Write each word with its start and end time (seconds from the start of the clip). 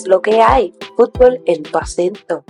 es 0.00 0.08
lo 0.08 0.22
que 0.22 0.40
hay, 0.40 0.72
fútbol 0.96 1.42
en 1.44 1.62
tu 1.62 1.76
acento. 1.76 2.42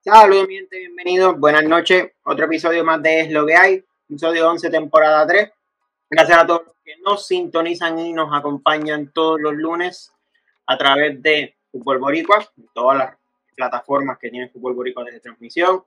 Saludos, 0.00 0.46
mi 0.46 0.54
gente, 0.54 0.78
bienvenidos, 0.78 1.36
buenas 1.40 1.64
noches. 1.64 2.12
Otro 2.22 2.44
episodio 2.44 2.84
más 2.84 3.02
de 3.02 3.22
Es 3.22 3.32
lo 3.32 3.44
que 3.44 3.56
hay, 3.56 3.84
episodio 4.08 4.48
11, 4.48 4.70
temporada 4.70 5.26
3. 5.26 5.50
Gracias 6.08 6.38
a 6.38 6.46
todos 6.46 6.66
los 6.66 6.76
que 6.84 6.96
nos 6.98 7.26
sintonizan 7.26 7.98
y 7.98 8.12
nos 8.12 8.32
acompañan 8.32 9.10
todos 9.12 9.40
los 9.40 9.54
lunes 9.54 10.12
a 10.66 10.78
través 10.78 11.20
de 11.20 11.56
Fútbol 11.72 11.98
Boricua, 11.98 12.48
todas 12.72 12.98
las 12.98 13.16
plataformas 13.56 14.18
que 14.18 14.30
tiene 14.30 14.50
Fútbol 14.50 14.74
Boricua 14.74 15.02
desde 15.02 15.18
transmisión, 15.18 15.82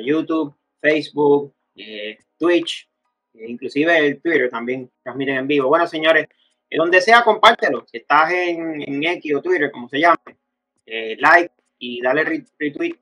YouTube, 0.00 0.54
Facebook, 0.80 1.52
eh, 1.74 2.18
Twitch, 2.38 2.88
eh, 3.34 3.46
inclusive 3.48 3.98
el 3.98 4.20
Twitter 4.20 4.48
también 4.48 4.88
transmiten 5.02 5.38
en 5.38 5.48
vivo. 5.48 5.68
Bueno, 5.68 5.88
señores, 5.88 6.28
donde 6.76 7.00
sea, 7.00 7.22
compártelo. 7.22 7.84
Si 7.86 7.98
estás 7.98 8.30
en, 8.32 8.82
en 8.82 9.04
X 9.04 9.34
o 9.34 9.42
Twitter, 9.42 9.70
como 9.70 9.88
se 9.88 10.00
llame, 10.00 10.38
eh, 10.86 11.16
like 11.18 11.52
y 11.78 12.00
dale 12.00 12.24
retweet. 12.24 12.96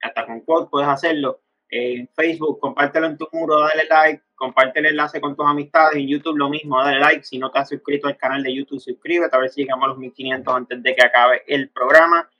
Hasta 0.00 0.26
con 0.26 0.40
code 0.42 0.68
puedes 0.70 0.88
hacerlo. 0.88 1.40
En 1.70 2.08
Facebook, 2.08 2.60
compártelo 2.60 3.06
en 3.06 3.18
tu 3.18 3.28
muro, 3.32 3.60
dale 3.60 3.84
like, 3.90 4.22
comparte 4.34 4.78
el 4.78 4.86
enlace 4.86 5.20
con 5.20 5.36
tus 5.36 5.46
amistades. 5.46 5.96
En 5.96 6.06
YouTube 6.06 6.38
lo 6.38 6.48
mismo, 6.48 6.82
dale 6.82 7.00
like. 7.00 7.24
Si 7.24 7.38
no 7.38 7.50
te 7.50 7.58
has 7.58 7.68
suscrito 7.68 8.08
al 8.08 8.16
canal 8.16 8.42
de 8.42 8.54
YouTube, 8.54 8.80
suscríbete 8.80 9.36
a 9.36 9.40
ver 9.40 9.50
si 9.50 9.62
llegamos 9.62 9.84
a 9.84 9.88
los 9.88 9.98
1500 9.98 10.54
antes 10.54 10.82
de 10.82 10.94
que 10.94 11.04
acabe 11.04 11.42
el 11.46 11.70
programa 11.70 12.30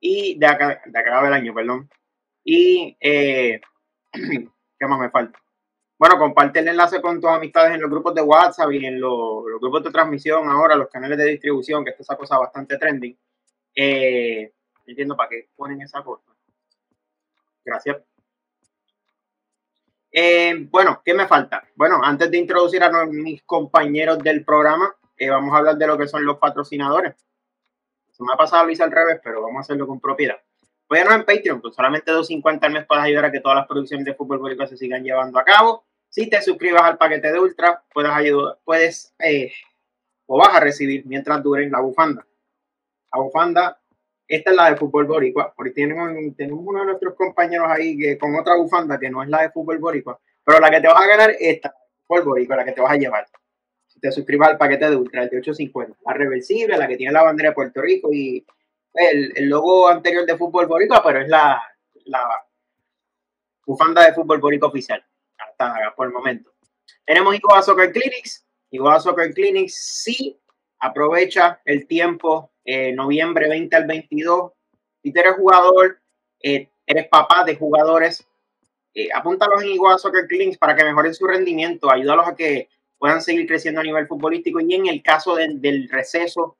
y 0.00 0.38
de, 0.38 0.46
acá, 0.46 0.82
de 0.84 0.98
acabe 0.98 1.28
el 1.28 1.34
año, 1.34 1.54
perdón. 1.54 1.88
Y, 2.44 2.96
eh, 3.00 3.60
¿qué 4.12 4.86
más 4.86 4.98
me 4.98 5.10
falta? 5.10 5.41
Bueno, 6.02 6.18
comparte 6.18 6.58
el 6.58 6.66
enlace 6.66 7.00
con 7.00 7.20
tus 7.20 7.30
amistades 7.30 7.76
en 7.76 7.80
los 7.80 7.88
grupos 7.88 8.12
de 8.12 8.22
WhatsApp 8.22 8.72
y 8.72 8.84
en 8.84 9.00
los, 9.00 9.44
grupos 9.60 9.84
de 9.84 9.92
transmisión 9.92 10.50
ahora, 10.50 10.74
los 10.74 10.88
canales 10.88 11.16
de 11.16 11.26
distribución, 11.26 11.84
que 11.84 11.92
es 11.92 12.00
esa 12.00 12.16
cosa 12.16 12.38
bastante 12.38 12.76
trending. 12.76 13.16
Eh, 13.72 14.52
entiendo 14.84 15.16
para 15.16 15.28
qué 15.28 15.50
ponen 15.54 15.80
esa 15.80 16.02
cosa. 16.02 16.24
Gracias. 17.64 17.98
Eh, 20.10 20.66
bueno, 20.72 21.00
¿qué 21.04 21.14
me 21.14 21.28
falta? 21.28 21.62
Bueno, 21.76 22.00
antes 22.02 22.28
de 22.32 22.38
introducir 22.38 22.82
a 22.82 23.06
mis 23.06 23.44
compañeros 23.44 24.18
del 24.18 24.44
programa, 24.44 24.92
eh, 25.16 25.30
vamos 25.30 25.54
a 25.54 25.58
hablar 25.58 25.76
de 25.76 25.86
lo 25.86 25.96
que 25.96 26.08
son 26.08 26.26
los 26.26 26.38
patrocinadores. 26.38 27.14
Se 28.10 28.24
me 28.24 28.32
ha 28.32 28.36
pasado 28.36 28.68
hice 28.68 28.82
al 28.82 28.90
revés, 28.90 29.20
pero 29.22 29.40
vamos 29.40 29.58
a 29.58 29.60
hacerlo 29.60 29.86
con 29.86 30.00
propiedad. 30.00 30.40
Bueno, 30.88 31.12
en 31.12 31.24
Patreon, 31.24 31.60
con 31.60 31.72
solamente 31.72 32.10
2.50 32.10 32.64
al 32.64 32.72
mes 32.72 32.86
puedes 32.86 33.04
ayudar 33.04 33.26
a 33.26 33.30
que 33.30 33.38
todas 33.38 33.54
las 33.54 33.68
producciones 33.68 34.04
de 34.04 34.14
fútbol 34.14 34.40
público 34.40 34.66
se 34.66 34.76
sigan 34.76 35.04
llevando 35.04 35.38
a 35.38 35.44
cabo. 35.44 35.84
Si 36.12 36.28
te 36.28 36.42
suscribas 36.42 36.82
al 36.82 36.98
paquete 36.98 37.32
de 37.32 37.40
Ultra, 37.40 37.82
puedes 37.90 38.12
ayudar, 38.12 38.58
puedes 38.64 39.14
eh, 39.18 39.50
o 40.26 40.36
vas 40.36 40.54
a 40.54 40.60
recibir 40.60 41.06
mientras 41.06 41.42
dure 41.42 41.70
la 41.70 41.80
bufanda. 41.80 42.26
La 43.10 43.22
bufanda, 43.22 43.80
esta 44.28 44.50
es 44.50 44.56
la 44.56 44.70
de 44.70 44.76
fútbol 44.76 45.06
boricua. 45.06 45.54
Porque 45.56 45.70
tenemos, 45.70 46.10
tenemos 46.36 46.60
uno 46.66 46.80
de 46.80 46.84
nuestros 46.84 47.14
compañeros 47.14 47.66
ahí 47.70 47.96
que 47.96 48.18
con 48.18 48.34
otra 48.38 48.56
bufanda 48.58 48.98
que 48.98 49.08
no 49.08 49.22
es 49.22 49.30
la 49.30 49.40
de 49.40 49.52
fútbol 49.52 49.78
boricua, 49.78 50.20
pero 50.44 50.60
la 50.60 50.70
que 50.70 50.82
te 50.82 50.88
vas 50.88 51.00
a 51.02 51.06
ganar 51.06 51.30
es 51.30 51.38
esta, 51.40 51.74
fútbol 52.06 52.24
boricua, 52.24 52.56
la 52.56 52.66
que 52.66 52.72
te 52.72 52.82
vas 52.82 52.92
a 52.92 52.96
llevar. 52.96 53.26
Si 53.86 53.98
te 53.98 54.12
suscribas 54.12 54.50
al 54.50 54.58
paquete 54.58 54.90
de 54.90 54.96
Ultra, 54.96 55.22
el 55.22 55.30
de 55.30 55.38
850, 55.38 55.96
la 56.04 56.12
reversible, 56.12 56.76
la 56.76 56.88
que 56.88 56.98
tiene 56.98 57.14
la 57.14 57.22
bandera 57.22 57.48
de 57.48 57.54
Puerto 57.54 57.80
Rico 57.80 58.12
y 58.12 58.44
el, 58.92 59.32
el 59.34 59.48
logo 59.48 59.88
anterior 59.88 60.26
de 60.26 60.36
fútbol 60.36 60.66
boricua, 60.66 61.02
pero 61.02 61.22
es 61.22 61.28
la, 61.28 61.58
la 62.04 62.44
bufanda 63.64 64.04
de 64.04 64.12
fútbol 64.12 64.40
boricua 64.40 64.68
oficial 64.68 65.02
hasta 65.66 65.94
por 65.94 66.06
el 66.06 66.12
momento. 66.12 66.52
Tenemos 67.04 67.34
Iguala 67.34 67.62
Soccer 67.62 67.92
Clinics. 67.92 68.44
Iguala 68.70 69.00
Soccer 69.00 69.32
Clinics 69.34 70.02
sí 70.02 70.38
aprovecha 70.78 71.60
el 71.64 71.86
tiempo 71.86 72.52
eh, 72.64 72.92
noviembre 72.92 73.48
20 73.48 73.76
al 73.76 73.86
22. 73.86 74.52
Si 75.02 75.12
eres 75.14 75.34
jugador, 75.36 76.00
eh, 76.40 76.68
eres 76.86 77.08
papá 77.08 77.44
de 77.44 77.56
jugadores, 77.56 78.26
eh, 78.94 79.08
apúntalos 79.14 79.62
en 79.62 79.70
Iguala 79.70 79.98
Soccer 79.98 80.26
Clinics 80.26 80.58
para 80.58 80.76
que 80.76 80.84
mejoren 80.84 81.14
su 81.14 81.26
rendimiento, 81.26 81.90
ayúdalos 81.90 82.28
a 82.28 82.36
que 82.36 82.68
puedan 82.98 83.22
seguir 83.22 83.46
creciendo 83.46 83.80
a 83.80 83.84
nivel 83.84 84.06
futbolístico 84.06 84.60
y 84.60 84.74
en 84.74 84.86
el 84.86 85.02
caso 85.02 85.34
del 85.34 85.88
receso 85.88 86.56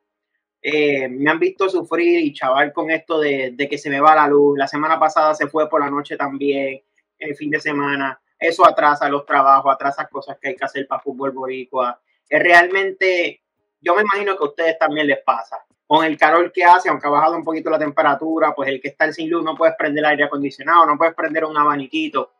Eh, 0.60 1.08
me 1.08 1.30
han 1.30 1.38
visto 1.38 1.68
sufrir 1.68 2.20
y 2.20 2.32
chaval 2.32 2.72
con 2.72 2.90
esto 2.90 3.20
de, 3.20 3.52
de, 3.52 3.68
que 3.68 3.78
se 3.78 3.90
me 3.90 4.00
va 4.00 4.14
la 4.14 4.26
luz. 4.26 4.58
La 4.58 4.66
semana 4.66 4.98
pasada 4.98 5.34
se 5.34 5.46
fue 5.46 5.68
por 5.68 5.80
la 5.80 5.90
noche 5.90 6.16
también, 6.16 6.82
el 7.18 7.36
fin 7.36 7.50
de 7.50 7.60
semana. 7.60 8.18
Eso 8.38 8.66
atrasa 8.66 9.08
los 9.08 9.24
trabajos, 9.24 9.72
atrasa 9.72 10.06
cosas 10.06 10.38
que 10.40 10.48
hay 10.48 10.56
que 10.56 10.64
hacer 10.64 10.86
para 10.86 11.00
fútbol 11.00 11.30
boricua. 11.30 12.00
Es 12.28 12.42
realmente 12.42 13.44
yo 13.84 13.94
me 13.94 14.00
imagino 14.00 14.36
que 14.36 14.44
a 14.44 14.48
ustedes 14.48 14.78
también 14.78 15.06
les 15.06 15.22
pasa. 15.22 15.62
Con 15.86 16.04
el 16.06 16.16
calor 16.16 16.50
que 16.50 16.64
hace, 16.64 16.88
aunque 16.88 17.06
ha 17.06 17.10
bajado 17.10 17.36
un 17.36 17.44
poquito 17.44 17.68
la 17.68 17.78
temperatura, 17.78 18.54
pues 18.54 18.70
el 18.70 18.80
que 18.80 18.88
está 18.88 19.12
sin 19.12 19.28
luz 19.28 19.44
no 19.44 19.54
puedes 19.54 19.76
prender 19.76 20.02
el 20.02 20.10
aire 20.10 20.24
acondicionado, 20.24 20.86
no 20.86 20.96
puedes 20.96 21.14
prender 21.14 21.44
un 21.44 21.56
abaniquito. 21.56 22.32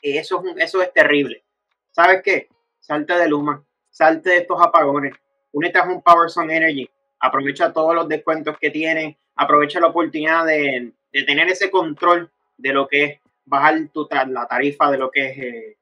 Eso 0.00 0.42
es, 0.44 0.56
eso 0.56 0.82
es 0.82 0.92
terrible. 0.92 1.44
¿Sabes 1.92 2.20
qué? 2.24 2.48
Salte 2.80 3.14
de 3.14 3.28
Luma, 3.28 3.64
salte 3.90 4.30
de 4.30 4.36
estos 4.38 4.60
apagones, 4.60 5.14
únete 5.52 5.78
a 5.78 5.84
un 5.84 6.02
Power 6.02 6.28
Sun 6.28 6.50
Energy, 6.50 6.90
aprovecha 7.20 7.72
todos 7.72 7.94
los 7.94 8.08
descuentos 8.08 8.58
que 8.58 8.70
tienen, 8.70 9.16
aprovecha 9.36 9.78
la 9.78 9.86
oportunidad 9.86 10.44
de, 10.44 10.92
tener 11.12 11.48
ese 11.48 11.70
control 11.70 12.28
de 12.56 12.72
lo 12.72 12.88
que 12.88 13.04
es 13.04 13.20
bajar 13.44 13.88
tu, 13.92 14.08
la 14.28 14.46
tarifa 14.46 14.90
de 14.90 14.98
lo 14.98 15.10
que 15.10 15.30
es 15.30 15.38
eh, 15.38 15.78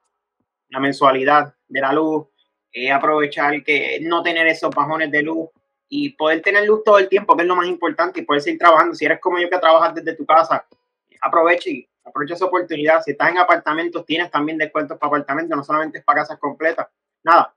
la 0.68 0.80
mensualidad 0.80 1.54
de 1.68 1.80
la 1.80 1.92
luz, 1.92 2.26
es 2.72 2.92
aprovechar 2.92 3.62
que 3.64 3.98
no 4.02 4.22
tener 4.22 4.46
esos 4.46 4.74
bajones 4.74 5.10
de 5.10 5.22
luz 5.22 5.48
y 5.88 6.10
poder 6.10 6.40
tener 6.40 6.64
luz 6.66 6.82
todo 6.84 6.98
el 6.98 7.08
tiempo, 7.08 7.36
que 7.36 7.42
es 7.42 7.48
lo 7.48 7.56
más 7.56 7.66
importante, 7.66 8.20
y 8.20 8.24
poder 8.24 8.42
seguir 8.42 8.60
trabajando. 8.60 8.94
Si 8.94 9.04
eres 9.04 9.20
como 9.20 9.38
yo 9.38 9.50
que 9.50 9.58
trabajas 9.58 9.94
desde 9.94 10.14
tu 10.14 10.24
casa, 10.24 10.64
aprovecha 11.20 11.68
y 11.68 11.88
aprovecha 12.04 12.34
esa 12.34 12.44
oportunidad. 12.44 13.02
Si 13.02 13.10
estás 13.10 13.30
en 13.30 13.38
apartamentos, 13.38 14.06
tienes 14.06 14.30
también 14.30 14.56
descuentos 14.56 14.96
para 14.98 15.08
apartamentos, 15.08 15.56
no 15.56 15.64
solamente 15.64 15.98
es 15.98 16.04
para 16.04 16.20
casas 16.20 16.38
completas. 16.38 16.86
Nada, 17.24 17.52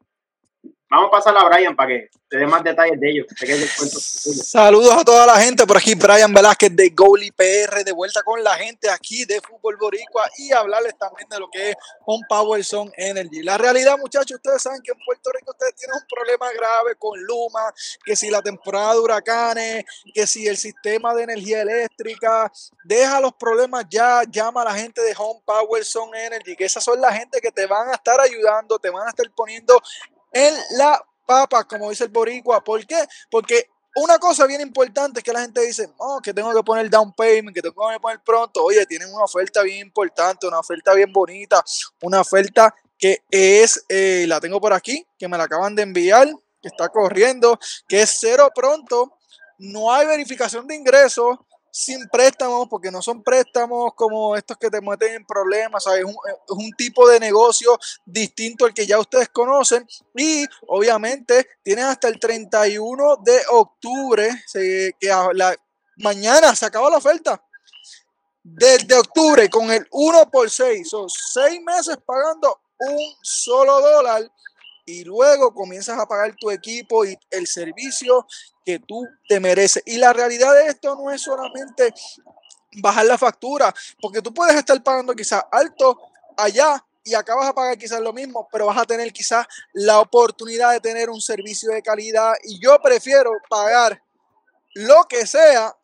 Vamos 0.94 1.08
a 1.08 1.12
pasar 1.12 1.36
a 1.36 1.50
Brian 1.50 1.76
para 1.76 1.90
que 1.90 2.10
te 2.30 2.38
dé 2.38 2.46
más 2.46 2.64
detalles 2.64 3.00
de 3.00 3.10
ellos. 3.10 3.26
Saludos 4.46 4.96
a 4.96 5.04
toda 5.04 5.26
la 5.26 5.38
gente. 5.38 5.66
Por 5.66 5.78
aquí 5.78 5.96
Brian 5.96 6.32
Velázquez 6.32 6.70
de 6.76 6.90
Goalie 6.90 7.32
PR, 7.32 7.84
de 7.84 7.92
vuelta 7.92 8.22
con 8.22 8.44
la 8.44 8.54
gente 8.54 8.92
aquí 8.92 9.26
de 9.26 9.42
Fútbol 9.42 9.76
Boricua 9.78 10.30
y 10.38 10.52
hablarles 10.52 10.96
también 11.00 11.28
de 11.30 11.40
lo 11.40 11.50
que 11.50 11.72
es 11.72 11.76
un 12.06 12.22
Power 12.30 12.64
Zone 12.64 12.92
Energy. 12.96 13.42
La 13.42 13.58
realidad, 13.58 13.98
muchachos, 13.98 14.36
ustedes 14.36 14.62
saben 14.62 14.82
que 14.84 14.92
en 14.92 15.00
Puerto 15.04 15.32
Rico 15.32 15.50
ustedes 15.50 15.74
tienen 15.76 15.96
un 15.96 16.08
problema 16.08 16.52
grave 16.54 16.96
con 17.00 17.20
Luma, 17.24 17.74
que 18.06 18.16
si 18.16 18.30
la 18.30 18.44
temporada 18.44 18.94
de 18.94 19.00
huracanes, 19.00 19.86
que 20.14 20.28
si 20.28 20.48
el 20.48 20.58
sistema 20.58 21.16
de 21.16 21.24
energía 21.24 21.64
eléctrica, 21.64 22.52
deja 22.84 23.20
los 23.20 23.34
problemas 23.34 23.86
ya, 23.90 24.22
llama 24.30 24.62
a 24.62 24.66
la 24.66 24.76
gente 24.76 25.02
de 25.02 25.16
Home 25.18 25.42
Power 25.44 25.84
Zone 25.84 26.26
Energy, 26.26 26.56
que 26.56 26.66
esas 26.66 26.84
son 26.84 27.02
la 27.02 27.12
gente 27.12 27.42
que 27.42 27.52
te 27.52 27.66
van 27.66 27.90
a 27.90 27.94
estar 27.94 28.20
ayudando, 28.22 28.78
te 28.78 28.92
van 28.92 29.08
a 29.08 29.10
estar 29.10 29.26
poniendo 29.36 29.82
en 30.34 30.54
la 30.78 31.02
papa, 31.26 31.64
como 31.64 31.90
dice 31.90 32.06
el 32.06 32.10
boricua. 32.10 32.64
¿Por 32.64 32.86
qué? 32.86 33.08
Porque 33.32 33.70
una 33.96 34.18
cosa 34.18 34.48
bien 34.48 34.62
importante 34.62 35.20
es 35.20 35.24
que 35.24 35.32
la 35.32 35.42
gente 35.42 35.62
dice, 35.62 35.90
oh, 35.98 36.20
que 36.22 36.34
tengo 36.34 36.54
que 36.54 36.64
poner 36.64 36.90
down 36.90 37.14
payment, 37.14 37.56
que 37.56 37.62
tengo 37.62 37.90
que 37.90 38.00
poner 38.00 38.20
pronto. 38.26 38.64
Oye, 38.64 38.86
tienen 38.86 39.14
una 39.14 39.26
oferta 39.26 39.62
bien 39.62 39.88
importante, 39.88 40.48
una 40.48 40.60
oferta 40.60 40.94
bien 40.94 41.14
bonita, 41.14 41.64
una 42.02 42.22
oferta 42.22 42.74
que 42.98 43.20
es, 43.30 43.86
eh, 43.90 44.26
la 44.28 44.40
tengo 44.40 44.60
por 44.60 44.74
aquí, 44.74 45.06
que 45.18 45.28
me 45.28 45.38
la 45.38 45.44
acaban 45.44 45.76
de 45.76 45.84
enviar, 45.84 46.28
que 46.62 46.70
está 46.70 46.90
corriendo, 46.90 47.60
que 47.88 48.02
es 48.02 48.18
cero 48.20 48.50
pronto. 48.54 49.18
No 49.60 49.94
hay 49.94 50.08
verificación 50.08 50.68
de 50.68 50.76
ingresos, 50.76 51.38
sin 51.76 52.08
préstamos, 52.08 52.68
porque 52.70 52.92
no 52.92 53.02
son 53.02 53.24
préstamos 53.24 53.94
como 53.96 54.36
estos 54.36 54.58
que 54.58 54.70
te 54.70 54.80
meten 54.80 55.16
en 55.16 55.26
problemas, 55.26 55.84
Es, 55.88 56.06
un, 56.50 56.72
tipo 56.78 57.10
de 57.10 57.20
negocio 57.20 57.80
distinto 58.06 58.66
al 58.66 58.76
que 58.76 58.86
ya 58.86 59.00
ustedes 59.00 59.30
conocen 59.30 59.88
y 60.16 60.46
obviamente 60.68 61.48
tienen 61.64 61.86
hasta 61.86 62.10
el 62.10 62.20
31 62.20 63.18
de 63.24 63.42
octubre, 63.50 64.30
que 64.54 64.94
la, 65.34 65.56
mañana 65.98 66.56
se 66.56 66.68
acaba 66.68 66.92
la 66.92 66.98
oferta. 66.98 67.44
Desde 68.44 68.96
octubre 68.96 69.50
con 69.50 69.72
el 69.72 69.88
1 69.90 70.30
por 70.30 70.52
6, 70.52 70.88
son 70.88 71.10
6 71.10 71.60
meses 71.64 71.98
pagando 72.06 72.62
un 72.78 73.16
solo 73.24 73.82
dólar 73.82 74.30
y 74.86 75.04
luego 75.04 75.54
comienzas 75.54 76.00
a 76.00 76.06
pagar 76.06 76.36
tu 76.36 76.52
equipo 76.52 77.06
y 77.06 77.18
el 77.32 77.48
servicio 77.48 78.26
que 78.66 78.80
tú 78.80 79.08
te 79.28 79.40
mereces. 79.40 79.84
Y 79.86 79.98
la 79.98 80.14
realidad 80.14 80.54
de 80.54 80.68
esto 80.68 80.96
no 80.96 81.12
es 81.12 81.22
solamente 81.22 81.94
bajar 82.82 83.06
la 83.06 83.18
factura, 83.18 83.74
porque 84.02 84.22
tú 84.22 84.34
puedes 84.34 84.56
estar 84.56 84.82
pagando 84.82 85.14
quizás 85.14 85.44
alto 85.52 86.00
allá 86.38 86.84
y 87.04 87.14
acabas 87.14 87.50
a 87.50 87.54
pagar 87.54 87.78
quizás 87.78 88.00
lo 88.00 88.14
mismo, 88.14 88.48
pero 88.52 88.66
vas 88.66 88.78
a 88.78 88.86
tener 88.86 89.12
quizás 89.12 89.46
la 89.74 90.00
oportunidad 90.00 90.72
de 90.72 90.80
tener 90.80 91.10
un 91.10 91.22
servicio 91.22 91.72
de 91.72 91.82
calidad 91.82 92.34
y 92.44 92.60
yo 92.60 92.80
prefiero 92.82 93.32
pagar 93.50 94.02
lo 94.74 95.04
que 95.04 95.28
sea 95.28 95.76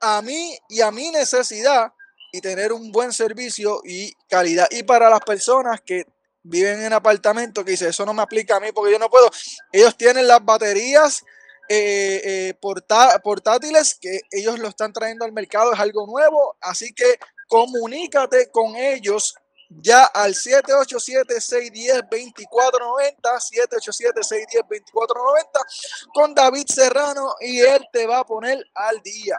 a 0.00 0.22
mí 0.22 0.56
y 0.68 0.80
a 0.80 0.90
mi 0.90 1.10
necesidad 1.10 1.92
y 2.32 2.40
tener 2.40 2.72
un 2.72 2.90
buen 2.90 3.12
servicio 3.12 3.80
y 3.84 4.12
calidad. 4.28 4.66
Y 4.70 4.82
para 4.82 5.08
las 5.08 5.20
personas 5.20 5.80
que 5.80 6.04
viven 6.44 6.84
en 6.84 6.92
apartamento 6.92 7.64
que 7.64 7.72
dice, 7.72 7.88
eso 7.88 8.06
no 8.06 8.14
me 8.14 8.22
aplica 8.22 8.56
a 8.56 8.60
mí 8.60 8.68
porque 8.72 8.92
yo 8.92 8.98
no 8.98 9.10
puedo. 9.10 9.30
Ellos 9.72 9.96
tienen 9.96 10.28
las 10.28 10.44
baterías 10.44 11.24
eh, 11.68 12.52
eh, 12.52 12.54
portátiles 13.22 13.98
que 14.00 14.20
ellos 14.30 14.58
lo 14.58 14.68
están 14.68 14.92
trayendo 14.92 15.24
al 15.24 15.32
mercado, 15.32 15.72
es 15.72 15.80
algo 15.80 16.06
nuevo, 16.06 16.56
así 16.60 16.92
que 16.94 17.18
comunícate 17.48 18.50
con 18.50 18.76
ellos 18.76 19.34
ya 19.70 20.04
al 20.04 20.34
787-610-2490, 20.34 22.04
787-610-2490 23.22 26.10
con 26.12 26.34
David 26.34 26.66
Serrano 26.66 27.36
y 27.40 27.60
él 27.60 27.82
te 27.90 28.06
va 28.06 28.18
a 28.20 28.24
poner 28.24 28.62
al 28.74 29.00
día. 29.00 29.38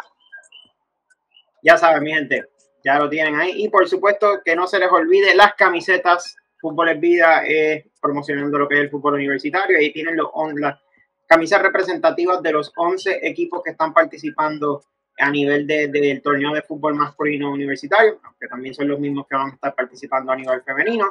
Ya 1.61 1.77
saben, 1.77 2.01
mi 2.03 2.11
gente, 2.13 2.49
ya 2.83 2.97
lo 2.99 3.07
tienen 3.09 3.35
ahí. 3.35 3.63
Y 3.63 3.69
por 3.69 3.87
supuesto 3.87 4.41
que 4.43 4.55
no 4.55 4.65
se 4.67 4.79
les 4.79 4.91
olvide 4.91 5.35
las 5.35 5.53
camisetas 5.55 6.35
Fútbol 6.65 6.89
es 6.89 6.99
Vida 6.99 7.43
es 7.45 7.85
promocionando 8.01 8.57
lo 8.57 8.67
que 8.67 8.73
es 8.73 8.81
el 8.81 8.89
fútbol 8.89 9.13
universitario. 9.13 9.77
Ahí 9.77 9.93
tienen 9.93 10.17
los, 10.17 10.29
las 10.55 10.79
camisas 11.27 11.61
representativas 11.61 12.41
de 12.41 12.51
los 12.51 12.71
11 12.75 13.19
equipos 13.21 13.61
que 13.63 13.69
están 13.69 13.93
participando 13.93 14.83
a 15.19 15.29
nivel 15.29 15.67
del 15.67 15.91
de, 15.91 16.19
torneo 16.23 16.55
de 16.55 16.63
fútbol 16.63 16.95
masculino 16.95 17.51
universitario, 17.51 18.19
que 18.39 18.47
también 18.47 18.73
son 18.73 18.87
los 18.87 18.99
mismos 18.99 19.27
que 19.29 19.35
van 19.35 19.51
a 19.51 19.53
estar 19.53 19.75
participando 19.75 20.31
a 20.31 20.35
nivel 20.35 20.63
femenino. 20.63 21.05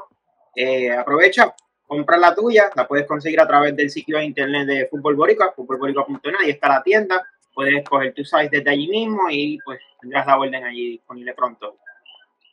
Eh, 0.57 0.91
aprovecha, 0.91 1.55
compra 1.87 2.17
la 2.17 2.35
tuya, 2.35 2.71
la 2.75 2.89
puedes 2.89 3.07
conseguir 3.07 3.41
a 3.41 3.47
través 3.47 3.77
del 3.77 3.91
sitio 3.91 4.19
de 4.19 4.25
internet 4.25 4.67
de 4.67 4.89
Fútbol 4.89 5.15
Boricua, 5.15 5.53
fútbolboricua.net, 5.55 6.35
ahí 6.43 6.51
está 6.51 6.69
la 6.69 6.83
tienda, 6.83 7.25
puedes 7.55 7.77
escoger 7.77 8.13
tu 8.13 8.25
size 8.25 8.49
desde 8.51 8.71
allí 8.71 8.89
mismo 8.89 9.31
y 9.31 9.59
pues 9.65 9.79
tendrás 10.01 10.27
la 10.27 10.37
orden 10.37 10.65
allí 10.65 10.91
disponible 10.91 11.33
pronto 11.33 11.77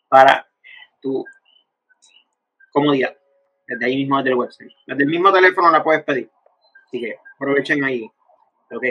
para 0.08 0.48
tu 1.02 1.26
comodidad. 2.72 3.16
Desde 3.68 3.86
ahí 3.86 3.98
mismo, 3.98 4.18
desde 4.18 4.32
el 4.32 4.36
website. 4.36 4.72
Desde 4.88 5.04
el 5.04 5.10
mismo 5.10 5.32
teléfono 5.32 5.72
la 5.72 5.84
puedes 5.84 6.04
pedir. 6.04 6.30
Así 6.88 7.00
que 7.00 7.16
aprovechen 7.36 7.84
ahí. 7.84 8.10
Ok. 8.72 8.84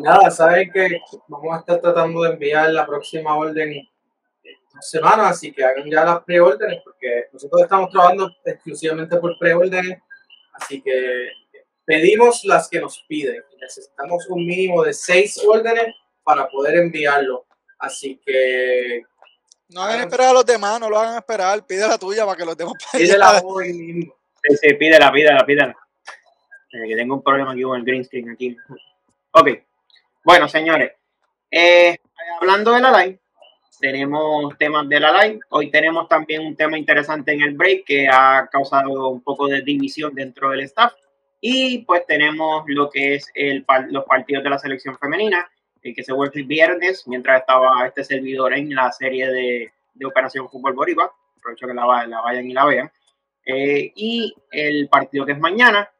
Nada, 0.00 0.30
saben 0.30 0.70
que 0.72 1.00
vamos 1.28 1.54
a 1.54 1.60
estar 1.60 1.80
tratando 1.80 2.22
de 2.22 2.30
enviar 2.30 2.70
la 2.70 2.84
próxima 2.84 3.36
orden 3.36 3.88
dos 4.74 4.88
semanas, 4.88 5.32
así 5.32 5.52
que 5.52 5.64
hagan 5.64 5.88
ya 5.88 6.04
las 6.04 6.24
preórdenes, 6.24 6.80
porque 6.82 7.26
nosotros 7.32 7.62
estamos 7.62 7.90
trabajando 7.90 8.30
exclusivamente 8.44 9.16
por 9.18 9.38
preórdenes, 9.38 9.98
así 10.54 10.82
que 10.82 11.28
pedimos 11.84 12.44
las 12.44 12.68
que 12.68 12.80
nos 12.80 13.04
piden. 13.06 13.42
Necesitamos 13.60 14.26
un 14.28 14.44
mínimo 14.44 14.82
de 14.82 14.92
seis 14.92 15.40
órdenes 15.46 15.94
para 16.24 16.48
poder 16.48 16.76
enviarlo. 16.78 17.46
Así 17.78 18.20
que 18.24 19.02
no 19.72 19.82
hagan 19.82 20.00
esperar 20.00 20.28
a 20.28 20.32
los 20.32 20.46
demás, 20.46 20.80
no 20.80 20.88
lo 20.88 20.98
hagan 20.98 21.16
esperar. 21.16 21.66
Pide 21.66 21.86
la 21.86 21.98
tuya 21.98 22.24
para 22.24 22.36
que 22.36 22.44
los 22.44 22.56
demás 22.56 22.74
Pídela 22.92 23.40
hoy 23.44 23.72
mismo. 23.72 24.14
Sí, 24.42 24.56
sí, 24.56 24.74
pídela, 24.74 25.12
pídela, 25.12 25.46
pídela. 25.46 25.76
Eh, 26.72 26.88
que 26.88 26.96
tengo 26.96 27.14
un 27.16 27.22
problema 27.22 27.52
aquí 27.52 27.62
con 27.62 27.78
el 27.78 27.84
green 27.84 28.04
screen 28.04 28.30
aquí. 28.30 28.56
Ok. 29.32 29.48
Bueno, 30.24 30.48
señores. 30.48 30.92
Eh, 31.50 31.96
hablando 32.40 32.72
de 32.72 32.80
la 32.80 33.04
live, 33.04 33.20
tenemos 33.78 34.56
temas 34.58 34.88
de 34.88 35.00
la 35.00 35.24
live. 35.24 35.40
Hoy 35.50 35.70
tenemos 35.70 36.08
también 36.08 36.46
un 36.46 36.56
tema 36.56 36.78
interesante 36.78 37.32
en 37.32 37.42
el 37.42 37.54
break 37.54 37.84
que 37.84 38.08
ha 38.08 38.48
causado 38.50 39.08
un 39.08 39.22
poco 39.22 39.48
de 39.48 39.62
división 39.62 40.14
dentro 40.14 40.50
del 40.50 40.60
staff. 40.60 40.92
Y 41.40 41.78
pues 41.78 42.06
tenemos 42.06 42.64
lo 42.66 42.88
que 42.88 43.16
es 43.16 43.30
el, 43.34 43.66
los 43.90 44.04
partidos 44.04 44.44
de 44.44 44.50
la 44.50 44.58
selección 44.58 44.96
femenina 44.98 45.50
el 45.82 45.94
que 45.94 46.04
se 46.04 46.12
vuelve 46.12 46.40
el 46.40 46.46
viernes, 46.46 47.06
mientras 47.06 47.40
estaba 47.40 47.86
este 47.86 48.04
servidor 48.04 48.54
en 48.54 48.74
la 48.74 48.92
serie 48.92 49.28
de, 49.28 49.72
de 49.94 50.06
Operación 50.06 50.48
Fútbol 50.48 50.74
Boricua. 50.74 51.12
Aprovecho 51.38 51.66
que 51.66 51.74
la, 51.74 52.06
la, 52.06 52.20
vayan 52.20 52.48
y 52.48 52.52
la 52.52 52.64
vean. 52.64 52.92
Eh, 53.44 53.92
y 53.96 54.34
el 54.52 54.88
partido 54.88 55.26
que 55.26 55.32
es 55.32 55.38
mañana. 55.38 55.90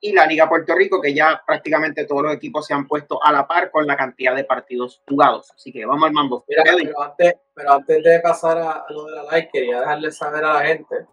Y 0.00 0.12
la 0.12 0.26
Liga 0.26 0.48
Puerto 0.48 0.74
Rico, 0.74 1.00
que 1.00 1.14
ya 1.14 1.40
prácticamente 1.46 2.06
todos 2.06 2.24
los 2.24 2.34
equipos 2.34 2.66
se 2.66 2.74
han 2.74 2.88
puesto 2.88 3.24
a 3.24 3.30
la 3.30 3.46
par 3.46 3.70
con 3.70 3.86
la 3.86 3.96
cantidad 3.96 4.34
de 4.34 4.42
partidos 4.42 5.00
jugados. 5.08 5.52
Así 5.52 5.72
que 5.72 5.86
vamos 5.86 6.08
al 6.08 6.12
mambo. 6.12 6.44
pero, 6.48 7.00
antes, 7.00 7.34
pero 7.54 7.72
antes 7.72 8.02
de 8.02 8.18
pasar 8.18 8.58
a, 8.58 8.84
lo 8.88 9.04
de 9.04 9.12
la 9.12 9.22
live, 9.22 9.50
quería 9.52 9.78
dejarle 9.78 10.10
saber 10.10 10.44
a 10.44 10.54
la 10.54 10.66
gente 10.66 11.06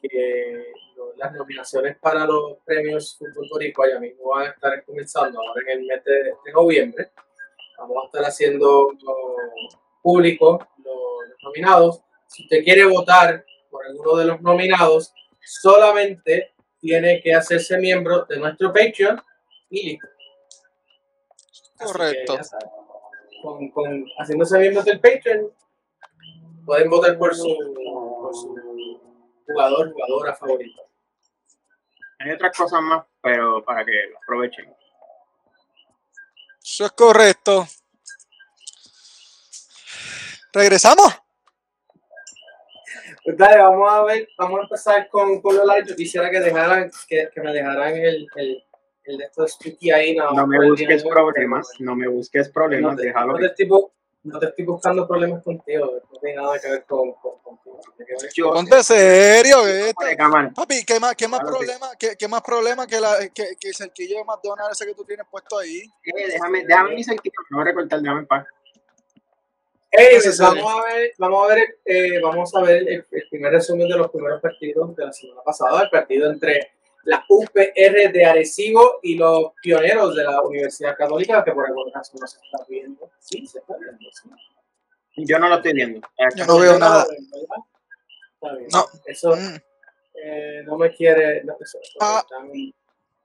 que 0.00 0.72
las 1.16 1.32
nominaciones 1.34 1.96
para 1.98 2.26
los 2.26 2.58
premios 2.64 3.16
Fútbol 3.18 3.48
Boricua 3.50 3.88
ya 3.88 4.00
mismo 4.00 4.30
van 4.30 4.46
a 4.46 4.50
estar 4.50 4.84
comenzando 4.84 5.40
ahora 5.40 5.62
en 5.66 5.80
el 5.80 5.86
mes 5.86 6.04
de, 6.04 6.52
noviembre. 6.52 7.10
Vamos 7.78 7.96
a 8.02 8.06
estar 8.06 8.24
haciendo 8.24 8.88
público 10.02 10.66
los, 10.78 11.42
nominados. 11.42 12.02
Si 12.26 12.44
usted 12.44 12.62
quiere 12.62 12.84
votar 12.84 13.44
por 13.70 13.86
alguno 13.86 14.16
de 14.16 14.24
los 14.26 14.40
nominados, 14.40 15.12
solamente 15.40 16.54
tiene 16.80 17.20
que 17.22 17.34
hacerse 17.34 17.78
miembro 17.78 18.24
de 18.24 18.38
nuestro 18.38 18.72
Patreon 18.72 19.20
y 19.70 19.90
listo. 19.90 20.08
Correcto. 21.78 22.38
Con, 23.42 23.70
con, 23.70 24.04
haciéndose 24.18 24.58
miembro 24.58 24.82
del 24.82 25.00
Patreon, 25.00 25.50
pueden 26.66 26.90
votar 26.90 27.18
por 27.18 27.34
su, 27.34 27.48
por 28.20 28.34
su 28.34 28.69
jugador, 29.52 29.92
jugadora 29.92 30.34
favorita. 30.34 30.82
Hay 32.18 32.32
otras 32.32 32.56
cosas 32.56 32.82
más, 32.82 33.04
pero 33.22 33.64
para 33.64 33.84
que 33.84 33.92
lo 34.10 34.18
aprovechen. 34.18 34.74
Eso 36.62 36.86
es 36.86 36.92
correcto. 36.92 37.66
¿Regresamos? 40.52 41.18
Pues 43.24 43.36
dale, 43.36 43.58
vamos 43.58 43.90
a 43.90 44.02
ver, 44.04 44.28
vamos 44.36 44.60
a 44.60 44.62
empezar 44.64 45.08
con, 45.08 45.40
con 45.40 45.56
likes. 45.66 45.90
Yo 45.90 45.96
quisiera 45.96 46.30
que 46.30 46.40
dejaran, 46.40 46.90
que, 47.08 47.28
que 47.32 47.40
me 47.40 47.52
dejaran 47.52 47.96
el, 47.96 48.26
el, 48.36 48.64
el 49.04 49.18
de 49.18 49.24
estos 49.24 49.58
ahí. 49.94 50.16
No, 50.16 50.32
no 50.32 50.46
me 50.46 50.68
busques 50.68 51.04
problemas, 51.04 51.68
no 51.78 51.94
me 51.96 52.08
busques 52.08 52.48
problemas, 52.48 52.96
no 52.96 53.02
déjalo. 53.02 53.38
No 53.38 53.54
tipo, 53.54 53.94
no 54.22 54.38
te 54.38 54.46
estoy 54.46 54.64
buscando 54.64 55.06
problemas 55.06 55.42
contigo, 55.42 56.00
no 56.12 56.18
tiene 56.18 56.36
nada 56.36 56.58
que 56.58 56.70
ver 56.70 56.84
con, 56.84 57.12
con, 57.14 57.38
contigo. 57.38 58.52
Ponte 58.52 58.82
serio, 58.82 59.58
papi, 60.54 60.84
¿qué 60.84 61.00
más, 61.00 61.14
qué 61.16 61.26
más 61.26 61.40
problema, 61.40 61.90
qué, 61.98 62.16
qué, 62.18 62.28
más 62.28 62.42
problema 62.42 62.86
que, 62.86 63.00
la, 63.00 63.18
que, 63.28 63.56
que 63.58 63.68
el 63.68 63.74
cerquillo 63.74 64.18
de 64.18 64.24
McDonald's 64.24 64.80
ese 64.80 64.90
que 64.90 64.94
tú 64.94 65.04
tienes 65.04 65.26
puesto 65.30 65.58
ahí? 65.58 65.80
Eh, 66.04 66.32
déjame, 66.32 66.64
déjame 66.66 66.94
mi 66.94 67.04
cerquillo, 67.04 67.34
no 67.50 67.58
voy 67.58 67.62
a 67.62 67.70
recortar, 67.70 68.00
déjame 68.00 68.20
en 68.20 68.26
paz. 68.26 68.46
Hey, 69.92 70.18
vamos 70.38 70.72
a 70.72 70.84
ver, 70.86 71.12
vamos 71.18 71.44
a 71.44 71.54
ver, 71.54 71.78
eh, 71.84 72.20
vamos 72.22 72.54
a 72.54 72.62
ver 72.62 72.76
el, 72.76 73.06
el, 73.10 73.28
primer 73.28 73.52
resumen 73.52 73.88
de 73.88 73.96
los 73.96 74.10
primeros 74.10 74.40
partidos 74.40 74.94
de 74.94 75.04
la 75.04 75.12
semana 75.12 75.40
pasada, 75.42 75.82
el 75.82 75.90
partido 75.90 76.30
entre 76.30 76.70
la 77.04 77.24
UPR 77.28 78.12
de 78.12 78.24
Arecibo 78.24 79.00
y 79.02 79.16
los 79.16 79.52
pioneros 79.62 80.14
de 80.14 80.24
la 80.24 80.42
Universidad 80.42 80.96
Católica, 80.96 81.44
que 81.44 81.52
por 81.52 81.66
alguna 81.66 81.92
razón 81.94 82.20
no 82.20 82.26
se 82.26 82.38
está 82.38 82.64
viendo. 82.68 83.10
Sí, 83.18 83.46
se 83.46 83.58
está 83.60 83.74
viendo. 83.76 83.98
Yo 85.16 85.38
no 85.38 85.48
lo 85.48 85.56
estoy 85.56 85.72
viendo. 85.72 86.00
Yo 86.36 86.46
no 86.46 86.58
veo 86.58 86.78
nada. 86.78 87.06
No. 88.72 88.86
Eso, 89.06 89.36
mm. 89.36 89.56
eh, 90.22 90.62
no 90.64 90.76
me 90.78 90.90
quiere. 90.94 91.42
No, 91.44 91.56
eso, 91.60 91.78
Ah. 92.00 92.24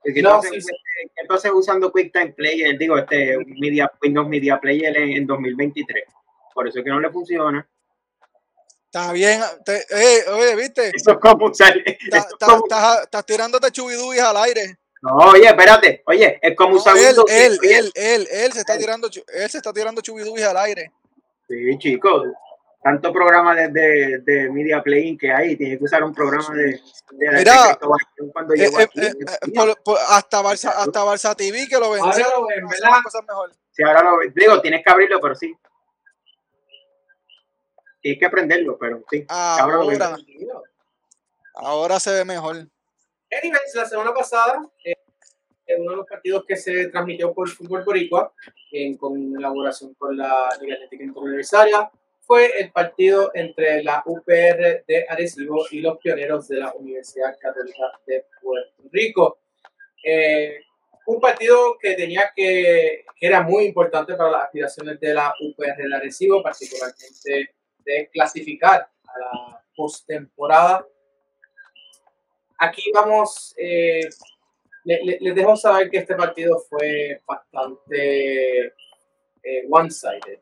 Porque 0.02 0.22
No, 0.22 0.36
entonces, 0.36 0.64
sí, 0.64 0.72
sí. 0.72 1.10
entonces 1.16 1.50
usando 1.52 1.90
QuickTime 1.90 2.32
Player, 2.34 2.78
digo, 2.78 2.96
este 2.96 3.36
Media, 3.58 3.90
Windows 4.00 4.28
Media 4.28 4.60
Player 4.60 4.96
en, 4.96 5.10
en 5.10 5.26
2023. 5.26 6.04
Por 6.54 6.68
eso 6.68 6.78
es 6.78 6.84
que 6.84 6.90
no 6.90 7.00
le 7.00 7.10
funciona. 7.10 7.66
Está 8.96 9.12
bien. 9.12 9.40
te- 9.64 9.84
eh, 9.90 10.24
oye, 10.30 10.56
viste, 10.56 10.90
Eso 10.94 11.10
es 11.12 11.18
como 11.18 11.38
como- 11.38 11.52
estás 11.52 13.02
estás 13.02 13.26
tirándote 13.26 13.70
chubidubis 13.70 14.20
al 14.20 14.36
aire. 14.38 14.78
no, 15.02 15.16
oye, 15.16 15.46
espérate. 15.46 16.02
Oye, 16.06 16.38
es 16.40 16.56
como 16.56 16.70
No, 16.70 16.76
usar 16.76 16.96
él, 16.96 17.04
Windows. 17.08 17.30
él, 17.30 17.58
Oye, 17.60 17.78
él, 17.78 17.92
él, 17.94 18.28
él 18.30 18.52
se 18.52 18.60
está 18.60 18.72
Él. 18.74 18.78
tirando, 18.80 19.08
él 19.08 19.50
se 19.50 19.58
está 19.58 19.72
tirando 19.72 20.00
chubidubis 20.00 20.44
al 20.44 20.56
aire. 20.56 20.92
Sí, 21.46 21.78
chicos. 21.78 22.26
Tanto 22.82 23.12
programa 23.12 23.54
de, 23.54 23.68
de, 23.68 24.18
de 24.24 24.50
Media 24.50 24.80
Playing 24.82 25.18
que 25.18 25.30
hay. 25.32 25.56
Tienes 25.56 25.78
que 25.78 25.84
usar 25.84 26.02
un 26.04 26.14
programa 26.14 26.54
de, 26.54 26.80
de 27.12 27.26
la 27.32 27.38
Mira, 27.38 27.78
cuando 28.32 28.54
Eh, 28.54 28.58
llegó 28.58 28.78
eh, 28.80 28.84
aquí. 28.84 29.00
eh, 29.00 29.12
eh, 29.20 29.52
por- 29.54 29.82
por- 29.82 29.98
hasta 30.08 30.40
Barça, 30.40 30.70
hasta 30.74 31.04
Barça 31.04 31.34
TV 31.36 31.66
que 31.68 31.78
lo 31.78 31.90
vendió. 31.90 32.04
Ahora 32.12 32.28
lo 32.38 32.46
ven, 32.46 32.66
¿verdad? 32.68 32.90
las 32.92 33.02
cosas 33.02 33.22
mejor. 33.28 33.52
Sí, 33.72 33.82
ahora 33.82 34.02
lo 34.04 34.18
digo, 34.34 34.60
tienes 34.62 34.82
que 34.84 34.90
abrirlo, 34.92 35.20
pero 35.20 35.34
sí. 35.34 35.52
Tienes 38.06 38.20
que 38.20 38.26
aprenderlo, 38.26 38.78
pero 38.78 39.02
sí. 39.10 39.24
Ahora 39.28 39.78
lo 39.78 39.82
Ahora, 39.82 40.16
veo. 40.38 40.62
ahora 41.54 41.98
se 41.98 42.12
ve 42.12 42.24
mejor. 42.24 42.54
Anyways, 43.32 43.74
la 43.74 43.84
semana 43.84 44.14
pasada, 44.14 44.64
eh, 44.84 44.94
en 45.66 45.82
uno 45.82 45.90
de 45.90 45.96
los 45.96 46.06
partidos 46.06 46.44
que 46.46 46.54
se 46.54 46.86
transmitió 46.86 47.34
por 47.34 47.48
Fútbol 47.48 47.82
Boricua, 47.82 48.32
en 48.70 48.96
colaboración 48.96 49.94
con 49.94 50.16
la 50.16 50.48
Liga 50.60 50.76
Atlética 50.76 51.02
Interuniversitaria, 51.02 51.90
fue 52.20 52.60
el 52.60 52.70
partido 52.70 53.32
entre 53.34 53.82
la 53.82 54.04
UPR 54.06 54.84
de 54.86 55.06
Arecibo 55.08 55.66
y 55.72 55.80
los 55.80 55.98
pioneros 55.98 56.46
de 56.46 56.58
la 56.58 56.72
Universidad 56.74 57.36
Católica 57.40 57.90
de 58.06 58.24
Puerto 58.40 58.84
Rico. 58.92 59.40
Eh, 60.04 60.60
un 61.06 61.20
partido 61.20 61.76
que 61.80 61.94
tenía 61.94 62.30
que, 62.36 63.04
que 63.18 63.26
era 63.26 63.42
muy 63.42 63.64
importante 63.64 64.14
para 64.14 64.30
las 64.30 64.44
aspiraciones 64.44 65.00
de 65.00 65.12
la 65.12 65.34
UPR 65.40 65.76
de 65.76 65.96
Arecibo, 65.96 66.40
particularmente 66.40 67.55
de 67.86 68.10
clasificar 68.12 68.80
a 69.04 69.18
la 69.18 69.64
postemporada 69.74 70.86
aquí 72.58 72.90
vamos, 72.94 73.54
eh, 73.58 74.00
le- 74.84 75.04
le- 75.04 75.18
les 75.20 75.34
dejo 75.34 75.56
saber 75.56 75.90
que 75.90 75.98
este 75.98 76.14
partido 76.14 76.58
fue 76.68 77.20
bastante 77.26 78.66
eh, 79.48 79.64
one-sided. 79.70 80.40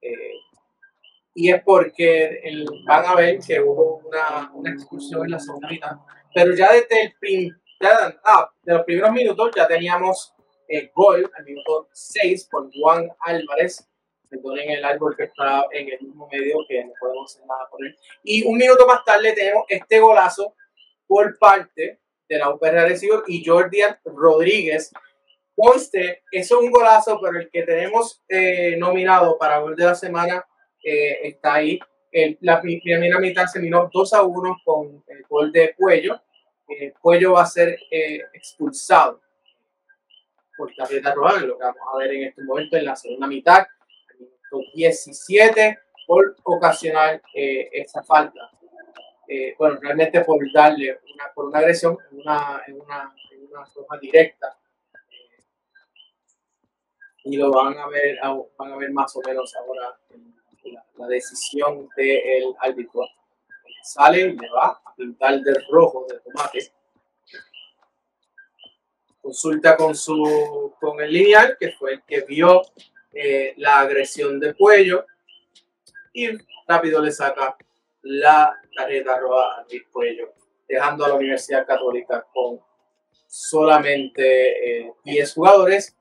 Eh, 0.00 0.32
y 1.34 1.50
es 1.52 1.62
porque 1.62 2.40
el- 2.44 2.66
van 2.86 3.04
a 3.06 3.14
ver 3.14 3.38
que 3.46 3.60
hubo 3.60 3.96
una, 4.06 4.50
una 4.54 4.70
expulsión 4.70 5.24
en 5.24 5.32
la 5.32 5.38
segunda. 5.38 6.00
Pero 6.34 6.54
ya 6.54 6.72
desde 6.72 7.02
el 7.02 7.14
prim- 7.20 7.54
ah, 8.24 8.50
de 8.62 8.74
los 8.74 8.84
primeros 8.84 9.12
minutos 9.12 9.50
ya 9.56 9.66
teníamos 9.66 10.32
el 10.68 10.90
gol 10.94 11.30
al 11.36 11.44
minuto 11.44 11.88
6 11.92 12.48
por 12.50 12.70
Juan 12.72 13.08
Álvarez. 13.20 13.87
Perdonen 14.30 14.70
el 14.70 14.84
árbol 14.84 15.16
que 15.16 15.24
está 15.24 15.64
en 15.72 15.88
el 15.88 16.00
mismo 16.00 16.28
medio 16.30 16.58
que 16.68 16.84
no 16.84 16.92
podemos 17.00 17.34
hacer 17.34 17.46
nada 17.46 17.66
por 17.70 17.84
él. 17.84 17.96
Y 18.22 18.44
un 18.46 18.56
minuto 18.58 18.86
más 18.86 19.04
tarde 19.04 19.32
tenemos 19.32 19.64
este 19.68 19.98
golazo 20.00 20.54
por 21.06 21.38
parte 21.38 21.98
de 22.28 22.38
la 22.38 22.50
UPR 22.50 22.78
Arecibo 22.78 23.22
y 23.26 23.42
Jordian 23.44 23.98
Rodríguez. 24.04 24.92
Conste, 25.56 26.22
eso 26.30 26.58
es 26.58 26.64
un 26.64 26.70
golazo, 26.70 27.18
pero 27.22 27.38
el 27.40 27.50
que 27.50 27.62
tenemos 27.62 28.22
eh, 28.28 28.76
nominado 28.76 29.36
para 29.38 29.58
gol 29.58 29.74
de 29.74 29.84
la 29.86 29.94
semana 29.94 30.44
eh, 30.84 31.18
está 31.28 31.54
ahí. 31.54 31.78
El- 32.12 32.38
la 32.42 32.60
pri- 32.60 32.80
primera 32.80 33.18
mitad 33.18 33.46
se 33.46 33.58
miró 33.60 33.90
2 33.92 34.12
a 34.14 34.22
1 34.22 34.56
con 34.64 35.02
el 35.08 35.22
gol 35.28 35.50
de 35.50 35.74
Cuello. 35.74 36.20
Eh, 36.68 36.92
Cuello 37.00 37.32
va 37.32 37.42
a 37.42 37.46
ser 37.46 37.78
eh, 37.90 38.20
expulsado 38.34 39.20
por 40.56 40.72
tarjeta 40.74 41.14
roja, 41.14 41.40
lo 41.40 41.56
que 41.56 41.64
vamos 41.64 41.80
a 41.94 41.98
ver 41.98 42.12
en 42.14 42.24
este 42.24 42.42
momento 42.42 42.76
en 42.76 42.84
la 42.84 42.96
segunda 42.96 43.26
mitad, 43.26 43.66
17, 44.74 45.78
por 46.06 46.36
ocasionar 46.44 47.22
eh, 47.34 47.68
esa 47.72 48.02
falta 48.02 48.50
eh, 49.30 49.54
bueno, 49.58 49.78
realmente 49.82 50.22
por 50.24 50.38
darle 50.50 51.00
una, 51.12 51.32
por 51.34 51.44
una 51.44 51.58
agresión 51.58 51.98
en 52.10 52.20
una, 52.20 52.62
en 52.66 52.80
una, 52.80 53.14
en 53.30 53.46
una 53.46 53.66
forma 53.66 53.98
directa. 53.98 54.58
Eh, 55.10 55.44
y 57.24 57.36
lo 57.36 57.50
van 57.50 57.76
a 57.78 57.86
ver, 57.88 58.18
van 58.56 58.72
a 58.72 58.76
ver 58.76 58.90
más 58.90 59.14
o 59.16 59.20
menos 59.20 59.54
ahora 59.54 59.98
la, 60.64 60.84
la 60.96 61.06
decisión 61.08 61.90
del 61.94 62.54
árbitro. 62.58 63.02
Sale 63.82 64.20
y 64.20 64.32
le 64.32 64.48
va 64.50 64.80
a 64.82 64.94
pintar 64.96 65.40
de 65.40 65.54
rojo 65.70 66.06
de 66.08 66.20
tomate. 66.20 66.72
Consulta 69.20 69.76
con 69.76 69.94
su 69.94 70.74
con 70.80 70.98
el 71.00 71.12
lineal, 71.12 71.54
que 71.60 71.72
fue 71.72 71.94
el 71.94 72.02
que 72.04 72.22
vio 72.22 72.62
eh, 73.12 73.54
la 73.56 73.80
agresión 73.80 74.38
de 74.40 74.54
cuello. 74.54 75.06
Y 76.12 76.28
rápido 76.66 77.00
le 77.02 77.10
saca 77.12 77.56
la 78.02 78.54
tarjeta 78.76 79.18
roja 79.18 79.60
a 79.60 79.66
Luis 79.70 79.82
Cuello, 79.92 80.32
dejando 80.68 81.04
a 81.04 81.08
la 81.08 81.14
Universidad 81.14 81.66
Católica 81.66 82.26
con 82.32 82.60
solamente 83.26 84.80
eh, 84.80 84.92
10 85.04 85.34
jugadores 85.34 85.94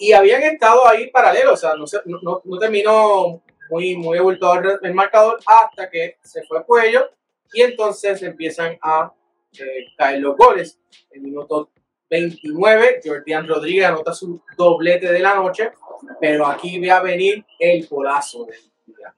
y 0.00 0.12
habían 0.12 0.42
estado 0.42 0.86
ahí 0.86 1.10
paralelos, 1.10 1.52
o 1.54 1.56
sea, 1.56 1.74
no, 1.76 1.86
se- 1.86 2.00
no, 2.04 2.18
no- 2.44 2.58
terminó 2.58 3.42
muy, 3.70 3.96
muy 3.96 4.18
abultado 4.18 4.78
el 4.82 4.94
marcador 4.94 5.40
hasta 5.46 5.88
que 5.88 6.18
se 6.22 6.42
fue 6.44 6.64
Cuello 6.64 7.10
y 7.52 7.62
entonces 7.62 8.22
empiezan 8.22 8.78
a 8.82 9.12
eh, 9.58 9.86
caer 9.96 10.20
los 10.20 10.36
goles. 10.36 10.78
El 11.10 11.22
minuto 11.22 11.70
29, 12.10 13.00
Jordián 13.04 13.46
Rodríguez 13.46 13.86
anota 13.86 14.12
su 14.14 14.40
doblete 14.56 15.12
de 15.12 15.18
la 15.20 15.34
noche, 15.34 15.72
pero 16.20 16.46
aquí 16.46 16.78
ve 16.78 16.90
a 16.90 17.00
venir 17.00 17.44
el 17.58 17.86
golazo 17.86 18.46
del 18.46 18.60
día. 18.86 19.14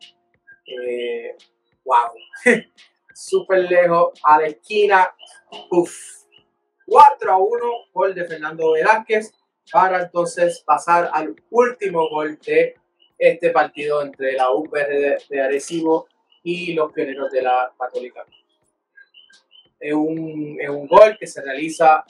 Eh, 0.66 1.36
wow. 1.84 2.12
Súper 3.14 3.70
lejos, 3.70 4.12
a 4.24 4.40
la 4.40 4.46
esquina. 4.46 5.14
Uf. 5.70 6.20
4 6.86 7.32
a 7.32 7.38
1, 7.38 7.64
gol 7.92 8.14
de 8.14 8.24
Fernando 8.24 8.72
Velázquez, 8.72 9.32
para 9.70 10.02
entonces 10.02 10.60
pasar 10.66 11.08
al 11.12 11.36
último 11.50 12.08
gol 12.08 12.36
de 12.44 12.74
este 13.16 13.50
partido 13.50 14.02
entre 14.02 14.32
la 14.32 14.50
UPR 14.50 14.88
de, 14.88 15.22
de 15.28 15.40
Arecibo 15.40 16.08
y 16.42 16.72
los 16.72 16.92
pioneros 16.92 17.30
de 17.30 17.42
la 17.42 17.72
Católica. 17.78 18.24
Es 19.78 19.94
un, 19.94 20.56
es 20.60 20.68
un 20.68 20.88
gol 20.88 21.16
que 21.18 21.26
se 21.26 21.42
realiza 21.42 22.04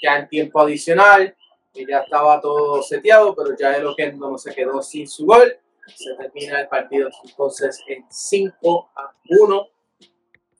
ya 0.00 0.18
en 0.18 0.28
tiempo 0.28 0.60
adicional, 0.60 1.36
que 1.72 1.86
ya 1.86 2.00
estaba 2.00 2.40
todo 2.40 2.82
seteado, 2.82 3.34
pero 3.34 3.56
ya 3.56 3.74
el 3.74 3.86
Oquendo 3.86 4.30
no 4.30 4.38
se 4.38 4.54
quedó 4.54 4.82
sin 4.82 5.08
su 5.08 5.26
gol 5.26 5.58
se 5.96 6.14
termina 6.14 6.60
el 6.60 6.68
partido 6.68 7.10
entonces 7.24 7.82
en 7.86 8.04
5 8.08 8.90
a 8.94 9.14
1. 9.28 9.68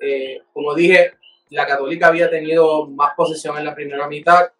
Eh, 0.01 0.43
como 0.53 0.75
dije, 0.75 1.15
la 1.51 1.67
Católica 1.67 2.09
había 2.09 2.31
tenido 2.31 2.87
más 2.87 3.15
posesión 3.17 3.57
en 3.59 3.65
la 3.65 3.75
primera 3.75 4.09
mitad, 4.09 4.51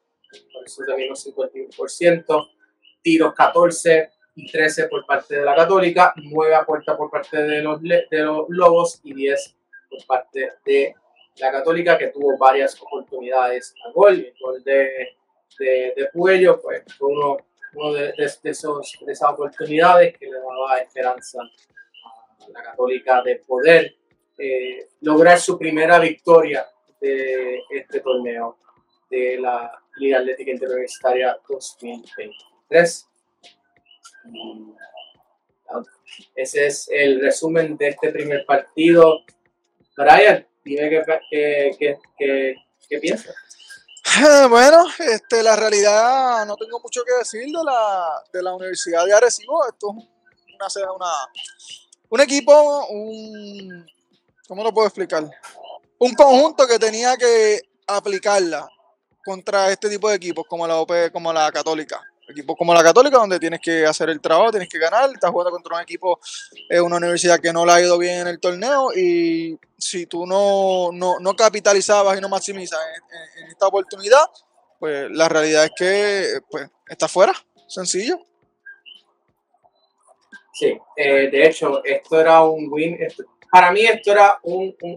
por 0.53 0.65
eso 0.65 0.83
terminó 0.85 1.15
51%, 1.15 2.51
tiros 3.03 3.35
14 3.35 4.11
y 4.37 4.51
13 4.51 4.89
por 4.89 5.07
parte 5.07 5.37
de 5.37 5.45
la 5.45 5.55
Católica, 5.55 6.13
9 6.17 6.55
a 6.55 6.65
puerta 6.65 6.97
por 6.97 7.11
parte 7.11 7.43
de 7.43 7.63
los, 7.63 7.81
de 7.83 8.07
los 8.11 8.47
Lobos 8.49 9.01
y 9.03 9.15
10 9.15 9.57
por 9.89 10.07
parte 10.07 10.53
de 10.65 10.95
la 11.37 11.53
Católica, 11.53 11.97
que 11.99 12.09
tuvo 12.09 12.37
varias 12.37 12.81
oportunidades 12.81 13.75
a 13.87 13.91
gol. 13.93 14.15
El 14.15 14.35
gol 14.41 14.63
de, 14.65 15.17
de, 15.59 15.95
de 15.97 16.09
Puello 16.13 16.61
pues, 16.61 16.83
fue 16.99 17.09
uno 17.09 17.37
uno 17.73 17.93
de, 17.93 18.13
de- 18.13 18.25
esos, 18.51 18.99
de 19.01 19.13
esas 19.13 19.31
oportunidades 19.31 20.19
que 20.19 20.27
le 20.27 20.39
daba 20.41 20.79
esperanza 20.81 21.41
a 21.41 22.49
la 22.51 22.63
Católica 22.65 23.23
de 23.23 23.37
poder 23.37 23.95
eh, 24.39 24.89
lograr 25.03 25.39
su 25.39 25.57
primera 25.57 25.99
victoria 26.01 26.67
de 27.01 27.63
este 27.71 28.01
torneo 28.01 28.59
de 29.09 29.39
la 29.39 29.71
Liga 29.97 30.19
Atlética 30.19 30.51
Interuniversitaria 30.51 31.39
2023. 31.49 33.09
Y, 34.33 34.65
ah, 35.69 35.83
Ese 36.35 36.67
es 36.67 36.89
el 36.93 37.21
resumen 37.21 37.77
de 37.77 37.89
este 37.89 38.11
primer 38.11 38.45
partido. 38.45 39.25
Brian, 39.97 40.47
dime 40.65 40.91
qué, 41.31 41.99
qué, 42.89 42.99
piensas. 42.99 43.35
Bueno, 44.49 44.87
este, 44.99 45.43
la 45.43 45.57
realidad 45.57 46.45
no 46.47 46.57
tengo 46.57 46.81
mucho 46.81 47.03
que 47.05 47.19
decir 47.19 47.45
de 47.45 47.65
la, 47.65 48.23
de 48.33 48.43
la 48.43 48.55
Universidad 48.55 49.05
de 49.05 49.13
Arecibo. 49.13 49.65
Esto 49.69 49.95
es 49.97 50.77
una, 50.77 50.93
una, 50.93 51.13
un 52.09 52.21
equipo, 52.21 52.87
un, 52.89 53.87
¿cómo 54.49 54.65
lo 54.65 54.73
puedo 54.73 54.89
explicar? 54.89 55.31
Un 55.99 56.15
conjunto 56.15 56.67
que 56.67 56.79
tenía 56.79 57.17
que 57.17 57.61
aplicarla 57.87 58.69
contra 59.25 59.71
este 59.71 59.89
tipo 59.89 60.09
de 60.09 60.17
equipos 60.17 60.45
como 60.49 60.67
la 60.67 60.77
OP, 60.77 61.13
como 61.13 61.33
la 61.33 61.53
Católica. 61.53 62.01
Equipos 62.31 62.57
como 62.57 62.75
la 62.75 62.83
Católica, 62.83 63.19
donde 63.19 63.39
tienes 63.39 63.61
que 63.61 63.85
hacer 63.87 64.11
el 64.11 64.21
trabajo, 64.21 64.51
tienes 64.51 64.69
que 64.69 64.79
ganar, 64.79 65.11
estás 65.13 65.31
jugando 65.31 65.51
contra 65.51 65.77
un 65.77 65.83
equipo, 65.83 66.19
es 66.69 66.81
una 66.81 66.97
universidad 66.97 67.41
que 67.41 67.53
no 67.53 67.65
le 67.67 67.73
ha 67.73 67.81
ido 67.81 67.99
bien 67.99 68.21
en 68.21 68.29
el 68.29 68.41
torneo 68.41 68.93
y 68.95 69.59
si 69.77 70.07
tú 70.07 70.27
no, 70.27 70.91
no, 70.93 71.19
no 71.21 71.35
capitalizabas 71.35 72.19
y 72.19 72.21
no 72.21 72.29
maximizas 72.29 72.81
en, 73.37 73.49
esta 73.49 73.67
oportunidad, 73.67 74.25
pues 74.79 75.11
la 75.11 75.29
realidad 75.29 75.65
es 75.65 75.73
que 75.77 76.41
pues, 76.51 76.69
estás 76.89 77.11
fuera, 77.11 77.33
sencillo. 77.67 78.21
Sí, 80.53 80.79
eh, 80.97 81.31
de 81.31 81.47
hecho, 81.47 81.83
esto 81.85 82.21
era 82.21 82.43
un 82.43 82.69
win. 82.71 82.99
para 83.51 83.73
mí, 83.73 83.81
esto 83.81 84.13
era 84.13 84.39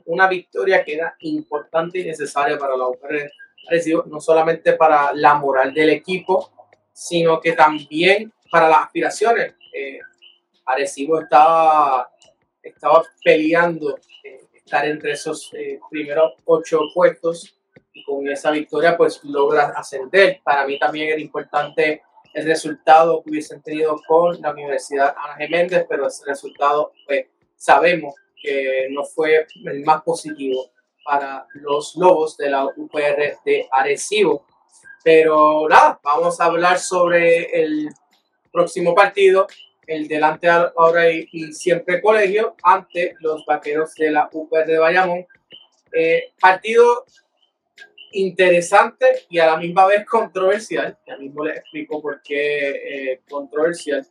una 0.06 0.28
victoria 0.28 0.84
que 0.84 0.96
era 0.96 1.16
importante 1.20 2.00
y 2.00 2.06
necesaria 2.06 2.58
para 2.58 2.76
la 2.76 2.88
UPR 2.88 3.32
no 4.06 4.20
solamente 4.20 4.74
para 4.74 5.14
la 5.14 5.36
moral 5.36 5.74
del 5.74 5.90
equipo, 5.90 6.52
sino 6.94 7.42
que 7.42 7.54
también 7.54 8.32
para 8.52 8.70
las 8.70 8.86
aspiraciones. 8.86 9.56
Eh, 9.74 10.00
Arecibo 10.66 11.20
estaba, 11.20 12.10
estaba 12.62 13.04
peleando 13.24 13.98
eh, 14.24 14.42
estar 14.54 14.86
entre 14.86 15.12
esos 15.12 15.52
eh, 15.54 15.80
primeros 15.90 16.34
ocho 16.46 16.82
puestos 16.94 17.58
y 17.94 18.04
con 18.04 18.28
esa 18.30 18.52
victoria 18.52 18.96
pues 18.96 19.24
logra 19.24 19.74
ascender. 19.76 20.40
Para 20.44 20.66
mí 20.66 20.80
también 20.80 21.10
era 21.10 21.20
importante 21.20 22.04
el 22.34 22.46
resultado 22.46 23.22
que 23.22 23.32
hubiesen 23.32 23.62
tenido 23.62 24.00
con 24.08 24.40
la 24.42 24.52
Universidad 24.52 25.14
Ana 25.18 25.36
Geméndez, 25.36 25.86
pero 25.90 26.08
ese 26.08 26.24
resultado 26.26 26.94
pues 27.06 27.26
sabemos 27.56 28.16
que 28.42 28.88
no 28.92 29.04
fue 29.04 29.46
el 29.66 29.84
más 29.84 30.04
positivo 30.04 30.70
para 31.04 31.46
los 31.54 31.96
Lobos 31.96 32.38
de 32.38 32.50
la 32.50 32.66
UPR 32.66 33.40
de 33.46 33.68
Arecibo. 33.72 34.46
Pero 35.04 35.68
nada, 35.68 36.00
vamos 36.04 36.40
a 36.40 36.46
hablar 36.46 36.80
sobre 36.80 37.62
el 37.62 37.90
próximo 38.52 38.96
partido, 38.96 39.48
el 39.86 40.08
delante 40.08 40.48
ahora 40.50 41.12
y, 41.12 41.52
siempre 41.54 42.02
colegio, 42.02 42.56
ante 42.64 43.16
los 43.20 43.46
vaqueros 43.46 43.94
de 43.96 44.12
la 44.12 44.30
UPR 44.32 44.66
de 44.66 44.78
Bayamón. 44.78 45.26
Eh, 45.92 46.32
partido 46.40 47.06
interesante 48.14 49.26
y 49.30 49.40
a 49.40 49.48
la 49.48 49.58
misma 49.58 49.86
vez 49.88 50.06
controversial. 50.06 50.98
Ya 51.06 51.18
mismo 51.18 51.44
les 51.44 51.58
explico 51.58 52.02
por 52.02 52.22
qué 52.22 52.70
eh, 53.12 53.22
controversial. 53.30 54.08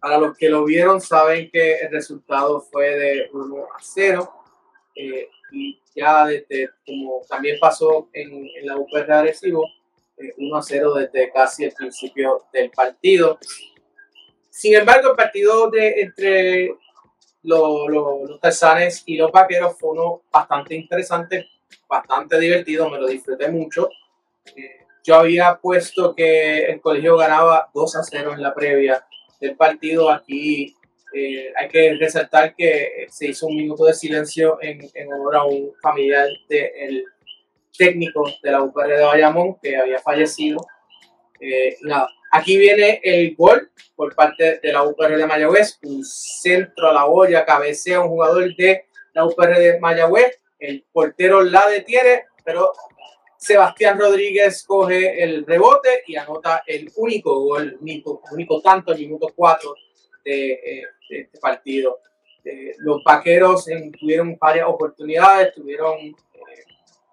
Para 0.00 0.18
los 0.18 0.36
que 0.36 0.48
lo 0.48 0.64
vieron 0.64 1.00
saben 1.00 1.50
que 1.50 1.76
el 1.76 1.90
resultado 1.90 2.60
fue 2.60 2.96
de 2.96 3.30
1 3.32 3.64
a 3.64 3.78
0. 3.80 4.41
Eh, 4.94 5.28
y 5.50 5.78
ya 5.94 6.26
desde, 6.26 6.70
como 6.86 7.22
también 7.28 7.58
pasó 7.60 8.08
en, 8.12 8.48
en 8.56 8.66
la 8.66 8.76
UPR 8.76 9.06
de 9.06 9.14
Arecibo, 9.14 9.64
1 10.38 10.56
eh, 10.56 10.58
a 10.58 10.62
0 10.62 10.94
desde 10.94 11.32
casi 11.32 11.64
el 11.64 11.72
principio 11.72 12.44
del 12.52 12.70
partido. 12.70 13.38
Sin 14.50 14.74
embargo, 14.74 15.10
el 15.10 15.16
partido 15.16 15.70
de, 15.70 16.00
entre 16.02 16.76
los, 17.42 17.88
los, 17.88 18.40
los 18.42 19.02
y 19.06 19.16
los 19.16 19.32
vaqueros 19.32 19.76
fue 19.78 19.90
uno 19.90 20.22
bastante 20.30 20.74
interesante, 20.74 21.48
bastante 21.88 22.38
divertido, 22.38 22.88
me 22.88 22.98
lo 22.98 23.06
disfruté 23.06 23.48
mucho. 23.48 23.88
Eh, 24.56 24.86
yo 25.04 25.16
había 25.16 25.58
puesto 25.60 26.14
que 26.14 26.66
el 26.66 26.80
colegio 26.80 27.16
ganaba 27.16 27.70
2 27.74 27.96
a 27.96 28.02
0 28.04 28.34
en 28.34 28.42
la 28.42 28.54
previa 28.54 29.04
del 29.40 29.56
partido. 29.56 30.10
Aquí 30.10 30.76
eh, 31.14 31.52
hay 31.56 31.68
que 31.68 31.94
resaltar 31.94 32.54
que 32.54 33.06
se 33.10 33.28
hizo 33.28 33.46
un 33.46 33.56
minuto 33.56 33.84
de 33.84 33.94
silencio 33.94 34.58
en, 34.62 34.80
en 34.94 35.12
honor 35.12 35.36
a 35.36 35.44
un 35.44 35.72
familiar 35.82 36.28
del 36.48 37.04
técnico 37.76 38.24
de 38.42 38.50
la 38.50 38.62
UPR 38.62 38.88
de 38.88 39.02
Bayamón 39.02 39.56
que 39.62 39.76
había 39.76 39.98
fallecido. 39.98 40.64
Eh, 41.40 41.76
nada, 41.82 42.08
aquí 42.30 42.56
viene 42.56 43.00
el 43.02 43.34
gol 43.34 43.70
por 43.94 44.14
parte 44.14 44.60
de 44.62 44.72
la 44.72 44.84
UPR 44.84 45.16
de 45.16 45.26
Mayagüez, 45.26 45.78
un 45.82 46.04
centro 46.04 46.88
a 46.88 46.92
la 46.92 47.06
olla, 47.06 47.44
cabecea 47.44 48.00
un 48.00 48.08
jugador 48.08 48.54
de 48.56 48.86
la 49.12 49.26
UPR 49.26 49.58
de 49.58 49.80
Mayagüez, 49.80 50.40
el 50.58 50.84
portero 50.92 51.42
la 51.42 51.66
detiene, 51.68 52.26
pero 52.44 52.72
Sebastián 53.36 53.98
Rodríguez 53.98 54.64
coge 54.64 55.22
el 55.22 55.44
rebote 55.44 56.04
y 56.06 56.16
anota 56.16 56.62
el 56.66 56.90
único 56.96 57.40
gol, 57.40 57.76
único, 57.80 58.22
único 58.30 58.60
tanto, 58.62 58.92
el 58.92 59.00
minuto 59.00 59.32
4 59.34 59.74
de, 60.24 60.52
eh, 60.52 60.84
este 61.08 61.38
partido. 61.38 62.00
Eh, 62.44 62.74
los 62.78 63.02
vaqueros 63.04 63.66
tuvieron 63.98 64.36
varias 64.40 64.66
oportunidades, 64.66 65.54
tuvieron, 65.54 65.98
eh, 66.00 66.14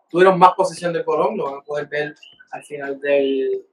tuvieron 0.09 0.39
más 0.39 0.53
posesión 0.55 0.91
del 0.91 1.03
balón, 1.03 1.37
lo 1.37 1.45
van 1.45 1.59
a 1.59 1.63
poder 1.63 1.87
ver 1.87 2.15
al 2.51 2.63
final 2.63 2.99
del, 2.99 3.63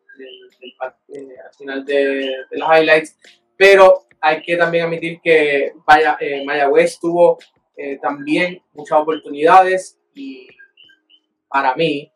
al 0.81 1.55
final 1.57 1.85
de, 1.85 2.31
los 2.51 2.69
highlights, 2.69 3.17
pero 3.57 4.07
hay 4.21 4.43
que 4.43 4.57
también 4.57 4.85
admitir 4.85 5.21
que 5.23 5.73
vaya, 5.87 6.19
Mayagüez 6.45 6.99
tuvo 6.99 7.39
también 8.03 8.63
muchas 8.73 8.99
oportunidades 8.99 9.99
y 10.15 10.49
para 11.49 11.75
mí, 11.75 12.11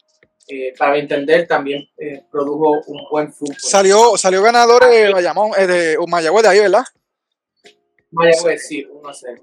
para 0.78 0.92
mi 0.92 0.98
entender, 0.98 1.46
también 1.46 1.88
produjo 2.30 2.83
un 2.88 3.06
buen 3.11 3.33
fútbol. 3.33 3.56
Salió, 3.59 4.18
salió 4.18 4.42
ganador 4.42 4.87
de 4.87 5.12
Bayamón, 5.12 5.52
de 5.52 5.96
Mayagüez 6.06 6.42
de 6.42 6.48
ahí, 6.48 6.59
¿verdad? 6.59 6.85
Mayagüez, 8.12 8.66
sí, 8.66 8.85
1 8.85 9.09
a 9.09 9.14
0. 9.14 9.42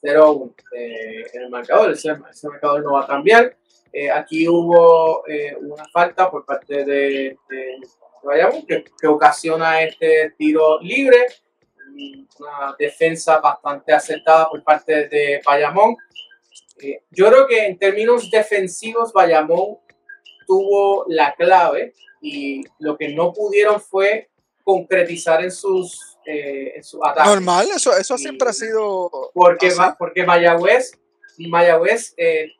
0 0.00 0.32
1 0.32 0.54
eh, 0.76 1.26
en 1.32 1.42
el 1.42 1.50
marcador, 1.50 1.92
ese, 1.92 2.14
marcador 2.42 2.82
no 2.82 2.92
va 2.92 3.04
a 3.04 3.06
cambiar. 3.06 3.56
Eh, 3.92 4.10
aquí 4.10 4.48
hubo 4.48 5.26
eh, 5.28 5.56
una 5.60 5.84
falta 5.88 6.30
por 6.30 6.44
parte 6.44 6.84
de, 6.84 7.38
de, 7.48 7.76
Bayamón 8.22 8.66
que, 8.66 8.84
que, 9.00 9.06
ocasiona 9.06 9.82
este 9.82 10.34
tiro 10.36 10.80
libre. 10.80 11.26
Una 12.40 12.74
defensa 12.78 13.38
bastante 13.38 13.92
aceptada 13.92 14.48
por 14.48 14.62
parte 14.64 15.08
de 15.08 15.40
Bayamón. 15.44 15.96
yo 17.10 17.28
creo 17.28 17.46
que 17.46 17.66
en 17.66 17.78
términos 17.78 18.30
defensivos, 18.30 19.12
Bayamón 19.12 19.78
tuvo 20.46 21.04
la 21.08 21.34
clave 21.34 21.94
y 22.20 22.64
lo 22.78 22.96
que 22.96 23.08
no 23.08 23.32
pudieron 23.32 23.80
fue 23.80 24.28
concretizar 24.64 25.44
en 25.44 25.52
sus 25.52 26.14
eh, 26.26 26.82
su 26.82 27.04
ataque. 27.04 27.28
Normal, 27.28 27.68
eso, 27.76 27.96
eso 27.96 28.16
siempre 28.16 28.48
ha 28.48 28.52
sido. 28.52 29.10
Porque, 29.34 29.72
porque 29.98 30.24
Mayagüez, 30.24 30.98
Mayagüez 31.38 32.14
eh, 32.16 32.52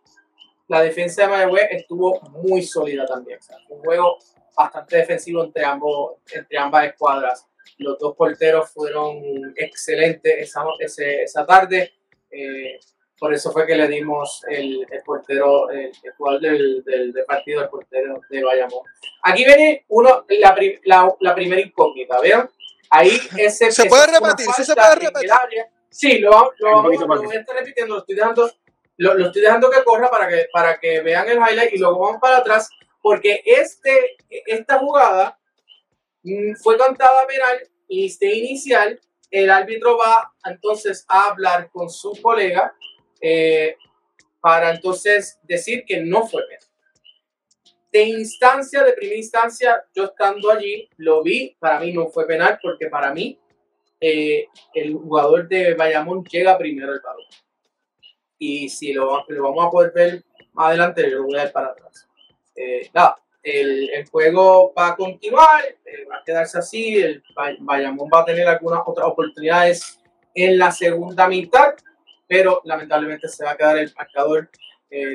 la 0.69 0.83
defensa 0.83 1.23
de 1.23 1.29
Mayagüez 1.29 1.69
estuvo 1.71 2.21
muy 2.31 2.63
sólida 2.63 3.07
también. 3.07 3.39
un 3.71 3.81
juego 3.81 4.19
bastante 4.57 4.99
defensivo 4.99 5.43
entre, 5.45 5.65
ambos, 5.65 6.17
entre 6.33 6.59
ambas 6.59 6.87
escuadras. 6.87 7.47
Los 7.79 7.99
dos 7.99 8.15
porteros 8.17 8.71
fueron 8.71 9.55
excelentes 9.57 10.35
esa, 10.39 10.63
esa 10.79 11.47
tarde. 11.47 11.93
Eh, 12.31 12.79
por 13.19 13.33
eso 13.33 13.53
fue 13.53 13.67
que 13.67 13.77
le 13.77 13.87
dimos 13.89 14.43
el, 14.49 14.87
el 14.91 15.03
portero, 15.03 15.71
el, 15.71 15.93
jugador 16.17 16.41
del, 16.41 16.83
del, 16.85 17.15
partido 17.27 17.61
al 17.61 17.69
portero 17.69 18.21
de 18.29 18.43
Bayamón. 18.43 18.83
Aquí 19.23 19.45
viene 19.45 19.85
uno, 19.89 20.25
la, 20.29 20.57
la, 20.85 21.15
la 21.21 21.35
primera 21.35 21.61
incógnita, 21.61 22.21
¿vean? 22.21 22.51
Ahí 22.91 23.19
ese, 23.39 23.71
¿Se 23.73 23.87
puede 23.87 24.07
repetir? 24.07 24.47
¿Sí 24.57 24.65
se 24.65 24.75
puede 24.75 24.95
repetir? 24.97 25.31
Sí, 25.91 26.19
lo, 26.19 26.53
lo, 26.59 26.83
voy 26.83 26.97
a 26.97 27.39
estar 27.39 27.57
repitiendo, 27.57 27.95
lo 27.95 28.01
estoy 28.01 28.17
dejando, 28.17 28.51
lo, 28.97 29.15
lo, 29.15 29.27
estoy 29.27 29.43
dando 29.43 29.71
que 29.71 29.85
corra 29.85 30.11
para 30.11 30.29
que, 30.29 30.47
para 30.53 30.79
que 30.81 31.01
vean 31.01 31.29
el 31.29 31.39
highlight 31.39 31.73
y 31.73 31.79
luego 31.79 32.01
vamos 32.01 32.21
para 32.21 32.39
atrás, 32.39 32.69
porque 33.01 33.43
este, 33.45 34.17
esta 34.29 34.79
jugada 34.79 35.39
mm, 36.25 36.57
fue 36.57 36.77
cantada 36.77 37.27
penal 37.29 37.59
y 37.87 38.07
este 38.07 38.35
inicial, 38.35 39.01
el 39.31 39.51
árbitro 39.51 39.97
va 39.97 40.33
entonces 40.45 41.05
a 41.09 41.27
hablar 41.27 41.71
con 41.71 41.89
su 41.89 42.21
colega 42.21 42.75
eh, 43.25 43.77
para 44.41 44.75
entonces 44.75 45.39
decir 45.43 45.85
que 45.87 46.01
no 46.01 46.27
fue 46.27 46.47
penal 46.47 46.65
de 47.95 48.03
instancia, 48.03 48.83
de 48.83 48.93
primera 48.93 49.19
instancia, 49.19 49.85
yo 49.95 50.07
estando 50.07 50.51
allí, 50.51 50.91
lo 50.97 51.23
vi, 51.23 51.57
para 51.61 51.79
mí 51.79 51.93
no 51.93 52.09
fue 52.09 52.27
penal, 52.27 52.59
porque 52.61 52.89
para 52.89 53.15
mí 53.15 53.39
eh, 54.01 54.49
el 54.75 54.95
jugador 54.95 55.47
de 55.47 55.75
Bayamón 55.75 56.25
llega 56.25 56.59
primero 56.59 56.91
al 56.91 57.01
balón. 57.01 57.25
Y 58.37 58.69
si 58.69 58.93
lo, 58.93 59.25
lo, 59.29 59.43
vamos 59.45 59.67
a 59.67 59.71
poder 59.71 59.93
ver 59.93 60.25
más 60.55 60.71
adelante, 60.71 61.09
yo 61.09 61.19
lo 61.19 61.25
voy 61.27 61.37
a 61.37 61.45
dar 61.45 61.53
para 61.53 61.69
atrás. 61.69 62.09
Eh, 62.57 62.91
nada, 62.93 63.17
el, 63.41 63.89
el, 63.91 64.09
juego 64.09 64.75
va 64.77 64.89
a 64.89 64.97
continuar, 64.97 65.65
eh, 65.65 66.05
va 66.11 66.17
a 66.17 66.25
quedarse 66.25 66.59
así, 66.59 67.01
el 67.01 67.23
Bayamón 67.61 68.11
va 68.13 68.23
a 68.23 68.25
tener 68.25 68.49
algunas 68.49 68.81
otras 68.85 69.07
oportunidades 69.07 70.01
en 70.35 70.59
la 70.59 70.73
segunda 70.73 71.29
mitad, 71.29 71.77
pero 72.27 72.61
lamentablemente 72.65 73.29
se 73.29 73.45
va 73.45 73.53
a 73.53 73.57
quedar 73.57 73.79
el 73.79 73.93
marcador 73.97 74.49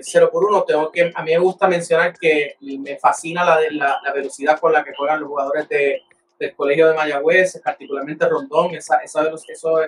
0 0.01 0.25
eh, 0.25 0.29
por 0.31 0.43
1, 0.43 0.63
tengo 0.63 0.91
que, 0.91 1.11
a 1.13 1.23
mí 1.23 1.31
me 1.31 1.37
gusta 1.37 1.67
mencionar 1.67 2.13
que 2.17 2.57
me 2.59 2.97
fascina 2.97 3.45
la, 3.45 3.99
la, 4.03 4.13
velocidad 4.13 4.59
con 4.59 4.73
la 4.73 4.83
que 4.83 4.93
juegan 4.93 5.21
los 5.21 5.29
jugadores 5.29 5.69
de, 5.69 6.01
del 6.37 6.55
Colegio 6.55 6.87
de 6.89 6.95
Mayagüez, 6.95 7.61
particularmente 7.63 8.27
Rondón, 8.27 8.75
esa, 8.75 8.97
esa, 8.97 9.31
esos, 9.47 9.85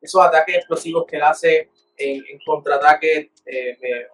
esos 0.00 0.22
ataques 0.22 0.56
explosivos 0.56 1.06
que 1.06 1.16
él 1.16 1.22
hace 1.22 1.70
en, 1.96 2.22
en 2.28 2.38
contraataque 2.44 3.32
eh, 3.44 3.78
me, 3.80 4.06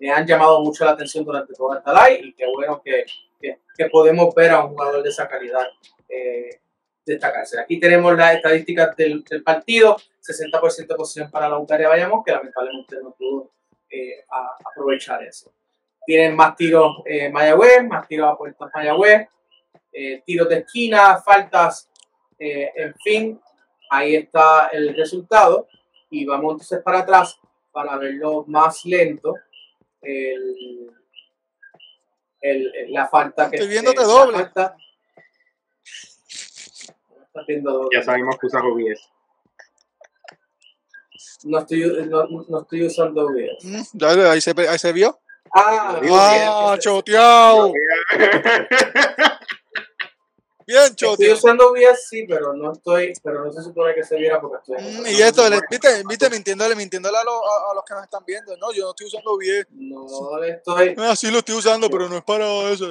me, 0.00 0.12
han 0.12 0.26
llamado 0.26 0.60
mucho 0.60 0.84
la 0.84 0.92
atención 0.92 1.24
durante 1.24 1.54
todo 1.54 1.76
el 1.76 1.82
talay 1.82 2.20
y 2.22 2.34
qué 2.34 2.46
bueno 2.46 2.82
que, 2.84 3.04
que, 3.40 3.60
que 3.76 3.86
podemos 3.86 4.34
ver 4.34 4.50
a 4.50 4.64
un 4.64 4.72
jugador 4.72 5.02
de 5.02 5.08
esa 5.08 5.28
calidad. 5.28 5.66
Eh, 6.08 6.60
destacarse. 7.04 7.60
Aquí 7.60 7.78
tenemos 7.78 8.16
las 8.16 8.34
estadísticas 8.36 8.96
del, 8.96 9.22
del 9.24 9.42
partido, 9.42 9.96
60% 10.26 10.86
de 10.86 10.94
posición 10.94 11.30
para 11.30 11.48
la 11.48 11.58
Uncaria 11.58 11.88
Bayamón, 11.88 12.22
que 12.24 12.32
lamentablemente 12.32 12.96
no 13.02 13.12
pudo 13.12 13.50
eh, 13.90 14.24
a- 14.30 14.56
aprovechar 14.70 15.22
eso. 15.22 15.52
Tienen 16.06 16.34
más 16.36 16.56
tiros 16.56 16.96
eh, 17.06 17.28
Mayagüez, 17.30 17.84
más 17.86 18.06
tiros 18.08 18.30
a 18.32 18.36
puertas 18.36 18.70
Mayagüez, 18.74 19.28
eh, 19.92 20.22
tiros 20.24 20.48
de 20.48 20.58
esquina, 20.58 21.18
faltas, 21.18 21.88
eh, 22.38 22.70
en 22.74 22.94
fin, 23.02 23.40
ahí 23.90 24.16
está 24.16 24.68
el 24.72 24.94
resultado. 24.96 25.68
Y 26.10 26.24
vamos 26.26 26.52
entonces 26.54 26.80
para 26.82 27.00
atrás 27.00 27.38
para 27.72 27.96
verlo 27.96 28.44
más 28.46 28.84
lento. 28.84 29.34
El, 30.00 30.90
el- 32.40 32.72
la 32.92 33.06
falta 33.08 33.48
que 33.50 33.56
Estoy 33.56 33.70
viéndote 33.70 34.02
doble. 34.04 34.36
falta- 34.38 34.76
Ya 37.92 38.02
sabemos 38.02 38.36
que 38.38 38.46
usa 38.46 38.60
OBS. 38.62 39.10
No 41.44 41.58
estoy, 41.58 42.06
no, 42.08 42.24
no 42.48 42.60
estoy 42.62 42.86
usando 42.86 43.26
OBS. 43.26 43.64
Mm, 43.64 43.82
ya, 43.94 44.30
ahí, 44.32 44.40
se, 44.40 44.54
ahí 44.68 44.78
se 44.78 44.92
vio. 44.92 45.18
Ah, 45.54 46.00
Ah, 46.02 46.70
bien, 46.70 46.80
choteado. 46.80 47.72
Bien 50.66 50.80
Estoy 50.84 50.96
choteado. 50.96 51.34
usando 51.34 51.68
OBS, 51.68 52.08
sí, 52.08 52.24
pero 52.26 52.54
no 52.54 52.72
estoy, 52.72 53.12
pero 53.22 53.44
no 53.44 53.52
se 53.52 53.62
supone 53.62 53.94
que 53.94 54.02
se 54.02 54.16
viera 54.16 54.40
porque 54.40 54.56
estoy. 54.72 54.82
Mm, 55.02 55.06
y 55.08 55.20
esto, 55.20 55.48
le- 55.50 55.60
viste, 55.70 56.02
viste, 56.08 56.30
mintiéndole, 56.30 56.74
mintiéndole 56.74 57.18
a, 57.18 57.24
los- 57.24 57.34
a- 57.34 57.70
a 57.70 57.74
los 57.74 57.84
que 57.84 57.94
nos 57.94 58.04
están 58.04 58.24
viendo. 58.26 58.56
No, 58.56 58.72
yo 58.72 58.84
no 58.84 58.90
estoy 58.90 59.06
usando 59.08 59.36
bien. 59.36 59.66
No 59.72 60.38
le 60.40 60.50
estoy. 60.52 60.94
Ah, 60.98 61.14
sí 61.14 61.30
lo 61.30 61.38
estoy 61.40 61.56
usando, 61.56 61.90
pero 61.90 62.08
no 62.08 62.16
es 62.16 62.24
para 62.24 62.46
eso. 62.70 62.86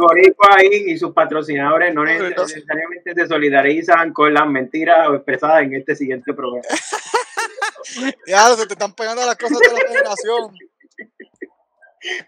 Boricua 0.00 0.56
ahí 0.56 0.84
y 0.86 0.98
sus 0.98 1.12
patrocinadores 1.12 1.94
no 1.94 2.04
necesariamente 2.04 3.14
se 3.14 3.26
solidarizan 3.26 4.12
con 4.12 4.32
las 4.32 4.46
mentiras 4.46 5.08
expresadas 5.12 5.62
en 5.62 5.74
este 5.74 5.94
siguiente 5.96 6.32
programa. 6.34 6.64
Ya, 8.26 8.54
se 8.54 8.66
te 8.66 8.74
están 8.74 8.92
pegando 8.92 9.24
las 9.24 9.36
cosas 9.36 9.58
de 9.58 9.72
la 9.72 9.80
federación. 9.80 10.54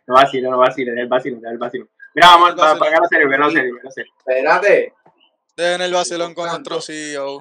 No 0.07 0.15
vacilo, 0.15 0.51
no 0.51 0.59
vacilo, 0.59 0.93
es 0.93 0.99
el 0.99 1.07
vacilo, 1.07 1.37
es 1.37 1.45
el 1.45 1.59
vacilo. 1.59 1.89
Mira, 2.15 2.29
vamos 2.29 2.53
a 2.53 2.79
pagar 2.79 3.01
la 3.01 3.09
serie, 3.09 3.27
ver 3.27 3.39
la 3.39 3.51
serie, 3.51 3.73
ver 3.73 3.85
la 3.85 3.91
serie. 3.91 4.11
Espérate. 4.19 4.95
Dejen 5.57 5.83
el 5.83 5.93
vacilón 5.93 6.35
con 6.35 6.49
nuestro 6.49 6.79
E 6.79 6.83
CEO. 6.83 7.41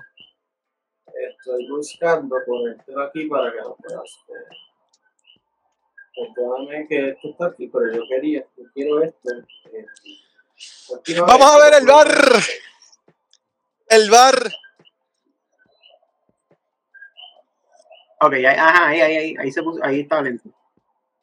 Estoy 1.29 1.69
buscando 1.69 2.35
ponértelo 2.45 3.01
aquí 3.03 3.25
para 3.25 3.51
que 3.51 3.57
lo 3.59 3.75
puedas 3.75 4.19
ver. 4.27 4.68
Perdóname 6.35 6.87
que 6.87 7.09
esto 7.09 7.29
está 7.29 7.45
aquí, 7.47 7.67
pero 7.67 7.93
yo 7.93 8.01
quería, 8.09 8.45
yo 8.57 8.63
quiero 8.73 9.01
esto. 9.03 9.29
eh, 9.73 9.85
Vamos 11.21 11.51
a 11.51 11.57
ver 11.59 11.73
el 11.81 11.85
bar. 11.85 12.07
El 13.87 14.09
bar. 14.09 14.35
Ok, 18.21 18.33
ahí, 18.33 18.45
ajá, 18.45 18.87
ahí, 18.87 19.01
ahí, 19.01 19.15
ahí, 19.15 19.35
ahí 19.39 19.51
se 19.51 19.63
puso, 19.63 19.79
ahí 19.83 20.01
está 20.01 20.21
lento. 20.21 20.49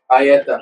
Ahí 0.09 0.31
está. 0.31 0.59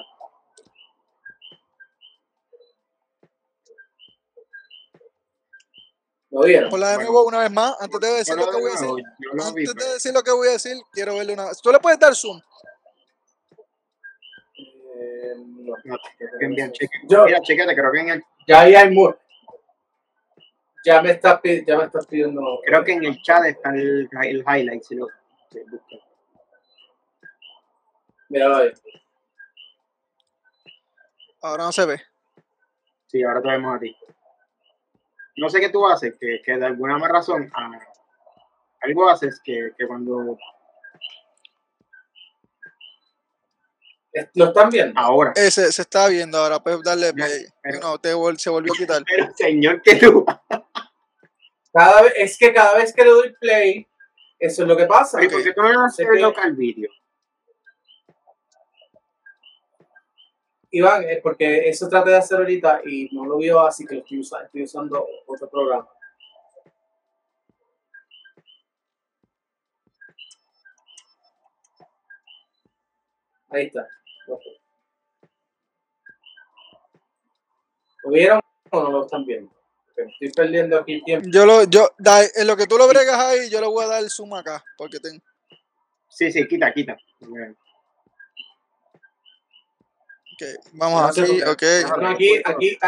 ¿Lo 6.31 6.43
vieron? 6.43 6.71
Por 6.71 6.81
la 6.81 6.91
de 6.91 6.97
Bueno. 6.97 7.11
nuevo 7.11 7.27
una 7.29 7.39
vez 7.41 7.51
más, 7.53 7.77
antes 7.81 8.01
de 8.01 8.09
decir 8.09 8.35
lo 8.37 8.51
que 8.51 8.57
voy 8.57 8.71
a 8.71 8.73
decir. 8.73 9.05
Antes 9.47 9.75
de 9.75 9.93
decir 9.95 10.13
lo 10.13 10.23
que 10.23 10.31
voy 10.33 10.49
a 10.49 10.53
decir, 10.53 10.77
quiero 10.93 11.15
verle 11.15 11.35
una 11.35 11.45
vez. 11.47 11.61
¿Tú 11.63 11.71
le 11.71 11.79
puedes 11.79 11.99
dar 11.99 12.15
zoom? 12.17 12.41
No. 15.37 15.75
Yo- 17.09 17.25
Mira, 17.25 17.41
chequete, 17.41 17.75
creo 17.75 17.93
que 17.93 18.01
en 18.01 18.09
el, 18.11 18.25
Ya 18.47 18.61
ahí 18.61 18.75
hay 18.75 18.91
mucho. 18.91 19.19
Ya 20.85 21.01
me 21.01 21.13
estás 21.13 21.41
ya 21.67 21.79
me 21.79 21.85
estás 21.85 22.07
pidiendo. 22.07 22.43
creo 22.65 22.85
que 22.85 22.93
en 22.93 23.05
el 23.05 23.21
chat 23.23 23.45
está 23.47 23.71
el, 23.71 24.09
el 24.23 24.39
highlight, 24.47 24.83
si 24.83 24.95
lo 24.97 25.07
si 25.51 25.61
buscas. 25.61 26.01
Míralo 28.29 28.57
ahí. 28.57 28.73
Ahora 31.41 31.65
no 31.65 31.73
se 31.73 31.87
ve. 31.87 32.01
Sí, 33.07 33.23
ahora 33.23 33.41
te 33.41 33.49
vemos 33.49 33.77
a 33.77 33.79
ti. 33.79 33.97
No 35.37 35.49
sé 35.49 35.61
qué 35.61 35.69
tú 35.69 35.87
haces, 35.87 36.17
que, 36.19 36.41
que 36.45 36.57
de 36.57 36.67
alguna 36.67 36.97
más 36.99 37.11
razón 37.11 37.51
ah, 37.55 37.71
algo 38.83 39.09
haces 39.09 39.41
que, 39.43 39.73
que 39.77 39.87
cuando 39.87 40.39
¿Lo 44.35 44.47
están 44.47 44.71
viendo? 44.71 44.99
ahora. 45.01 45.33
Ese 45.35 45.73
se 45.73 45.83
está 45.83 46.09
viendo 46.09 46.39
ahora. 46.39 46.61
Puedes 46.61 46.83
darle 46.83 47.13
play. 47.13 47.47
pero- 47.63 47.81
No, 47.81 47.99
te 47.99 48.15
vol- 48.15 48.39
se 48.39 48.49
volvió 48.51 48.73
a 48.73 48.77
quitar. 48.77 49.03
Pero 49.09 49.33
señor 49.37 49.83
que 49.83 49.97
tú. 49.97 50.25
Cada 51.73 52.03
vez, 52.03 52.13
es 52.17 52.39
que 52.39 52.53
cada 52.53 52.77
vez 52.77 52.93
que 52.95 53.03
le 53.03 53.11
doy 53.11 53.35
play, 53.41 53.87
eso 54.39 54.63
es 54.63 54.69
lo 54.69 54.77
que 54.77 54.87
pasa. 54.87 55.19
Oye, 55.19 55.29
¿por 55.29 55.43
qué 55.43 55.53
tú 55.53 55.63
no 55.63 55.83
das 55.83 55.97
Sé 55.97 56.05
el 56.05 56.55
video? 56.55 56.91
Iván, 60.71 61.05
es 61.05 61.21
porque 61.21 61.69
eso 61.69 61.89
traté 61.89 62.11
de 62.11 62.17
hacer 62.17 62.39
ahorita 62.39 62.81
y 62.85 63.09
no 63.13 63.25
lo 63.27 63.37
vio, 63.39 63.61
así 63.61 63.85
que 63.87 63.95
lo 63.95 64.01
estoy 64.01 64.21
usando, 64.21 64.47
estoy 64.47 64.63
usando 64.65 65.07
otro 65.27 65.49
programa. 65.49 65.89
Ahí 73.51 73.67
está. 73.67 73.87
¿Lo 78.05 78.11
vieron 78.11 78.41
o 78.71 78.83
no 78.83 78.91
lo 78.91 79.05
están 79.05 79.25
viendo? 79.25 79.51
Estoy 79.97 80.31
perdiendo 80.33 80.79
aquí 80.79 81.03
tiempo. 81.05 81.29
Yo 81.33 81.47
lo, 81.47 81.65
yo, 81.65 81.91
da- 81.99 82.25
en 82.35 82.47
lo 82.47 82.57
que 82.57 82.67
tú 82.67 82.77
lo 82.77 82.89
bregas 82.89 83.19
ahí, 83.19 83.49
yo 83.49 83.61
le 83.61 83.67
voy 83.69 83.85
a 83.85 83.89
dar 83.89 84.03
el 84.03 84.11
zoom 84.11 84.35
acá. 84.35 84.63
Porque 84.77 84.99
tengo. 84.99 85.23
Sí, 86.09 86.31
sí, 86.33 86.47
quita, 86.49 86.73
quita. 86.73 86.97
Ok, 90.35 90.43
vamos 90.73 91.17
No 91.17 91.27
por 91.27 91.49
ok. 91.49 91.63
aquí, 92.07 92.43
aquí, 92.45 92.79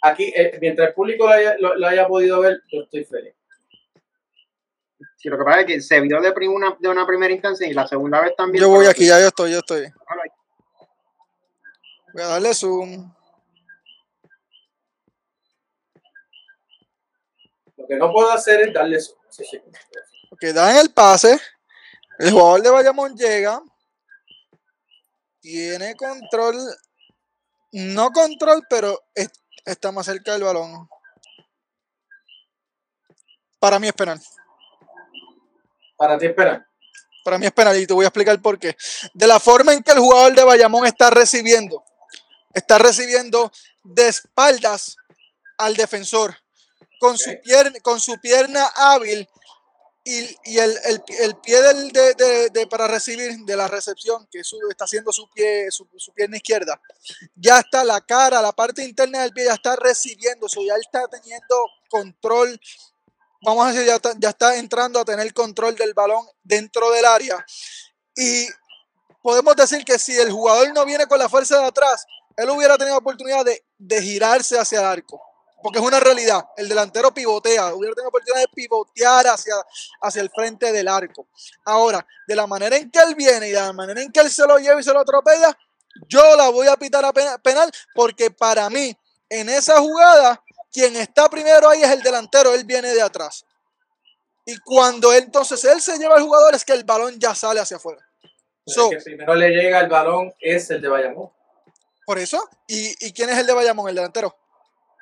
aquí, 0.00 0.32
eh, 0.34 0.58
mientras 0.60 0.88
el 0.88 0.94
público 0.94 1.26
lo 1.26 1.32
haya, 1.32 1.56
lo- 1.58 1.74
lo 1.74 1.86
haya 1.88 2.06
podido 2.06 2.40
ver, 2.40 2.62
yo 2.72 2.82
estoy 2.82 3.04
feliz. 3.04 3.34
Sí, 5.16 5.28
lo 5.28 5.36
que 5.38 5.44
pasa 5.44 5.60
es 5.60 5.66
que 5.66 5.80
se 5.80 6.00
vio 6.00 6.20
de, 6.20 6.32
prim- 6.32 6.52
una, 6.52 6.76
de 6.78 6.88
una 6.88 7.04
primera 7.04 7.32
instancia 7.34 7.66
y 7.66 7.72
la 7.74 7.86
segunda 7.88 8.20
vez 8.20 8.34
también. 8.36 8.62
Yo 8.62 8.68
voy 8.70 8.86
aquí, 8.86 9.06
ya 9.06 9.20
yo 9.20 9.26
estoy, 9.26 9.50
yo 9.50 9.58
estoy. 9.58 9.86
Voy 12.18 12.24
a 12.24 12.30
darle 12.30 12.52
zoom. 12.52 13.14
Lo 17.76 17.86
que 17.86 17.94
no 17.94 18.10
puedo 18.12 18.28
hacer 18.32 18.60
es 18.62 18.74
darle 18.74 19.00
sí, 19.00 19.44
sí. 19.48 19.62
Ok, 20.32 20.42
dan 20.52 20.78
el 20.78 20.92
pase. 20.92 21.38
El 22.18 22.32
jugador 22.32 22.62
de 22.62 22.70
Bayamón 22.70 23.16
llega. 23.16 23.62
Tiene 25.40 25.94
control. 25.94 26.56
No 27.70 28.10
control, 28.10 28.66
pero 28.68 29.00
es- 29.14 29.30
está 29.64 29.92
más 29.92 30.06
cerca 30.06 30.32
del 30.32 30.42
balón. 30.42 30.88
Para 33.60 33.78
mí 33.78 33.86
es 33.86 33.92
penal. 33.94 34.20
Para 35.96 36.18
ti, 36.18 36.26
espera. 36.26 36.66
Para 37.24 37.38
mí 37.38 37.46
es 37.46 37.52
penal 37.52 37.78
y 37.78 37.86
te 37.86 37.94
voy 37.94 38.06
a 38.06 38.08
explicar 38.08 38.42
por 38.42 38.58
qué. 38.58 38.76
De 39.14 39.26
la 39.28 39.38
forma 39.38 39.72
en 39.72 39.84
que 39.84 39.92
el 39.92 40.00
jugador 40.00 40.34
de 40.34 40.42
Bayamón 40.42 40.84
está 40.84 41.10
recibiendo, 41.10 41.84
está 42.54 42.78
recibiendo 42.78 43.50
de 43.84 44.08
espaldas 44.08 44.96
al 45.58 45.74
defensor, 45.76 46.36
con, 47.00 47.18
su, 47.18 47.30
pierna, 47.42 47.78
con 47.80 48.00
su 48.00 48.18
pierna 48.20 48.66
hábil 48.76 49.28
y, 50.04 50.20
y 50.44 50.58
el, 50.58 50.76
el- 50.84 51.02
el 51.20 51.36
pie 51.36 51.60
del, 51.60 51.90
de, 51.92 52.14
de- 52.14 52.50
de- 52.50 52.66
para 52.66 52.86
recibir 52.88 53.36
de 53.44 53.56
la 53.56 53.68
recepción, 53.68 54.26
que 54.30 54.42
su- 54.44 54.58
está 54.70 54.84
haciendo 54.84 55.12
su, 55.12 55.28
pie, 55.30 55.70
su, 55.70 55.86
su 55.96 56.12
pierna 56.14 56.36
izquierda, 56.38 56.80
ya 57.34 57.58
está 57.60 57.84
la 57.84 58.00
cara, 58.00 58.40
la 58.40 58.52
parte 58.52 58.82
interna 58.84 59.20
del 59.22 59.32
pie 59.32 59.44
ya 59.46 59.54
está 59.54 59.76
recibiendo, 59.76 60.46
eso 60.46 60.62
ya 60.62 60.74
está 60.76 61.06
teniendo 61.08 61.56
control 61.90 62.58
vamos 63.40 63.66
a 63.66 63.70
decir, 63.70 63.86
ya 63.86 63.94
está, 63.96 64.12
ya 64.18 64.30
está 64.30 64.56
entrando 64.56 64.98
a 64.98 65.04
tener 65.04 65.32
control 65.32 65.76
del 65.76 65.94
balón 65.94 66.26
dentro 66.42 66.90
del 66.90 67.04
área. 67.04 67.44
Y 68.16 68.48
podemos 69.22 69.54
decir 69.54 69.84
que 69.84 69.96
si 69.98 70.16
el 70.18 70.32
jugador 70.32 70.72
no 70.74 70.84
viene 70.84 71.06
con 71.06 71.20
la 71.20 71.28
fuerza 71.28 71.58
de 71.60 71.66
atrás, 71.66 72.04
él 72.38 72.50
hubiera 72.50 72.78
tenido 72.78 72.96
oportunidad 72.96 73.44
de, 73.44 73.62
de 73.76 74.00
girarse 74.02 74.58
hacia 74.58 74.78
el 74.80 74.86
arco. 74.86 75.22
Porque 75.60 75.80
es 75.80 75.84
una 75.84 75.98
realidad. 75.98 76.44
El 76.56 76.68
delantero 76.68 77.12
pivotea, 77.12 77.74
hubiera 77.74 77.92
tenido 77.94 78.08
oportunidad 78.10 78.40
de 78.42 78.48
pivotear 78.54 79.26
hacia, 79.26 79.54
hacia 80.00 80.22
el 80.22 80.30
frente 80.30 80.70
del 80.72 80.86
arco. 80.86 81.26
Ahora, 81.64 82.06
de 82.28 82.36
la 82.36 82.46
manera 82.46 82.76
en 82.76 82.90
que 82.90 83.00
él 83.00 83.16
viene 83.16 83.48
y 83.48 83.50
de 83.50 83.60
la 83.60 83.72
manera 83.72 84.00
en 84.00 84.12
que 84.12 84.20
él 84.20 84.30
se 84.30 84.46
lo 84.46 84.56
lleva 84.58 84.80
y 84.80 84.84
se 84.84 84.92
lo 84.92 85.00
atropella, 85.00 85.58
yo 86.08 86.36
la 86.36 86.48
voy 86.50 86.68
a 86.68 86.76
pitar 86.76 87.04
a 87.04 87.12
pena- 87.12 87.38
penal 87.38 87.70
porque 87.92 88.30
para 88.30 88.70
mí, 88.70 88.96
en 89.28 89.48
esa 89.48 89.80
jugada, 89.80 90.40
quien 90.70 90.94
está 90.94 91.28
primero 91.28 91.68
ahí 91.68 91.82
es 91.82 91.90
el 91.90 92.02
delantero, 92.02 92.54
él 92.54 92.62
viene 92.64 92.94
de 92.94 93.02
atrás. 93.02 93.44
Y 94.46 94.56
cuando 94.58 95.12
él, 95.12 95.24
entonces 95.24 95.64
él 95.64 95.80
se 95.80 95.98
lleva 95.98 96.14
al 96.14 96.22
jugador 96.22 96.54
es 96.54 96.64
que 96.64 96.72
el 96.72 96.84
balón 96.84 97.18
ya 97.18 97.34
sale 97.34 97.58
hacia 97.58 97.78
afuera. 97.78 98.00
So, 98.64 98.92
el 98.92 98.98
que 98.98 99.02
primero 99.04 99.34
le 99.34 99.48
llega 99.50 99.80
el 99.80 99.88
balón 99.88 100.32
es 100.38 100.70
el 100.70 100.80
de 100.80 100.88
Bayamón. 100.88 101.30
Por 102.08 102.18
eso. 102.18 102.42
¿Y, 102.66 103.06
¿Y 103.06 103.12
quién 103.12 103.28
es 103.28 103.36
el 103.36 103.46
de 103.46 103.52
Bayamón, 103.52 103.86
el 103.90 103.94
delantero? 103.94 104.34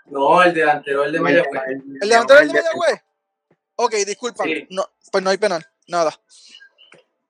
No, 0.07 0.43
el 0.43 0.53
delantero, 0.53 1.05
el 1.05 1.13
de 1.13 1.21
Mayagüez. 1.21 1.63
¿El 2.03 2.09
delantero 2.09 2.41
es 2.41 2.47
el 2.47 2.53
de 2.53 2.63
Mayagüez? 2.63 3.01
Ok, 3.77 3.95
disculpa. 4.05 4.43
Sí. 4.43 4.67
No, 4.71 4.85
pues 5.13 5.23
no 5.23 5.31
hay 5.31 5.39
penal. 5.39 5.65
Nada. 5.87 6.21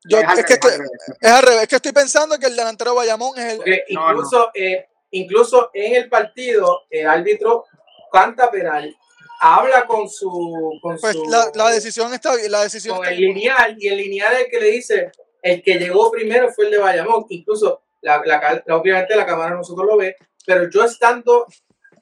Yo, 0.09 0.19
Es 0.19 0.47
que 0.47 0.55
estoy, 0.55 0.73
es 1.21 1.31
al 1.31 1.43
revés. 1.43 1.65
Es 1.65 1.69
que 1.69 1.77
estoy 1.77 1.93
pensando 1.93 2.39
que 2.39 2.47
el 2.47 2.57
delantero 2.57 2.93
de 2.93 2.97
Bayamón 2.97 3.39
es 3.39 3.53
el. 3.53 3.57
Porque 3.59 3.85
No, 3.91 4.11
incluso, 4.13 4.51
eh, 4.55 4.89
incluso 5.11 5.71
en 5.75 5.97
el 5.97 6.09
partido, 6.09 6.85
el 6.89 7.07
árbitro 7.07 7.67
canta 8.11 8.51
penal, 8.51 8.97
habla 9.43 9.87
con 9.87 10.09
su. 10.09 10.79
Con 10.81 10.97
Pues 10.97 11.13
su 11.13 11.29
la, 11.29 11.51
la 11.55 11.69
decisión 11.69 12.15
está 12.15 12.35
bien. 12.35 12.51
La 12.51 12.63
decisión 12.63 12.97
con 12.97 13.05
está 13.05 13.15
el 13.15 13.21
lineal, 13.21 13.77
y 13.79 13.89
el 13.89 13.99
lineal 13.99 14.33
es 14.37 14.45
el 14.45 14.51
que 14.51 14.59
le 14.59 14.71
dice: 14.71 15.13
el 15.43 15.63
que 15.63 15.75
llegó 15.75 16.11
primero 16.11 16.51
fue 16.51 16.65
el 16.65 16.71
de 16.71 16.79
Bayamón. 16.79 17.27
Incluso, 17.29 17.83
la, 18.07 18.23
la, 18.25 18.77
obviamente, 18.77 19.17
la 19.17 19.27
cámara 19.27 19.55
nosotros 19.55 19.87
lo 19.87 19.97
ve, 19.97 20.17
pero 20.45 20.71
yo 20.71 20.85
estando 20.85 21.47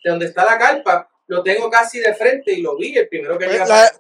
de 0.03 0.11
donde 0.11 0.27
está 0.27 0.45
la 0.45 0.59
carpa, 0.59 1.09
lo 1.27 1.43
tengo 1.43 1.71
casi 1.71 1.99
de 2.01 2.15
frente 2.15 2.53
y 2.53 2.61
lo 2.61 2.77
vi, 2.77 2.97
el 2.97 3.09
primero 3.09 3.39
que 3.39 3.47
Pues 3.47 3.59
llega. 3.61 3.67
la- 3.67 3.93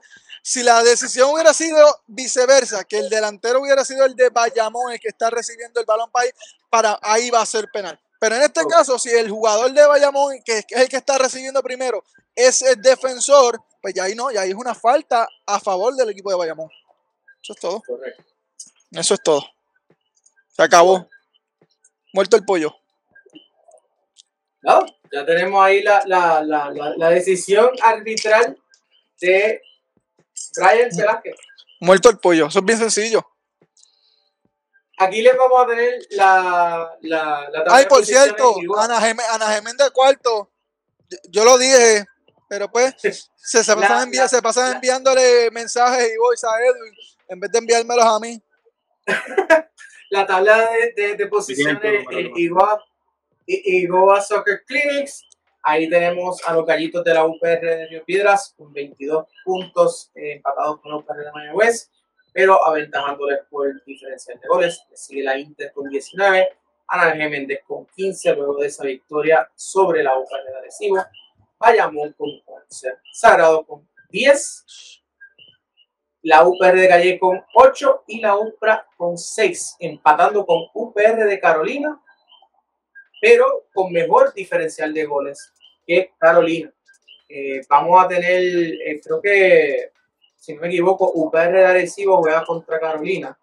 si 0.42 0.62
la 0.62 0.82
decisión 0.82 1.30
hubiera 1.30 1.54
sido 1.54 2.02
viceversa, 2.06 2.84
que 2.84 2.98
el 2.98 3.08
delantero 3.08 3.62
hubiera 3.62 3.82
sido 3.82 4.04
el 4.04 4.14
de 4.14 4.28
Bayamón, 4.28 4.92
el 4.92 5.00
que 5.00 5.08
está 5.08 5.30
recibiendo 5.30 5.80
el 5.80 5.86
balón 5.86 6.10
para 6.10 6.24
ahí, 6.26 6.30
para 6.68 6.98
ahí 7.00 7.30
va 7.30 7.40
a 7.40 7.46
ser 7.46 7.66
penal. 7.72 7.98
Pero 8.20 8.36
en 8.36 8.42
este 8.42 8.60
caso, 8.66 8.98
si 8.98 9.08
el 9.08 9.30
jugador 9.30 9.72
de 9.72 9.86
Bayamón, 9.86 10.42
que 10.44 10.58
es 10.58 10.64
el 10.70 10.88
que 10.90 10.96
está 10.98 11.16
recibiendo 11.16 11.62
primero, 11.62 12.04
es 12.34 12.60
el 12.60 12.80
defensor, 12.82 13.58
pues 13.80 13.94
ya 13.94 14.04
ahí 14.04 14.14
no, 14.14 14.30
ya 14.30 14.42
ahí 14.42 14.50
es 14.50 14.54
una 14.56 14.74
falta 14.74 15.26
a 15.46 15.58
favor 15.60 15.94
del 15.94 16.10
equipo 16.10 16.28
de 16.30 16.36
Bayamón. 16.36 16.68
Eso 17.42 17.54
es 17.54 17.58
todo. 17.60 17.82
Correcto. 17.86 18.22
Eso 18.92 19.14
es 19.14 19.22
todo. 19.22 19.46
Se 20.54 20.62
acabó. 20.62 21.08
Muerto 22.14 22.36
el 22.36 22.44
pollo. 22.44 22.72
No, 24.62 24.86
ya 25.12 25.26
tenemos 25.26 25.62
ahí 25.62 25.82
la, 25.82 26.00
la, 26.06 26.42
la, 26.42 26.70
la, 26.96 27.10
decisión 27.10 27.70
arbitral 27.82 28.56
de 29.20 29.60
Brian 30.56 30.88
Velázquez. 30.96 31.34
Muerto 31.80 32.08
el 32.08 32.18
pollo. 32.18 32.46
Eso 32.46 32.60
es 32.60 32.64
bien 32.64 32.78
sencillo. 32.78 33.26
Aquí 34.96 35.22
les 35.22 35.36
vamos 35.36 35.64
a 35.64 35.66
tener 35.66 36.06
la, 36.10 36.96
la, 37.00 37.48
Ay, 37.66 37.86
por 37.86 38.06
cierto. 38.06 38.54
Ana, 38.78 39.00
Gem- 39.00 39.20
Ana 39.32 39.48
Geméndez 39.52 39.90
cuarto. 39.90 40.52
Yo, 41.10 41.18
yo 41.30 41.44
lo 41.44 41.58
dije, 41.58 42.06
pero 42.48 42.70
pues 42.70 42.94
se, 43.36 43.64
se 43.64 43.74
pasan, 43.74 44.08
envi- 44.08 44.28
se 44.28 44.40
pasan 44.40 44.74
enviándole 44.76 45.50
mensajes 45.50 46.12
y 46.12 46.16
voice 46.16 46.46
a 46.46 46.60
Edwin 46.60 46.94
en 47.26 47.40
vez 47.40 47.50
de 47.50 47.58
enviármelos 47.58 48.04
a 48.04 48.20
mí. 48.20 48.40
La 50.14 50.24
tabla 50.24 50.70
de, 50.70 50.92
de, 50.92 51.16
de 51.16 51.26
posiciones 51.26 52.06
eh, 52.12 52.30
Igoa, 52.36 52.84
Igoa 53.46 54.20
Soccer 54.20 54.62
Clinics. 54.64 55.26
Ahí 55.60 55.90
tenemos 55.90 56.40
a 56.46 56.54
los 56.54 56.64
gallitos 56.64 57.02
de 57.02 57.14
la 57.14 57.24
UPR 57.24 57.60
de 57.60 57.88
Río 57.88 58.04
Piedras 58.04 58.54
con 58.56 58.72
22 58.72 59.26
puntos 59.44 60.12
eh, 60.14 60.34
empatados 60.34 60.80
con 60.80 60.92
la 60.92 60.98
UPR 60.98 61.16
de 61.16 61.32
Mayagüez, 61.32 61.90
pero 62.32 62.64
aventajándoles 62.64 63.40
por 63.50 63.66
el 63.66 63.82
diferencial 63.84 64.38
de 64.38 64.46
goles. 64.46 64.86
Le 64.88 64.96
sigue 64.96 65.24
la 65.24 65.36
Inter 65.36 65.72
con 65.72 65.88
19, 65.88 66.48
Ana 66.86 67.10
Geméndez 67.16 67.62
con 67.66 67.84
15 67.86 68.36
luego 68.36 68.58
de 68.58 68.68
esa 68.68 68.84
victoria 68.84 69.50
sobre 69.56 70.04
la 70.04 70.16
UPR 70.16 70.44
de 70.48 70.58
Arecibo. 70.58 71.04
Bayamón 71.58 72.12
con 72.12 72.28
11, 72.46 72.98
Sagrado 73.12 73.66
con 73.66 73.88
10, 74.10 75.02
la 76.24 76.42
UPR 76.46 76.74
de 76.74 76.88
Calle 76.88 77.18
con 77.18 77.42
8 77.54 78.04
y 78.08 78.20
la 78.20 78.36
UPRA 78.36 78.86
con 78.96 79.16
6, 79.16 79.76
empatando 79.80 80.44
con 80.46 80.64
UPR 80.74 81.24
de 81.26 81.38
Carolina, 81.38 82.00
pero 83.20 83.66
con 83.72 83.92
mejor 83.92 84.32
diferencial 84.34 84.92
de 84.92 85.04
goles 85.04 85.52
que 85.86 86.12
Carolina. 86.18 86.72
Eh, 87.28 87.60
vamos 87.68 88.02
a 88.04 88.08
tener, 88.08 88.42
eh, 88.42 89.00
creo 89.02 89.20
que, 89.20 89.90
si 90.36 90.54
no 90.54 90.60
me 90.62 90.68
equivoco, 90.68 91.10
UPR 91.14 91.52
de 91.52 91.64
Arecibo 91.66 92.18
juega 92.18 92.44
contra 92.44 92.78
Carolina 92.80 93.36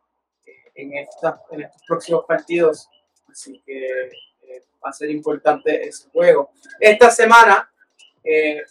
eh, 0.46 0.52
en, 0.76 0.98
esta- 0.98 1.41
en 1.52 1.62
estos 1.62 1.82
próximos 1.88 2.26
partidos, 2.28 2.89
así 3.30 3.62
que 3.65 3.88
eh, 3.88 4.63
va 4.84 4.89
a 4.89 4.94
ser 4.94 5.10
importante 5.12 5.88
ese 5.88 6.10
juego. 6.10 6.52
Esta 6.80 7.10
semana 7.12 7.72
eh, 8.24 8.62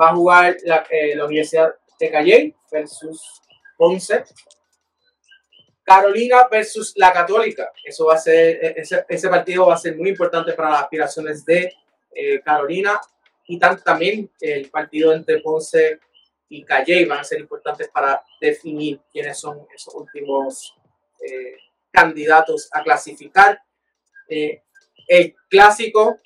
va 0.00 0.10
a 0.10 0.14
jugar 0.14 0.56
la, 0.64 0.86
la 1.14 1.24
Universidad 1.26 1.74
de 2.04 2.10
Calle 2.10 2.54
versus 2.70 3.40
Ponce. 3.76 4.24
Carolina 5.82 6.48
versus 6.50 6.92
la 6.96 7.12
Católica. 7.12 7.70
Eso 7.84 8.06
va 8.06 8.14
a 8.14 8.18
ser, 8.18 8.64
e- 8.64 8.74
ese, 9.08 9.28
partido 9.28 9.66
va 9.66 9.74
a 9.74 9.78
ser 9.78 9.96
muy 9.96 10.10
importante 10.10 10.52
para 10.54 10.70
las 10.70 10.82
aspiraciones 10.82 11.44
de 11.44 11.72
eh, 12.14 12.40
Carolina 12.42 13.00
y 13.46 13.58
tan- 13.58 13.82
también 13.82 14.30
el 14.40 14.70
partido 14.70 15.12
entre 15.12 15.40
Ponce 15.40 16.00
y 16.48 16.64
Calle 16.64 17.04
van 17.06 17.18
a 17.20 17.24
ser 17.24 17.40
importantes 17.40 17.88
para 17.88 18.22
definir 18.40 19.00
quiénes 19.12 19.38
son 19.38 19.66
esos 19.74 19.94
últimos 19.94 20.74
eh, 21.20 21.56
candidatos 21.90 22.68
a 22.72 22.82
clasificar. 22.82 23.60
Eh, 24.28 24.62
el 25.06 25.34
clásico, 25.50 26.18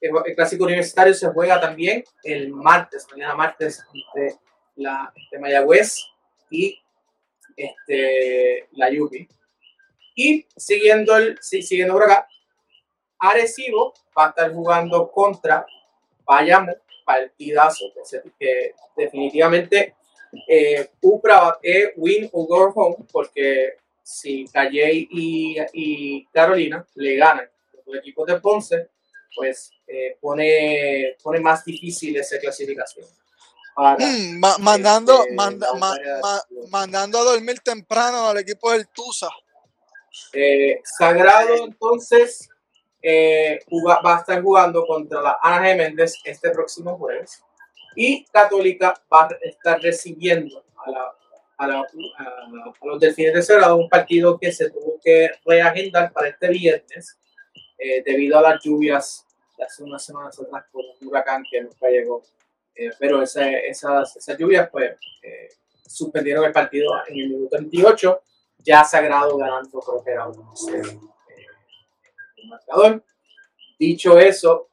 el, 0.00 0.10
el 0.24 0.34
clásico 0.34 0.64
universitario 0.64 1.12
se 1.12 1.28
juega 1.28 1.60
también 1.60 2.02
el 2.22 2.48
martes, 2.48 3.06
mañana 3.10 3.34
martes, 3.34 3.84
entre 3.92 4.38
la 4.76 5.12
de 5.30 5.38
Mayagüez 5.38 5.98
y 6.50 6.78
este, 7.56 8.68
la 8.72 8.90
Yupi. 8.90 9.28
Y 10.14 10.46
siguiendo, 10.56 11.16
el, 11.16 11.38
si- 11.40 11.62
siguiendo 11.62 11.94
por 11.94 12.04
acá, 12.04 12.28
Arecibo 13.18 13.94
va 14.16 14.26
a 14.26 14.28
estar 14.30 14.52
jugando 14.52 15.10
contra 15.10 15.64
Bayamo, 16.24 16.72
partidazo, 17.04 17.86
que, 18.38 18.74
definitivamente 18.96 19.94
eh, 20.48 20.88
Upra 21.00 21.58
es 21.62 21.90
win 21.96 22.28
or 22.32 22.46
go 22.46 22.72
home, 22.74 22.96
porque 23.10 23.74
si 24.02 24.44
Calle 24.46 25.06
y, 25.10 25.56
y 25.72 26.24
Carolina 26.26 26.84
le 26.94 27.16
ganan 27.16 27.48
los 27.86 27.96
equipos 27.96 28.26
de 28.26 28.40
Ponce, 28.40 28.88
pues 29.34 29.72
eh, 29.86 30.16
pone, 30.20 31.16
pone 31.22 31.40
más 31.40 31.64
difícil 31.64 32.16
esa 32.16 32.38
clasificación. 32.38 33.06
Para, 33.74 33.96
Mm, 34.04 34.38
ma- 34.38 34.58
mandando, 34.58 35.22
Este, 35.22 35.34
manda- 35.34 35.68
la 35.72 35.78
ma- 35.78 35.96
ma- 36.22 36.44
mandando 36.70 37.18
a 37.18 37.22
dormir 37.24 37.60
temprano 37.60 38.28
al 38.28 38.38
equipo 38.38 38.70
del 38.72 38.86
Tusa. 38.88 39.28
Eh, 40.32 40.80
Sagrado, 40.84 41.54
entonces, 41.64 42.48
eh, 43.02 43.60
juga- 43.70 44.00
va 44.04 44.16
a 44.16 44.20
estar 44.20 44.42
jugando 44.42 44.84
contra 44.86 45.20
la 45.22 45.38
Ana 45.42 45.64
Geméndez 45.64 46.14
este 46.24 46.50
próximo 46.50 46.96
jueves. 46.98 47.42
Y 47.96 48.24
Católica 48.26 48.94
va 49.12 49.24
a 49.24 49.28
estar 49.42 49.80
recibiendo 49.80 50.64
a, 50.84 50.90
la, 50.90 51.14
a, 51.58 51.66
la- 51.66 51.80
a- 51.80 52.22
a 52.22 52.86
los 52.86 53.00
Delfines 53.00 53.34
de 53.34 53.42
Sagrado 53.42 53.76
un 53.76 53.88
partido 53.88 54.38
que 54.38 54.52
se 54.52 54.70
tuvo 54.70 54.98
que 55.02 55.30
reagendar 55.46 56.12
para 56.12 56.28
este 56.28 56.48
viernes 56.48 57.18
eh, 57.78 58.02
debido 58.04 58.38
a 58.38 58.42
las 58.42 58.62
lluvias 58.62 59.26
de 59.58 59.64
hace 59.64 59.82
unas 59.82 60.04
semanas 60.04 60.38
atrás 60.38 60.64
por 60.70 60.82
un 61.00 61.08
huracán 61.08 61.42
que 61.50 61.62
nunca 61.62 61.88
llegó. 61.88 62.22
Eh, 62.74 62.90
pero 62.98 63.22
ese- 63.22 63.66
esas, 63.68 64.16
esas 64.16 64.38
lluvias 64.38 64.68
pues 64.70 64.92
eh, 65.22 65.48
suspendieron 65.86 66.44
el 66.44 66.52
partido 66.52 66.90
en 67.06 67.18
el 67.18 67.28
minuto 67.28 67.56
28 67.58 68.22
ya 68.64 68.84
Sagrado 68.84 69.36
ganando, 69.36 69.80
creo 69.80 70.02
que 70.04 70.10
era 70.12 70.28
un 70.28 70.56
0 70.56 70.88
eh, 71.36 71.46
el 72.36 72.48
marcador. 72.48 73.04
Dicho 73.78 74.18
eso, 74.18 74.68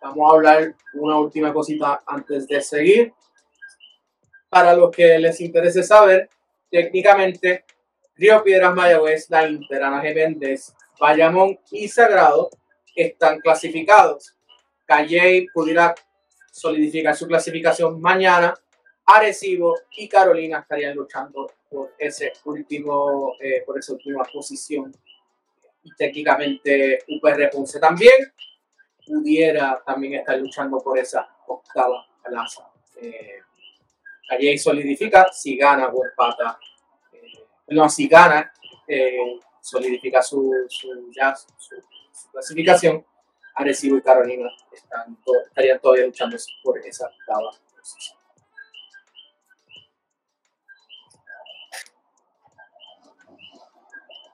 vamos 0.00 0.28
a 0.30 0.34
hablar 0.34 0.74
una 0.94 1.18
última 1.18 1.52
cosita 1.52 2.02
antes 2.06 2.48
de 2.48 2.60
seguir. 2.60 3.12
Para 4.48 4.74
los 4.74 4.90
que 4.90 5.18
les 5.18 5.40
interese 5.40 5.82
saber, 5.82 6.28
técnicamente, 6.70 7.64
Río 8.16 8.42
Piedras 8.42 8.74
Mayagüez, 8.74 9.30
La 9.30 9.46
Inter, 9.48 9.82
Ana 9.82 10.00
Geméndez, 10.02 10.74
Bayamón 11.00 11.58
y 11.70 11.88
Sagrado 11.88 12.50
están 12.94 13.38
clasificados. 13.40 14.34
Calle 14.84 15.46
pudiera 15.54 15.94
solidificar 16.52 17.16
su 17.16 17.26
clasificación 17.26 18.00
mañana 18.00 18.54
Arecibo 19.06 19.74
y 19.96 20.08
Carolina 20.08 20.60
estarían 20.60 20.94
luchando 20.94 21.50
por 21.68 21.94
ese 21.98 22.34
último, 22.44 23.34
eh, 23.40 23.62
por 23.66 23.78
esa 23.78 23.94
última 23.94 24.22
posición. 24.24 24.94
Y 25.82 25.92
técnicamente 25.96 27.00
UPR 27.08 27.50
Ponce 27.50 27.80
también 27.80 28.32
pudiera 29.04 29.82
también 29.84 30.14
estar 30.14 30.38
luchando 30.38 30.78
por 30.78 30.96
esa 30.98 31.28
octava 31.48 32.06
plaza. 32.22 32.70
Eh, 32.96 33.40
Calle 34.28 34.56
solidifica 34.56 35.26
si 35.32 35.56
gana 35.56 35.88
o 35.88 36.04
empata. 36.04 36.58
Eh, 37.12 37.44
no, 37.68 37.88
si 37.88 38.06
gana, 38.06 38.52
eh, 38.86 39.40
solidifica 39.60 40.22
su, 40.22 40.52
su, 40.68 41.10
ya, 41.10 41.34
su, 41.34 41.48
su 41.58 42.30
clasificación. 42.30 43.04
Arecibo 43.54 43.96
y 43.98 44.02
Carolina 44.02 44.48
están 44.72 45.16
to- 45.24 45.40
estarían 45.46 45.80
todavía 45.80 46.06
luchando 46.06 46.36
por 46.62 46.78
esa 46.78 47.06
octava 47.06 47.50
posición. 47.76 48.18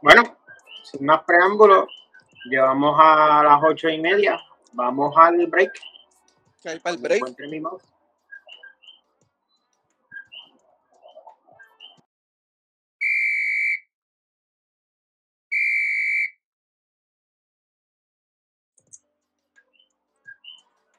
Bueno, 0.01 0.23
sin 0.85 1.05
más 1.07 1.23
preámbulos, 1.25 1.89
llevamos 2.45 2.97
a 3.01 3.43
las 3.45 3.61
ocho 3.63 3.89
y 3.89 4.01
media. 4.01 4.39
Vamos 4.73 5.15
al 5.17 5.47
break. 5.47 5.73
Que 6.63 6.69
hay 6.71 6.79
para 6.81 6.95
el 6.97 7.03
break. 7.03 7.25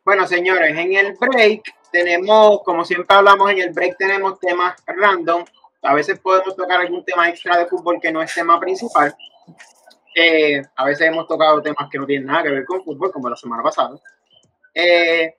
Bueno, 0.09 0.25
señores, 0.25 0.75
en 0.75 0.91
el 0.95 1.15
break 1.19 1.71
tenemos, 1.91 2.63
como 2.63 2.83
siempre 2.83 3.15
hablamos, 3.15 3.51
en 3.51 3.59
el 3.59 3.69
break 3.71 3.95
tenemos 3.95 4.39
temas 4.39 4.73
random. 4.87 5.45
A 5.83 5.93
veces 5.93 6.17
podemos 6.17 6.55
tocar 6.55 6.81
algún 6.81 7.05
tema 7.05 7.29
extra 7.29 7.59
de 7.59 7.67
fútbol 7.67 7.99
que 8.01 8.11
no 8.11 8.19
es 8.23 8.33
tema 8.33 8.59
principal. 8.59 9.15
Eh, 10.15 10.63
a 10.77 10.85
veces 10.85 11.09
hemos 11.09 11.27
tocado 11.27 11.61
temas 11.61 11.87
que 11.91 11.99
no 11.99 12.07
tienen 12.07 12.25
nada 12.25 12.41
que 12.41 12.49
ver 12.49 12.65
con 12.65 12.83
fútbol, 12.83 13.11
como 13.11 13.29
la 13.29 13.35
semana 13.35 13.61
pasada. 13.61 13.99
Eh, 14.73 15.35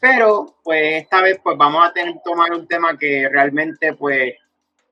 pero, 0.00 0.56
pues, 0.64 1.02
esta 1.02 1.20
vez, 1.20 1.38
pues, 1.44 1.58
vamos 1.58 1.86
a 1.86 1.92
tener 1.92 2.14
tomar 2.24 2.50
un 2.52 2.66
tema 2.66 2.96
que 2.96 3.28
realmente, 3.30 3.92
pues, 3.92 4.32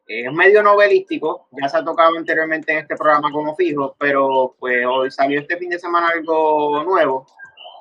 es 0.06 0.30
medio 0.30 0.62
novelístico. 0.62 1.48
Ya 1.52 1.70
se 1.70 1.78
ha 1.78 1.84
tocado 1.84 2.18
anteriormente 2.18 2.72
en 2.72 2.78
este 2.80 2.96
programa 2.96 3.32
como 3.32 3.56
fijo, 3.56 3.96
pero, 3.98 4.56
pues, 4.58 4.84
hoy 4.84 5.10
salió 5.10 5.40
este 5.40 5.56
fin 5.56 5.70
de 5.70 5.78
semana 5.78 6.08
algo 6.08 6.84
nuevo. 6.84 7.26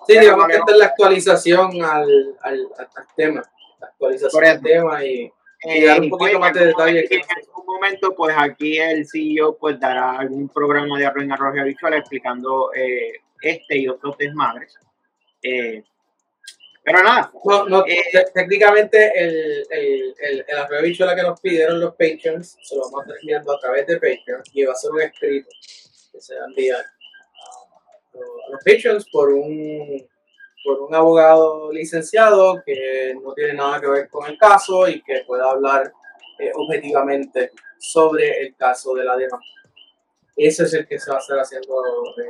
Sí, 0.07 0.17
digamos 0.19 0.47
que 0.47 0.55
esta 0.55 0.71
es 0.71 0.77
la 0.77 0.85
actualización 0.85 1.81
al, 1.83 2.35
al, 2.41 2.67
al 2.75 3.07
tema. 3.15 3.43
La 3.79 3.87
actualización 3.87 4.43
eso. 4.43 4.61
tema 4.61 5.03
y 5.05 5.31
Eh, 5.63 5.77
Y 5.79 5.85
dar 5.85 6.01
un 6.01 6.09
poquito 6.09 6.39
más 6.39 6.53
de 6.53 6.65
detalle 6.67 7.05
En 7.09 7.21
algún 7.37 7.65
momento, 7.65 8.15
pues 8.15 8.35
aquí 8.37 8.79
el 8.79 9.07
CEO 9.07 9.57
pues 9.57 9.79
dará 9.79 10.17
algún 10.17 10.49
programa 10.49 10.97
de 10.97 11.05
Arroyo 11.05 11.33
Arroyo 11.33 11.61
Habitual 11.61 11.93
explicando 11.93 12.71
eh, 12.73 13.13
este 13.41 13.77
y 13.77 13.87
otros 13.87 14.17
desmadres. 14.17 14.75
Eh, 15.43 15.83
pero 16.83 17.03
nada, 17.03 17.31
No, 17.45 17.69
no, 17.69 17.85
Eh, 17.85 17.95
te- 18.11 18.25
técnicamente 18.33 19.11
el, 19.15 19.63
el, 19.69 20.15
el, 20.19 20.45
el 20.47 20.57
arroyo 20.57 21.15
que 21.15 21.21
nos 21.21 21.39
pidieron 21.39 21.79
los 21.79 21.91
Patreons 21.91 22.57
se 22.59 22.75
lo 22.75 22.81
vamos 22.85 23.01
a 23.01 23.03
estar 23.03 23.17
enviando 23.21 23.53
a 23.55 23.59
través 23.59 23.85
de 23.85 23.95
Patreon 23.95 24.41
y 24.53 24.63
va 24.65 24.73
a 24.73 24.75
ser 24.75 24.91
un 24.91 25.01
escrito 25.01 25.49
que 26.11 26.19
se 26.21 26.35
va 26.35 26.41
a 26.45 26.47
enviar 26.47 26.83
los 28.13 28.63
Patreons 28.63 29.10
por 29.10 29.30
un, 29.30 30.08
por 30.63 30.82
un 30.82 30.93
abogado 30.93 31.71
licenciado 31.71 32.62
que 32.65 33.15
no 33.21 33.34
tiene 33.34 33.54
nada 33.54 33.80
que 33.80 33.88
ver 33.88 34.10
con 34.10 34.30
el 34.30 34.38
caso 34.38 34.88
y 34.88 35.02
que 35.02 35.24
pueda 35.26 35.50
hablar 35.50 35.91
eh, 36.39 36.52
objetivamente 36.56 37.52
sobre 37.78 38.41
el 38.41 38.56
caso 38.56 38.93
de 38.93 39.04
la 39.04 39.15
demanda. 39.15 39.45
Ese 40.36 40.63
es 40.63 40.74
el 40.74 40.88
que 40.88 41.00
se 41.00 41.12
va 41.12 41.17
a 41.17 41.19
estar 41.19 41.39
haciendo 41.39 41.84
el, 42.17 42.26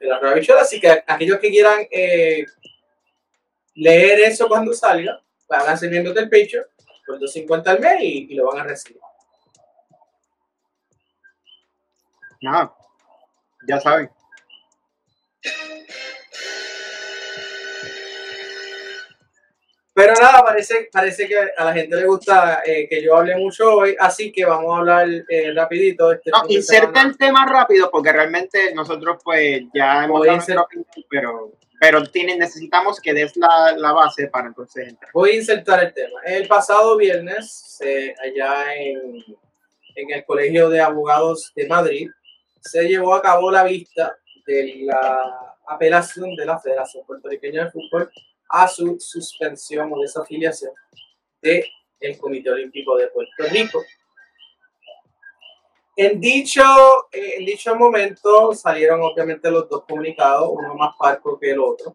el 0.00 0.12
arroyo 0.12 0.32
habichuela, 0.32 0.62
así 0.62 0.80
que 0.80 1.02
aquellos 1.06 1.38
que 1.38 1.50
quieran 1.50 1.86
eh, 1.90 2.44
leer 3.74 4.20
eso 4.20 4.48
cuando 4.48 4.72
salga, 4.72 5.22
háganse 5.48 5.88
miembros 5.88 6.14
del 6.14 6.28
Patreon 6.28 6.64
por 7.06 7.18
250 7.18 7.70
al 7.70 7.80
mes 7.80 8.02
y, 8.02 8.32
y 8.32 8.34
lo 8.34 8.46
van 8.46 8.60
a 8.60 8.64
recibir. 8.64 9.00
nada, 12.42 12.74
ya 13.66 13.80
saben. 13.80 14.10
Pero 19.94 20.14
nada, 20.14 20.42
parece, 20.42 20.88
parece 20.90 21.28
que 21.28 21.36
a 21.36 21.64
la 21.64 21.74
gente 21.74 21.96
le 21.96 22.06
gusta 22.06 22.62
eh, 22.64 22.88
que 22.88 23.02
yo 23.02 23.14
hable 23.14 23.36
mucho 23.36 23.76
hoy, 23.76 23.94
así 24.00 24.32
que 24.32 24.44
vamos 24.46 24.74
a 24.74 24.78
hablar 24.78 25.06
eh, 25.28 25.52
rapidito. 25.54 26.12
Este 26.12 26.30
No, 26.30 26.44
inserta 26.48 27.02
el 27.02 27.18
tema 27.18 27.44
rápido 27.44 27.90
porque 27.90 28.10
realmente 28.10 28.74
nosotros 28.74 29.18
pues 29.22 29.64
ya 29.74 30.04
hemos 30.04 30.24
dado 30.24 30.36
nuestra 30.36 30.62
opinión, 30.62 30.86
pero, 31.10 31.52
pero 31.78 32.02
tienen, 32.04 32.38
necesitamos 32.38 33.00
que 33.00 33.12
des 33.12 33.36
la, 33.36 33.74
la 33.76 33.92
base 33.92 34.28
para 34.28 34.48
entonces 34.48 34.88
entrar. 34.88 35.10
Voy 35.12 35.32
a 35.32 35.36
insertar 35.36 35.84
el 35.84 35.92
tema. 35.92 36.20
El 36.24 36.48
pasado 36.48 36.96
viernes, 36.96 37.78
eh, 37.84 38.14
allá 38.18 38.74
en, 38.74 39.22
en 39.94 40.10
el 40.10 40.24
Colegio 40.24 40.70
de 40.70 40.80
Abogados 40.80 41.52
de 41.54 41.68
Madrid, 41.68 42.08
se 42.62 42.88
llevó 42.88 43.14
a 43.14 43.22
cabo 43.22 43.50
la 43.50 43.64
vista 43.64 44.16
de 44.46 44.82
la 44.84 45.56
apelación 45.66 46.34
de 46.36 46.46
la 46.46 46.58
Federación 46.58 47.04
Puertorriqueña 47.06 47.64
de 47.64 47.70
Fútbol 47.70 48.10
a 48.48 48.68
su 48.68 48.96
suspensión 49.00 49.92
o 49.92 50.00
desafiliación 50.00 50.72
del 51.40 52.18
Comité 52.18 52.50
Olímpico 52.50 52.96
de 52.96 53.08
Puerto 53.08 53.44
Rico. 53.50 53.82
En 55.96 56.20
dicho, 56.20 56.62
eh, 57.12 57.34
en 57.38 57.44
dicho 57.44 57.74
momento 57.74 58.54
salieron 58.54 59.00
obviamente 59.02 59.50
los 59.50 59.68
dos 59.68 59.84
comunicados, 59.84 60.48
uno 60.52 60.74
más 60.74 60.94
parco 60.98 61.38
que 61.38 61.50
el 61.50 61.60
otro. 61.60 61.94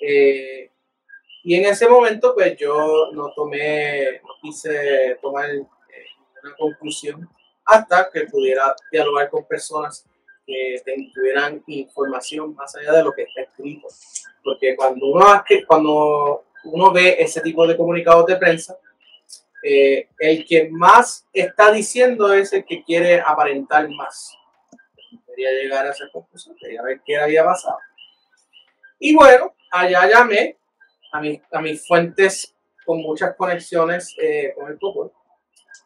Eh, 0.00 0.70
y 1.44 1.54
en 1.54 1.66
ese 1.66 1.88
momento, 1.88 2.34
pues 2.34 2.56
yo 2.56 3.10
no 3.12 3.32
tomé, 3.34 4.20
no 4.22 4.34
quise 4.42 5.16
tomar 5.22 5.50
eh, 5.50 5.66
una 6.42 6.56
conclusión 6.56 7.28
hasta 7.68 8.10
que 8.10 8.24
pudiera 8.24 8.74
dialogar 8.90 9.28
con 9.28 9.44
personas 9.44 10.04
que 10.46 10.82
tuvieran 11.14 11.62
información 11.66 12.54
más 12.54 12.74
allá 12.74 12.92
de 12.92 13.04
lo 13.04 13.12
que 13.12 13.24
está 13.24 13.42
escrito. 13.42 13.88
Porque 14.42 14.74
cuando 14.74 15.06
uno, 15.06 15.44
cuando 15.66 16.44
uno 16.64 16.92
ve 16.92 17.16
ese 17.18 17.42
tipo 17.42 17.66
de 17.66 17.76
comunicados 17.76 18.24
de 18.24 18.36
prensa, 18.36 18.78
eh, 19.62 20.08
el 20.18 20.46
que 20.46 20.70
más 20.70 21.26
está 21.32 21.70
diciendo 21.70 22.32
es 22.32 22.54
el 22.54 22.64
que 22.64 22.82
quiere 22.82 23.20
aparentar 23.20 23.86
más. 23.90 24.34
Quería 25.26 25.50
llegar 25.50 25.86
a 25.86 25.90
esa 25.90 26.08
conclusión, 26.10 26.56
quería 26.56 26.82
ver 26.82 27.02
qué 27.04 27.18
había 27.18 27.44
pasado. 27.44 27.78
Y 28.98 29.14
bueno, 29.14 29.54
allá 29.70 30.08
llamé 30.08 30.56
a, 31.12 31.20
mis 31.20 31.40
a 31.52 31.60
mis 31.60 31.86
fuentes 31.86 32.54
con 32.86 33.02
muchas 33.02 33.36
conexiones 33.36 34.14
eh, 34.18 34.54
con 34.56 34.70
el 34.70 34.78
fútbol, 34.78 35.12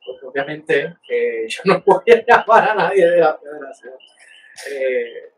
porque 0.04 0.26
obviamente 0.26 0.96
eh, 1.08 1.46
yo 1.48 1.62
no 1.64 1.82
voy 1.84 2.02
a 2.12 2.24
llamar 2.26 2.70
a 2.70 2.74
nadie 2.74 3.06
de 3.08 3.18
la 3.18 3.38
federación. 3.38 3.94
Eh, 4.70 5.32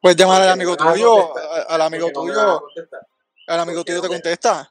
Puedes 0.00 0.16
llamar 0.16 0.40
al 0.42 0.48
amigo 0.50 0.76
tuyo, 0.76 1.34
al 1.68 1.82
amigo 1.82 2.10
tuyo, 2.10 2.62
al 3.46 3.60
amigo 3.60 3.84
tuyo 3.84 4.00
te 4.00 4.08
contesta. 4.08 4.70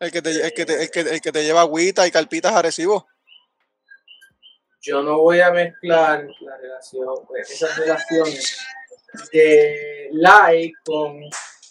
El 0.00 0.10
que 0.10 0.22
te, 0.22 0.30
el 0.30 0.52
que 0.54 0.64
te, 0.66 0.82
el 0.82 0.90
que, 0.90 1.00
el 1.00 1.20
que 1.20 1.32
te 1.32 1.44
lleva 1.44 1.60
agüita 1.60 2.06
y 2.06 2.10
carpitas 2.10 2.52
a 2.54 2.62
recibo. 2.62 3.06
Yo 4.80 5.02
no 5.02 5.18
voy 5.18 5.40
a 5.40 5.50
mezclar 5.50 6.26
la 6.40 6.56
relación, 6.56 7.08
pues, 7.26 7.50
esas 7.50 7.76
relaciones 7.78 8.58
de 9.32 10.08
LAI 10.12 10.72
con 10.84 11.20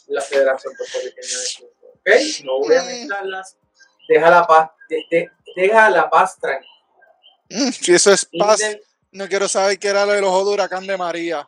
la 0.08 0.22
Federación 0.22 0.74
Puertorriqueña 0.76 1.38
de 1.40 1.46
Fútbol. 1.58 1.92
¿Ok? 1.94 2.10
No 2.46 2.60
voy 2.60 2.76
a 2.76 2.84
mezclarlas. 2.84 3.58
Deja 4.08 4.30
la 4.30 4.48
paz, 4.48 4.72
de- 4.90 5.06
de- 5.12 5.32
deja 5.56 5.90
la 5.90 6.10
paz 6.10 6.38
tranquila. 6.40 6.73
Si 7.72 7.94
eso 7.94 8.12
es 8.12 8.26
paz, 8.38 8.62
no 9.12 9.28
quiero 9.28 9.48
saber 9.48 9.78
qué 9.78 9.90
era 9.90 10.06
lo 10.06 10.14
del 10.14 10.24
ojo 10.24 10.46
de 10.46 10.54
huracán 10.54 10.88
de 10.88 10.98
María. 10.98 11.48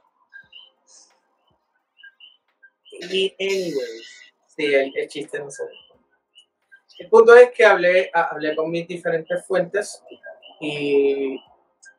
Y 2.91 3.35
anyway, 3.39 4.01
sí, 4.55 4.65
el, 4.65 4.91
el 4.95 5.07
chiste 5.07 5.39
no 5.39 5.49
se. 5.49 5.63
El 6.99 7.09
punto 7.09 7.35
es 7.35 7.51
que 7.51 7.65
hablé, 7.65 8.09
hablé 8.13 8.55
con 8.55 8.71
mis 8.71 8.87
diferentes 8.87 9.45
fuentes 9.45 10.01
y 10.61 11.37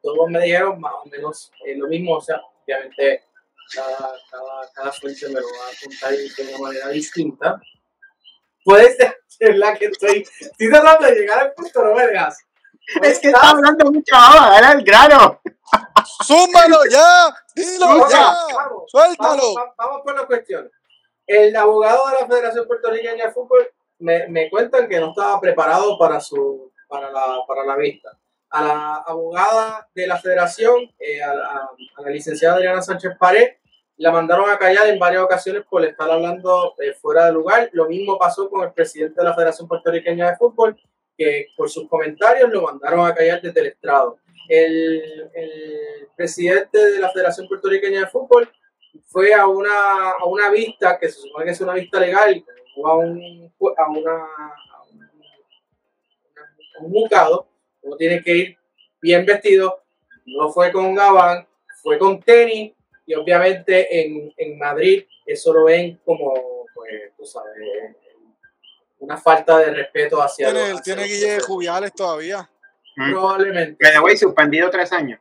todos 0.01 0.31
me 0.31 0.41
dijeron 0.41 0.81
más 0.81 0.95
o 1.05 1.09
menos 1.09 1.53
eh, 1.66 1.76
lo 1.76 1.87
mismo. 1.89 2.14
O 2.16 2.20
sea, 2.20 2.41
obviamente 2.64 3.24
cada, 3.74 4.14
cada, 4.31 4.72
cada 4.72 4.93
fuente 4.93 5.28
me 5.28 5.41
lo 5.41 5.47
va 5.47 5.68
a 5.68 5.85
contar 5.85 6.12
de 6.12 6.49
una 6.49 6.59
manera 6.59 6.89
distinta. 6.89 7.61
Puede 8.64 8.97
ser 9.26 9.57
la 9.59 9.76
que 9.76 9.87
estoy, 9.87 10.26
estoy 10.41 10.70
tratando 10.70 11.09
de 11.09 11.14
llegar 11.14 11.41
al 11.41 11.53
punto, 11.53 11.85
no 11.85 11.95
me 11.95 12.07
dejas. 12.07 12.45
Es 13.03 13.18
que 13.18 13.28
está 13.28 13.51
hablando 13.51 13.91
mucha 13.91 14.30
hora, 14.30 14.51
dale 14.51 14.66
al 14.66 14.82
grano. 14.82 15.41
¡Zúmbalo 16.24 16.78
ya! 16.91 17.34
¡Dilo 17.55 18.09
ya! 18.09 18.18
vamos. 18.18 18.53
Vamos, 18.55 18.82
¡Suéltalo! 18.91 19.55
va- 19.55 19.74
vamos 19.76 20.01
por 20.05 20.14
la 20.14 20.26
cuestión. 20.26 20.70
El 21.26 21.57
abogado 21.57 22.07
de 22.09 22.20
la 22.20 22.26
Federación 22.26 22.66
Puertorriqueña 22.66 23.26
de 23.26 23.32
Fútbol 23.32 23.68
me, 23.99 24.28
me 24.28 24.49
cuentan 24.49 24.89
que 24.89 25.01
no 25.01 25.11
estaba 25.11 25.41
preparado 25.41 25.99
para, 25.99 26.20
su, 26.20 26.72
para, 26.89 27.11
la, 27.11 27.39
para 27.47 27.64
la 27.64 27.76
vista. 27.76 28.11
A 28.51 28.62
la 28.62 28.95
abogada 29.07 29.89
de 29.95 30.07
la 30.07 30.18
Federación, 30.18 30.89
eh, 31.01 31.20
a, 31.22 31.34
la, 31.34 31.70
a 31.97 32.03
la 32.03 32.11
licenciada 32.11 32.55
Adriana 32.57 32.80
Sánchez 32.82 33.12
Pared, 33.18 33.55
la 33.97 34.12
mandaron 34.12 34.49
a 34.51 34.59
callar 34.59 34.87
en 34.87 34.99
varias 34.99 35.22
ocasiones 35.22 35.64
por 35.68 35.84
estar 35.84 36.09
hablando 36.11 36.74
eh, 36.78 36.93
fuera 36.93 37.26
de 37.26 37.32
lugar. 37.32 37.68
Lo 37.72 37.87
mismo 37.87 38.18
pasó 38.18 38.49
con 38.49 38.62
el 38.62 38.72
presidente 38.72 39.20
de 39.20 39.24
la 39.28 39.34
Federación 39.34 39.66
Puertorriqueña 39.66 40.30
de 40.30 40.37
Fútbol, 40.37 40.78
que 41.17 41.49
por 41.57 41.71
sus 41.71 41.89
comentarios 41.89 42.51
lo 42.51 42.62
mandaron 42.62 43.07
a 43.07 43.14
callar 43.14 43.41
desde 43.41 43.61
el 43.61 43.67
estrado. 43.67 44.19
El, 44.49 45.31
el 45.35 46.09
presidente 46.17 46.79
de 46.79 47.01
la 47.01 47.11
Federación 47.11 47.49
Puertorriqueña 47.49 48.01
de 48.01 48.07
Fútbol 48.07 48.49
fue 49.07 49.35
a 49.35 49.47
una, 49.47 50.11
a 50.12 50.25
una 50.25 50.51
vista, 50.51 50.99
que 50.99 51.09
se 51.09 51.21
supone 51.21 51.45
que 51.45 51.53
es 51.53 51.61
una 51.61 51.75
vista 51.75 51.99
legal, 51.99 52.45
a 52.85 52.95
un, 52.95 53.53
a 53.77 53.91
una, 53.91 54.29
un, 54.93 55.03
a 56.75 56.81
un 56.81 56.91
juzgado, 56.93 57.49
uno 57.83 57.97
tiene 57.97 58.23
que 58.23 58.37
ir 58.37 58.59
bien 59.01 59.25
vestido, 59.25 59.83
no 60.27 60.51
fue 60.51 60.73
con 60.73 60.95
gabán, 60.95 61.47
fue 61.83 61.99
con 61.99 62.21
tenis 62.21 62.73
y 63.07 63.14
obviamente 63.14 64.01
en, 64.01 64.33
en 64.37 64.59
Madrid 64.59 65.05
eso 65.25 65.53
lo 65.53 65.64
ven 65.64 66.01
como, 66.05 66.67
pues, 66.75 67.12
tú 67.17 67.25
sabes, 67.25 67.55
una 68.99 69.16
falta 69.16 69.59
de 69.59 69.70
respeto 69.72 70.20
hacia 70.22 70.51
Tiene, 70.53 70.70
los- 70.70 70.82
tiene 70.82 71.05
Guille 71.05 71.20
procesos. 71.26 71.47
Jubiales 71.47 71.92
todavía. 71.94 72.49
Mm. 72.97 73.11
Probablemente. 73.12 73.76
Que 73.78 73.90
de 73.92 73.99
güey 73.99 74.16
suspendido 74.16 74.70
tres 74.70 74.92
años. 74.92 75.20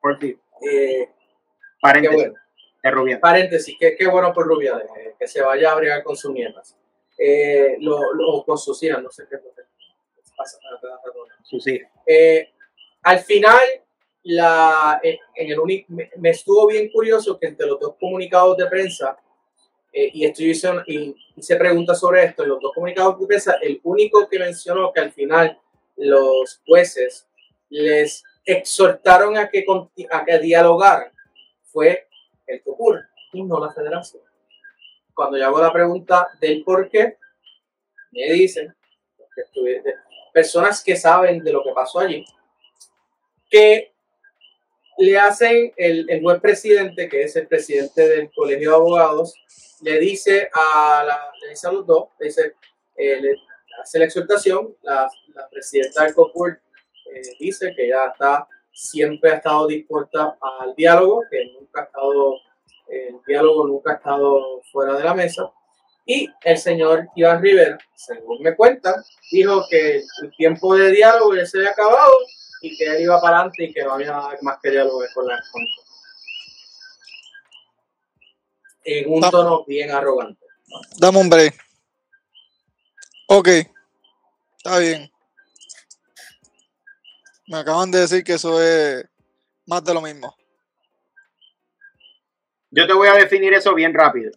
Por 0.00 0.18
ti. 0.18 0.38
Eh, 0.68 1.08
qué 1.08 1.08
Paréntesis. 1.80 2.16
bueno. 2.16 2.34
De 2.82 2.90
Rubiales. 2.90 3.20
Paréntesis, 3.20 3.76
qué, 3.80 3.96
qué 3.96 4.06
bueno 4.06 4.32
por 4.32 4.46
Rubiales, 4.46 4.86
eh, 4.98 5.14
que 5.18 5.26
se 5.26 5.40
vaya 5.42 5.72
a 5.72 5.74
brigar 5.74 6.02
con 6.04 6.16
sus 6.16 6.30
nietas. 6.32 6.76
Eh, 7.18 7.76
lo, 7.80 8.12
lo- 8.14 8.44
con 8.44 8.58
sus 8.58 8.80
hijas, 8.82 9.02
no 9.02 9.10
sé 9.10 9.26
qué 9.28 9.36
es 9.36 9.42
lo 9.42 9.50
que 9.54 9.62
pasa. 10.36 10.58
Sus 11.42 11.66
hijas. 11.66 11.90
Eh, 12.06 12.52
al 13.02 13.18
final, 13.20 13.58
la, 14.24 15.00
en 15.02 15.16
en 15.34 15.50
el 15.52 15.58
uni- 15.58 15.84
me, 15.88 16.10
me 16.18 16.30
estuvo 16.30 16.66
bien 16.66 16.90
curioso 16.92 17.38
que 17.38 17.46
entre 17.46 17.66
los 17.66 17.78
dos 17.80 17.94
comunicados 17.98 18.56
de 18.56 18.66
prensa, 18.66 19.16
eh, 19.98 20.10
y 20.12 20.26
esto 20.26 20.42
yo 20.42 20.82
y 20.86 21.16
hice 21.36 21.56
preguntas 21.56 21.98
sobre 21.98 22.22
esto, 22.24 22.42
en 22.42 22.50
los 22.50 22.60
dos 22.60 22.74
comunicados 22.74 23.18
de 23.18 23.26
prensa, 23.26 23.54
el 23.62 23.80
único 23.82 24.28
que 24.28 24.38
mencionó 24.38 24.92
que 24.92 25.00
al 25.00 25.10
final 25.10 25.58
los 25.96 26.60
jueces 26.66 27.26
les 27.70 28.22
exhortaron 28.44 29.38
a 29.38 29.48
que, 29.48 29.64
a 30.10 30.24
que 30.26 30.38
fue 31.62 32.08
el 32.46 32.62
ocurre 32.66 33.04
y 33.32 33.42
no 33.42 33.58
la 33.58 33.72
federación. 33.72 34.22
Cuando 35.14 35.38
yo 35.38 35.46
hago 35.46 35.62
la 35.62 35.72
pregunta 35.72 36.28
del 36.42 36.62
por 36.62 36.90
qué, 36.90 37.16
me 38.10 38.32
dicen 38.34 38.76
que 39.34 39.82
personas 40.34 40.84
que 40.84 40.94
saben 40.94 41.42
de 41.42 41.52
lo 41.54 41.64
que 41.64 41.72
pasó 41.72 42.00
allí, 42.00 42.22
que 43.48 43.94
le 44.98 45.18
hacen 45.18 45.72
el, 45.74 46.10
el 46.10 46.20
buen 46.20 46.38
presidente, 46.38 47.08
que 47.08 47.22
es 47.22 47.34
el 47.36 47.46
presidente 47.46 48.06
del 48.06 48.30
colegio 48.30 48.68
de 48.68 48.76
abogados, 48.76 49.34
le 49.82 49.98
dice 49.98 50.50
a, 50.52 51.04
la, 51.06 51.30
le 51.40 51.50
dice 51.50 51.66
a 51.66 51.72
los 51.72 51.86
dos, 51.86 52.08
le 52.18 52.26
dice, 52.26 52.54
eh, 52.96 53.20
le 53.20 53.36
hace 53.80 53.98
la 53.98 54.06
exhortación, 54.06 54.76
la, 54.82 55.08
la 55.34 55.48
presidenta 55.48 56.04
del 56.04 56.14
COPUR 56.14 56.60
eh, 57.12 57.20
dice 57.38 57.72
que 57.74 57.86
ella 57.86 58.06
está, 58.12 58.48
siempre 58.72 59.30
ha 59.30 59.36
estado 59.36 59.66
dispuesta 59.66 60.36
al 60.60 60.74
diálogo, 60.74 61.22
que 61.30 61.52
nunca 61.52 61.82
ha 61.82 61.84
estado, 61.84 62.34
el 62.88 63.16
diálogo 63.26 63.66
nunca 63.66 63.92
ha 63.92 63.96
estado 63.96 64.62
fuera 64.72 64.94
de 64.94 65.04
la 65.04 65.14
mesa, 65.14 65.50
y 66.06 66.28
el 66.44 66.56
señor 66.56 67.08
Iván 67.16 67.42
Rivera, 67.42 67.78
según 67.96 68.40
me 68.40 68.54
cuentan, 68.54 68.94
dijo 69.32 69.64
que 69.68 69.96
el 70.22 70.30
tiempo 70.36 70.76
de 70.76 70.92
diálogo 70.92 71.34
ya 71.34 71.44
se 71.44 71.58
había 71.58 71.70
acabado 71.70 72.12
y 72.62 72.76
que 72.76 72.84
él 72.84 73.02
iba 73.02 73.20
para 73.20 73.38
adelante 73.38 73.64
y 73.64 73.72
que 73.72 73.82
no 73.82 73.92
había 73.92 74.16
más 74.42 74.58
que 74.62 74.70
dialogar 74.70 75.08
con 75.12 75.26
la 75.26 75.42
con. 75.50 75.62
En 78.88 79.12
un 79.12 79.20
tono 79.30 79.64
bien 79.66 79.90
arrogante. 79.90 80.46
Dame 80.98 81.18
un 81.18 81.28
break. 81.28 81.54
Ok. 83.26 83.48
Está 83.48 84.78
bien. 84.78 85.10
Me 87.48 87.58
acaban 87.58 87.90
de 87.90 88.00
decir 88.00 88.22
que 88.22 88.34
eso 88.34 88.62
es 88.62 89.04
más 89.66 89.82
de 89.84 89.92
lo 89.92 90.00
mismo. 90.00 90.36
Yo 92.70 92.86
te 92.86 92.92
voy 92.92 93.08
a 93.08 93.14
definir 93.14 93.54
eso 93.54 93.74
bien 93.74 93.92
rápido. 93.92 94.30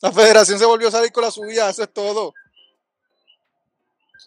La 0.00 0.10
federación 0.10 0.58
se 0.58 0.64
volvió 0.64 0.88
a 0.88 0.90
salir 0.90 1.12
con 1.12 1.22
la 1.22 1.30
subida, 1.30 1.70
eso 1.70 1.84
es 1.84 1.92
todo. 1.92 2.34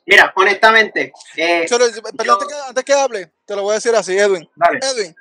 Mira, 0.06 0.32
honestamente, 0.36 1.12
eh, 1.36 1.66
yo- 1.68 1.76
antes, 1.78 2.02
que, 2.48 2.54
antes 2.68 2.84
que 2.86 2.94
hable, 2.94 3.32
te 3.46 3.56
lo 3.56 3.64
voy 3.64 3.72
a 3.72 3.76
decir 3.76 3.94
así, 3.96 4.18
Edwin. 4.18 4.48
dale. 4.56 4.80
Edwin. 4.82 5.16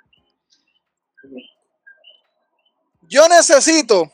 Yo 3.08 3.28
necesito 3.28 4.10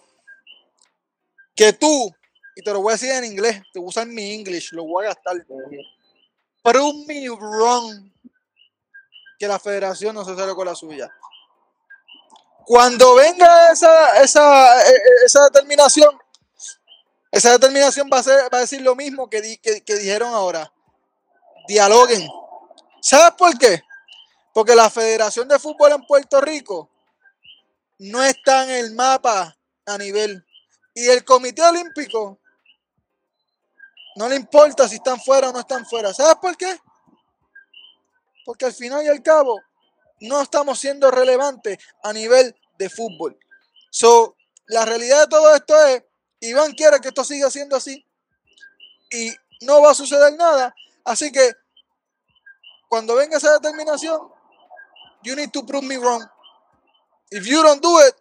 que 1.54 1.72
tú, 1.72 2.14
y 2.56 2.62
te 2.62 2.72
lo 2.72 2.80
voy 2.80 2.90
a 2.92 2.94
decir 2.94 3.10
en 3.12 3.24
inglés, 3.24 3.62
te 3.72 3.78
usar 3.78 4.06
mi 4.06 4.32
English, 4.34 4.72
lo 4.72 4.84
voy 4.84 5.04
a 5.04 5.08
gastar. 5.08 5.36
Prove 6.62 7.06
me 7.06 7.28
wrong 7.28 8.10
que 9.38 9.48
la 9.48 9.58
federación 9.58 10.14
no 10.14 10.24
se 10.24 10.36
sale 10.36 10.54
con 10.54 10.66
la 10.66 10.74
suya. 10.74 11.10
Cuando 12.66 13.14
venga 13.14 13.72
esa, 13.72 14.22
esa, 14.22 14.82
eh, 14.88 14.94
eh, 14.94 15.24
esa 15.26 15.44
determinación, 15.44 16.16
esa 17.32 17.52
determinación 17.52 18.08
va 18.12 18.18
a, 18.18 18.22
ser, 18.22 18.52
va 18.52 18.58
a 18.58 18.60
decir 18.60 18.80
lo 18.82 18.94
mismo 18.94 19.28
que, 19.28 19.40
di- 19.40 19.58
que 19.58 19.94
dijeron 19.96 20.34
ahora. 20.34 20.72
Dialoguen. 21.66 22.28
¿Sabes 23.00 23.32
por 23.36 23.56
qué? 23.58 23.82
Porque 24.52 24.74
la 24.74 24.90
Federación 24.90 25.48
de 25.48 25.58
Fútbol 25.58 25.92
en 25.92 26.02
Puerto 26.06 26.40
Rico 26.40 26.90
no 28.00 28.22
está 28.22 28.64
en 28.64 28.70
el 28.70 28.94
mapa 28.94 29.56
a 29.84 29.98
nivel. 29.98 30.44
Y 30.94 31.06
el 31.08 31.22
Comité 31.22 31.62
Olímpico 31.62 32.40
no 34.16 34.28
le 34.28 34.36
importa 34.36 34.88
si 34.88 34.96
están 34.96 35.20
fuera 35.20 35.50
o 35.50 35.52
no 35.52 35.60
están 35.60 35.84
fuera. 35.84 36.12
¿Sabes 36.14 36.36
por 36.36 36.56
qué? 36.56 36.78
Porque 38.44 38.64
al 38.64 38.72
final 38.72 39.04
y 39.04 39.08
al 39.08 39.22
cabo 39.22 39.60
no 40.20 40.40
estamos 40.40 40.78
siendo 40.78 41.10
relevantes 41.10 41.78
a 42.02 42.12
nivel 42.12 42.56
de 42.78 42.88
fútbol. 42.88 43.38
So, 43.90 44.34
la 44.66 44.86
realidad 44.86 45.20
de 45.22 45.28
todo 45.28 45.54
esto 45.54 45.86
es, 45.86 46.02
Iván 46.40 46.72
quiere 46.72 47.00
que 47.00 47.08
esto 47.08 47.22
siga 47.22 47.50
siendo 47.50 47.76
así 47.76 48.06
y 49.10 49.30
no 49.60 49.82
va 49.82 49.90
a 49.90 49.94
suceder 49.94 50.34
nada. 50.36 50.74
Así 51.04 51.30
que 51.30 51.52
cuando 52.88 53.14
venga 53.14 53.36
esa 53.36 53.52
determinación, 53.52 54.20
you 55.22 55.36
need 55.36 55.50
to 55.50 55.66
prove 55.66 55.84
me 55.84 55.98
wrong. 55.98 56.26
If 57.30 57.46
you 57.46 57.62
don't 57.62 57.82
do 57.82 57.98
it, 58.00 58.14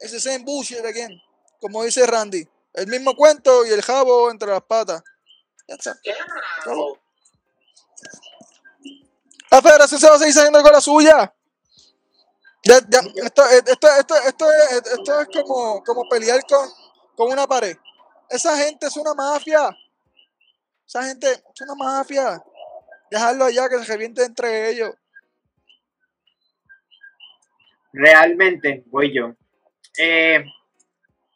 it's 0.00 0.12
the 0.12 0.20
same 0.20 0.44
bullshit 0.44 0.84
again. 0.84 1.20
Como 1.60 1.84
dice 1.84 2.06
Randy, 2.06 2.46
el 2.74 2.86
mismo 2.86 3.14
cuento 3.14 3.66
y 3.66 3.70
el 3.70 3.82
jabo 3.82 4.30
entre 4.30 4.48
las 4.48 4.62
patas. 4.62 5.02
Acabó. 6.60 6.98
La 9.50 9.62
federación 9.62 10.00
se 10.00 10.08
va 10.08 10.16
a 10.16 10.18
seguir 10.18 10.34
saliendo 10.34 10.62
con 10.62 10.72
la 10.72 10.80
suya. 10.80 11.32
Ya, 12.64 12.80
ya, 12.88 13.00
esto, 13.24 13.44
esto, 13.48 13.88
esto, 13.98 14.16
esto, 14.26 14.52
es, 14.52 14.86
esto 14.92 15.20
es 15.20 15.28
como, 15.32 15.84
como 15.84 16.08
pelear 16.08 16.40
con, 16.48 16.68
con 17.16 17.32
una 17.32 17.46
pared. 17.46 17.76
Esa 18.28 18.56
gente 18.56 18.86
es 18.86 18.96
una 18.96 19.14
mafia. 19.14 19.70
Esa 20.86 21.04
gente 21.04 21.30
es 21.30 21.60
una 21.60 21.74
mafia. 21.74 22.42
Dejarlo 23.10 23.44
allá 23.44 23.68
que 23.68 23.78
se 23.78 23.84
reviente 23.84 24.24
entre 24.24 24.70
ellos. 24.70 24.90
Realmente 27.96 28.84
voy 28.86 29.12
yo. 29.12 29.34
Eh, 29.98 30.44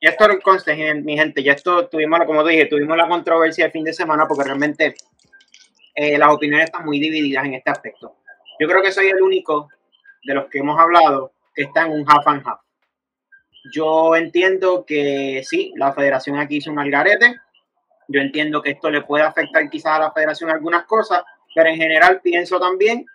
esto 0.00 0.28
no 0.28 0.38
conste, 0.40 0.94
mi 0.94 1.16
gente, 1.16 1.42
ya 1.42 1.52
esto 1.52 1.88
tuvimos, 1.88 2.20
como 2.26 2.44
te 2.44 2.50
dije, 2.52 2.66
tuvimos 2.66 2.96
la 2.96 3.08
controversia 3.08 3.66
el 3.66 3.72
fin 3.72 3.84
de 3.84 3.92
semana 3.92 4.26
porque 4.28 4.44
realmente 4.44 4.94
eh, 5.94 6.18
las 6.18 6.30
opiniones 6.30 6.66
están 6.66 6.84
muy 6.84 7.00
divididas 7.00 7.44
en 7.44 7.54
este 7.54 7.70
aspecto. 7.70 8.16
Yo 8.58 8.68
creo 8.68 8.82
que 8.82 8.92
soy 8.92 9.08
el 9.08 9.22
único 9.22 9.68
de 10.24 10.34
los 10.34 10.48
que 10.48 10.58
hemos 10.58 10.78
hablado 10.78 11.32
que 11.54 11.62
está 11.62 11.86
en 11.86 11.92
un 11.92 12.04
half 12.06 12.26
and 12.26 12.46
half. 12.46 12.60
Yo 13.74 14.14
entiendo 14.16 14.84
que 14.86 15.42
sí, 15.44 15.72
la 15.76 15.92
federación 15.92 16.38
aquí 16.38 16.56
hizo 16.56 16.70
un 16.70 16.78
algarete. 16.78 17.36
Yo 18.08 18.20
entiendo 18.20 18.62
que 18.62 18.70
esto 18.70 18.90
le 18.90 19.02
puede 19.02 19.24
afectar 19.24 19.68
quizás 19.68 19.92
a 19.92 20.00
la 20.00 20.12
federación 20.12 20.50
algunas 20.50 20.84
cosas, 20.84 21.22
pero 21.54 21.68
en 21.68 21.76
general 21.76 22.20
pienso 22.22 22.58
también 22.58 23.06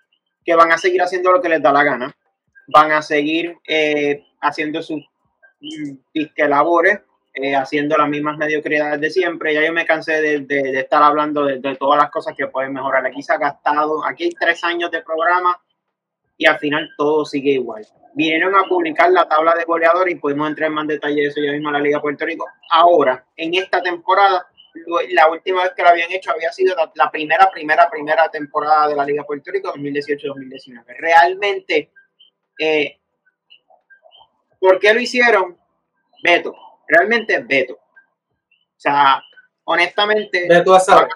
que 0.44 0.56
van 0.56 0.72
a 0.72 0.78
seguir 0.78 1.02
haciendo 1.02 1.32
lo 1.32 1.42
que 1.42 1.50
les 1.50 1.62
da 1.62 1.72
la 1.72 1.84
gana 1.84 2.16
van 2.68 2.92
a 2.92 3.02
seguir 3.02 3.58
eh, 3.68 4.24
haciendo 4.42 4.82
sus 4.82 5.02
mm, 5.60 5.98
disque 6.14 6.48
labores, 6.48 7.00
eh, 7.34 7.56
haciendo 7.56 7.98
las 7.98 8.08
mismas 8.10 8.38
mediocridades 8.38 9.00
de 9.02 9.10
siempre. 9.10 9.54
Ya 9.54 9.66
yo 9.66 9.74
me 9.74 9.86
cansé 9.86 10.22
de, 10.22 10.40
de- 10.42 10.72
de 10.72 10.80
estar 10.80 11.04
hablando 11.04 11.46
de, 11.46 11.60
de 11.60 11.76
todas 11.76 12.00
las 12.02 12.10
cosas 12.12 12.34
que 12.38 12.48
pueden 12.48 12.74
mejorar. 12.74 13.06
Aquí 13.06 13.22
se 13.22 13.34
ha 13.34 13.38
gastado, 13.38 14.06
aquí 14.06 14.24
hay 14.26 14.30
tres 14.32 14.64
años 14.64 14.90
de 14.92 15.02
programa 15.02 15.60
y 16.38 16.46
al 16.46 16.58
final 16.60 16.90
todo 16.98 17.26
sigue 17.26 17.52
igual. 17.52 17.86
Vinieron 18.14 18.56
a 18.56 18.64
publicar 18.64 19.12
la 19.12 19.28
tabla 19.28 19.54
de 19.56 19.66
goleadores 19.66 20.14
y 20.16 20.18
podemos 20.18 20.48
entrar 20.48 20.70
en 20.70 20.74
más 20.76 20.88
detalle 20.88 21.22
de 21.22 21.28
eso 21.28 21.42
ya 21.42 21.52
mismo 21.52 21.68
a 21.70 21.74
la 21.74 21.80
Liga 21.80 22.02
Puerto 22.02 22.26
Rico. 22.26 22.46
Ahora, 22.72 23.26
en 23.36 23.54
esta 23.56 23.82
temporada, 23.82 24.48
la 25.12 25.30
última 25.30 25.64
vez 25.64 25.72
que 25.76 25.84
lo 25.84 25.90
habían 25.90 26.12
hecho 26.12 26.32
había 26.32 26.52
sido 26.54 26.76
la, 26.76 26.90
la 26.96 27.12
primera, 27.12 27.50
primera, 27.52 27.90
primera 27.90 28.30
temporada 28.30 28.88
de 28.88 28.96
la 28.96 29.04
Liga 29.06 29.24
Puerto 29.26 29.52
Rico, 29.52 29.74
2018-2019. 29.74 30.84
Realmente 30.98 31.92
eh, 32.60 33.00
¿Por 34.60 34.80
qué 34.80 34.94
lo 34.94 35.00
hicieron? 35.00 35.58
Beto, 36.24 36.56
realmente 36.88 37.40
Beto. 37.40 37.74
O 37.76 38.78
sea, 38.80 39.22
honestamente, 39.66 40.48
Ve 40.50 40.62
tú 40.64 40.74
a 40.74 40.80
saber. 40.80 41.10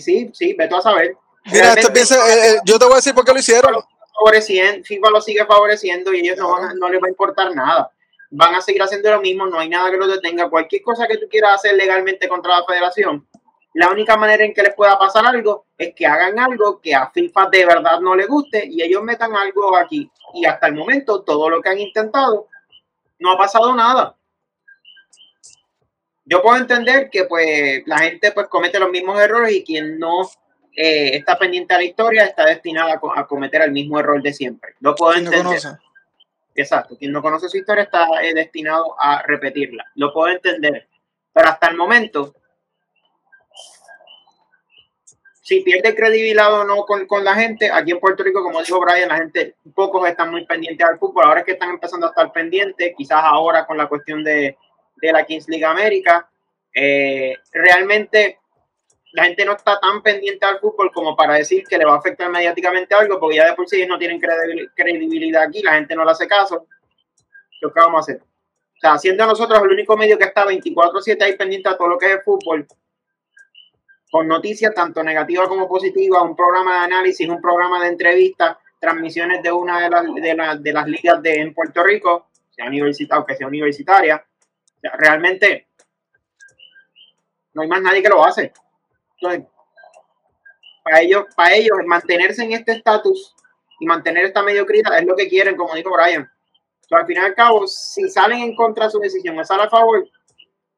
sí, 0.00 0.30
sí, 0.34 0.54
Beto 0.54 0.76
a 0.76 0.82
saber. 0.82 1.16
Mira, 1.46 1.74
piensa, 1.92 2.16
eh, 2.32 2.54
eh, 2.54 2.60
yo 2.64 2.78
te 2.78 2.84
voy 2.84 2.94
a 2.94 2.96
decir 2.96 3.14
por 3.14 3.24
qué 3.24 3.32
lo 3.32 3.38
hicieron. 3.38 3.74
favoreciendo, 4.14 4.84
FIFA 4.84 5.10
lo 5.10 5.20
sigue 5.20 5.44
favoreciendo 5.44 6.12
y 6.14 6.20
ellos 6.20 6.38
no, 6.38 6.50
van 6.52 6.64
a- 6.64 6.74
no 6.74 6.88
les 6.88 7.02
va 7.02 7.06
a 7.06 7.10
importar 7.10 7.54
nada. 7.54 7.90
Van 8.30 8.54
a 8.54 8.60
seguir 8.60 8.82
haciendo 8.82 9.10
lo 9.10 9.20
mismo, 9.20 9.46
no 9.46 9.58
hay 9.58 9.68
nada 9.68 9.90
que 9.90 9.96
los 9.96 10.08
detenga. 10.08 10.48
Cualquier 10.48 10.82
cosa 10.82 11.06
que 11.06 11.18
tú 11.18 11.26
quieras 11.28 11.56
hacer 11.56 11.74
legalmente 11.74 12.28
contra 12.28 12.58
la 12.58 12.64
federación, 12.64 13.26
la 13.74 13.90
única 13.90 14.16
manera 14.16 14.44
en 14.44 14.54
que 14.54 14.62
les 14.62 14.74
pueda 14.74 14.98
pasar 14.98 15.26
algo 15.26 15.63
es 15.76 15.94
que 15.94 16.06
hagan 16.06 16.38
algo 16.38 16.80
que 16.80 16.94
a 16.94 17.10
FIFA 17.10 17.48
de 17.50 17.66
verdad 17.66 18.00
no 18.00 18.14
le 18.14 18.26
guste 18.26 18.66
y 18.66 18.82
ellos 18.82 19.02
metan 19.02 19.34
algo 19.34 19.76
aquí. 19.76 20.10
Y 20.34 20.44
hasta 20.44 20.68
el 20.68 20.74
momento, 20.74 21.22
todo 21.22 21.50
lo 21.50 21.60
que 21.60 21.68
han 21.68 21.80
intentado, 21.80 22.48
no 23.18 23.32
ha 23.32 23.38
pasado 23.38 23.74
nada. 23.74 24.16
Yo 26.24 26.40
puedo 26.42 26.56
entender 26.56 27.10
que 27.10 27.24
pues 27.24 27.82
la 27.86 27.98
gente 27.98 28.32
pues 28.32 28.46
comete 28.48 28.78
los 28.78 28.90
mismos 28.90 29.20
errores 29.20 29.52
y 29.52 29.64
quien 29.64 29.98
no 29.98 30.22
eh, 30.74 31.16
está 31.16 31.38
pendiente 31.38 31.74
a 31.74 31.78
la 31.78 31.84
historia 31.84 32.24
está 32.24 32.46
destinado 32.46 32.90
a, 33.14 33.26
cometer 33.26 33.62
el 33.62 33.72
mismo 33.72 33.98
error 34.00 34.22
de 34.22 34.32
siempre. 34.32 34.74
Lo 34.80 34.94
puedo 34.94 35.14
entender. 35.14 35.58
Exacto, 36.56 36.96
quien 36.96 37.12
no 37.12 37.20
conoce 37.20 37.48
su 37.48 37.58
historia 37.58 37.82
está 37.82 38.06
eh, 38.22 38.32
destinado 38.32 38.96
a 38.98 39.22
repetirla. 39.22 39.84
Lo 39.96 40.12
puedo 40.12 40.32
entender. 40.32 40.88
Pero 41.32 41.48
hasta 41.48 41.68
el 41.68 41.76
momento, 41.76 42.34
si 45.44 45.60
pierde 45.60 45.94
credibilidad 45.94 46.50
o 46.58 46.64
no 46.64 46.86
con, 46.86 47.22
la 47.22 47.34
gente, 47.34 47.70
aquí 47.70 47.90
en 47.90 48.00
Puerto 48.00 48.22
Rico, 48.22 48.42
como 48.42 48.60
dijo 48.60 48.80
Brian, 48.80 49.10
la 49.10 49.18
gente, 49.18 49.56
pocos 49.74 50.08
están 50.08 50.30
muy 50.30 50.46
pendientes 50.46 50.86
al 50.88 50.98
fútbol. 50.98 51.26
Ahora 51.26 51.40
es 51.40 51.46
que 51.46 51.52
están 51.52 51.68
empezando 51.68 52.06
a 52.06 52.08
estar 52.08 52.32
pendientes, 52.32 52.94
quizás 52.96 53.20
ahora 53.22 53.66
con 53.66 53.76
la 53.76 53.86
cuestión 53.86 54.24
de, 54.24 54.56
la 55.02 55.26
Kings 55.26 55.46
League 55.50 55.66
América. 55.66 56.30
Eh, 56.74 57.36
realmente 57.52 58.38
la 59.12 59.24
gente 59.24 59.44
no 59.44 59.52
está 59.52 59.78
tan 59.78 60.02
pendiente 60.02 60.46
al 60.46 60.60
fútbol 60.60 60.90
como 60.90 61.14
para 61.14 61.34
decir 61.34 61.62
que 61.68 61.76
le 61.76 61.84
va 61.84 61.92
a 61.92 61.98
afectar 61.98 62.30
mediáticamente 62.30 62.94
algo, 62.94 63.20
porque 63.20 63.36
ya 63.36 63.46
de 63.46 63.52
por 63.52 63.68
sí 63.68 63.76
ellos 63.76 63.88
no 63.88 63.98
tienen 63.98 64.18
credibilidad 64.74 65.42
aquí, 65.42 65.62
la 65.62 65.74
gente 65.74 65.94
no 65.94 66.06
le 66.06 66.12
hace 66.12 66.26
caso. 66.26 66.66
¿Qué 67.60 67.68
vamos 67.74 67.98
a 67.98 68.00
hacer? 68.00 68.22
O 68.22 68.80
sea, 68.80 68.96
siendo 68.96 69.26
nosotros 69.26 69.60
el 69.62 69.72
único 69.72 69.94
medio 69.94 70.16
que 70.16 70.24
está 70.24 70.46
24-7 70.46 71.22
ahí 71.22 71.36
pendiente 71.36 71.68
a 71.68 71.76
todo 71.76 71.88
lo 71.88 71.98
que 71.98 72.06
es 72.06 72.12
el 72.12 72.22
fútbol, 72.22 72.66
con 74.14 74.28
noticias 74.28 74.72
tanto 74.72 75.02
negativas 75.02 75.48
como 75.48 75.66
positivas, 75.66 76.22
un 76.22 76.36
programa 76.36 76.78
de 76.78 76.84
análisis, 76.84 77.28
un 77.28 77.40
programa 77.40 77.82
de 77.82 77.88
entrevistas, 77.88 78.56
transmisiones 78.78 79.42
de 79.42 79.50
una 79.50 79.80
de 79.80 79.90
las, 79.90 80.62
de, 80.62 80.72
las 80.72 80.86
ligas 80.86 81.20
de, 81.20 81.40
en 81.40 81.52
Puerto 81.52 81.82
Rico, 81.82 82.28
sea 82.48 82.68
universitaria 82.68 83.24
que 83.26 83.34
sea 83.34 83.48
universitaria. 83.48 84.24
realmente 84.82 85.66
no 87.54 87.62
hay 87.62 87.66
más 87.66 87.82
nadie 87.82 88.04
que 88.04 88.08
lo 88.08 88.24
hace. 88.24 88.52
Para 90.84 91.00
ellos, 91.00 91.24
para 91.34 91.52
ellos 91.56 91.76
mantenerse 91.84 92.44
en 92.44 92.52
este 92.52 92.70
estatus 92.70 93.34
y 93.80 93.86
mantener 93.86 94.26
esta 94.26 94.44
mediocridad 94.44 94.96
es 94.96 95.06
lo 95.06 95.16
que 95.16 95.28
quieren, 95.28 95.56
como 95.56 95.74
dijo 95.74 95.90
Brian 95.92 96.30
al 96.88 97.04
fin 97.04 97.16
y 97.16 97.18
al 97.18 97.34
cabo, 97.34 97.66
si 97.66 98.08
salen 98.08 98.38
en 98.38 98.54
contra 98.54 98.84
de 98.84 98.92
su 98.92 99.00
decisión 99.00 99.36
o 99.36 99.44
salen 99.44 99.66
a 99.66 99.70
favor, 99.70 100.08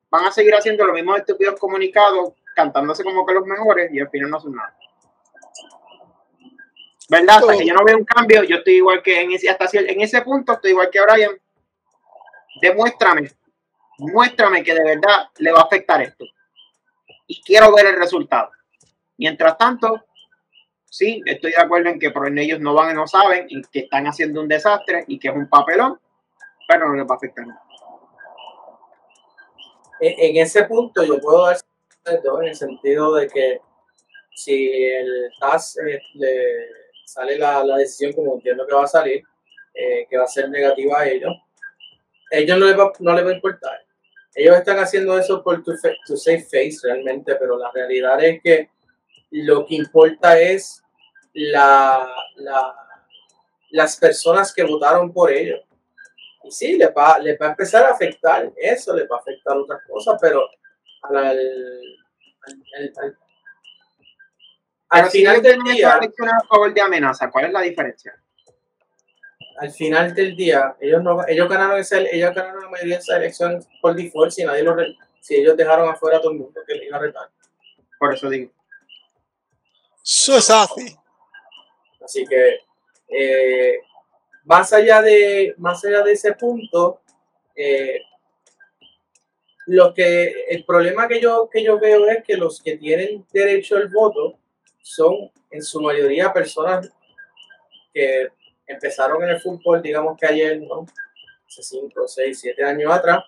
van 0.09 0.25
a 0.25 0.33
seguir 0.33 0.55
haciendo 0.55 0.87
los 0.87 0.95
mismos 0.95 1.19
estúpidos 1.19 1.61
comunicados, 1.61 2.33
cantándose 2.57 3.05
como 3.05 3.27
que 3.27 3.35
los 3.35 3.47
mejores 3.47 3.93
y 3.93 4.01
al 4.01 4.09
final 4.09 4.31
no 4.31 4.39
hacen 4.39 4.53
nada. 4.53 4.75
¿Verdad? 7.09 7.37
Hasta 7.37 7.57
que 7.59 7.67
yo 7.67 7.75
no 7.75 7.85
veo 7.85 7.99
un 7.99 8.05
cambio, 8.05 8.43
yo 8.43 8.57
estoy 8.57 8.77
igual 8.77 9.03
que 9.03 9.21
en 9.21 9.31
ese, 9.31 9.49
hasta 9.49 9.69
en 9.79 10.01
ese 10.01 10.23
punto, 10.23 10.55
estoy 10.55 10.71
igual 10.71 10.91
que 10.91 11.01
Brian. 11.03 11.31
Demuéstrame, 12.61 13.31
muéstrame 13.99 14.65
que 14.65 14.75
de 14.75 14.83
verdad 14.83 15.29
le 15.39 15.53
va 15.53 15.61
a 15.61 15.65
afectar 15.65 16.01
esto. 16.03 16.25
Y 17.27 17.43
quiero 17.43 17.73
ver 17.75 17.87
el 17.87 17.97
resultado. 17.97 18.51
Mientras 19.19 19.59
tanto, 19.59 20.05
sí, 20.87 21.23
estoy 21.27 21.53
de 21.53 21.61
acuerdo 21.61 21.91
en 21.91 21.99
que 21.99 22.11
por 22.11 22.27
ellos 22.37 22.59
no 22.59 22.73
van 22.73 22.93
y 22.93 22.95
no 22.95 23.07
saben 23.07 23.47
y 23.51 23.63
que 23.65 23.81
están 23.81 24.07
haciendo 24.07 24.41
un 24.41 24.49
desastre 24.49 25.05
y 25.07 25.19
que 25.19 25.29
es 25.29 25.35
un 25.35 25.49
papelón, 25.49 26.01
pero 26.67 26.89
no 26.89 26.95
les 26.95 27.05
va 27.05 27.15
a 27.15 27.17
afectar 27.17 27.47
nada. 27.47 27.63
En 30.01 30.37
ese 30.37 30.65
punto 30.65 31.05
yo 31.05 31.21
puedo 31.21 31.47
dar 31.47 31.57
en 32.07 32.49
el 32.49 32.55
sentido 32.55 33.15
de 33.15 33.29
que 33.29 33.61
si 34.35 34.73
el 34.73 35.31
TAS 35.41 35.79
eh, 35.79 36.01
le 36.15 36.69
sale 37.05 37.39
la, 37.39 37.65
decisión 37.79 38.13
como 38.13 38.35
entiendo 38.35 38.67
que 38.67 38.75
va 38.75 38.85
a 38.85 38.89
salir, 38.89 39.23
eh, 39.75 40.07
que 40.09 40.19
va 40.19 40.25
a 40.25 40.29
ser 40.29 40.49
negativa 40.51 41.01
a 41.01 41.09
ellos, 41.09 41.33
ellos 42.31 42.59
no 42.59 42.67
les 42.67 42.79
va, 42.79 42.93
no 43.01 43.15
les 43.15 43.25
va 43.25 43.31
a 43.31 43.35
importar. 43.35 43.85
Ellos 44.35 44.57
están 44.57 44.79
haciendo 44.79 45.19
eso 45.19 45.43
por 45.43 45.63
tu, 45.63 45.73
tu 46.07 46.17
safe 46.17 46.43
face 46.43 46.79
realmente, 46.83 47.35
pero 47.37 47.57
la 47.57 47.71
realidad 47.73 48.23
es 48.23 48.43
que 48.43 48.69
lo 49.31 49.65
que 49.65 49.77
importa 49.77 50.39
es 50.39 50.83
la, 51.33 52.07
las 53.71 53.97
personas 53.97 54.53
que 54.53 54.65
votaron 54.65 55.13
por 55.13 55.33
ellos. 55.33 55.61
Y 56.45 56.51
sí, 56.51 56.77
les 56.77 56.91
va, 56.91 57.19
les 57.19 57.39
va 57.41 57.47
a 57.47 57.51
empezar 57.51 57.85
a 57.87 57.91
afectar 57.91 58.53
eso, 58.57 58.95
les 58.95 59.09
va 59.11 59.17
a 59.17 59.21
afectar 59.21 59.57
otras 59.57 59.81
cosas, 59.89 60.19
pero 60.21 60.49
al, 61.15 61.39
al, 64.89 65.11
final 65.11 65.43
del 65.43 65.63
día... 65.63 65.95
A 65.95 66.47
favor 66.49 66.73
de 66.73 66.81
amenaza, 66.81 67.31
¿cuál 67.31 67.47
es 67.47 67.53
la 67.53 67.61
diferencia? 67.61 68.15
Al 69.59 69.71
final 69.71 70.15
del 70.15 70.37
día, 70.37 70.77
ellos 70.81 71.03
no 71.03 71.27
ellos 71.27 71.49
ganaron 71.49 71.79
esa, 71.79 71.99
ellos 71.99 72.35
ganaron 72.35 72.65
la 72.65 72.69
mayoría 72.69 72.97
de 72.97 73.01
esa 73.01 73.17
elección 73.17 73.65
por 73.81 73.95
default 73.95 74.31
si 74.31 74.45
nadie 74.45 74.63
lo 74.63 74.77
si 75.19 75.35
ellos 75.37 75.57
dejaron 75.57 75.89
afuera 75.89 76.19
a 76.19 76.21
todo 76.21 76.33
el 76.33 76.39
mundo 76.39 76.61
que 76.67 76.85
iba 76.85 76.99
a 76.99 77.01
retar. 77.01 77.31
Por 77.99 78.13
eso 78.13 78.29
digo. 78.29 78.53
Eso 80.05 80.37
es 80.37 80.51
así. 80.51 80.97
Así 82.05 82.25
que 82.27 82.61
eh, 83.09 83.79
más, 84.45 84.73
allá 84.73 85.03
de, 85.03 85.55
más 85.59 85.85
allá 85.85 86.03
de 86.03 86.13
ese 86.13 86.33
punto, 86.35 87.01
eh, 87.55 88.01
lo 89.67 89.93
que, 89.93 90.47
el 90.49 90.65
problema 90.65 91.09
que 91.09 91.21
yo, 91.21 91.49
que 91.51 91.63
yo 91.63 91.79
veo 91.79 92.09
es 92.09 92.23
que 92.25 92.37
los 92.37 92.63
que 92.63 92.77
tienen 92.77 93.27
derecho 93.33 93.77
al 93.77 93.89
voto 93.89 94.39
son 94.81 95.31
en 95.51 95.63
su 95.63 95.81
mayoría 95.81 96.33
personas 96.33 96.91
que 97.93 98.29
empezaron 98.67 99.23
en 99.25 99.31
el 99.31 99.41
fútbol, 99.41 99.83
digamos 99.83 100.17
que 100.19 100.27
ayer, 100.27 100.61
¿no? 100.61 100.87
Hace 101.47 101.63
5, 101.63 102.07
6, 102.07 102.39
7 102.41 102.65
años 102.65 102.93
atrás, 102.93 103.25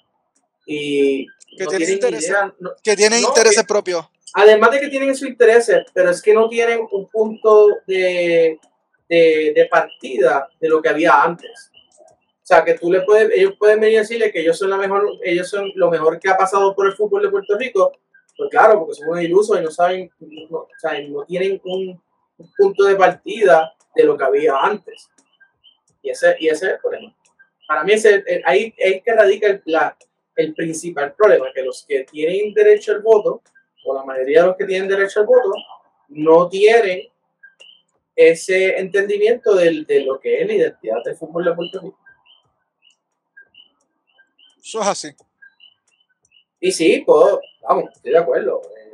y 0.66 1.26
que 1.56 1.66
tienen, 1.66 1.90
intereses, 1.90 2.36
que 2.82 2.96
tienen 2.96 3.20
intereses 3.20 3.64
propios. 3.64 4.06
Además 4.34 4.72
de 4.72 4.80
que 4.80 4.88
tienen 4.88 5.16
sus 5.16 5.28
intereses, 5.28 5.86
pero 5.94 6.10
es 6.10 6.20
que 6.20 6.34
no 6.34 6.48
tienen 6.48 6.86
un 6.90 7.08
punto 7.08 7.78
de, 7.86 8.58
de, 9.08 9.68
partida 9.70 10.48
de 10.60 10.68
lo 10.68 10.82
que 10.82 10.90
había 10.90 11.22
antes. 11.22 11.70
O 12.48 12.54
sea, 12.54 12.64
que 12.64 12.78
tú 12.78 12.90
le 12.90 13.02
puedes, 13.02 13.30
ellos 13.36 13.56
pueden 13.58 13.78
venir 13.78 13.98
a 13.98 14.00
decirle 14.00 14.32
que 14.32 14.40
ellos 14.40 14.56
son 14.56 14.70
la 14.70 14.78
mejor, 14.78 15.06
ellos 15.22 15.50
son 15.50 15.70
lo 15.74 15.90
mejor 15.90 16.18
que 16.18 16.30
ha 16.30 16.36
pasado 16.38 16.74
por 16.74 16.86
el 16.86 16.94
fútbol 16.94 17.20
de 17.20 17.28
Puerto 17.28 17.58
Rico, 17.58 17.92
pues 18.38 18.48
claro, 18.48 18.78
porque 18.78 18.94
son 18.94 19.20
ilusos 19.20 19.60
y 19.60 19.62
no 19.62 19.70
saben, 19.70 20.10
no, 20.18 20.60
o 20.60 20.68
sea, 20.78 20.98
no 21.02 21.26
tienen 21.26 21.60
un, 21.62 22.02
punto 22.56 22.84
de 22.84 22.96
partida 22.96 23.74
de 23.94 24.04
lo 24.04 24.16
que 24.16 24.24
había 24.24 24.54
antes. 24.62 25.10
Y 26.00 26.08
ese, 26.08 26.36
y 26.40 26.48
ese 26.48 26.68
es 26.68 26.72
el 26.72 26.78
problema. 26.78 27.14
Para 27.66 27.84
mí 27.84 27.92
ese, 27.92 28.24
ahí 28.46 28.72
es 28.78 29.02
que 29.02 29.12
radica 29.12 29.48
el, 29.48 29.62
la, 29.66 29.94
el 30.34 30.54
principal 30.54 31.12
problema, 31.12 31.52
que 31.54 31.62
los 31.62 31.84
que 31.86 32.04
tienen 32.04 32.54
derecho 32.54 32.92
al 32.92 33.02
voto, 33.02 33.42
o 33.84 33.94
la 33.94 34.04
mayoría 34.04 34.40
de 34.40 34.46
los 34.46 34.56
que 34.56 34.64
tienen 34.64 34.88
derecho 34.88 35.20
al 35.20 35.26
voto, 35.26 35.52
no 36.08 36.48
tienen 36.48 37.10
ese 38.16 38.78
entendimiento 38.78 39.54
de, 39.54 39.84
de 39.86 40.00
lo 40.00 40.18
que 40.18 40.40
es 40.40 40.46
la 40.46 40.54
identidad 40.54 41.04
del 41.04 41.14
fútbol 41.14 41.44
de 41.44 41.54
Puerto 41.54 41.80
Rico. 41.82 42.07
Eso 44.62 44.80
es 44.80 44.86
así. 44.86 45.08
Y 46.60 46.72
sí, 46.72 47.02
puedo, 47.06 47.40
vamos, 47.62 47.90
estoy 47.94 48.12
de 48.12 48.18
acuerdo. 48.18 48.60
Eh, 48.76 48.88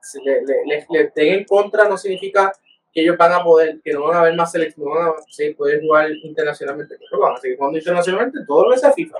si 0.00 0.22
le, 0.22 0.42
le, 0.42 0.86
le, 1.14 1.34
en 1.34 1.44
contra 1.44 1.88
no 1.88 1.96
significa 1.98 2.52
que 2.92 3.02
ellos 3.02 3.16
van 3.18 3.32
a 3.32 3.42
poder, 3.42 3.80
que 3.82 3.92
no 3.92 4.04
van 4.04 4.16
a 4.16 4.20
haber 4.20 4.34
más 4.34 4.52
selecciones, 4.52 4.88
no 4.88 4.94
van 4.94 5.08
a 5.08 5.22
sí, 5.28 5.50
poder 5.50 5.80
jugar 5.82 6.10
internacionalmente. 6.10 6.96
Pero 6.98 7.20
van 7.20 7.34
a 7.34 7.40
seguir 7.40 7.56
jugando 7.58 7.78
internacionalmente 7.78 8.38
todo 8.46 8.64
lo 8.64 8.74
que 8.74 8.78
sea 8.78 8.92
FIFA. 8.92 9.18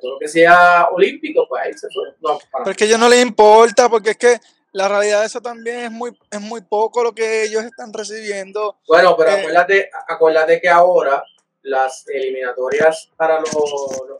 Todo 0.00 0.12
lo 0.12 0.18
que 0.18 0.28
sea 0.28 0.88
olímpico, 0.92 1.46
pues 1.48 1.62
ahí 1.64 1.72
se 1.72 1.88
fue. 1.88 2.08
No, 2.20 2.38
Pero 2.58 2.70
es 2.70 2.76
que 2.76 2.84
a 2.84 2.86
ellos 2.86 3.00
no 3.00 3.08
les 3.08 3.22
importa, 3.22 3.88
porque 3.88 4.10
es 4.10 4.16
que 4.18 4.36
la 4.72 4.88
realidad 4.88 5.20
de 5.20 5.26
eso 5.26 5.40
también 5.40 5.76
es 5.84 5.90
muy, 5.90 6.10
es 6.30 6.40
muy 6.40 6.60
poco 6.60 7.02
lo 7.02 7.14
que 7.14 7.44
ellos 7.44 7.64
están 7.64 7.94
recibiendo. 7.94 8.76
Bueno, 8.86 9.16
pero 9.16 9.30
eh, 9.30 9.88
acuérdate, 10.06 10.60
que 10.60 10.68
ahora 10.68 11.24
las 11.66 12.06
eliminatorias 12.08 13.10
para 13.16 13.40
los, 13.40 13.50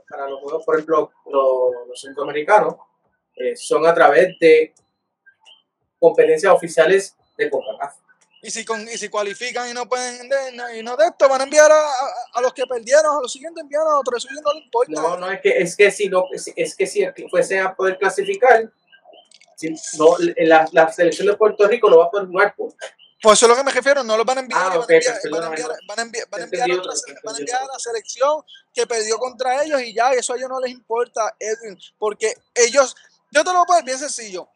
para 0.08 0.28
los 0.28 0.40
juegos, 0.40 0.64
por 0.64 0.74
ejemplo, 0.74 1.12
los, 1.26 2.00
centroamericanos, 2.00 2.74
eh, 3.36 3.54
son 3.56 3.86
a 3.86 3.94
través 3.94 4.38
de 4.40 4.74
competencias 5.98 6.52
oficiales 6.52 7.16
de 7.38 7.48
CONCACAF. 7.48 7.96
Y 8.42 8.50
si, 8.50 8.64
con, 8.64 8.82
y 8.82 8.96
si 8.98 9.08
cualifican 9.08 9.68
y 9.70 9.74
no 9.74 9.88
pueden 9.88 10.28
y 10.76 10.82
no 10.82 10.96
de 10.96 11.06
esto, 11.06 11.28
van 11.28 11.40
a 11.40 11.44
enviar 11.44 11.70
a, 11.70 11.88
a, 12.34 12.40
los 12.40 12.52
que 12.52 12.64
perdieron, 12.66 13.16
a 13.16 13.20
los 13.20 13.32
siguientes 13.32 13.62
enviar 13.62 13.82
a 13.82 13.98
otros, 13.98 14.24
eso 14.24 14.40
no 14.42 14.52
le 14.52 14.60
importa. 14.60 14.92
No, 14.92 15.16
no, 15.16 15.30
es 15.30 15.40
que, 15.40 15.50
es 15.50 15.76
que 15.76 15.90
si 15.90 16.08
no, 16.08 16.24
es, 16.32 16.52
es 16.54 16.76
que 16.76 16.86
si 16.86 17.06
fuese 17.30 17.58
a 17.58 17.74
poder 17.74 17.98
clasificar, 17.98 18.70
no, 19.98 20.16
la, 20.38 20.68
la, 20.72 20.92
selección 20.92 21.28
de 21.28 21.36
Puerto 21.36 21.66
Rico 21.66 21.88
no 21.88 21.98
va 21.98 22.04
a 22.06 22.10
poder 22.10 22.26
jugar. 22.26 22.54
Pues. 22.56 22.74
Pues 23.22 23.38
eso 23.38 23.46
es 23.46 23.50
lo 23.50 23.56
que 23.56 23.64
me 23.64 23.72
refiero, 23.72 24.04
no 24.04 24.16
los 24.16 24.26
van 24.26 24.38
a 24.38 24.40
enviar, 24.42 24.68
van, 24.68 24.72
a 24.72 24.76
enviar 24.76 25.20
van, 25.30 25.42
a 25.42 26.02
enviar, 26.02 26.28
van, 26.28 26.40
a 26.40 26.42
enviar, 26.42 27.62
a 27.62 27.66
la 27.66 27.78
selección 27.78 28.42
que 28.74 28.86
perdió 28.86 29.18
contra 29.18 29.62
ellos 29.62 29.80
y 29.80 29.94
ya, 29.94 30.12
eso 30.12 30.34
a 30.34 30.36
ellos 30.36 30.50
no 30.50 30.60
les 30.60 30.70
importa, 30.70 31.34
Edwin, 31.38 31.78
porque 31.98 32.34
ellos, 32.54 32.94
yo 33.30 33.42
te 33.42 33.50
lo 33.52 33.54
voy 33.54 33.62
a 33.62 33.66
poner 33.66 33.84
bien 33.84 33.98
sencillo. 33.98 34.48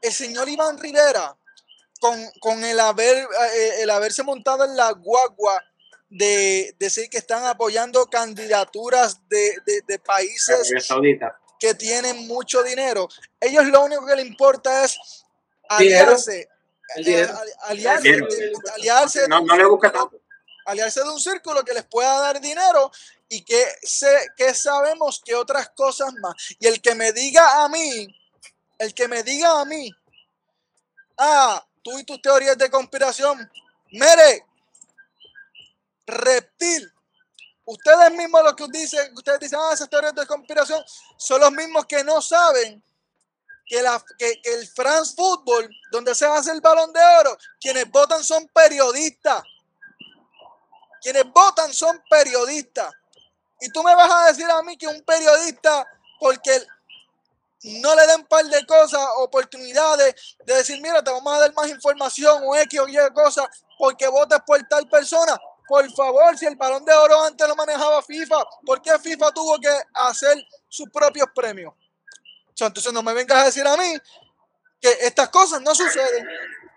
El 0.00 0.12
señor 0.12 0.48
Iván 0.48 0.78
Rivera 0.78 1.36
con, 2.00 2.18
con 2.40 2.64
el, 2.64 2.80
haber, 2.80 3.16
eh, 3.16 3.82
el 3.82 3.90
haberse 3.90 4.22
montado 4.22 4.64
en 4.64 4.74
la 4.76 4.92
guagua 4.92 5.62
de 6.08 6.74
decir 6.78 7.10
que 7.10 7.18
están 7.18 7.44
apoyando 7.44 8.06
candidaturas 8.06 9.20
de, 9.28 9.56
de, 9.66 9.82
de 9.86 9.98
países 9.98 10.72
que 11.58 11.74
tienen 11.74 12.26
mucho 12.26 12.62
dinero, 12.62 13.08
ellos 13.40 13.66
lo 13.66 13.84
único 13.84 14.06
que 14.06 14.16
les 14.16 14.26
importa 14.26 14.84
es 14.84 14.98
aliarse. 15.68 16.48
Eh, 16.94 17.26
aliarse, 17.62 18.20
aliarse 18.74 19.28
No, 19.28 19.40
le 19.56 19.64
busca 19.64 19.88
círculo- 19.88 19.92
tanto. 20.10 20.20
aliarse 20.66 21.00
de 21.02 21.08
un 21.10 21.20
círculo 21.20 21.64
que 21.64 21.74
les 21.74 21.84
pueda 21.84 22.18
dar 22.20 22.40
dinero 22.40 22.90
y 23.28 23.42
que, 23.44 23.64
sé, 23.82 24.28
que 24.36 24.54
sabemos 24.54 25.20
que 25.24 25.34
otras 25.34 25.70
cosas 25.70 26.12
más. 26.20 26.34
Y 26.60 26.66
el 26.66 26.80
que 26.80 26.94
me 26.94 27.12
diga 27.12 27.64
a 27.64 27.68
mí, 27.68 28.06
el 28.78 28.94
que 28.94 29.08
me 29.08 29.22
diga 29.24 29.60
a 29.60 29.64
mí, 29.64 29.90
ah, 31.18 31.64
tú 31.82 31.98
y 31.98 32.04
tus 32.04 32.22
teorías 32.22 32.56
de 32.56 32.70
conspiración, 32.70 33.50
mire, 33.90 34.44
reptil. 36.06 36.92
Ustedes 37.64 38.12
mismos 38.12 38.44
los 38.44 38.54
que 38.54 38.66
dicen, 38.70 39.12
ustedes 39.16 39.40
dicen, 39.40 39.58
ah, 39.60 39.70
esas 39.74 39.88
teorías 39.90 40.14
de 40.14 40.24
conspiración, 40.26 40.84
son 41.16 41.40
los 41.40 41.50
mismos 41.50 41.84
que 41.86 42.04
no 42.04 42.22
saben 42.22 42.82
que, 43.66 43.82
la, 43.82 44.02
que, 44.18 44.40
el 44.44 44.66
France 44.68 45.14
Football, 45.16 45.68
donde 45.90 46.14
se 46.14 46.26
hace 46.26 46.52
el 46.52 46.60
balón 46.60 46.92
de 46.92 47.00
oro, 47.20 47.36
quienes 47.60 47.90
votan 47.90 48.22
son 48.22 48.48
periodistas. 48.48 49.42
Quienes 51.02 51.24
votan 51.32 51.72
son 51.72 52.02
periodistas. 52.08 52.92
Y 53.60 53.68
tú 53.70 53.82
me 53.82 53.94
vas 53.94 54.10
a 54.10 54.26
decir 54.28 54.46
a 54.50 54.62
mí 54.62 54.76
que 54.76 54.86
un 54.86 55.00
periodista, 55.02 55.86
porque 56.20 56.62
no 57.62 57.94
le 57.94 58.06
den 58.06 58.24
par 58.26 58.44
de 58.44 58.64
cosas, 58.66 59.00
oportunidades 59.16 60.36
de 60.44 60.54
decir, 60.54 60.80
mira, 60.80 61.02
te 61.02 61.10
vamos 61.10 61.32
a 61.32 61.40
dar 61.40 61.54
más 61.54 61.68
información 61.68 62.42
o 62.46 62.54
X 62.56 62.80
o 62.80 62.88
Y 62.88 62.96
cosas, 63.14 63.46
porque 63.78 64.06
votes 64.08 64.38
por 64.46 64.62
tal 64.68 64.88
persona. 64.88 65.38
Por 65.66 65.90
favor, 65.94 66.38
si 66.38 66.46
el 66.46 66.54
balón 66.54 66.84
de 66.84 66.92
oro 66.92 67.24
antes 67.24 67.46
lo 67.48 67.56
manejaba 67.56 68.02
FIFA, 68.02 68.36
¿por 68.64 68.80
qué 68.80 68.96
FIFA 68.98 69.32
tuvo 69.32 69.58
que 69.58 69.70
hacer 69.94 70.36
sus 70.68 70.88
propios 70.90 71.26
premios? 71.34 71.74
Entonces 72.64 72.92
no 72.92 73.02
me 73.02 73.12
vengas 73.12 73.38
a 73.38 73.44
decir 73.46 73.66
a 73.66 73.76
mí 73.76 73.94
que 74.80 74.90
estas 75.02 75.28
cosas 75.28 75.60
no 75.60 75.74
suceden. 75.74 76.26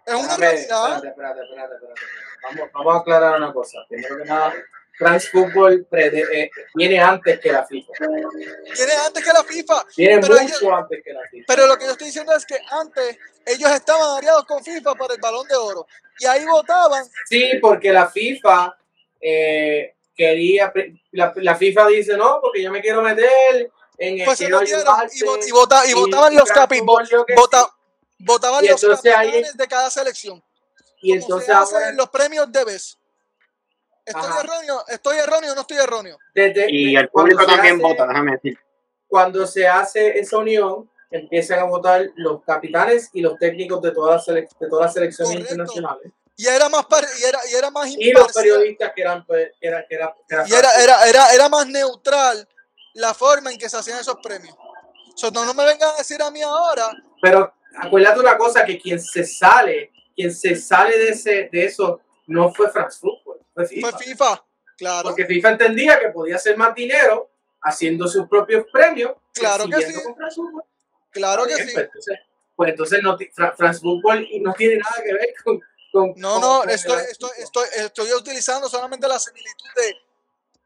Es 0.05 0.13
una 0.13 0.23
Espérate, 0.33 0.39
realidad. 0.67 0.95
espérate, 0.95 1.07
espérate, 1.09 1.41
espérate, 1.43 1.75
espérate. 1.75 2.01
Vamos, 2.43 2.69
vamos 2.73 2.95
a 2.95 2.99
aclarar 2.99 3.37
una 3.37 3.53
cosa. 3.53 3.77
Primero 3.87 4.17
que 4.17 4.25
nada, 4.25 4.53
France 4.97 5.29
Football 5.29 5.87
eh, 5.91 6.49
viene 6.75 6.99
antes 6.99 7.39
que 7.39 7.51
la 7.51 7.65
FIFA. 7.65 7.93
Viene 7.99 8.93
antes 9.05 9.23
que 9.23 9.31
la 9.33 9.43
FIFA. 9.43 9.85
Viene 9.95 10.19
Pero 10.21 10.33
mucho 10.33 10.43
ellos- 10.43 10.73
antes 10.73 11.01
que 11.03 11.13
la 11.13 11.21
FIFA. 11.29 11.45
Pero 11.47 11.67
lo 11.67 11.77
que 11.77 11.85
yo 11.85 11.91
estoy 11.91 12.07
diciendo 12.07 12.33
es 12.35 12.45
que 12.45 12.59
antes 12.71 13.17
ellos 13.45 13.71
estaban 13.71 14.17
aliados 14.17 14.45
con 14.45 14.63
FIFA 14.63 14.95
para 14.95 15.13
el 15.13 15.21
balón 15.21 15.47
de 15.47 15.55
oro. 15.55 15.87
Y 16.19 16.25
ahí 16.25 16.43
votaban. 16.45 17.05
Sí, 17.25 17.51
porque 17.61 17.91
la 17.93 18.09
FIFA 18.09 18.77
eh, 19.21 19.95
quería, 20.15 20.73
la, 21.11 21.33
la 21.35 21.55
FIFA 21.55 21.87
dice, 21.87 22.17
no, 22.17 22.39
porque 22.41 22.61
yo 22.63 22.71
me 22.71 22.81
quiero 22.81 23.01
meter 23.01 23.71
en 23.99 24.19
el 24.19 24.25
Pues 24.25 24.37
se 24.37 24.45
quiero 24.45 24.59
metieron 24.61 24.87
ayudarte", 24.87 25.15
y, 25.15 25.19
vot- 25.21 25.47
y 25.47 25.51
vota- 25.51 25.85
y 25.85 25.91
y- 25.91 25.93
votaban 25.93 26.33
y 26.33 26.35
los 26.35 26.45
France 26.45 26.61
capi, 26.61 26.77
Football 26.79 27.05
dijo 27.07 27.25
que 27.25 27.35
vota- 27.35 27.63
sí. 27.63 28.15
votaban 28.25 28.65
Y 28.65 28.67
los 28.69 28.81
capitanes 28.81 29.57
de 29.57 29.67
cada 29.67 29.89
selección. 29.89 30.43
Y 31.01 31.11
como 31.11 31.21
entonces 31.21 31.49
ahora, 31.55 31.91
los 31.93 32.09
premios 32.09 32.51
de 32.51 32.63
vez. 32.65 32.97
Estoy 34.05 34.23
Ajá. 34.25 34.39
erróneo, 34.41 34.83
estoy 34.87 35.17
erróneo, 35.17 35.53
no 35.55 35.61
estoy 35.61 35.77
erróneo. 35.77 36.17
desde, 36.33 36.65
Y 36.71 36.95
el 36.95 37.09
público 37.09 37.45
también 37.45 37.75
hace- 37.75 37.83
vota, 37.83 38.07
déjame 38.07 38.31
decir. 38.33 38.57
Cuando 39.07 39.45
se 39.45 39.67
hace 39.67 40.17
esa 40.19 40.37
unión, 40.37 40.89
empiezan 41.11 41.59
a 41.59 41.63
votar 41.65 42.07
los 42.15 42.43
capitanes 42.43 43.09
y 43.13 43.21
los 43.21 43.37
técnicos 43.37 43.81
de 43.81 43.91
todas 43.91 44.15
las, 44.15 44.27
selec- 44.27 44.57
de 44.59 44.67
todas 44.69 44.85
las 44.87 44.93
selecciones 44.93 45.33
Correcto. 45.35 45.53
internacionales. 45.53 46.11
Y 46.37 46.47
era 46.47 46.69
más 46.69 46.85
y 47.19 47.23
era, 47.23 47.39
y 47.51 47.55
era 47.55 47.69
más 47.69 47.87
Y 47.87 48.11
los 48.11 48.21
imparcial. 48.21 48.43
periodistas 48.43 48.91
que 48.95 49.01
eran, 49.01 49.25
pues, 49.25 49.49
que 49.59 49.67
era, 49.67 49.85
que 49.87 49.95
era, 49.95 50.15
que 50.27 50.33
era 50.35 50.47
Y 50.47 50.53
era, 50.53 50.69
era, 50.83 51.07
era, 51.07 51.33
era 51.33 51.49
más 51.49 51.67
neutral 51.67 52.47
la 52.99 53.13
forma 53.13 53.51
en 53.51 53.57
que 53.57 53.69
se 53.69 53.77
hacían 53.77 53.99
esos 53.99 54.17
premios. 54.21 54.55
O 54.55 55.17
sea, 55.17 55.31
no, 55.31 55.45
no 55.45 55.53
me 55.53 55.65
vengan 55.65 55.89
a 55.93 55.97
decir 55.97 56.21
a 56.21 56.31
mí 56.31 56.41
ahora 56.41 56.91
Pero 57.21 57.53
acuérdate 57.77 58.19
una 58.19 58.37
cosa, 58.37 58.63
que 58.65 58.79
quien 58.79 59.01
se 59.01 59.25
sale, 59.25 59.91
quien 60.15 60.33
se 60.33 60.55
sale 60.55 60.97
de 60.97 61.09
ese, 61.09 61.49
de 61.51 61.65
eso, 61.65 61.99
no 62.27 62.53
fue 62.53 62.69
France 62.71 62.99
Football, 62.99 63.39
fue 63.53 63.67
FIFA. 63.67 63.89
fue 63.91 63.99
FIFA. 64.05 64.45
Claro. 64.77 65.09
Porque 65.09 65.25
FIFA 65.25 65.49
entendía 65.49 65.99
que 65.99 66.09
podía 66.09 66.35
hacer 66.37 66.55
más 66.55 66.73
dinero 66.73 67.29
haciendo 67.61 68.07
sus 68.07 68.27
propios 68.29 68.65
premios. 68.71 69.13
Claro 69.33 69.65
que 69.67 69.81
sí. 69.81 69.93
Claro 71.11 71.45
que 71.45 71.55
sí. 71.55 71.73
Pues 71.73 71.85
entonces, 71.85 72.19
pues 72.55 72.69
entonces 72.71 72.99
no, 73.03 73.17
France 73.57 73.79
Football 73.81 74.27
no 74.41 74.53
tiene 74.53 74.77
nada 74.77 74.95
que 75.03 75.13
ver 75.13 75.33
con... 75.43 75.59
con- 75.91 76.13
No, 76.15 76.33
con- 76.33 76.41
no, 76.41 76.59
con 76.61 76.69
estoy, 76.69 77.01
estoy, 77.11 77.31
estoy, 77.39 77.67
estoy 77.75 78.13
utilizando 78.13 78.69
solamente 78.69 79.07
la 79.07 79.19
similitud 79.19 79.69
de 79.75 79.95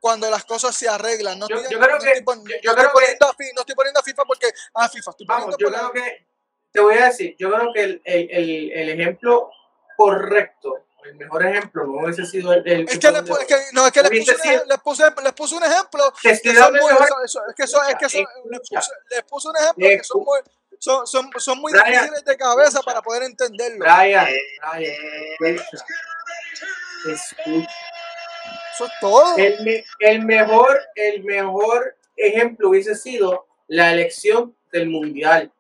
cuando 0.04 0.30
las 0.30 0.44
cosas 0.44 0.76
se 0.76 0.90
arreglan. 0.90 1.40
No 1.40 1.48
Yo- 1.48 1.56
estoy, 1.56 1.72
yo 1.72 1.80
creo 1.80 1.96
no 1.96 2.02
que- 2.02 2.08
estoy 2.10 2.24
pon- 2.26 2.44
yo- 2.46 2.76
que- 2.76 2.90
poniendo 2.92 3.26
a 3.26 3.34
Fi- 3.36 3.52
no 3.56 3.62
estoy 3.62 3.74
poniendo 3.76 4.00
a 4.02 4.04
FIFA 4.04 4.26
porque 4.26 4.48
a 4.74 4.90
FIFA 4.90 5.12
estoy 5.12 5.26
Vamos, 5.26 5.56
yo 5.58 5.70
creo 5.72 5.92
que, 5.94 6.28
te 6.74 6.80
voy 6.82 6.98
a 6.98 7.06
decir, 7.06 7.38
yo 7.40 7.50
creo 7.50 7.72
que 7.74 7.84
el, 7.84 8.02
el, 8.04 8.30
el, 8.32 8.72
el 8.74 8.90
ejemplo 9.00 9.50
correcto, 9.96 10.88
el 11.06 11.16
mejor 11.16 11.46
ejemplo, 11.46 11.86
no 11.86 12.04
hubiese 12.04 12.26
sido 12.26 12.52
el... 12.52 12.68
el 12.68 12.82
es 12.90 13.00
que, 13.00 13.12
le, 13.12 13.20
es 13.20 13.26
que 13.48 13.56
no 13.72 13.88
es 13.88 13.94
que 13.94 14.02
les 14.02 14.12
puse, 14.20 14.32
un, 14.36 14.42
sido- 14.42 14.66
les 14.66 14.80
puse 14.80 15.04
les 15.24 15.34
puse 15.34 15.56
un 15.56 15.64
ejemplo 15.64 16.14
que 16.22 16.36
son 16.36 16.74
muy, 16.74 16.92
es 16.92 17.56
que 17.56 17.68
son, 17.68 17.90
es 17.90 17.96
que 17.96 18.10
son- 18.10 18.26
les, 18.52 18.60
puse, 18.70 18.92
les 19.10 19.24
puse 19.24 19.48
un 19.48 19.56
ejemplo 19.56 19.88
que 19.88 20.04
son 20.04 20.22
muy 20.26 20.40
son, 20.80 21.08
son, 21.08 21.30
son 21.38 21.60
muy 21.60 21.72
Brian, 21.72 21.92
difíciles 21.92 22.26
de 22.26 22.36
cabeza 22.36 22.82
para 22.82 23.02
poder 23.02 23.24
entenderlo. 23.24 23.86
Brian, 23.86 24.28
Brian, 24.70 24.94
escucha, 25.40 25.86
escucha. 27.06 27.68
Eso 28.74 28.86
es 28.86 28.92
todo. 29.00 29.38
El, 29.38 29.64
me- 29.64 29.84
el 30.00 30.26
mejor, 30.26 30.80
el 30.96 31.24
mejor 31.24 31.96
ejemplo 32.16 32.70
hubiese 32.70 32.96
sido 32.96 33.48
la 33.68 33.92
elección 33.94 34.56
del 34.72 34.90
mundial. 34.90 35.52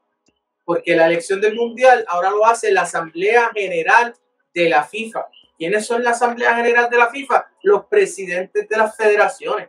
Porque 0.65 0.95
la 0.95 1.07
elección 1.07 1.41
del 1.41 1.55
mundial 1.55 2.05
ahora 2.07 2.29
lo 2.31 2.45
hace 2.45 2.71
la 2.71 2.83
Asamblea 2.83 3.51
General 3.53 4.15
de 4.53 4.69
la 4.69 4.83
FIFA. 4.85 5.27
¿Quiénes 5.57 5.85
son 5.85 6.03
la 6.03 6.11
Asamblea 6.11 6.55
General 6.55 6.89
de 6.89 6.97
la 6.97 7.09
FIFA? 7.09 7.47
Los 7.63 7.85
presidentes 7.85 8.67
de 8.69 8.77
las 8.77 8.95
federaciones. 8.95 9.67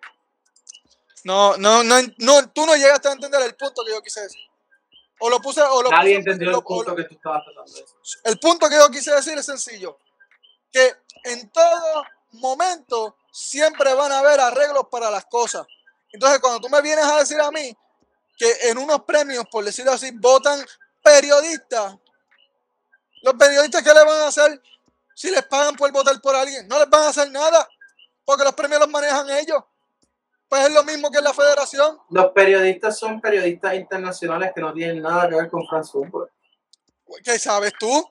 No, 1.24 1.57
no, 1.57 1.82
no, 1.82 1.97
no, 2.18 2.49
tú 2.51 2.66
no 2.66 2.76
llegaste 2.76 3.09
a 3.09 3.12
entender 3.12 3.40
el 3.42 3.55
punto 3.55 3.82
que 3.84 3.92
yo 3.92 4.03
quise 4.03 4.20
decir. 4.22 4.40
O 5.20 5.30
lo 5.30 5.40
puse, 5.40 5.62
o 5.62 5.82
lo 5.82 5.90
Nadie 5.90 6.16
puse- 6.16 6.18
entendió 6.30 6.51
lo- 6.51 6.59
el 6.59 6.64
punto 6.64 6.95
que 6.97 7.05
tú 7.05 7.14
estabas 7.14 7.42
tratando 7.45 7.72
de 7.72 7.80
decir. 7.80 8.20
El 8.24 8.38
punto 8.38 8.68
que 8.68 8.76
yo 8.76 8.88
quise 8.90 9.14
decir 9.14 9.38
es 9.38 9.47
sencillo. 9.47 9.99
Que 10.70 10.92
en 11.24 11.49
todo 11.51 12.05
momento 12.32 13.16
siempre 13.35 13.93
van 13.95 14.12
a 14.12 14.20
haber 14.20 14.39
arreglos 14.39 14.87
para 14.89 15.11
las 15.11 15.24
cosas. 15.24 15.66
Entonces, 16.12 16.39
cuando 16.39 16.61
tú 16.61 16.68
me 16.68 16.80
vienes 16.80 17.05
a 17.05 17.18
decir 17.18 17.41
a 17.41 17.51
mí 17.51 17.76
que 18.39 18.49
en 18.68 18.78
unos 18.78 19.03
premios, 19.03 19.45
por 19.51 19.64
decirlo 19.64 19.91
así, 19.91 20.12
votan 20.12 20.64
periodistas, 21.03 21.97
los 23.22 23.35
periodistas, 23.35 23.82
¿qué 23.82 23.93
le 23.93 24.05
van 24.05 24.20
a 24.20 24.28
hacer 24.28 24.62
si 25.16 25.32
les 25.32 25.43
pagan 25.47 25.74
por 25.74 25.91
votar 25.91 26.20
por 26.20 26.37
alguien? 26.37 26.68
No 26.68 26.78
les 26.78 26.89
van 26.89 27.03
a 27.03 27.09
hacer 27.09 27.28
nada, 27.32 27.68
porque 28.24 28.45
los 28.45 28.55
premios 28.55 28.78
los 28.78 28.89
manejan 28.89 29.28
ellos. 29.30 29.64
Pues 30.49 30.66
es 30.66 30.72
lo 30.72 30.85
mismo 30.85 31.11
que 31.11 31.18
en 31.18 31.24
la 31.24 31.35
federación. 31.35 31.99
Los 32.11 32.30
periodistas 32.30 32.97
son 32.97 33.20
periodistas 33.20 33.74
internacionales 33.74 34.53
que 34.55 34.61
no 34.61 34.72
tienen 34.72 35.03
nada 35.03 35.28
que 35.28 35.35
ver 35.35 35.51
con 35.51 35.66
France 35.66 35.91
Football. 35.91 36.30
¿Qué 37.24 37.37
sabes 37.41 37.72
tú? 37.80 38.09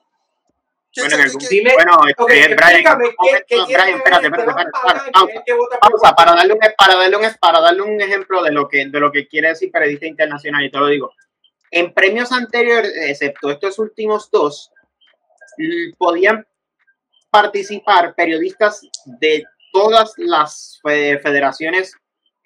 ¿Quién 0.94 1.06
Bueno, 1.08 1.16
en 1.16 1.22
algún- 1.28 1.48
Dime, 1.50 1.74
Bueno, 1.74 1.98
este, 2.08 2.22
ok, 2.22 2.28
Brian, 2.28 2.52
explícame 2.52 3.04
un 3.04 3.10
qué, 3.10 3.16
momento, 3.18 3.46
qué 3.48 3.56
tiene 3.56 3.82
Brian, 3.82 3.96
espérate, 3.98 4.26
este 4.26 4.38
espérate, 4.40 4.62
espérate, 4.62 5.10
pausa, 5.12 5.78
pausa, 5.80 6.14
para 6.14 6.32
darle 6.36 6.52
un 6.52 6.58
para 6.78 6.94
darle 6.96 7.16
un 7.16 7.22
para 7.40 7.60
darle 7.60 7.82
un 7.82 8.00
ejemplo 8.00 8.42
de 8.42 8.52
lo 8.52 8.68
que 8.68 8.86
de 8.86 9.00
lo 9.00 9.10
que 9.12 9.26
quiere 9.26 9.48
decir 9.48 9.70
periodista 9.72 10.06
internacional 10.06 10.64
y 10.64 10.70
te 10.70 10.78
lo 10.78 10.86
digo. 10.86 11.12
En 11.72 11.92
premios 11.92 12.30
anteriores 12.30 12.92
excepto 12.96 13.50
estos 13.50 13.78
últimos 13.80 14.30
dos 14.30 14.70
l- 15.58 15.92
podían 15.98 16.46
participar 17.30 18.14
periodistas 18.14 18.82
de 19.06 19.44
todas 19.72 20.12
las 20.18 20.78
fe- 20.82 21.18
federaciones 21.18 21.94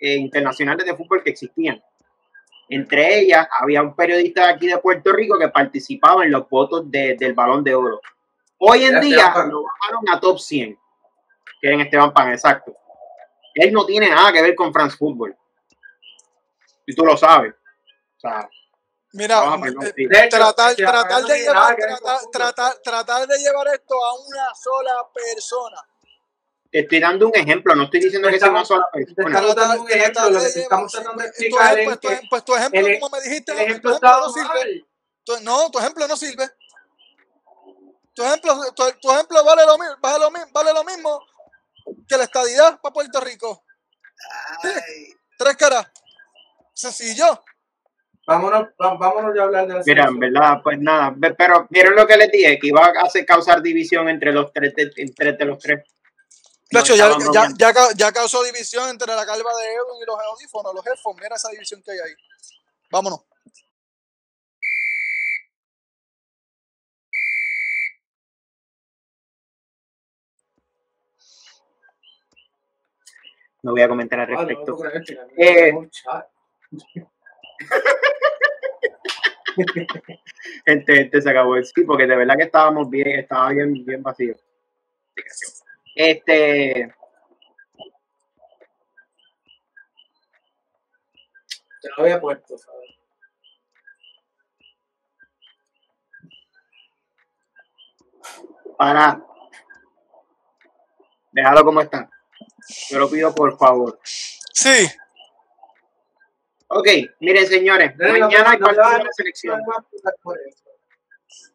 eh, 0.00 0.14
internacionales 0.14 0.86
de 0.86 0.94
fútbol 0.96 1.22
que 1.22 1.30
existían. 1.30 1.82
Entre 2.70 3.18
ellas 3.18 3.46
había 3.60 3.82
un 3.82 3.94
periodista 3.96 4.48
aquí 4.48 4.66
de 4.68 4.78
Puerto 4.78 5.12
Rico 5.12 5.38
que 5.38 5.48
participaba 5.48 6.24
en 6.24 6.30
los 6.30 6.48
votos 6.48 6.90
de- 6.90 7.16
del 7.18 7.34
Balón 7.34 7.62
de 7.64 7.74
Oro 7.74 8.00
hoy 8.58 8.84
en 8.84 9.00
día 9.00 9.32
lo 9.48 9.62
bajaron 9.64 10.08
a 10.10 10.20
top 10.20 10.38
100 10.38 10.78
que 11.60 11.68
era 11.68 11.82
Esteban 11.82 12.12
Pan, 12.12 12.32
exacto. 12.32 12.76
Él 13.54 13.72
no 13.72 13.84
tiene 13.84 14.08
nada 14.08 14.32
que 14.32 14.40
ver 14.42 14.54
con 14.54 14.72
France 14.72 14.96
Football. 14.96 15.36
Y 16.86 16.94
tú 16.94 17.04
lo 17.04 17.16
sabes. 17.16 17.52
O 17.54 18.20
sea, 18.20 18.48
Mira, 19.12 19.38
Ah, 19.40 19.58
perdón, 19.60 19.86
eh, 19.86 19.92
sí. 19.96 20.06
De 20.06 20.18
hecho, 20.24 20.36
tratar, 20.36 20.74
tratar 20.76 21.24
de 21.24 21.38
llevar, 21.40 21.74
tratar, 21.76 22.20
tratar, 22.30 22.74
tratar 22.84 23.26
de 23.26 23.38
llevar 23.38 23.66
esto 23.68 23.94
a 24.04 24.14
una 24.20 24.54
sola 24.54 25.08
persona. 25.14 25.80
te 26.70 26.80
estoy 26.80 27.00
dando 27.00 27.26
un 27.28 27.34
ejemplo, 27.34 27.74
no 27.74 27.84
estoy 27.84 28.00
diciendo 28.00 28.28
que 28.28 28.38
sea 28.38 28.50
una 28.50 28.62
sola 28.66 28.86
Te 28.92 29.04
persona. 29.14 29.28
estamos 29.30 29.54
dando 29.56 29.80
un 29.82 29.88
Tratar- 29.88 29.98
ejemplo, 29.98 30.22
tratar 30.22 30.32
lo 30.32 30.38
que 30.46 30.52
te 30.52 30.60
estamos 30.60 30.92
tratando 30.92 31.22
de 31.22 31.28
tu 31.28 31.30
explicar 31.30 31.78
es 31.78 32.00
tu 32.00 32.08
Pues 32.28 32.44
tu 32.44 32.54
ejemplo, 32.54 32.80
el- 32.86 33.00
como 33.00 33.16
me 33.16 33.22
dijiste, 33.22 33.52
el 33.52 33.58
ejemplo 33.60 33.90
ejemplo 33.90 34.10
no 34.20 34.28
sirve. 34.30 34.84
Tu- 35.24 35.40
no, 35.42 35.70
tu 35.70 35.78
ejemplo 35.78 36.06
no 36.06 36.16
sirve. 36.18 36.44
Tu 38.18 38.24
ejemplo, 38.24 38.52
tu, 38.74 38.82
tu 39.00 39.12
ejemplo 39.12 39.44
vale 39.44 39.64
lo, 39.64 39.78
vale, 40.00 40.18
lo, 40.18 40.30
vale 40.50 40.72
lo 40.74 40.82
mismo 40.82 41.20
que 42.08 42.16
la 42.16 42.24
estadidad 42.24 42.80
para 42.80 42.92
Puerto 42.92 43.20
Rico. 43.20 43.62
Ay, 44.64 45.14
Tres 45.38 45.56
caras. 45.56 45.86
Sencillo. 46.74 47.40
Vámonos, 48.26 48.70
vámonos 48.76 49.32
ya 49.36 49.42
a 49.42 49.44
hablar 49.44 49.68
de 49.68 49.74
la 49.74 49.82
Mira, 49.86 50.04
en 50.06 50.18
verdad, 50.18 50.54
pues 50.64 50.80
nada, 50.80 51.14
pero 51.38 51.68
vieron 51.70 51.94
lo 51.94 52.08
que 52.08 52.16
les 52.16 52.28
dije, 52.32 52.58
que 52.58 52.66
iba 52.66 52.84
a 52.84 53.02
hacer 53.04 53.24
causar 53.24 53.62
división 53.62 54.08
entre 54.08 54.32
los 54.32 54.52
tres, 54.52 54.74
de- 54.74 54.92
entre 54.96 55.44
los 55.44 55.56
tres. 55.60 55.84
De 55.84 55.86
No, 56.72 56.80
hecho, 56.80 56.96
ya, 56.96 57.16
ya, 57.32 57.48
ya, 57.56 57.72
ya 57.94 58.10
causó 58.12 58.42
división 58.42 58.88
entre 58.88 59.14
la 59.14 59.24
calva 59.24 59.56
de 59.58 59.74
Edwin 59.74 60.02
y 60.02 60.06
los 60.06 60.18
audífonos, 60.18 60.74
los 60.74 60.84
headphones. 60.84 61.22
Mira 61.22 61.36
esa 61.36 61.50
división 61.50 61.80
que 61.84 61.92
hay 61.92 61.98
ahí. 62.00 62.14
Vámonos. 62.90 63.20
No 73.68 73.72
voy 73.74 73.82
a 73.82 73.88
comentar 73.88 74.18
al 74.20 74.32
Ah, 74.34 74.46
respecto. 74.46 74.78
Eh. 75.36 75.72
Gente, 80.64 80.94
gente 80.94 81.20
se 81.20 81.28
acabó 81.30 81.56
el 81.56 81.66
sí, 81.66 81.82
porque 81.82 82.06
de 82.06 82.16
verdad 82.16 82.36
que 82.36 82.44
estábamos 82.44 82.88
bien, 82.88 83.08
estaba 83.18 83.50
bien, 83.50 83.84
bien 83.84 84.02
vacío. 84.02 84.36
Este, 85.94 86.94
Te 91.82 91.88
lo 91.96 92.04
había 92.04 92.20
puesto, 92.20 92.56
¿sabes? 92.56 92.90
para. 98.78 99.20
Déjalo 101.32 101.64
como 101.64 101.80
está. 101.80 102.08
Yo 102.90 102.98
lo 102.98 103.10
pido 103.10 103.34
por 103.34 103.56
favor. 103.58 103.98
Sí. 104.52 104.88
Ok, 106.68 106.88
miren 107.20 107.46
señores, 107.46 107.96
No, 107.96 108.08
mañana 108.18 108.50
hay 108.50 108.58
no, 108.58 108.66
partido 108.66 108.84
no, 108.84 108.98
de 108.98 109.04
la 109.04 109.12
selección. 109.12 109.60
Por. 110.22 110.38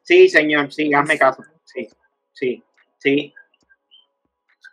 Sí, 0.01 0.27
señor, 0.27 0.73
sí, 0.73 0.93
hazme 0.93 1.17
caso. 1.17 1.43
Sí, 1.63 1.87
sí, 2.33 2.63
sí. 2.97 3.33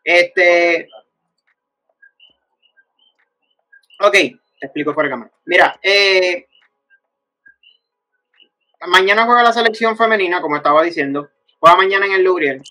Este. 0.03 0.89
Ok, 4.01 4.13
te 4.13 4.39
explico 4.63 4.95
fuera 4.95 5.09
de 5.09 5.13
cámara. 5.13 5.33
Mira, 5.45 5.79
eh, 5.83 6.47
mañana 8.89 9.27
juega 9.27 9.43
la 9.43 9.53
selección 9.53 9.97
femenina, 9.97 10.41
como 10.41 10.57
estaba 10.57 10.83
diciendo. 10.83 11.31
Juega 11.59 11.77
mañana 11.77 12.07
en 12.07 12.13
el 12.13 12.25
Lubriel. 12.25 12.63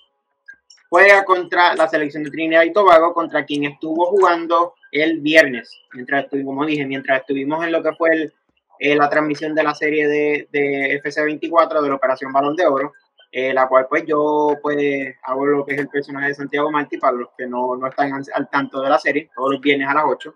Juega 0.90 1.24
contra 1.24 1.74
la 1.74 1.88
selección 1.88 2.24
de 2.24 2.30
Trinidad 2.30 2.64
y 2.64 2.72
Tobago, 2.72 3.14
contra 3.14 3.46
quien 3.46 3.64
estuvo 3.64 4.06
jugando 4.06 4.74
el 4.92 5.20
viernes. 5.20 5.80
Mientras 5.94 6.24
estuvimos, 6.24 6.52
como 6.52 6.66
dije, 6.66 6.84
mientras 6.84 7.20
estuvimos 7.20 7.64
en 7.64 7.72
lo 7.72 7.82
que 7.82 7.92
fue 7.94 8.10
el, 8.10 8.32
eh, 8.78 8.96
la 8.96 9.08
transmisión 9.08 9.54
de 9.54 9.62
la 9.62 9.74
serie 9.74 10.08
de, 10.08 10.48
de 10.50 11.00
FC24 11.02 11.80
de 11.80 11.88
la 11.88 11.94
Operación 11.94 12.32
Balón 12.32 12.56
de 12.56 12.66
Oro, 12.66 12.92
eh, 13.32 13.54
la 13.54 13.68
cual 13.68 13.86
pues 13.88 14.04
yo 14.06 14.56
pues 14.60 15.14
hago 15.22 15.46
lo 15.46 15.64
que 15.64 15.74
es 15.74 15.80
el 15.80 15.88
personaje 15.88 16.28
de 16.28 16.34
Santiago 16.34 16.68
Martí 16.68 16.98
para 16.98 17.16
los 17.16 17.28
que 17.38 17.46
no, 17.46 17.76
no 17.76 17.86
están 17.86 18.12
al, 18.12 18.50
tanto 18.50 18.82
de 18.82 18.90
la 18.90 18.98
serie, 18.98 19.30
todos 19.32 19.52
los 19.52 19.60
viernes 19.60 19.88
a 19.88 19.94
las 19.94 20.04
8. 20.04 20.34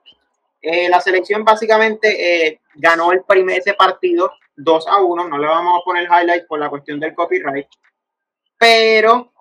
Eh, 0.62 0.88
la 0.88 1.00
selección 1.00 1.44
básicamente 1.44 2.46
eh, 2.46 2.60
ganó 2.76 3.10
el 3.10 3.24
primer 3.24 3.58
ese 3.58 3.74
partido 3.74 4.30
2 4.56 4.86
a 4.86 5.02
1, 5.02 5.28
no 5.28 5.38
le 5.38 5.46
vamos 5.46 5.80
a 5.80 5.84
poner 5.84 6.04
highlight 6.04 6.46
por 6.46 6.60
la 6.60 6.70
cuestión 6.70 7.00
del 7.00 7.14
copyright, 7.14 7.66
pero 8.56 9.32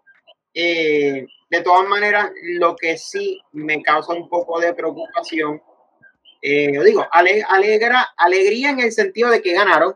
eh, 0.53 1.25
de 1.49 1.61
todas 1.61 1.87
maneras 1.87 2.31
lo 2.43 2.75
que 2.75 2.97
sí 2.97 3.39
me 3.51 3.81
causa 3.81 4.13
un 4.13 4.27
poco 4.29 4.59
de 4.59 4.73
preocupación 4.73 5.61
eh, 6.45 6.73
yo 6.73 6.83
digo, 6.83 7.07
ale- 7.09 7.41
alegra, 7.47 8.09
alegría 8.17 8.71
en 8.71 8.81
el 8.81 8.91
sentido 8.91 9.29
de 9.29 9.41
que 9.41 9.53
ganaron, 9.53 9.95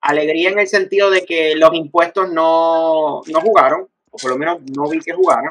alegría 0.00 0.50
en 0.50 0.60
el 0.60 0.68
sentido 0.68 1.10
de 1.10 1.24
que 1.24 1.56
los 1.56 1.74
impuestos 1.74 2.30
no, 2.32 3.20
no 3.26 3.40
jugaron, 3.40 3.88
o 4.10 4.16
por 4.16 4.30
lo 4.30 4.38
menos 4.38 4.58
no 4.76 4.88
vi 4.88 5.00
que 5.00 5.12
jugaran. 5.12 5.50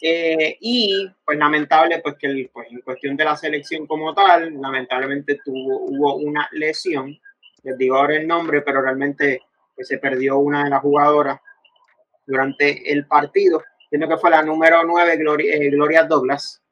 Eh, 0.00 0.56
y 0.60 1.08
pues 1.24 1.38
lamentable, 1.38 2.00
pues 2.00 2.16
que 2.16 2.26
el- 2.28 2.50
pues, 2.52 2.68
en 2.70 2.80
cuestión 2.80 3.16
de 3.16 3.24
la 3.24 3.36
selección 3.36 3.86
como 3.88 4.14
tal, 4.14 4.60
lamentablemente 4.60 5.40
tuvo, 5.44 5.80
hubo 5.80 6.16
una 6.16 6.48
lesión, 6.52 7.16
les 7.64 7.78
digo 7.78 7.96
ahora 7.96 8.16
el 8.16 8.26
nombre, 8.26 8.62
pero 8.62 8.82
realmente 8.82 9.42
pues, 9.74 9.86
se 9.88 9.98
perdió 9.98 10.38
una 10.38 10.64
de 10.64 10.70
las 10.70 10.80
jugadoras 10.80 11.40
durante 12.26 12.92
el 12.92 13.06
partido, 13.06 13.62
siendo 13.88 14.08
que 14.08 14.16
fue 14.16 14.30
la 14.30 14.42
número 14.42 14.82
9, 14.84 15.16
Gloria, 15.16 15.54
eh, 15.54 15.70
Gloria 15.70 16.04
Douglas 16.04 16.62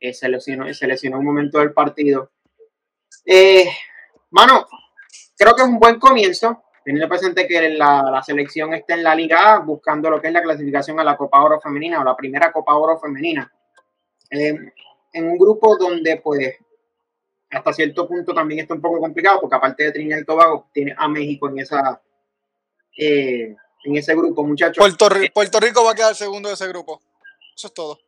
eh, 0.00 0.12
se, 0.12 0.28
lesionó, 0.28 0.72
se 0.72 0.86
lesionó 0.86 1.18
un 1.18 1.24
momento 1.24 1.58
del 1.58 1.72
partido. 1.72 2.30
Eh, 3.24 3.68
mano, 4.30 4.66
creo 5.36 5.54
que 5.54 5.62
es 5.62 5.68
un 5.68 5.78
buen 5.78 5.98
comienzo, 5.98 6.64
teniendo 6.84 7.08
presente 7.08 7.46
que 7.46 7.70
la, 7.70 8.02
la 8.02 8.22
selección 8.22 8.74
está 8.74 8.94
en 8.94 9.02
la 9.02 9.14
Liga 9.14 9.54
A 9.54 9.58
buscando 9.58 10.08
lo 10.08 10.20
que 10.20 10.28
es 10.28 10.32
la 10.32 10.42
clasificación 10.42 10.98
a 11.00 11.04
la 11.04 11.16
Copa 11.16 11.42
Oro 11.42 11.60
Femenina 11.60 12.00
o 12.00 12.04
la 12.04 12.16
primera 12.16 12.52
Copa 12.52 12.76
Oro 12.76 12.98
Femenina. 12.98 13.52
Eh, 14.30 14.56
en 15.12 15.24
un 15.28 15.38
grupo 15.38 15.76
donde, 15.76 16.20
pues, 16.22 16.56
hasta 17.50 17.72
cierto 17.72 18.06
punto 18.06 18.34
también 18.34 18.60
está 18.60 18.74
un 18.74 18.80
poco 18.80 19.00
complicado, 19.00 19.40
porque 19.40 19.56
aparte 19.56 19.84
de 19.84 19.92
Trinidad 19.92 20.18
y 20.18 20.24
Tobago, 20.24 20.68
tiene 20.72 20.94
a 20.96 21.08
México 21.08 21.48
en 21.48 21.58
esa 21.60 22.00
eh, 22.96 23.56
en 23.84 23.96
ese 23.96 24.14
grupo, 24.14 24.44
muchachos. 24.44 24.76
Puerto, 24.78 25.08
Ri- 25.08 25.32
Puerto 25.32 25.60
Rico 25.60 25.84
va 25.84 25.92
a 25.92 25.94
quedar 25.94 26.14
segundo 26.14 26.48
de 26.48 26.54
ese 26.54 26.66
grupo. 26.68 27.00
Eso 27.56 27.68
es 27.68 27.74
todo. 27.74 27.98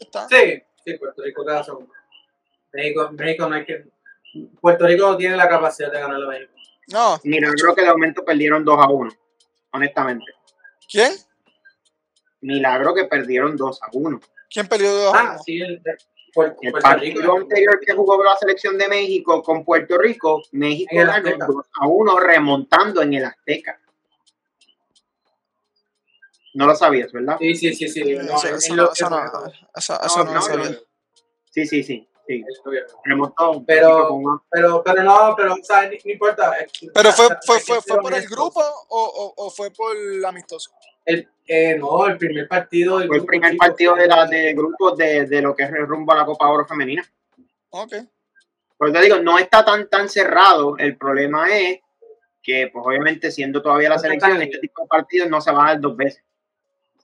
Está. 0.00 0.28
Sí, 0.28 0.62
sí, 0.84 0.94
Puerto 0.98 1.22
Rico 1.22 1.44
queda 1.44 1.62
segundo. 1.64 1.92
México, 2.72 3.10
México 3.12 3.48
no 3.48 3.54
hay 3.56 3.64
que. 3.64 3.84
Puerto 4.60 4.86
Rico 4.86 5.10
no 5.12 5.16
tiene 5.16 5.36
la 5.36 5.48
capacidad 5.48 5.92
de 5.92 6.00
ganar 6.00 6.20
a 6.22 6.26
México. 6.26 6.52
No. 6.88 7.18
Mira, 7.24 7.50
creo 7.52 7.74
que 7.74 7.82
de 7.82 7.88
momento 7.90 8.24
perdieron 8.24 8.64
2 8.64 8.78
a 8.78 8.88
1, 8.88 9.10
honestamente. 9.72 10.26
¿Quién? 10.90 11.12
Milagro 12.40 12.94
que 12.94 13.04
perdieron 13.04 13.56
2 13.56 13.82
a 13.82 13.86
1. 13.92 14.20
¿Quién 14.50 14.68
perdió 14.68 14.94
de 14.94 15.02
dos 15.04 15.14
a 15.14 15.18
Ah, 15.18 15.30
uno? 15.32 15.42
sí, 15.44 15.60
el, 15.62 15.80
Puerto, 16.32 16.58
El 16.62 16.72
Puerto 16.72 16.88
partido 16.88 17.20
Rico. 17.22 17.36
anterior 17.38 17.80
que 17.80 17.92
jugó 17.94 18.22
la 18.22 18.36
selección 18.36 18.76
de 18.76 18.88
México 18.88 19.42
con 19.42 19.64
Puerto 19.64 19.96
Rico, 19.96 20.42
México 20.52 20.90
ganó 20.94 21.12
Azteca. 21.12 21.46
2 21.46 21.66
a 21.80 21.86
1 21.88 22.20
remontando 22.20 23.02
en 23.02 23.14
el 23.14 23.24
Azteca. 23.24 23.80
No 26.54 26.66
lo 26.66 26.74
sabías, 26.74 27.12
¿verdad? 27.12 27.36
Sí, 27.38 27.54
sí, 27.54 27.74
sí, 27.74 27.88
sí. 27.88 28.02
No, 28.14 28.20
Eso, 28.36 28.48
no, 28.48 28.50
lo- 28.50 28.56
eso 28.56 28.70
en 28.70 28.76
no, 28.76 28.82
lo- 28.82 28.92
eso, 29.76 30.00
eso 30.04 30.18
no, 30.18 30.24
no, 30.24 30.30
lo 30.30 30.34
no, 30.34 30.42
sabía. 30.42 30.70
no, 30.70 30.76
Sí, 31.50 31.66
sí, 31.66 31.82
sí. 31.82 32.08
sí. 32.26 32.44
eso 32.48 32.70
bien. 32.70 32.84
Remontó. 33.04 33.62
Pero- 33.66 34.20
Pero, 34.50 34.82
pero 34.84 35.02
no, 35.02 35.34
pero, 35.36 35.54
o 35.54 35.58
sea, 35.62 35.82
no, 35.82 35.90
no 35.90 36.10
importa. 36.12 36.52
¿Pero 36.94 37.12
fue, 37.12 37.28
fue, 37.44 37.60
fue, 37.60 37.80
fue 37.82 37.98
por 38.00 38.14
el 38.14 38.26
grupo 38.28 38.60
o, 38.88 39.34
o, 39.36 39.44
o 39.46 39.50
fue 39.50 39.70
por 39.70 39.96
el 39.96 40.24
amistoso? 40.24 40.70
El, 41.04 41.28
eh, 41.46 41.76
no, 41.78 42.06
el 42.06 42.16
primer 42.18 42.48
partido. 42.48 42.98
del 42.98 43.08
fue 43.08 43.18
el 43.18 43.24
primer 43.26 43.50
chico. 43.52 43.66
partido 43.66 43.94
de, 43.96 44.06
la, 44.06 44.26
de 44.26 44.54
grupos 44.54 44.96
de, 44.96 45.26
de 45.26 45.42
lo 45.42 45.54
que 45.54 45.64
es 45.64 45.70
el 45.70 45.86
rumbo 45.86 46.12
a 46.12 46.16
la 46.16 46.24
Copa 46.24 46.48
Oro 46.48 46.64
Femenina. 46.66 47.04
Ok. 47.70 47.92
Por 48.76 48.88
eso 48.88 48.98
te 48.98 49.04
digo, 49.04 49.18
no 49.18 49.38
está 49.38 49.64
tan 49.64 49.88
tan 49.88 50.08
cerrado. 50.08 50.76
El 50.78 50.96
problema 50.96 51.54
es 51.56 51.80
que, 52.42 52.68
pues 52.72 52.84
obviamente, 52.86 53.30
siendo 53.30 53.60
todavía 53.62 53.88
la 53.88 53.98
selección, 53.98 54.40
este 54.42 54.58
tipo 54.60 54.82
de 54.82 54.88
partidos 54.88 55.28
no 55.28 55.40
se 55.40 55.50
van 55.50 55.66
a 55.66 55.70
dar 55.72 55.80
dos 55.80 55.96
veces. 55.96 56.22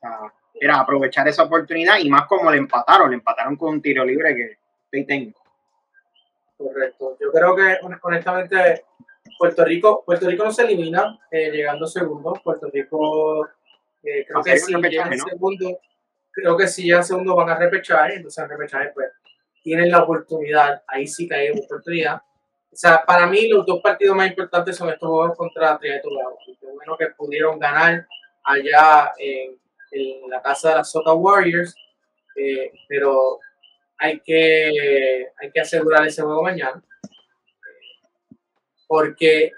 Sea, 0.01 0.32
era 0.55 0.80
aprovechar 0.80 1.28
esa 1.28 1.44
oportunidad 1.44 1.98
y 1.98 2.09
más 2.09 2.26
como 2.26 2.51
le 2.51 2.59
empataron, 2.59 3.11
le 3.11 3.16
empataron 3.16 3.57
con 3.57 3.74
un 3.74 3.82
tiro 3.82 4.05
libre 4.05 4.34
que 4.34 4.59
estoy 4.84 5.05
tengo. 5.07 5.38
Correcto. 6.57 7.16
Yo 7.20 7.30
creo 7.32 7.57
que 7.57 7.78
hon- 7.82 7.98
honestamente 8.03 8.84
Puerto 9.38 9.64
Rico, 9.64 10.03
Puerto 10.05 10.26
Rico 10.28 10.44
no 10.44 10.53
se 10.53 10.62
elimina 10.62 11.18
eh, 11.30 11.51
llegando 11.51 11.86
segundo. 11.86 12.34
Puerto 12.44 12.68
Rico 12.72 13.46
eh, 14.03 14.26
creo 14.26 14.42
que 14.42 14.61
un 14.74 14.82
repechaje, 14.82 15.16
¿no? 15.16 15.24
segundo, 15.24 15.78
creo 16.30 16.57
que 16.57 16.66
si 16.68 16.84
llegan 16.84 17.05
segundo 17.05 17.34
van 17.36 17.51
a 17.51 17.57
repechar, 17.57 18.11
entonces 18.12 18.42
en 18.44 18.51
repechaje 18.51 18.90
pues 18.94 19.09
tienen 19.62 19.90
la 19.90 20.03
oportunidad, 20.03 20.82
ahí 20.86 21.07
sí 21.07 21.28
que 21.28 21.34
hay 21.34 21.51
oportunidad. 21.51 22.16
O 22.72 22.76
sea, 22.76 23.05
para 23.05 23.26
mí 23.26 23.48
los 23.48 23.66
dos 23.66 23.80
partidos 23.82 24.16
más 24.16 24.28
importantes 24.28 24.76
son 24.76 24.88
estos 24.90 25.09
juegos 25.09 25.36
contra 25.36 25.78
Trinidad 25.78 26.01
y 26.01 26.03
Tobago. 26.09 26.38
Y 26.46 26.57
Qué 26.57 26.66
bueno 26.66 26.96
que 26.96 27.07
pudieron 27.09 27.59
ganar 27.59 28.07
allá 28.44 29.12
en, 29.18 29.59
en 29.91 30.30
la 30.30 30.41
casa 30.41 30.70
de 30.70 30.76
las 30.76 30.91
Soca 30.91 31.12
Warriors, 31.12 31.74
eh, 32.36 32.72
pero 32.88 33.38
hay 33.99 34.20
que, 34.20 35.28
hay 35.41 35.51
que 35.53 35.61
asegurar 35.61 36.07
ese 36.07 36.22
juego 36.22 36.43
mañana. 36.43 36.82
Porque 38.86 39.53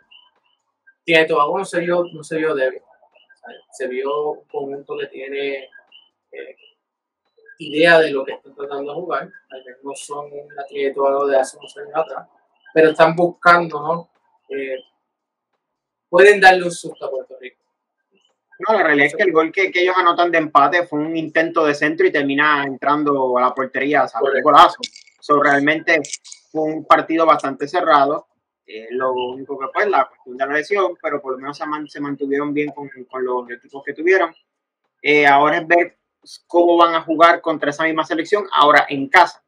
Trinidad 1.04 1.24
y 1.24 1.28
Tobago 1.28 1.58
no 1.58 1.64
se 1.64 1.80
vio, 1.80 2.04
no 2.12 2.22
se 2.22 2.38
vio 2.38 2.54
débil. 2.54 2.82
Se 3.72 3.88
vio 3.88 4.30
un 4.32 4.44
conjunto 4.44 4.96
que 4.98 5.06
tiene 5.06 5.70
eh, 6.32 6.56
idea 7.58 7.98
de 7.98 8.10
lo 8.10 8.24
que 8.24 8.32
están 8.32 8.54
tratando 8.54 8.92
de 8.92 9.00
jugar. 9.00 9.30
Tal 9.48 9.64
vez 9.64 9.76
no 9.82 9.94
son 9.94 10.30
la 10.54 10.66
Trinidad 10.66 10.94
Tobago 10.94 11.26
de 11.26 11.38
hace 11.38 11.56
unos 11.56 11.76
años 11.76 11.94
atrás, 11.94 12.28
pero 12.74 12.90
están 12.90 13.14
buscando, 13.16 13.80
¿no? 13.80 14.10
Eh, 14.48 14.84
pueden 16.08 16.40
darle 16.40 16.64
un 16.64 16.72
susto 16.72 17.06
a 17.06 17.10
Puerto 17.10 17.36
Rico. 17.40 17.61
No, 18.68 18.74
la 18.76 18.82
realidad 18.84 19.06
es 19.06 19.16
que 19.16 19.22
el 19.22 19.32
gol 19.32 19.50
que, 19.50 19.70
que 19.70 19.82
ellos 19.82 19.96
anotan 19.98 20.30
de 20.30 20.38
empate 20.38 20.86
fue 20.86 21.00
un 21.00 21.16
intento 21.16 21.64
de 21.64 21.74
centro 21.74 22.06
y 22.06 22.12
termina 22.12 22.64
entrando 22.64 23.36
a 23.38 23.40
la 23.40 23.54
portería, 23.54 24.02
un 24.02 24.08
Correcto. 24.20 24.42
golazo. 24.44 24.76
So, 25.20 25.42
realmente 25.42 26.00
fue 26.50 26.62
un 26.62 26.84
partido 26.84 27.24
bastante 27.26 27.66
cerrado. 27.66 28.26
Eh, 28.66 28.88
lo 28.90 29.12
único 29.12 29.58
que 29.58 29.66
fue 29.72 29.88
la 29.90 30.06
cuestión 30.06 30.36
de 30.36 30.46
la 30.46 30.52
lesión, 30.52 30.94
pero 31.02 31.20
por 31.20 31.32
lo 31.32 31.38
menos 31.38 31.56
se, 31.58 31.66
man- 31.66 31.88
se 31.88 32.00
mantuvieron 32.00 32.54
bien 32.54 32.70
con, 32.72 32.88
con 33.10 33.24
los 33.24 33.50
equipos 33.50 33.82
que 33.84 33.92
tuvieron. 33.94 34.34
Eh, 35.02 35.26
ahora 35.26 35.58
es 35.58 35.66
ver 35.66 35.98
cómo 36.46 36.76
van 36.76 36.94
a 36.94 37.02
jugar 37.02 37.40
contra 37.40 37.70
esa 37.70 37.84
misma 37.84 38.04
selección, 38.04 38.46
ahora 38.52 38.86
en 38.88 39.08
casa. 39.08 39.42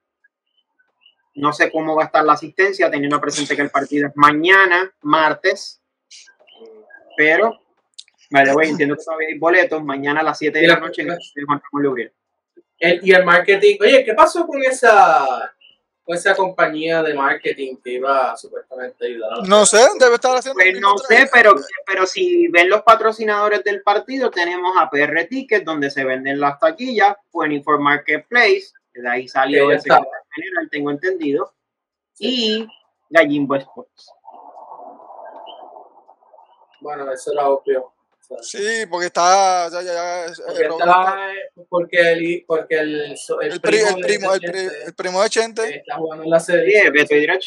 No 1.36 1.52
sé 1.52 1.70
cómo 1.70 1.94
va 1.96 2.02
a 2.02 2.06
estar 2.06 2.24
la 2.24 2.32
asistencia, 2.34 2.90
teniendo 2.90 3.20
presente 3.20 3.54
que 3.56 3.62
el 3.62 3.70
partido 3.70 4.08
es 4.08 4.12
mañana, 4.16 4.92
martes, 5.02 5.80
pero 7.16 7.60
Vale, 8.34 8.52
güey, 8.52 8.70
entiendo 8.70 8.96
que 8.96 9.04
todavía 9.04 9.28
hay 9.28 9.38
boletos. 9.38 9.82
Mañana 9.84 10.20
a 10.20 10.22
las 10.24 10.38
7 10.38 10.58
de 10.58 10.64
Y 10.64 10.68
la 10.68 10.78
noche 10.80 11.02
en 11.02 11.10
el 11.12 11.18
Juan 11.46 11.60
Ramón 11.62 11.82
Lubriel. 11.82 12.12
El- 12.78 13.00
y 13.02 13.12
el 13.12 13.24
marketing. 13.24 13.76
Oye, 13.80 14.04
¿qué 14.04 14.14
pasó 14.14 14.46
con 14.46 14.62
esa, 14.62 15.54
con 16.02 16.16
esa 16.16 16.34
compañía 16.34 17.02
de 17.02 17.14
marketing 17.14 17.76
que 17.82 17.92
iba 17.92 18.36
supuestamente 18.36 19.04
a 19.04 19.08
ayudar 19.08 19.32
a 19.32 19.36
la- 19.36 19.46
No 19.46 19.64
sé, 19.64 19.78
debe 19.98 20.16
estar 20.16 20.36
haciendo. 20.36 20.60
Pues 20.60 20.80
no 20.80 20.98
sé, 20.98 21.28
pero, 21.32 21.54
pero 21.86 22.06
si 22.06 22.48
ven 22.48 22.68
los 22.68 22.82
patrocinadores 22.82 23.62
del 23.64 23.82
partido, 23.82 24.30
tenemos 24.30 24.76
a 24.78 24.90
PR 24.90 25.24
Tickets, 25.26 25.64
donde 25.64 25.90
se 25.90 26.04
venden 26.04 26.40
las 26.40 26.58
taquillas, 26.58 27.16
24 27.32 27.80
Marketplace, 27.82 28.72
que 28.92 29.00
de 29.00 29.08
ahí 29.08 29.28
salió 29.28 29.70
el 29.70 29.80
secretario 29.80 30.10
general, 30.34 30.68
tengo 30.70 30.90
entendido, 30.90 31.54
y 32.18 32.66
Gallimbo 33.08 33.54
Sports. 33.56 34.10
Bueno, 36.80 37.10
eso 37.10 37.32
era 37.32 37.48
obvio. 37.48 37.93
Sí, 38.42 38.86
porque 38.90 39.06
está. 39.06 39.68
Ya, 39.70 39.82
ya, 39.82 39.92
ya, 39.92 40.26
eh, 40.26 40.32
porque, 40.46 40.68
Robert 40.68 40.80
estaba- 40.80 41.18
porque 41.68 42.12
el, 42.12 42.44
porque 42.46 42.74
el, 42.78 43.00
el 43.02 43.52
el, 43.52 43.60
pri- 43.60 43.78
el 43.80 43.94
de- 43.96 44.02
primo, 44.02 44.34
el, 44.34 44.40
de- 44.40 44.48
pri- 44.50 44.70
el 44.86 44.94
primo 44.94 45.22
de 45.22 45.30
Chente. 45.30 45.76
está 45.76 45.96
jugando 45.96 46.24
en 46.24 46.30
la 46.30 46.40
Sí, 46.40 46.52
serie. 46.52 46.90
Beto 46.90 47.14
Dirach. 47.14 47.44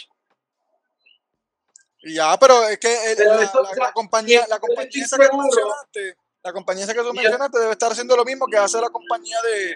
Ya, 2.03 2.37
pero 2.39 2.63
es 2.69 2.77
que 2.77 3.11
el- 3.11 3.17
Pero 3.17 3.35
la, 3.35 3.43
eso, 3.43 3.61
la- 3.63 3.85
la 3.85 3.91
compañía, 3.91 4.45
la 4.47 4.59
compañía 4.59 5.03
esa 5.03 5.17
que 5.17 5.27
tú 5.29 5.37
mencionaste, 5.37 6.15
la 6.43 6.53
compañía 6.53 6.83
esa 6.85 6.93
que 6.93 7.01
tú 7.01 7.13
mencionaste 7.13 7.59
debe 7.59 7.71
estar 7.71 7.91
haciendo 7.91 8.15
lo 8.15 8.23
mismo 8.23 8.45
que 8.47 8.57
hace 8.57 8.79
la 8.79 8.89
compañía 8.89 9.37
de, 9.41 9.75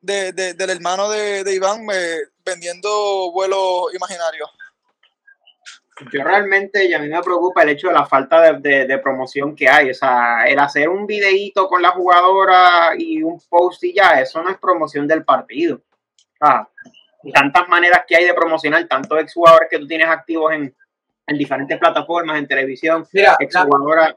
de, 0.00 0.32
de- 0.32 0.54
del 0.54 0.70
hermano 0.70 1.08
de, 1.08 1.44
de 1.44 1.54
Iván 1.54 1.86
eh, 1.92 2.18
vendiendo 2.44 3.30
vuelos 3.32 3.94
imaginarios. 3.94 4.50
Yo 6.12 6.22
realmente, 6.22 6.84
y 6.86 6.94
a 6.94 6.98
mí 7.00 7.08
me 7.08 7.20
preocupa 7.22 7.62
el 7.62 7.70
hecho 7.70 7.88
de 7.88 7.94
la 7.94 8.06
falta 8.06 8.40
de, 8.40 8.58
de- 8.60 8.86
de 8.86 8.98
promoción 8.98 9.56
que 9.56 9.68
hay. 9.68 9.90
O 9.90 9.94
sea, 9.94 10.44
el 10.46 10.58
hacer 10.58 10.88
un 10.88 11.06
videíto 11.06 11.66
con 11.68 11.82
la 11.82 11.90
jugadora 11.90 12.92
y 12.96 13.22
un 13.22 13.40
post 13.48 13.82
y 13.84 13.94
ya, 13.94 14.20
eso 14.20 14.42
no 14.42 14.50
es 14.50 14.58
promoción 14.58 15.06
del 15.08 15.24
partido. 15.24 15.80
Ah, 16.40 16.68
y 17.24 17.32
tantas 17.32 17.68
maneras 17.68 18.04
que 18.06 18.14
hay 18.16 18.24
de 18.26 18.34
promocionar 18.34 18.86
tantos 18.86 19.18
exjugadores 19.20 19.68
que 19.68 19.78
tú 19.78 19.86
tienes 19.88 20.06
activos 20.08 20.52
en, 20.52 20.72
en 21.26 21.38
diferentes 21.38 21.76
plataformas, 21.78 22.38
en 22.38 22.46
televisión, 22.46 23.04
Mira, 23.12 23.36
exjugadora. 23.40 24.16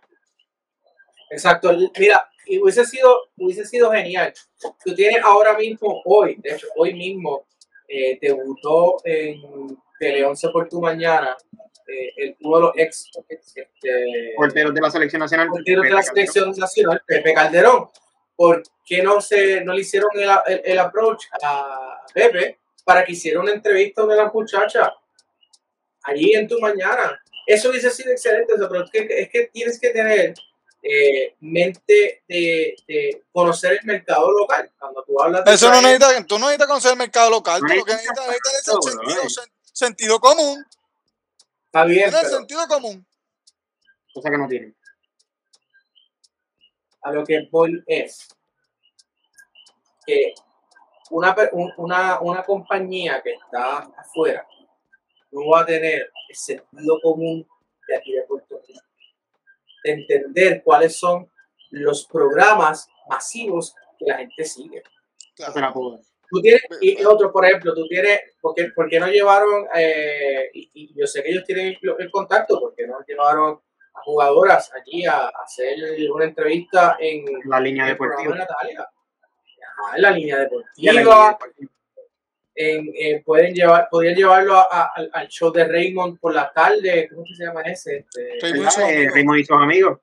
Exacto. 1.32 1.72
Mira, 1.98 2.30
y 2.46 2.60
hubiese 2.60 2.86
sido, 2.86 3.30
hubiese 3.38 3.66
sido 3.66 3.92
genial. 3.92 4.34
Tú 4.86 4.94
tienes 4.94 5.24
ahora 5.24 5.58
mismo, 5.58 6.02
hoy, 6.06 6.36
de 6.40 6.52
hecho, 6.56 6.68
hoy 6.76 6.94
mismo, 6.94 7.46
eh, 7.88 8.20
debutó 8.22 8.98
en 9.04 9.78
Tele 10.00 10.24
11 10.26 10.50
por 10.50 10.68
tu 10.70 10.80
mañana, 10.82 11.36
eh, 11.88 12.14
el, 12.18 12.38
uno 12.42 12.58
de 12.58 12.62
los 12.64 12.72
ex, 12.78 13.10
este, 13.30 13.70
porteros 14.36 14.74
de 14.74 14.82
la 14.82 14.92
selección 14.92 15.20
nacional. 15.20 15.48
porteros 15.50 15.84
de 15.84 15.90
la 15.90 16.04
selección 16.04 16.52
nacional, 16.52 17.02
Pepe 17.06 17.34
Calderón. 17.34 17.90
¿Por 18.36 18.64
qué 18.86 19.04
no, 19.04 19.22
se, 19.22 19.62
no 19.62 19.74
le 19.74 19.82
hicieron 19.82 20.10
el, 20.16 20.30
el, 20.48 20.62
el 20.66 20.80
approach 20.80 21.26
a 21.44 22.02
Pepe 22.14 22.60
para 22.84 23.04
que 23.06 23.12
hiciera 23.12 23.40
una 23.40 23.52
entrevista 23.54 24.02
a 24.02 24.06
una 24.06 24.16
de 24.16 24.24
las 24.24 24.34
muchachas 24.34 24.90
allí 26.04 26.34
en 26.34 26.48
tu 26.48 26.60
mañana? 26.60 27.22
Eso 27.46 27.70
hubiese 27.70 27.90
sido 27.92 28.12
excelente, 28.12 28.54
pero 28.58 28.84
es 28.84 28.90
que, 28.92 29.00
es 29.10 29.30
que 29.30 29.46
tienes 29.54 29.80
que 29.80 29.90
tener 29.90 30.34
eh, 30.84 31.36
mente 31.42 32.24
de, 32.28 32.76
de 32.88 33.24
conocer 33.32 33.74
el 33.74 33.86
mercado 33.86 34.32
local. 34.32 34.72
Cuando 34.80 35.04
tú 35.04 35.22
hablas 35.22 35.44
de 35.46 35.54
Eso 35.54 35.68
no 35.70 35.80
traer- 35.80 36.00
necesita, 36.00 36.28
tú 36.28 36.40
no 36.40 36.46
necesitas 36.48 36.68
conocer 36.68 36.92
el 36.94 36.98
mercado 36.98 37.30
local, 37.30 37.62
No 37.62 37.68
tú 37.68 37.76
lo 37.76 37.86
que 37.86 37.92
necesitas 37.94 38.28
necesitas 38.28 39.26
es 39.26 39.38
sen- 39.38 39.52
sentido 39.74 40.20
común. 40.20 40.66
Está 41.74 41.86
bien, 41.86 42.10
Tener 42.10 42.26
pero 42.26 42.38
sentido 42.38 42.68
común. 42.68 43.08
Cosa 44.14 44.30
que 44.30 44.38
no 44.38 44.46
tienen. 44.46 44.76
a 47.04 47.12
lo 47.14 47.24
que 47.24 47.48
voy 47.50 47.82
es 47.88 48.28
que 50.06 50.34
una, 51.12 51.34
una, 51.78 52.20
una 52.20 52.44
compañía 52.44 53.22
que 53.22 53.36
está 53.36 53.90
afuera 53.98 54.46
no 55.32 55.48
va 55.48 55.62
a 55.62 55.66
tener 55.66 56.12
el 56.28 56.36
sentido 56.36 57.00
común 57.02 57.48
de 57.88 57.96
aquí 57.96 58.12
de 58.12 58.24
Puerto 58.24 58.62
Rico. 58.68 58.82
De 59.86 59.92
entender 59.94 60.62
cuáles 60.66 60.98
son 60.98 61.32
los 61.70 62.06
programas 62.06 62.90
masivos 63.08 63.74
que 63.98 64.08
la 64.08 64.18
gente 64.18 64.44
sigue. 64.44 64.84
La 65.38 65.72
puedo 65.72 65.92
dar. 65.92 66.11
Tú 66.32 66.42
tienes, 66.42 66.62
y, 66.80 67.04
otro, 67.04 67.32
por 67.32 67.46
ejemplo, 67.46 67.74
tú 67.74 67.86
tienes, 67.88 68.22
¿por 68.40 68.56
qué, 68.56 68.70
por 68.74 68.90
qué 68.90 69.00
no 69.02 69.08
llevaron, 69.08 69.68
eh, 69.76 70.50
y, 70.54 70.72
y 70.74 70.94
yo 70.98 71.06
sé 71.06 71.22
que 71.22 71.30
ellos 71.32 71.44
tienen 71.44 71.68
el, 71.82 71.96
el 72.00 72.10
contacto, 72.10 72.58
¿por 72.60 72.74
qué 72.74 72.88
no 72.88 72.98
llevaron 73.06 73.60
a 73.94 74.02
jugadoras 74.02 74.72
allí 74.74 75.06
a, 75.06 75.18
a 75.26 75.32
hacer 75.44 75.76
una 76.10 76.24
entrevista 76.26 76.96
en, 77.00 77.26
La 77.46 77.60
línea 77.60 77.84
en 77.86 77.92
deportiva. 77.92 78.32
de 78.34 78.40
Natalia? 78.40 78.80
Ajá, 78.82 79.96
en 79.98 80.02
la 80.02 80.12
línea 80.12 80.36
la 80.38 80.42
deportiva, 80.44 80.94
línea 80.94 81.28
deportiva. 81.32 81.72
en, 82.56 82.92
eh, 82.98 83.22
pueden 83.26 83.54
llevar, 83.54 83.88
podrían 83.92 84.16
llevarlo 84.16 84.56
a- 84.56 84.68
a- 84.72 84.92
al, 84.96 85.10
al 85.14 85.28
show 85.28 85.52
de 85.52 85.66
Raymond 85.66 86.18
por 86.20 86.34
la 86.34 86.50
tarde, 86.54 87.10
¿cómo 87.14 87.26
se 87.26 87.44
llama 87.44 87.62
ese? 87.64 87.98
Este. 88.10 88.38
Eh, 88.38 89.10
Raymond 89.14 89.40
y 89.40 89.44
sus 89.44 89.58
amigos. 89.58 90.00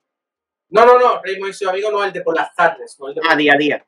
no, 0.69 0.85
no, 0.85 0.99
no, 0.99 1.21
Raymond 1.23 1.49
y 1.49 1.53
su 1.53 1.67
amigo 1.67 1.89
no, 1.91 2.03
el 2.03 2.13
de 2.13 2.21
por 2.21 2.35
las 2.35 2.53
tardes, 2.55 2.95
no 2.99 3.07
el 3.09 3.15
de 3.15 3.21
por 3.21 3.31
A 3.31 3.35
día 3.35 3.53
a 3.53 3.57
día. 3.57 3.85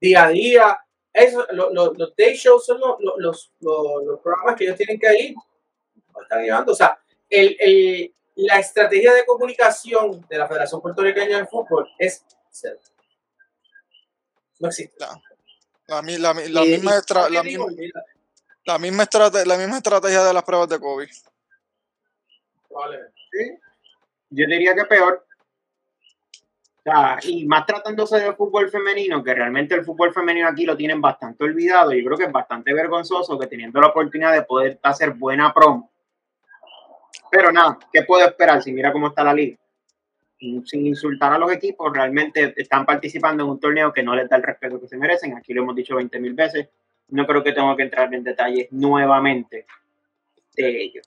día 0.00 0.24
a 0.24 0.28
día. 0.30 0.78
Eso, 1.12 1.46
lo- 1.52 1.70
lo- 1.70 1.92
los 1.94 2.14
day 2.16 2.34
shows 2.36 2.64
son 2.66 2.78
los, 2.80 2.96
los, 3.16 3.52
los, 3.60 4.20
programas 4.20 4.56
que 4.56 4.64
ellos 4.64 4.76
tienen 4.76 4.98
que 4.98 5.18
ir. 5.18 5.34
Están 6.22 6.42
llevando. 6.42 6.72
O 6.72 6.74
sea, 6.74 6.98
el, 7.28 7.56
el- 7.58 8.14
la 8.36 8.58
estrategia 8.60 9.12
de 9.14 9.26
comunicación 9.26 10.24
de 10.28 10.38
la 10.38 10.46
Federación 10.46 10.80
Puertorriqueña 10.80 11.38
de 11.38 11.46
Fútbol 11.46 11.88
es 11.98 12.24
cero. 12.50 12.78
No 14.60 14.68
existe. 14.68 14.94
La, 15.88 16.02
la, 16.02 16.02
la 16.02 16.34
misma 16.62 16.96
estra- 16.96 17.28
la, 17.30 17.42
misma, 17.42 17.66
la, 18.64 18.78
misma 18.78 19.02
estrate- 19.04 19.44
la 19.46 19.56
misma 19.56 19.76
estrategia 19.78 20.22
de 20.24 20.32
las 20.34 20.42
pruebas 20.44 20.68
de 20.68 20.78
COVID. 20.78 21.08
probablemente. 22.68 23.14
Sí. 23.32 23.58
Yo 24.30 24.46
diría 24.46 24.74
que 24.74 24.84
peor. 24.84 25.24
Y 27.22 27.46
más 27.46 27.66
tratándose 27.66 28.18
de 28.20 28.32
fútbol 28.34 28.70
femenino, 28.70 29.22
que 29.22 29.34
realmente 29.34 29.74
el 29.74 29.84
fútbol 29.84 30.12
femenino 30.12 30.48
aquí 30.48 30.64
lo 30.64 30.76
tienen 30.76 31.00
bastante 31.00 31.44
olvidado. 31.44 31.92
Yo 31.92 32.04
creo 32.04 32.18
que 32.18 32.24
es 32.24 32.32
bastante 32.32 32.72
vergonzoso 32.72 33.38
que 33.38 33.46
teniendo 33.46 33.80
la 33.80 33.88
oportunidad 33.88 34.32
de 34.32 34.42
poder 34.42 34.78
hacer 34.82 35.12
buena 35.12 35.52
promo. 35.52 35.90
Pero 37.30 37.52
nada, 37.52 37.78
¿qué 37.92 38.02
puedo 38.02 38.26
esperar 38.26 38.62
si 38.62 38.72
mira 38.72 38.92
cómo 38.92 39.08
está 39.08 39.22
la 39.22 39.34
liga? 39.34 39.56
Sin 40.38 40.86
insultar 40.86 41.32
a 41.32 41.38
los 41.38 41.50
equipos, 41.52 41.92
realmente 41.92 42.54
están 42.56 42.86
participando 42.86 43.42
en 43.42 43.50
un 43.50 43.60
torneo 43.60 43.92
que 43.92 44.02
no 44.02 44.14
les 44.14 44.28
da 44.28 44.36
el 44.36 44.42
respeto 44.42 44.80
que 44.80 44.88
se 44.88 44.96
merecen. 44.96 45.36
Aquí 45.36 45.52
lo 45.52 45.62
hemos 45.62 45.74
dicho 45.74 45.96
20 45.96 46.20
mil 46.20 46.34
veces. 46.34 46.68
No 47.08 47.26
creo 47.26 47.42
que 47.42 47.52
tengo 47.52 47.74
que 47.76 47.82
entrar 47.82 48.12
en 48.14 48.22
detalles 48.22 48.68
nuevamente 48.70 49.66
de 50.54 50.82
ello. 50.82 51.02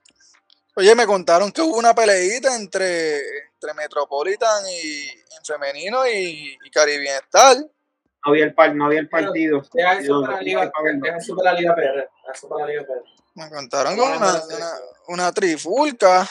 Oye, 0.75 0.95
me 0.95 1.05
contaron 1.05 1.51
que 1.51 1.61
hubo 1.61 1.77
una 1.77 1.93
peleita 1.93 2.55
entre, 2.55 3.19
entre 3.61 3.73
Metropolitan 3.75 4.63
y 4.69 5.07
en 5.09 5.45
femenino 5.45 6.07
y, 6.07 6.57
y 6.63 6.69
Caribbean 6.71 7.21
Star. 7.25 7.57
No 7.57 8.31
había 8.31 8.45
el, 8.45 8.53
par- 8.55 8.75
no 8.75 8.85
había 8.85 8.99
el 8.99 9.09
partido. 9.09 9.63
Deja 9.73 9.93
eso 9.93 10.07
Yo- 10.07 10.21
para 10.21 10.33
la 10.33 10.39
yo- 10.39 10.45
Liga, 10.45 10.71
deja 11.01 11.17
eso 11.17 11.35
para 11.35 11.53
la 11.53 11.59
Liga 11.59 11.75
PR. 11.75 11.81
deja 11.83 12.09
eso 12.33 12.49
para 12.49 12.65
la 12.65 12.71
Liga 12.71 12.83
PR. 12.83 13.03
Me 13.35 13.49
contaron 13.49 13.97
Vamos 13.97 14.17
una, 14.17 14.43
una, 14.57 14.71
una 15.07 15.31
trifulca. 15.31 16.27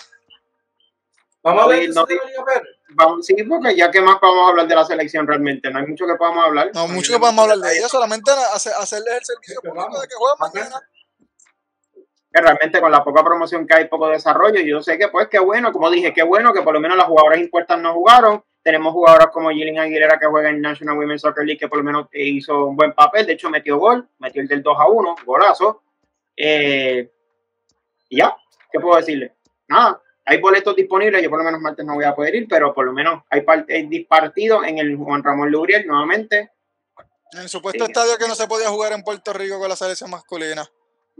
Vamos 1.43 1.64
a 1.64 1.68
ver 1.68 1.89
No, 1.91 2.05
de 2.05 2.16
la 2.16 2.24
Liga 2.26 2.45
PR. 2.45 2.66
Vamos, 2.95 3.24
sí, 3.26 3.35
porque 3.45 3.76
ya 3.76 3.91
que 3.91 4.01
más 4.01 4.18
podemos 4.18 4.51
hablar 4.51 4.66
de 4.66 4.74
la 4.74 4.85
selección 4.85 5.24
realmente, 5.26 5.70
no 5.70 5.78
hay 5.78 5.87
mucho 5.87 6.05
que 6.07 6.14
podamos 6.16 6.45
hablar. 6.45 6.70
No, 6.74 6.89
mucho 6.89 7.12
que 7.12 7.20
podemos 7.20 7.43
hablar 7.49 7.59
de 7.59 7.78
ella, 7.78 7.89
solamente 7.89 8.31
hace- 8.53 8.72
hacerles 8.72 9.14
el 9.18 9.24
servicio 9.24 9.61
público 9.62 10.01
de 10.01 10.09
que 10.09 10.14
jueguen 10.16 10.37
Vamos. 10.41 10.55
mañana. 10.55 10.91
Que 12.33 12.41
realmente 12.41 12.81
con 12.81 12.93
la 12.93 13.03
poca 13.03 13.24
promoción 13.24 13.66
que 13.66 13.74
hay, 13.74 13.89
poco 13.89 14.09
desarrollo, 14.09 14.61
yo 14.61 14.81
sé 14.83 14.97
que 14.99 15.09
pues 15.09 15.26
qué 15.28 15.41
bueno, 15.41 15.72
como 15.72 15.91
dije, 15.91 16.12
qué 16.14 16.22
bueno 16.22 16.53
que 16.53 16.62
por 16.62 16.72
lo 16.74 16.81
menos 16.81 16.97
las 16.97 17.07
jugadoras 17.07 17.39
impuestas 17.41 17.81
no 17.81 17.93
jugaron. 17.93 18.45
Tenemos 18.62 18.93
jugadoras 18.93 19.28
como 19.33 19.51
Jillian 19.51 19.78
Aguilera 19.78 20.18
que 20.18 20.26
juega 20.26 20.51
en 20.51 20.61
National 20.61 20.97
Women's 20.99 21.22
Soccer 21.22 21.45
League 21.45 21.59
que 21.59 21.66
por 21.68 21.78
lo 21.78 21.85
menos 21.85 22.07
eh, 22.12 22.24
hizo 22.26 22.66
un 22.66 22.76
buen 22.76 22.93
papel, 22.93 23.26
de 23.26 23.33
hecho 23.33 23.51
metió 23.51 23.78
gol, 23.78 24.07
metió 24.18 24.43
el 24.43 24.49
del 24.49 24.62
2 24.62 24.76
a 24.78 24.87
1, 24.87 25.16
golazo. 25.24 25.83
Eh, 26.37 27.11
y 28.11 28.18
ya, 28.18 28.37
¿qué 28.70 28.78
puedo 28.78 28.97
decirle? 28.97 29.35
Nada, 29.68 30.01
hay 30.24 30.41
boletos 30.41 30.76
disponibles, 30.76 31.22
yo 31.22 31.31
por 31.31 31.39
lo 31.39 31.45
menos 31.45 31.61
martes 31.61 31.85
no 31.85 31.95
voy 31.95 32.05
a 32.05 32.14
poder 32.14 32.35
ir, 32.35 32.47
pero 32.49 32.72
por 32.74 32.85
lo 32.85 32.93
menos 32.93 33.22
hay, 33.31 33.41
part- 33.41 33.70
hay 33.70 34.05
partido 34.05 34.62
en 34.64 34.78
el 34.78 34.95
Juan 34.97 35.22
Ramón 35.24 35.51
Lubriel 35.51 35.87
nuevamente. 35.87 36.53
En 37.33 37.49
supuesto 37.49 37.85
estadio 37.85 38.18
que 38.18 38.28
no 38.28 38.35
se 38.35 38.47
podía 38.47 38.68
jugar 38.68 38.93
en 38.93 39.03
Puerto 39.03 39.33
Rico 39.33 39.59
con 39.59 39.68
la 39.68 39.76
selección 39.76 40.11
masculina. 40.11 40.68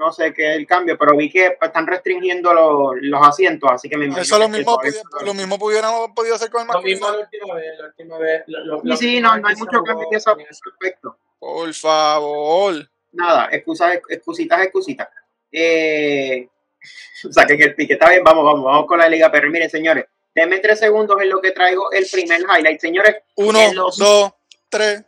No 0.01 0.11
sé 0.13 0.33
qué 0.33 0.53
es 0.53 0.57
el 0.57 0.67
cambio, 0.67 0.97
pero 0.97 1.15
vi 1.15 1.29
que 1.31 1.59
están 1.61 1.87
restringiendo 1.87 2.55
los, 2.55 2.95
los 3.03 3.27
asientos, 3.27 3.71
así 3.71 3.87
que 3.89 3.99
me 3.99 4.07
imagino 4.07 4.23
Eso 4.23 4.39
lo 4.39 4.49
mismo, 4.49 4.79
lo 5.27 5.35
mismo 5.35 5.59
pudiéramos 5.59 6.11
podido 6.17 6.37
hacer 6.37 6.49
con 6.51 6.63
el 6.63 6.69
Lo 6.69 6.81
mismo 6.81 7.07
masculino. 7.07 7.13
la 7.13 7.19
última 7.21 7.55
vez, 7.55 7.79
la 7.79 7.87
última 7.87 8.19
vez. 8.19 8.43
lo- 8.47 8.81
lo- 8.83 8.97
Sí, 8.97 9.21
no, 9.21 9.37
no 9.37 9.47
hay 9.47 9.57
mucho 9.57 9.83
cambio 9.83 10.09
en 10.11 10.17
ese 10.17 10.31
aspecto. 10.31 11.19
Por 11.39 11.75
favor. 11.75 12.75
Nada, 13.13 13.49
excusas, 13.53 13.99
excusitas, 14.09 14.63
excusitas. 14.63 15.09
Eh, 15.53 16.49
saquen 17.31 17.61
el 17.61 17.75
pique. 17.75 17.93
Está 17.93 18.09
bien, 18.09 18.25
vamos, 18.25 18.43
vamos, 18.45 18.65
vamos 18.65 18.87
con 18.87 18.99
la 18.99 19.09
Liga 19.09 19.31
Pero 19.31 19.51
Miren, 19.51 19.69
señores, 19.69 20.07
denme 20.35 20.61
tres 20.61 20.79
segundos 20.79 21.21
en 21.21 21.29
lo 21.29 21.43
que 21.43 21.51
traigo 21.51 21.93
el 21.93 22.07
primer 22.11 22.41
highlight. 22.41 22.81
Señores, 22.81 23.17
Uno, 23.37 23.59
los- 23.75 23.99
dos, 23.99 24.33
tres. 24.71 25.05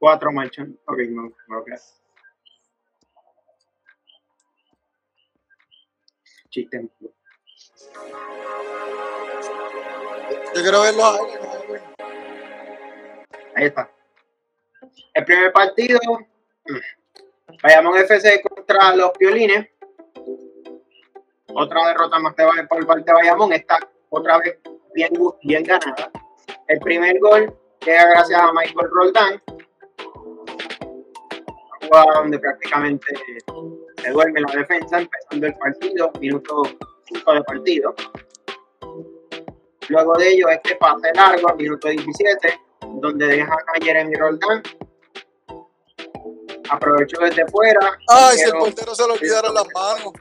cuatro 0.00 0.32
marchas. 0.32 0.66
Ok, 0.86 0.98
no, 1.10 1.32
no, 1.46 1.64
ok. 6.52 6.60
Chiste. 6.60 6.88
Yo 10.54 10.62
quiero 10.62 10.82
ver 10.82 10.94
los 10.94 11.18
highlights. 11.18 11.82
Ahí 13.54 13.64
está. 13.66 13.90
El 15.14 15.24
primer 15.24 15.52
partido, 15.52 15.98
Bayamón 17.62 17.98
FC 17.98 18.42
contra 18.42 18.94
los 18.96 19.10
Piolines. 19.12 19.68
Otra 21.54 21.88
derrota 21.88 22.18
más 22.18 22.34
de, 22.36 22.66
por 22.68 22.86
parte 22.86 23.04
de 23.04 23.12
Bayamón. 23.12 23.52
Está 23.52 23.78
otra 24.10 24.38
vez 24.38 24.58
bien, 24.94 25.12
bien 25.42 25.64
ganada. 25.64 26.10
El 26.68 26.80
primer 26.80 27.18
gol 27.18 27.54
llega 27.84 28.10
gracias 28.10 28.40
a 28.40 28.52
Michael 28.52 28.88
Roldán. 28.90 29.42
Una 31.80 31.88
jugada 31.88 32.20
donde 32.20 32.38
prácticamente 32.38 33.06
se 34.02 34.10
duerme 34.10 34.40
la 34.40 34.52
defensa 34.52 34.98
empezando 34.98 35.46
el 35.46 35.54
partido, 35.54 36.12
minuto 36.20 36.62
5 37.04 37.34
de 37.34 37.42
partido. 37.44 37.94
Luego 39.88 40.14
de 40.14 40.28
ello, 40.28 40.48
este 40.48 40.76
pase 40.76 41.12
largo, 41.14 41.54
minuto 41.54 41.88
17, 41.88 42.60
donde 43.00 43.26
dejan 43.26 43.50
a 43.50 43.84
Jeremy 43.84 44.14
Roldán. 44.14 44.62
Aprovechó 46.70 47.20
desde 47.20 47.46
fuera. 47.48 47.98
Ay, 48.08 48.38
si 48.38 48.44
el 48.44 48.52
portero 48.52 48.94
se 48.94 49.06
le 49.06 49.12
olvidaron 49.12 49.54
las 49.54 49.66
manos. 49.74 50.12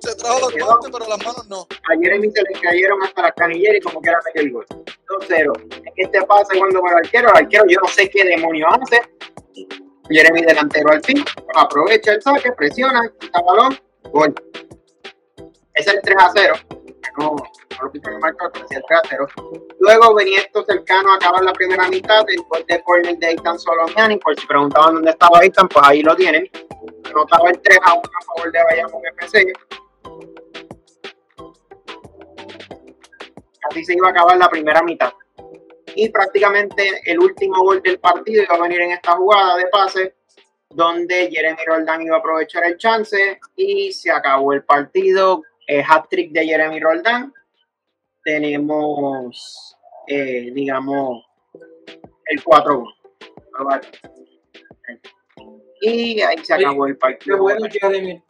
Se 0.00 0.14
trajo 0.14 0.40
los 0.40 0.54
guantes, 0.54 0.90
pero 0.92 1.08
las 1.08 1.18
manos 1.18 1.48
no. 1.48 1.62
a 1.62 2.00
Jeremy 2.00 2.30
se 2.30 2.42
le 2.42 2.60
cayeron 2.60 3.02
hasta 3.02 3.22
las 3.22 3.32
canilleras 3.32 3.78
y 3.78 3.80
como 3.80 4.00
quiera 4.00 4.20
metió 4.24 4.42
el 4.42 4.52
gol. 4.52 4.66
2-0. 5.20 5.74
Es 5.84 5.92
que 5.94 6.02
este 6.02 6.22
pase 6.22 6.58
cuando 6.58 6.80
para 6.80 7.00
el 7.00 7.04
arquero, 7.04 7.28
el 7.30 7.36
arquero 7.36 7.64
yo 7.68 7.80
no 7.80 7.88
sé 7.88 8.08
qué 8.08 8.24
demonios 8.24 8.68
hace. 8.80 9.00
Jeremy 10.10 10.42
delantero 10.42 10.90
al 10.90 11.02
fin, 11.02 11.24
aprovecha 11.54 12.12
el 12.12 12.22
saque, 12.22 12.52
presiona, 12.52 13.10
quita 13.18 13.40
balón, 13.42 13.78
gol. 14.10 14.34
Es 15.74 15.86
el 15.86 16.00
3 16.02 16.16
a 16.18 16.30
0. 16.34 16.54
No, 17.18 17.36
no 17.36 17.84
lo 17.84 17.92
quito 17.92 18.08
en 18.08 18.14
el 18.14 18.20
marcador, 18.20 18.52
pero 18.52 18.68
sí 18.68 18.74
el 18.76 18.82
3 18.86 18.98
a 18.98 19.02
0. 19.08 19.26
Luego 19.80 20.14
venía 20.14 20.40
esto 20.40 20.64
cercano 20.64 21.12
a 21.12 21.16
acabar 21.16 21.42
la 21.44 21.52
primera 21.52 21.88
mitad, 21.88 22.24
el 22.28 22.42
gol 22.48 22.64
de 22.66 22.82
corner 22.82 23.18
de 23.18 23.28
Eitan 23.28 23.58
Solomiani, 23.58 24.16
por 24.18 24.38
si 24.38 24.46
preguntaban 24.46 24.94
dónde 24.94 25.10
estaba 25.10 25.40
Eitan, 25.42 25.68
pues 25.68 25.86
ahí 25.86 26.02
lo 26.02 26.16
tienen. 26.16 26.48
Anotaba 27.04 27.50
el 27.50 27.60
3 27.60 27.78
a 27.84 27.94
1 27.94 28.02
a 28.02 28.24
favor 28.24 28.52
de 28.52 28.64
Bayamón 28.64 29.02
FC. 29.18 29.52
Así 33.70 33.84
se 33.84 33.94
iba 33.94 34.08
a 34.08 34.10
acabar 34.10 34.36
la 34.38 34.48
primera 34.48 34.82
mitad. 34.82 35.12
Y 36.00 36.10
prácticamente 36.10 37.00
el 37.06 37.18
último 37.18 37.60
gol 37.64 37.82
del 37.82 37.98
partido 37.98 38.44
iba 38.44 38.54
a 38.54 38.60
venir 38.62 38.82
en 38.82 38.92
esta 38.92 39.16
jugada 39.16 39.56
de 39.56 39.66
pase, 39.66 40.14
donde 40.70 41.28
Jeremy 41.28 41.58
Roldán 41.66 42.02
iba 42.02 42.14
a 42.14 42.18
aprovechar 42.20 42.64
el 42.66 42.76
chance 42.76 43.40
y 43.56 43.90
se 43.90 44.08
acabó 44.12 44.52
el 44.52 44.62
partido. 44.62 45.42
Eh, 45.66 45.82
hat-trick 45.84 46.30
de 46.30 46.46
Jeremy 46.46 46.78
Roldán. 46.78 47.34
Tenemos, 48.22 49.76
eh, 50.06 50.50
digamos, 50.52 51.24
el 52.26 52.44
4-1. 52.44 52.84
Y 55.80 56.20
ahí 56.20 56.36
se 56.44 56.54
acabó 56.54 56.86
el 56.86 56.92
Qué 56.94 56.98
partido. 56.98 57.38
bueno 57.38 57.66
Jeremy. 57.70 58.22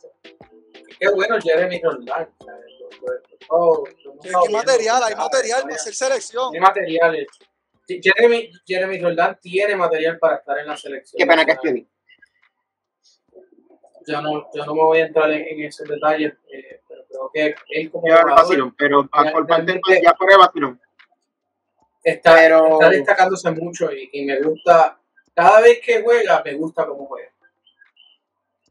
Qué 0.99 1.09
bueno 1.15 1.37
Jeremy 1.43 1.81
Roldán. 1.83 2.29
o 2.39 2.45
sea, 2.45 2.55
lo- 2.55 2.89
lo- 3.07 3.47
todo- 3.47 3.85
lo 4.05 4.13
hemos 4.13 4.23
Sí, 4.23 4.29
estado 4.29 4.45
Hay 4.47 4.53
material, 4.55 5.03
hay 5.05 5.13
ah, 5.15 5.19
material 5.19 5.59
hay- 5.59 5.63
para 5.65 5.75
hacer 5.75 5.95
selección. 5.95 6.55
Hay 6.55 6.61
materiales. 6.61 7.27
Jeremy, 7.89 8.51
Jeremy 8.67 9.01
Roldán 9.01 9.39
tiene 9.41 9.75
material 9.77 10.19
para 10.19 10.37
estar 10.37 10.59
en 10.59 10.67
la 10.67 10.77
selección. 10.77 11.19
Qué 11.19 11.27
pena 11.27 11.45
que 11.45 11.53
escribí. 11.53 11.89
Yo 14.07 14.23
no, 14.23 14.49
yo 14.55 14.65
no 14.65 14.75
me 14.75 14.83
voy 14.83 14.99
a 15.01 15.07
entrar 15.07 15.31
en, 15.33 15.47
en 15.47 15.65
esos 15.67 15.87
detalles, 15.87 16.33
eh, 16.51 16.81
pero 16.89 17.05
creo 17.09 17.31
que 17.33 17.55
él 17.81 17.91
como 17.91 18.07
vacilón, 18.07 18.75
pero 18.77 19.09
a- 19.13 19.31
por 19.31 19.47
parte 19.47 19.73
del 19.73 19.81
ya 20.03 20.13
por 20.13 20.31
el 20.33 20.39
vacilón. 20.39 20.81
está, 22.03 22.35
pero- 22.35 22.73
está 22.75 22.91
destacándose 22.91 23.51
mucho 23.51 23.93
y, 23.93 24.09
y 24.13 24.25
me 24.25 24.41
gusta, 24.41 24.99
cada 25.35 25.61
vez 25.61 25.81
que 25.85 26.01
juega, 26.03 26.43
me 26.43 26.55
gusta 26.55 26.87
cómo 26.87 27.07
juega. 27.07 27.31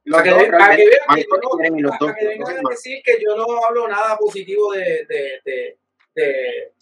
Los 0.05 0.21
Para 0.21 0.23
que, 0.23 0.29
dos, 0.31 0.39
ve- 0.39 0.57
para 0.57 0.75
que 0.75 0.85
vean 0.85 1.15
que 1.15 1.21
yo 1.21 1.37
no- 1.37 1.97
los 1.99 2.15
vengan 2.15 2.57
a 2.65 2.69
decir 2.69 3.01
que 3.03 3.17
yo 3.23 3.35
no 3.35 3.45
hablo 3.65 3.87
nada 3.87 4.17
positivo 4.17 4.71
de, 4.73 5.05
de, 5.05 5.41
de, 5.45 5.77
de, 6.15 6.73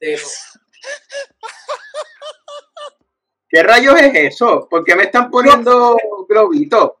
de 0.00 0.18
¿Qué 3.48 3.62
rayos 3.62 4.00
es 4.00 4.12
eso? 4.34 4.68
¿Por 4.70 4.84
qué 4.84 4.94
me 4.94 5.04
están 5.04 5.30
poniendo 5.30 5.96
globitos? 6.28 6.92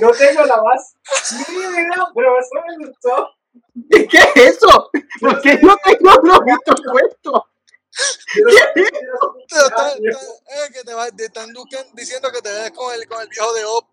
No 0.00 0.10
tengo 0.12 0.44
la 0.46 0.62
más 0.62 0.94
mínima, 1.48 2.10
pero 2.14 2.38
eso 2.38 2.50
me 2.66 2.86
gustó. 2.86 3.30
¿Qué 3.90 4.18
es 4.18 4.56
eso? 4.56 4.90
¿Por 5.20 5.40
qué 5.42 5.58
no 5.62 5.76
tengo 5.84 6.12
globitos 6.22 6.80
puestos? 6.90 7.42
Si 7.90 8.40
era- 8.40 8.72
Te 8.72 9.56
están, 9.56 9.98
te- 10.00 10.08
eh, 10.08 10.68
que 10.72 10.82
te, 10.84 10.94
va- 10.94 11.10
te 11.10 11.24
están 11.24 11.52
diciendo 11.92 12.30
que 12.32 12.40
te 12.40 12.48
ves 12.52 12.70
con 12.70 12.94
el, 12.94 13.06
con 13.08 13.20
el 13.20 13.28
viejo 13.28 13.52
de 13.52 13.64
Op. 13.64 13.84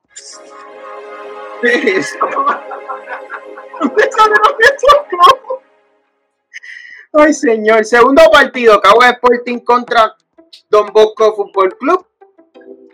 ¿Qué 1.61 1.73
es 1.73 1.85
eso? 2.13 2.17
¿Dónde 3.79 4.11
salen 4.11 4.37
los 4.45 4.57
globos? 5.09 5.36
Ay, 7.19 7.33
señor. 7.33 7.83
Segundo 7.83 8.21
partido, 8.31 8.79
Cabo 8.79 9.01
Sporting 9.01 9.59
contra 9.59 10.15
Don 10.69 10.87
Bosco 10.93 11.35
Fútbol 11.35 11.75
Club. 11.79 12.05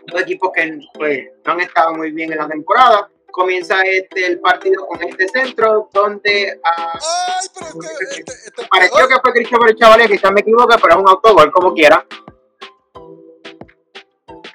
Dos 0.06 0.22
equipos 0.22 0.50
que 0.54 0.80
pues, 0.94 1.28
no 1.44 1.52
han 1.52 1.60
estado 1.60 1.94
muy 1.94 2.10
bien 2.10 2.32
en 2.32 2.38
la 2.38 2.48
temporada. 2.48 3.10
Comienza 3.30 3.82
este 3.82 4.26
el 4.26 4.40
partido 4.40 4.86
con 4.86 5.02
este 5.02 5.28
centro, 5.28 5.90
donde 5.92 6.58
ah, 6.64 6.92
Ay, 6.94 7.48
pero 7.52 7.66
este, 7.66 8.04
este, 8.20 8.32
este 8.46 8.62
es 8.62 8.68
pareció 8.68 8.96
peor. 8.96 9.08
que 9.08 9.20
fue 9.20 9.32
Christopher 9.32 9.76
Chavalé, 9.76 10.06
quizás 10.06 10.32
me 10.32 10.40
equivoque, 10.40 10.76
pero 10.80 10.94
es 10.94 11.00
un 11.00 11.08
autogol 11.08 11.52
como 11.52 11.74
quiera. 11.74 12.06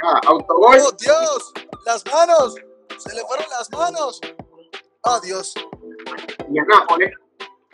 Nada, 0.01 0.21
autogol. 0.25 0.77
¡Oh, 0.81 0.91
Dios! 0.93 1.53
¡Las 1.85 2.05
manos! 2.05 2.55
¡Se 2.97 3.13
le 3.13 3.21
fueron 3.21 3.45
las 3.49 3.69
manos! 3.71 4.21
¡Oh, 5.01 5.19
Dios! 5.19 5.53
y 6.51 6.57
a 6.57 6.63
Nápoles. 6.63 7.11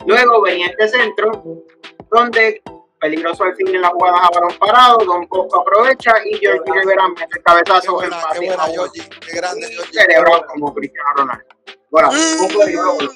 Luego 0.06 0.42
venía 0.42 0.66
este 0.66 0.88
centro, 0.88 1.64
donde 2.10 2.62
peligroso 3.00 3.44
al 3.44 3.54
fin 3.56 3.68
en 3.68 3.82
las 3.82 3.90
jugadas 3.90 4.20
a 4.22 4.30
balón 4.30 4.58
parado, 4.58 4.98
Don 5.04 5.26
Bosco 5.28 5.60
aprovecha 5.60 6.12
y 6.24 6.36
George 6.38 6.62
Rivera 6.72 7.08
mete 7.08 7.24
el 7.24 7.30
¡Qué 7.30 7.42
cabezazo 7.42 8.02
en 8.02 8.10
qué 8.32 8.46
buena, 8.46 8.72
Yogi! 8.72 9.00
¡Qué 9.20 9.36
grande, 9.36 9.66
Yogi! 9.74 9.92
celebrado 9.92 10.46
como 10.46 10.74
Cristiano 10.74 11.08
Ronaldo. 11.16 11.44
Bueno, 11.90 12.10
un 12.10 12.66
de 12.66 12.76
gol. 12.76 13.10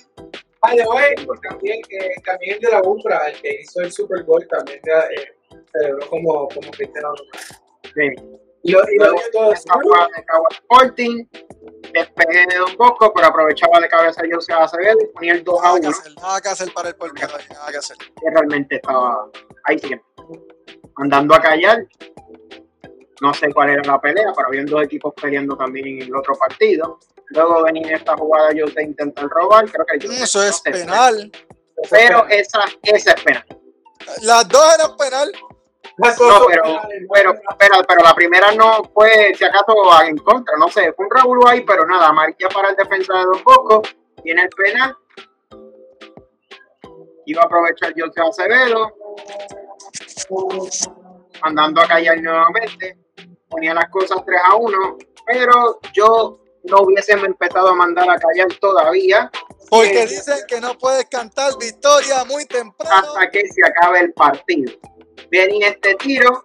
By 0.63 0.77
the 0.77 0.87
way, 0.87 1.15
también, 1.43 1.81
eh, 1.89 2.11
también 2.25 2.57
el 2.57 2.61
de 2.61 2.71
la 2.71 2.83
Umbra, 2.83 3.29
el 3.29 3.41
que 3.41 3.61
hizo 3.63 3.81
el 3.81 3.91
Super 3.91 4.23
Bowl, 4.25 4.47
también 4.49 4.79
eh, 4.85 5.33
celebró 5.73 6.07
como, 6.11 6.49
como 6.49 6.71
Cristiano 6.71 7.09
Ronaldo. 7.09 7.25
Sí. 7.95 8.41
Y 8.63 8.73
lo, 8.73 8.81
y 8.91 8.99
lo 8.99 9.05
Luego 9.05 9.19
dio 9.19 9.21
todo 9.33 9.53
esta 9.53 9.75
jugada 9.75 10.09
de 10.17 10.25
Cabo 10.25 10.45
Sporting, 10.51 11.25
despeje 11.93 12.47
de 12.47 12.59
Don 12.59 12.77
Bosco, 12.77 13.13
pero 13.15 13.29
aprovechaba 13.29 13.81
de 13.81 13.89
cabeza 13.89 14.23
José 14.31 14.53
Acevedo 14.53 14.99
y 15.01 15.07
ponía 15.07 15.33
el 15.33 15.45
2 15.45 15.61
a 15.61 15.63
Nada 15.63 15.81
que 15.81 15.87
1, 15.87 15.91
hacer, 15.91 16.15
nada 16.17 16.41
que 16.41 16.49
hacer 16.49 16.75
para 16.75 16.89
el 16.91 16.97
ahí, 17.01 17.47
nada 17.51 17.71
que 17.71 17.77
hacer. 17.79 17.97
que 17.97 18.31
realmente 18.31 18.77
estaba 18.77 19.29
ahí 19.65 19.79
siempre. 19.79 20.07
Andando 20.97 21.35
a 21.35 21.41
callar. 21.41 21.87
No 23.23 23.35
sé 23.35 23.53
cuál 23.53 23.71
era 23.71 23.83
la 23.83 24.01
pelea, 24.01 24.33
pero 24.35 24.49
habían 24.49 24.67
dos 24.67 24.83
equipos 24.83 25.13
peleando 25.21 25.57
también 25.57 25.87
en 25.87 26.03
el 26.03 26.17
otro 26.17 26.35
partido. 26.35 26.99
Luego 27.29 27.63
venía 27.63 27.97
esta 27.97 28.17
jugada, 28.17 28.53
yo 28.53 28.67
te 28.73 28.83
intentan 28.83 29.29
robar, 29.29 29.71
creo 29.71 29.87
que 29.87 29.99
yo 29.99 30.11
Eso 30.11 30.43
es 30.43 30.51
no 30.51 30.53
sé, 30.53 30.71
penal. 30.71 31.33
Pero 31.91 32.27
esa, 32.29 32.61
esa 32.83 33.13
es 33.13 33.23
penal. 33.23 33.45
Las 34.23 34.49
dos 34.49 34.75
eran 34.75 34.97
penal. 34.97 35.33
Las 35.99 36.19
No, 36.19 36.47
pero, 36.47 36.63
pero, 37.13 37.35
pero, 37.59 37.75
pero 37.87 38.03
la 38.03 38.15
primera 38.15 38.53
no 38.53 38.83
fue, 38.95 39.35
si 39.37 39.45
acaso, 39.45 39.75
en 40.07 40.17
contra, 40.19 40.57
no 40.59 40.69
sé, 40.69 40.93
fue 40.95 41.05
un 41.07 41.11
Raúl 41.11 41.41
ahí, 41.47 41.61
pero 41.63 41.87
nada, 41.87 42.09
amarilla 42.09 42.49
para 42.49 42.71
el 42.71 42.77
defensa 42.77 43.13
de 43.19 43.25
Don 43.25 43.43
Bosco, 43.45 43.83
tiene 44.23 44.43
el 44.43 44.49
penal. 44.51 44.97
Iba 47.27 47.43
a 47.43 47.45
aprovechar 47.47 47.93
José 47.97 48.21
Acevedo, 48.43 48.93
mandando 51.43 51.81
a 51.83 51.87
callar 51.87 52.21
nuevamente. 52.21 52.99
Ponía 53.49 53.75
las 53.75 53.89
cosas 53.91 54.19
3 54.25 54.41
a 54.45 54.55
1, 54.57 54.99
pero 55.27 55.81
yo 55.93 56.41
no 56.65 56.83
hubiese 56.83 57.13
empezado 57.13 57.69
a 57.69 57.75
mandar 57.75 58.09
a 58.09 58.17
callar 58.19 58.47
todavía. 58.61 59.31
Porque 59.69 60.03
Eh, 60.03 60.07
dicen 60.07 60.39
que 60.49 60.61
no 60.61 60.77
puedes 60.79 61.05
cantar 61.07 61.53
victoria 61.59 62.25
muy 62.25 62.45
temprano. 62.47 62.97
hasta 63.09 63.31
que 63.31 63.43
se 63.49 63.61
acabe 63.67 64.01
el 64.01 64.13
partido. 64.13 64.73
Venía 65.31 65.69
este 65.69 65.95
tiro 65.97 66.45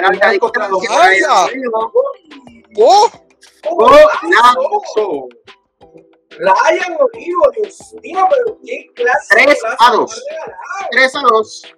larga 0.00 0.28
Mira, 0.28 0.38
contra 0.38 0.68
los 0.68 0.80
distancia. 0.80 1.28
Mayas. 1.28 1.50
¡Oh! 2.78 3.10
Golazo. 3.70 5.28
Ryan 6.38 6.96
Olivo, 6.98 7.50
Dios 7.56 7.94
mío, 8.02 8.26
pero 8.30 8.58
qué 8.64 8.86
clase. 8.94 9.26
Tres 9.30 9.46
de 9.46 9.60
golazo 9.60 9.84
a 9.84 9.90
dos. 9.92 10.24
ha 10.30 10.30
regalado. 10.30 10.90
3 10.90 11.16
a 11.16 11.20
2. 11.20 11.74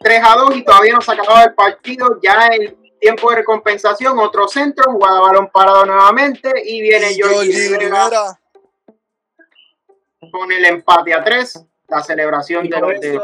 3 0.00 0.22
a 0.24 0.36
2 0.36 0.56
y 0.56 0.64
todavía 0.64 0.94
no 0.94 1.00
se 1.00 1.12
acababa 1.12 1.44
el 1.44 1.54
partido. 1.54 2.18
Ya 2.22 2.46
el 2.48 2.76
tiempo 2.98 3.30
de 3.30 3.36
recompensación, 3.36 4.18
otro 4.18 4.48
centro, 4.48 4.90
jugada 4.90 5.20
balón 5.20 5.50
parado 5.52 5.84
nuevamente 5.84 6.50
y 6.64 6.80
viene 6.80 7.14
Georgie 7.14 7.78
Rivera 7.78 8.38
con 10.32 10.50
el 10.50 10.64
empate 10.64 11.14
a 11.14 11.22
3. 11.22 11.64
La 11.88 12.02
celebración 12.02 12.68
de 12.68 12.80
los 12.80 13.00
de. 13.00 13.20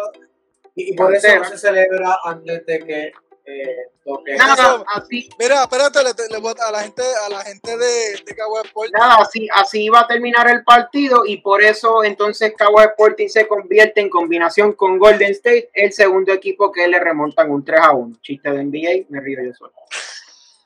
Y 0.89 0.93
por 0.95 1.15
eso 1.15 1.29
no 1.37 1.45
se 1.45 1.59
celebra 1.59 2.19
antes 2.25 2.65
de 2.67 2.79
que 2.81 3.13
eh, 3.45 3.77
toque. 4.05 4.37
Nada, 4.37 4.85
así, 4.95 5.29
Mira, 5.39 5.63
espérate, 5.63 5.99
le, 6.05 6.11
le 6.31 6.39
voy 6.39 6.55
a 6.59 6.71
la 6.71 6.83
gente, 6.83 7.03
a 7.27 7.29
la 7.29 7.41
gente 7.43 7.77
de, 7.77 8.23
de 8.25 8.35
Cabo 8.37 8.61
Sport. 8.63 8.93
nada, 8.93 9.17
así, 9.17 9.49
así 9.53 9.85
iba 9.85 10.01
a 10.01 10.07
terminar 10.07 10.49
el 10.49 10.63
partido 10.63 11.25
y 11.27 11.39
por 11.39 11.63
eso 11.63 12.05
entonces 12.05 12.55
Cabo 12.57 12.81
Sporting 12.81 13.29
se 13.29 13.49
convierte 13.49 14.01
en 14.01 14.09
combinación 14.09 14.75
con 14.75 14.99
Golden 14.99 15.33
State, 15.33 15.71
el 15.75 15.93
segundo 15.93 16.33
equipo 16.33 16.71
que 16.71 16.87
le 16.87 17.01
remontan 17.01 17.51
un 17.51 17.65
3 17.65 17.81
a 17.81 17.93
1. 17.93 18.19
Chiste 18.23 18.51
de 18.51 18.65
NBA, 18.65 19.07
me 19.09 19.21
río 19.21 19.41
yo 19.43 19.55
solo. 19.55 19.73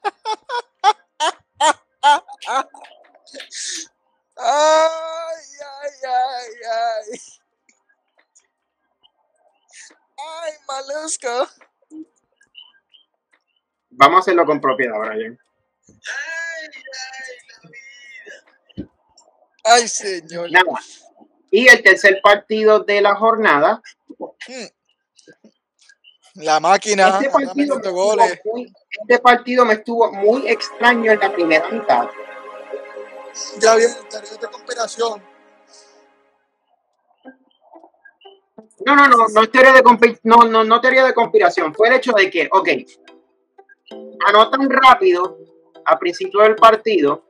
Ay, 4.37 5.41
ay, 5.61 5.91
ay, 6.05 7.13
ay. 7.13 7.21
Ay, 10.17 10.53
Malusco. 10.69 11.49
Vamos 13.91 14.17
a 14.17 14.21
hacerlo 14.21 14.45
con 14.45 14.61
propiedad, 14.61 14.99
Brian. 14.99 15.39
Ay, 19.65 19.89
señor. 19.89 20.51
Nada. 20.51 20.65
Y 21.51 21.69
el 21.69 21.83
tercer 21.83 22.21
partido 22.23 22.81
de 22.81 23.01
la 23.01 23.15
jornada. 23.15 23.81
La 26.35 26.59
máquina 26.59 27.09
Este 27.09 27.31
partido, 27.31 27.79
me 27.79 27.91
goles. 27.91 28.41
muy, 28.45 28.73
este 28.91 29.19
partido 29.21 29.65
me 29.65 29.75
estuvo 29.75 30.13
muy 30.13 30.49
extraño 30.49 31.13
en 31.13 31.21
la 31.21 31.33
primera 31.33 31.69
mitad. 31.69 32.09
Ya 33.61 33.77
teoría 33.77 34.37
de 34.41 34.49
conspiración. 34.51 35.34
No, 38.85 38.97
no, 38.97 39.07
no, 39.07 39.29
no 39.33 39.43
es 39.43 39.51
teoría 39.51 39.73
de 39.73 39.83
no, 40.25 40.45
no, 40.45 40.65
no 40.65 40.81
teoría 40.81 41.05
de 41.05 41.15
conspiración. 41.15 41.75
Fue 41.75 41.89
el 41.89 41.95
hecho 41.95 42.13
de 42.13 42.29
que, 42.29 42.49
ok, 42.51 42.69
anotan 44.27 44.69
rápido 44.69 45.39
a 45.85 45.99
principio 45.99 46.41
del 46.41 46.57
partido. 46.57 47.25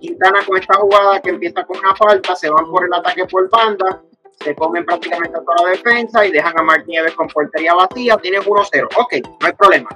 Quintana 0.00 0.44
con 0.44 0.58
esta 0.58 0.74
jugada 0.74 1.20
que 1.22 1.30
empieza 1.30 1.64
con 1.64 1.78
una 1.78 1.94
falta, 1.94 2.34
se 2.34 2.50
van 2.50 2.66
por 2.66 2.84
el 2.84 2.92
ataque 2.92 3.24
por 3.26 3.48
banda, 3.48 4.02
se 4.40 4.54
comen 4.54 4.84
prácticamente 4.84 5.38
toda 5.38 5.62
la 5.64 5.70
defensa 5.70 6.26
y 6.26 6.32
dejan 6.32 6.52
a 6.58 6.76
Nieves 6.78 7.14
con 7.14 7.28
portería 7.28 7.74
vacía. 7.74 8.16
Tienen 8.16 8.42
1-0. 8.42 8.88
Ok, 8.98 9.14
no 9.40 9.46
hay 9.46 9.52
problema. 9.52 9.90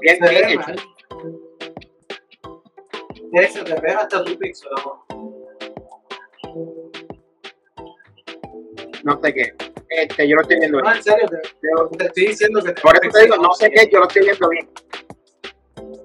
Bien, 0.00 0.18
bien 0.20 0.48
hecho. 0.48 0.72
De 3.32 3.44
hecho, 3.44 3.64
te 3.64 3.80
ves 3.80 3.96
hasta 3.96 4.24
tu 4.24 4.36
pixel, 4.36 4.70
amor. 4.76 5.39
No 9.04 9.20
sé 9.22 9.34
qué. 9.34 9.54
Este, 9.88 10.28
yo 10.28 10.36
lo 10.36 10.42
estoy 10.42 10.58
viendo 10.60 10.78
No, 10.78 10.84
bien. 10.84 10.96
en 10.96 11.02
serio, 11.02 11.28
te, 11.98 12.04
estoy 12.06 12.26
diciendo 12.26 12.62
que 12.62 12.72
te 12.72 12.80
Por 12.80 12.94
eso 12.96 13.10
te 13.12 13.22
digo, 13.22 13.36
no 13.36 13.52
sé 13.54 13.70
qué, 13.70 13.88
yo 13.92 13.98
lo 14.00 14.06
estoy 14.06 14.22
viendo 14.22 14.48
bien. 14.48 14.70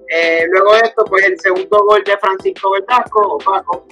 Eh, 0.08 0.46
luego 0.50 0.74
de 0.74 0.80
esto, 0.80 1.04
pues 1.04 1.24
el 1.24 1.38
segundo 1.40 1.84
gol 1.84 2.02
de 2.04 2.16
Francisco 2.18 2.70
Verdasco, 2.70 3.20
o 3.20 3.38
Paco. 3.38 3.86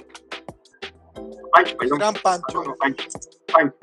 Pancho, 1.51 1.77
perdón. 1.77 1.99
Gran 1.99 2.13
Pancho. 2.15 2.63
no, 2.63 2.75
Pancho. 2.75 3.07
Pancho. 3.51 3.75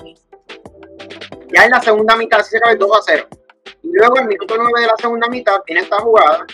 Ya 1.54 1.64
en 1.64 1.70
la 1.70 1.80
segunda 1.82 2.16
mitad 2.16 2.40
se 2.42 2.56
acaba 2.58 2.72
el 2.72 2.78
2 2.78 2.96
a 2.96 3.00
0. 3.04 3.28
Y 3.82 3.88
luego 3.92 4.16
el 4.18 4.26
minuto 4.26 4.54
9 4.56 4.80
de 4.80 4.86
la 4.86 4.96
segunda 4.98 5.28
mitad 5.28 5.60
tiene 5.66 5.82
esta 5.82 5.98
jugada. 6.00 6.46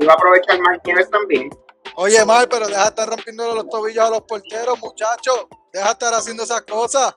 Y 0.00 0.04
va 0.06 0.12
a 0.12 0.16
aprovechar 0.16 0.60
Martínez 0.60 1.10
también. 1.10 1.50
Oye, 1.96 2.24
Mal, 2.24 2.48
pero 2.48 2.68
deja 2.68 2.82
de 2.82 2.88
estar 2.88 3.08
rompiendo 3.08 3.54
los 3.54 3.68
tobillos 3.68 4.04
a 4.04 4.10
los 4.10 4.22
porteros, 4.22 4.78
muchachos. 4.78 5.46
Deja 5.72 5.86
de 5.86 5.92
estar 5.92 6.14
haciendo 6.14 6.44
esas 6.44 6.62
cosas. 6.62 7.12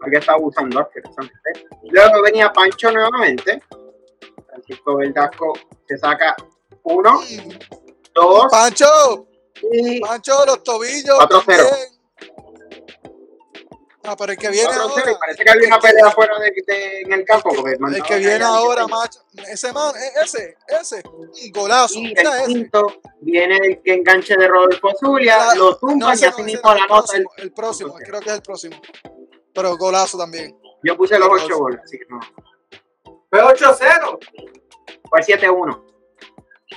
Porque 0.00 0.18
está 0.18 0.32
abusando 0.32 0.80
asquerosamente. 0.80 1.66
Luego 1.84 2.22
venía 2.22 2.52
Pancho 2.52 2.90
nuevamente. 2.90 3.62
Francisco 4.48 4.96
Verdasco 4.96 5.52
se 5.86 5.96
saca 5.98 6.34
uno, 6.84 7.20
dos 8.14 8.46
Pancho, 8.50 9.28
y 9.72 10.00
Pancho, 10.00 10.44
los 10.46 10.62
tobillos. 10.62 11.16
4-0. 11.18 11.28
también. 11.28 11.66
Ah, 14.04 14.16
pero 14.16 14.32
el 14.32 14.38
que 14.38 14.48
viene 14.48 14.68
4-0, 14.70 14.72
y 14.72 14.78
ahora. 14.78 15.18
parece 15.20 15.44
que 15.44 15.50
había 15.50 15.66
una 15.66 15.78
pelea 15.80 16.10
fuera 16.12 16.38
de, 16.38 16.50
de- 16.66 17.00
en 17.02 17.12
el 17.12 17.24
campo. 17.26 17.50
Porque 17.54 17.76
El 17.96 18.02
que 18.02 18.16
viene 18.16 18.42
ahora, 18.44 18.86
que- 18.86 18.90
macho. 18.90 19.20
Ese 19.50 19.70
man, 19.72 19.92
e- 19.96 20.24
ese, 20.24 20.56
ese. 20.80 21.02
Golazo. 21.52 21.98
Y 21.98 22.14
el 22.16 22.46
quinto 22.46 23.00
viene 23.20 23.56
el 23.62 23.82
que 23.82 23.94
enganche 23.94 24.34
de 24.36 24.48
Rodolfo 24.48 24.92
Zulia, 24.98 25.54
lo 25.56 25.76
tumba 25.76 26.14
No, 26.14 26.20
y 26.20 26.24
así 26.24 26.42
mismo 26.42 26.70
no, 26.70 26.74
la 26.74 26.82
el 26.84 26.88
nota. 26.88 27.16
el- 27.16 27.22
próximo, 27.24 27.30
el 27.36 27.52
próximo, 27.52 27.94
creo 27.96 28.20
que 28.20 28.30
es 28.30 28.34
el 28.36 28.42
próximo. 28.42 28.80
Pero 29.58 29.76
golazo 29.76 30.16
también. 30.16 30.56
Yo 30.84 30.96
puse 30.96 31.18
los 31.18 31.28
Golazo. 31.28 31.46
ocho 31.46 31.58
goles, 31.58 31.80
así 31.82 31.98
que 31.98 32.04
no. 32.08 32.20
Fue 33.28 33.40
8-0. 33.42 34.18
Fue 35.10 35.20
7-1, 35.20 35.84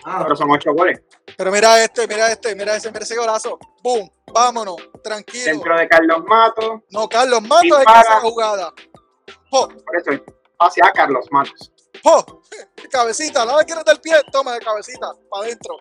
Ah, 0.04 0.22
pero 0.24 0.36
son 0.36 0.50
ocho 0.50 0.74
goles. 0.74 1.00
Pero 1.38 1.52
mira 1.52 1.84
este, 1.84 2.08
mira 2.08 2.32
este, 2.32 2.56
mira 2.56 2.76
ese, 2.76 2.90
mira 2.92 3.04
ese 3.04 3.16
golazo. 3.16 3.60
¡Boom! 3.84 4.10
Vámonos, 4.34 4.78
tranquilo. 5.04 5.46
Dentro 5.46 5.78
de 5.78 5.88
Carlos 5.88 6.24
Matos, 6.26 6.82
No, 6.90 7.08
Carlos 7.08 7.42
Matos 7.44 7.66
es 7.66 7.78
el 7.80 7.86
que 7.86 7.92
hace 7.94 8.10
la 8.10 8.20
jugada. 8.22 8.74
¡Jo! 9.52 9.68
por 9.68 9.98
eso 9.98 10.10
el 10.12 10.24
pase 10.58 10.82
a 10.84 10.92
Carlos 10.92 11.28
Matos. 11.30 11.72
¡Jo! 12.04 12.42
Cabecita, 12.92 13.46
la 13.46 13.58
vez 13.58 13.66
que 13.68 13.76
del 13.76 14.00
pie, 14.02 14.16
toma 14.32 14.54
de 14.54 14.60
cabecita, 14.60 15.12
para 15.30 15.46
adentro. 15.46 15.76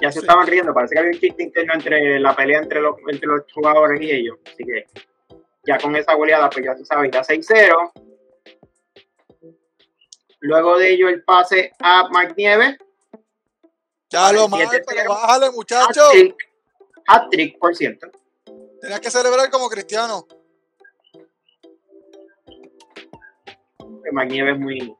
Ya 0.00 0.12
se 0.12 0.20
Sí. 0.20 0.26
estaban 0.26 0.46
riendo, 0.46 0.74
parece 0.74 0.94
que 0.94 0.98
había 1.00 1.12
un 1.12 1.18
chiste 1.18 1.42
interno 1.42 1.74
entre 1.74 2.20
la 2.20 2.36
pelea 2.36 2.58
entre 2.60 2.80
los, 2.80 2.96
entre 3.08 3.26
los 3.28 3.50
jugadores 3.52 4.00
y 4.00 4.10
ellos. 4.10 4.36
Así 4.46 4.64
que 4.64 4.84
ya 5.66 5.78
con 5.78 5.96
esa 5.96 6.14
goleada, 6.14 6.50
pues 6.50 6.64
ya 6.64 6.76
se 6.76 6.84
sabe, 6.84 7.10
ya 7.10 7.22
6-0. 7.24 7.92
Luego 10.40 10.78
de 10.78 10.92
ello, 10.92 11.08
el 11.08 11.24
pase 11.24 11.72
a 11.80 12.08
Mike 12.10 12.34
Nieves. 12.36 12.76
Ya 14.10 14.32
lo 14.32 14.42
Ay, 14.42 14.48
mal, 14.48 14.60
7-0. 14.68 14.84
pero 14.86 15.08
bájale, 15.10 15.50
muchacho. 15.50 16.02
Hat-trick, 16.08 16.36
hat-trick, 17.06 17.58
por 17.58 17.74
cierto. 17.74 18.08
Tenías 18.80 19.00
que 19.00 19.10
celebrar 19.10 19.50
como 19.50 19.68
cristiano. 19.68 20.26
Mike 24.12 24.26
Nieves 24.32 24.54
es 24.54 24.60
muy, 24.60 24.96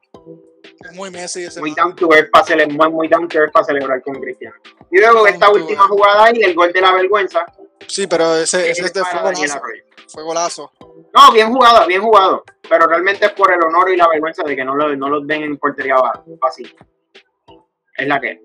Es 0.79 0.93
muy 0.93 1.09
Messi 1.09 1.43
ese 1.43 1.59
muy 1.59 1.73
down 1.73 1.95
to 1.95 2.09
earth 2.13 2.29
para 2.31 2.45
celebrar, 2.45 2.91
muy 2.91 3.07
down 3.07 3.27
to 3.27 3.37
earth 3.39 3.51
para 3.51 3.65
celebrar 3.65 4.01
con 4.01 4.15
Cristiano. 4.21 4.55
Y 4.91 4.99
luego 4.99 5.19
Down 5.19 5.27
esta 5.27 5.49
última 5.49 5.81
earth. 5.81 5.89
jugada 5.91 6.23
ahí, 6.25 6.41
el 6.41 6.55
gol 6.55 6.71
de 6.71 6.81
la 6.81 6.91
vergüenza. 6.93 7.45
Sí, 7.87 8.07
pero 8.07 8.35
ese, 8.35 8.69
ese 8.69 8.85
es 8.85 8.91
fue 8.91 9.21
golazo. 9.21 9.61
Fue 10.07 10.23
golazo. 10.23 10.71
No, 11.13 11.31
bien 11.33 11.51
jugado, 11.51 11.87
bien 11.87 12.01
jugado. 12.01 12.43
Pero 12.69 12.87
realmente 12.87 13.25
es 13.25 13.31
por 13.33 13.51
el 13.51 13.63
honor 13.63 13.89
y 13.89 13.97
la 13.97 14.07
vergüenza 14.07 14.43
de 14.43 14.55
que 14.55 14.63
no, 14.63 14.75
lo, 14.75 14.95
no 14.95 15.09
los 15.09 15.25
ven 15.25 15.43
en 15.43 15.57
portería 15.57 15.95
fácil. 16.39 16.75
Es 17.95 18.07
la 18.07 18.19
que. 18.19 18.41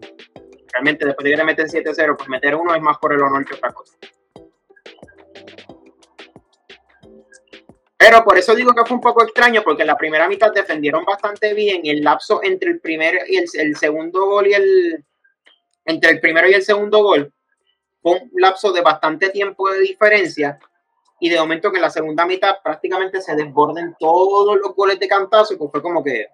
Realmente 0.72 1.04
después 1.04 1.24
de 1.24 1.30
que 1.30 1.36
le 1.36 1.44
meten 1.44 1.66
7-0, 1.66 2.16
pues 2.16 2.28
meter 2.28 2.54
uno 2.54 2.74
es 2.74 2.80
más 2.80 2.96
por 2.98 3.12
el 3.12 3.22
honor 3.22 3.44
que 3.44 3.54
otra 3.54 3.72
cosa. 3.72 3.94
Pero 8.02 8.24
por 8.24 8.36
eso 8.36 8.52
digo 8.56 8.72
que 8.74 8.84
fue 8.84 8.96
un 8.96 9.00
poco 9.00 9.22
extraño, 9.22 9.62
porque 9.62 9.82
en 9.82 9.86
la 9.86 9.96
primera 9.96 10.28
mitad 10.28 10.52
defendieron 10.52 11.04
bastante 11.04 11.54
bien 11.54 11.82
el 11.84 12.02
lapso 12.02 12.42
entre 12.42 12.70
el 12.70 12.80
primer 12.80 13.14
y 13.28 13.36
el, 13.36 13.44
el 13.54 13.76
segundo 13.76 14.26
gol 14.26 14.48
y 14.48 14.54
el. 14.54 15.04
Entre 15.84 16.10
el 16.10 16.20
primero 16.20 16.48
y 16.48 16.54
el 16.54 16.64
segundo 16.64 17.00
gol. 17.00 17.32
Fue 18.02 18.12
un 18.12 18.30
lapso 18.34 18.72
de 18.72 18.80
bastante 18.80 19.30
tiempo 19.30 19.70
de 19.70 19.78
diferencia 19.78 20.58
y 21.20 21.28
de 21.30 21.38
momento 21.38 21.70
que 21.70 21.76
en 21.76 21.82
la 21.82 21.90
segunda 21.90 22.26
mitad 22.26 22.56
prácticamente 22.64 23.20
se 23.20 23.36
desborden 23.36 23.94
todos 24.00 24.58
los 24.58 24.74
goles 24.74 24.98
de 24.98 25.06
cantazo, 25.06 25.56
pues 25.56 25.70
fue 25.70 25.80
como 25.80 26.02
que, 26.02 26.26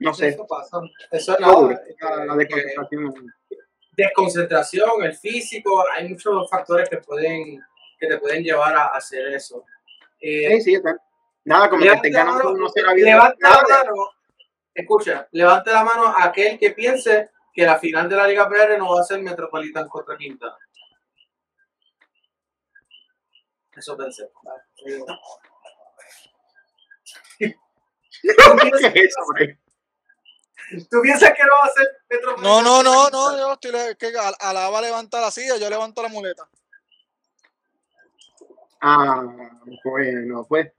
no 0.00 0.12
sé, 0.12 0.28
Eso 0.28 0.46
pasa. 0.46 0.78
Eso 1.10 1.32
es 1.32 1.40
nada. 1.40 1.62
la 1.62 2.34
eh, 2.34 2.36
desconcentración. 2.36 3.34
desconcentración, 3.92 5.02
el 5.04 5.14
físico, 5.14 5.82
hay 5.96 6.10
muchos 6.10 6.50
factores 6.50 6.90
que 6.90 6.98
pueden 6.98 7.62
que 7.98 8.06
te 8.06 8.18
pueden 8.18 8.44
llevar 8.44 8.76
a 8.76 8.84
hacer 8.88 9.26
eso. 9.28 9.64
Eh, 10.20 10.56
Sí, 10.56 10.60
sí, 10.62 10.74
está. 10.74 10.96
Nada, 11.44 11.70
como 11.70 11.82
que 11.82 12.10
ganando 12.10 12.44
mano- 12.44 12.56
no 12.56 12.68
será 12.68 12.92
bien. 12.92 13.06
levante 13.06 13.36
la 13.40 13.50
mano, 13.62 13.94
escucha, 14.74 15.28
levante 15.32 15.70
la 15.72 15.84
mano 15.84 16.12
aquel 16.16 16.58
que 16.58 16.72
piense 16.72 17.30
que 17.54 17.64
la 17.64 17.78
final 17.78 18.08
de 18.08 18.16
la 18.16 18.26
Liga 18.26 18.48
PR 18.48 18.76
no 18.78 18.94
va 18.94 19.00
a 19.00 19.04
ser 19.04 19.20
Metropolitan 19.22 19.88
contra 19.88 20.16
Quintana. 20.16 20.56
Eso 23.76 23.96
pensé. 23.96 24.28
¿Qué 27.38 27.48
es 27.48 28.94
eso, 28.94 29.20
hombre? 29.26 29.58
¿Tú 30.90 31.00
piensas 31.00 31.30
que 31.32 31.42
no 31.44 31.52
va 31.62 31.68
a 31.68 31.72
ser 31.72 31.86
Metropolitan? 32.10 32.44
No, 32.44 32.62
no, 32.62 32.82
no, 32.82 33.08
no, 33.10 33.36
yo 33.38 33.52
estoy 33.54 33.94
que 33.96 34.18
Al- 34.18 34.36
Alaba 34.40 34.80
levanta 34.82 35.20
la 35.20 35.30
silla, 35.30 35.56
yo 35.56 35.70
levanto 35.70 36.02
la 36.02 36.08
muleta. 36.08 36.46
Ah, 38.80 39.22
bueno, 39.84 40.46
pues. 40.48 40.72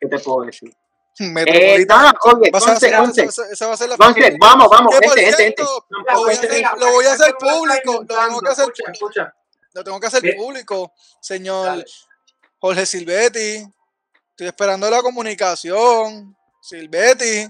¿Qué 0.00 0.08
te 0.08 0.18
puedo 0.18 0.42
decir? 0.46 0.74
Eh, 1.18 1.84
nada, 1.86 2.14
oye, 2.24 2.50
Va 2.50 2.58
a 2.58 2.76
ser- 2.76 2.96
Conce, 2.96 3.24
esa- 3.24 3.66
va 3.66 3.74
a 3.74 3.76
ser 3.76 3.90
la 3.90 3.96
final. 3.98 4.36
vamos, 4.40 4.68
vamos, 4.70 4.94
este, 5.02 5.28
este, 5.28 5.48
este. 5.48 5.62
No, 5.62 5.68
lo 6.14 6.20
voy 6.22 6.30
a 6.30 6.32
hacer, 6.32 6.64
lo 6.78 6.90
voy 6.92 7.04
a 7.04 7.16
público, 7.38 7.92
lo 7.92 8.06
tengo 8.06 8.40
que 8.40 8.48
hacer, 8.48 8.64
Escucha, 8.64 8.90
escucha. 8.90 9.34
lo 9.74 9.84
tengo 9.84 10.00
que 10.00 10.06
hacer 10.06 10.22
Bien. 10.22 10.36
público, 10.38 10.94
señor 11.20 11.66
Dale. 11.66 11.84
Jorge 12.58 12.86
Silvetti. 12.86 13.66
Estoy 14.30 14.46
esperando 14.46 14.88
la 14.88 15.02
comunicación. 15.02 16.34
Silvetti. 16.62 17.40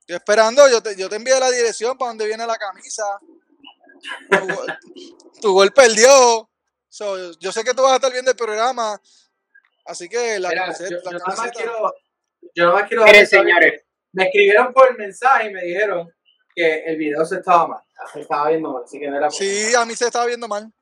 Estoy 0.00 0.16
esperando, 0.16 0.68
yo 0.68 0.82
te, 0.82 0.96
yo 0.96 1.08
te 1.08 1.14
envié 1.16 1.38
la 1.38 1.50
dirección 1.50 1.96
para 1.96 2.08
donde 2.10 2.26
viene 2.26 2.44
la 2.46 2.56
camisa. 2.56 3.04
Tu, 4.30 4.54
gol- 4.54 4.78
tu 5.40 5.52
gol 5.52 5.72
perdió. 5.72 6.48
So, 6.88 7.32
yo 7.38 7.52
sé 7.52 7.62
que 7.64 7.74
tú 7.74 7.82
vas 7.82 7.92
a 7.92 7.96
estar 7.96 8.12
viendo 8.12 8.30
el 8.30 8.36
programa. 8.36 9.00
Así 9.84 10.08
que 10.08 10.38
la 10.38 10.48
Mira, 10.50 10.62
camiseta. 10.62 10.90
yo, 10.90 10.96
la 10.96 11.02
yo 11.02 11.10
nada 11.18 11.24
más 11.26 11.36
camiseta- 11.36 11.56
quiero, 11.58 11.94
yo 12.54 12.64
nada 12.64 12.74
más 12.74 12.88
quiero 12.88 13.04
Miren, 13.04 13.26
saber 13.26 13.46
señores. 13.46 13.84
Me 14.12 14.24
escribieron 14.24 14.72
por 14.72 14.96
mensaje 14.98 15.50
y 15.50 15.52
me 15.54 15.62
dijeron 15.62 16.10
que 16.54 16.84
el 16.86 16.96
video 16.96 17.24
se 17.24 17.36
estaba 17.36 17.66
mal. 17.68 17.80
Se 18.12 18.20
estaba 18.20 18.48
viendo 18.48 18.72
mal, 18.72 18.82
así 18.84 18.98
que 18.98 19.08
no 19.08 19.16
era 19.16 19.30
Sí, 19.30 19.74
a 19.74 19.84
mí 19.84 19.94
se 19.94 20.06
estaba 20.06 20.26
viendo 20.26 20.48
mal. 20.48 20.72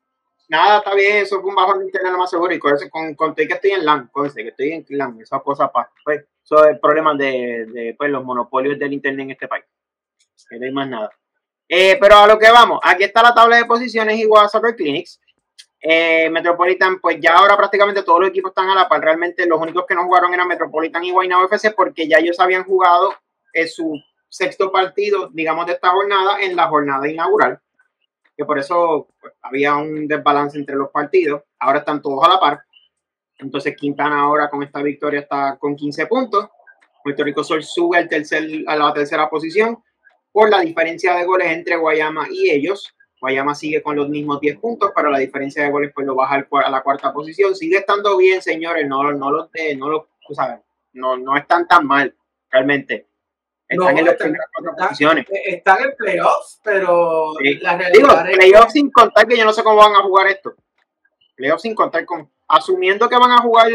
Nada, 0.48 0.78
está 0.78 0.94
bien, 0.94 1.16
eso 1.16 1.40
fue 1.40 1.50
un 1.50 1.56
bajón 1.56 1.80
de 1.80 1.86
internet 1.86 2.12
lo 2.12 2.18
más 2.18 2.30
seguro. 2.30 2.54
Y 2.54 2.58
con, 2.58 2.74
eso- 2.74 2.88
con, 2.88 3.14
con 3.14 3.34
que 3.34 3.42
estoy 3.42 3.72
en 3.72 3.84
LAN, 3.84 4.08
con 4.12 4.32
que 4.32 4.48
estoy 4.48 4.72
en 4.72 4.84
LAN, 4.90 5.20
esas 5.20 5.42
cosas 5.42 5.70
para. 5.72 5.90
Pues, 6.04 6.24
eso 6.44 6.64
es 6.64 6.70
el 6.70 6.78
problema 6.80 7.14
de, 7.16 7.66
de 7.66 7.94
pues, 7.98 8.10
los 8.10 8.22
monopolios 8.24 8.78
del 8.78 8.92
internet 8.92 9.24
en 9.24 9.30
este 9.32 9.48
país. 9.48 9.64
Que 10.48 10.58
no 10.60 10.66
hay 10.66 10.72
más 10.72 10.88
nada. 10.88 11.10
Eh, 11.68 11.98
pero 12.00 12.16
a 12.16 12.26
lo 12.26 12.38
que 12.38 12.50
vamos, 12.50 12.80
aquí 12.82 13.04
está 13.04 13.22
la 13.22 13.34
tabla 13.34 13.56
de 13.56 13.64
posiciones 13.64 14.18
igual 14.18 14.46
a 14.46 14.48
Soccer 14.48 14.76
Clinics. 14.76 15.20
Eh, 15.80 16.30
Metropolitan, 16.30 17.00
pues 17.00 17.18
ya 17.20 17.34
ahora 17.34 17.56
prácticamente 17.56 18.02
todos 18.02 18.20
los 18.20 18.30
equipos 18.30 18.50
están 18.50 18.68
a 18.70 18.74
la 18.74 18.88
par. 18.88 19.00
Realmente 19.00 19.46
los 19.46 19.60
únicos 19.60 19.84
que 19.86 19.94
no 19.94 20.04
jugaron 20.04 20.32
eran 20.32 20.48
Metropolitan 20.48 21.04
y 21.04 21.10
Guaynabo 21.10 21.44
FC 21.44 21.72
porque 21.72 22.08
ya 22.08 22.18
ellos 22.18 22.40
habían 22.40 22.64
jugado 22.64 23.14
en 23.52 23.68
su 23.68 24.00
sexto 24.28 24.70
partido, 24.70 25.30
digamos, 25.32 25.66
de 25.66 25.74
esta 25.74 25.90
jornada 25.90 26.40
en 26.40 26.56
la 26.56 26.68
jornada 26.68 27.08
inaugural. 27.08 27.60
Que 28.36 28.44
por 28.44 28.58
eso 28.58 29.08
pues, 29.20 29.34
había 29.42 29.76
un 29.76 30.06
desbalance 30.06 30.58
entre 30.58 30.76
los 30.76 30.90
partidos. 30.90 31.42
Ahora 31.58 31.80
están 31.80 32.02
todos 32.02 32.24
a 32.24 32.28
la 32.28 32.40
par. 32.40 32.60
Entonces 33.38 33.76
Quintana 33.76 34.20
ahora 34.20 34.48
con 34.48 34.62
esta 34.62 34.82
victoria 34.82 35.20
está 35.20 35.56
con 35.58 35.76
15 35.76 36.06
puntos. 36.06 36.48
Puerto 37.02 37.22
Rico 37.22 37.44
Sol 37.44 37.62
sube 37.62 37.98
al 37.98 38.08
tercer, 38.08 38.44
a 38.66 38.76
la 38.76 38.92
tercera 38.92 39.28
posición 39.28 39.78
por 40.36 40.50
la 40.50 40.60
diferencia 40.60 41.14
de 41.14 41.24
goles 41.24 41.50
entre 41.50 41.76
Guayama 41.76 42.26
y 42.30 42.50
ellos. 42.50 42.94
Guayama 43.22 43.54
sigue 43.54 43.82
con 43.82 43.96
los 43.96 44.10
mismos 44.10 44.38
10 44.38 44.58
puntos, 44.58 44.92
pero 44.94 45.08
la 45.10 45.18
diferencia 45.18 45.62
de 45.64 45.70
goles 45.70 45.92
pues 45.94 46.06
lo 46.06 46.14
baja 46.14 46.46
a 46.62 46.70
la 46.70 46.82
cuarta 46.82 47.10
posición. 47.10 47.56
Sigue 47.56 47.78
estando 47.78 48.18
bien, 48.18 48.42
señores, 48.42 48.86
no, 48.86 49.10
no 49.12 49.30
los 49.30 49.50
de, 49.52 49.74
no 49.76 49.88
los, 49.88 50.02
tú 50.28 50.34
sabes, 50.34 50.60
no, 50.92 51.16
no 51.16 51.38
están 51.38 51.66
tan 51.66 51.86
mal, 51.86 52.14
realmente. 52.50 53.06
Están 53.66 53.94
No, 53.94 53.98
en 53.98 54.04
las 54.04 54.16
primeras 54.16 54.46
cuatro 54.54 54.76
posiciones. 54.76 55.24
Eh, 55.30 55.54
Están 55.56 55.82
en 55.84 55.94
playoffs, 55.96 56.60
pero 56.62 57.32
Sí. 57.42 57.54
la 57.54 57.78
Digo, 57.78 58.08
realidad 58.08 58.28
es 58.28 58.36
playoffs 58.36 58.72
sin 58.74 58.90
contar 58.90 59.26
que 59.26 59.38
yo 59.38 59.44
no 59.46 59.54
sé 59.54 59.62
cómo 59.62 59.76
van 59.76 59.94
a 59.94 60.02
jugar 60.02 60.26
esto. 60.26 60.54
Playoffs 61.34 61.62
sin 61.62 61.74
contar 61.74 62.04
con, 62.04 62.30
asumiendo 62.46 63.08
que 63.08 63.16
van 63.16 63.32
a 63.32 63.38
jugar 63.38 63.68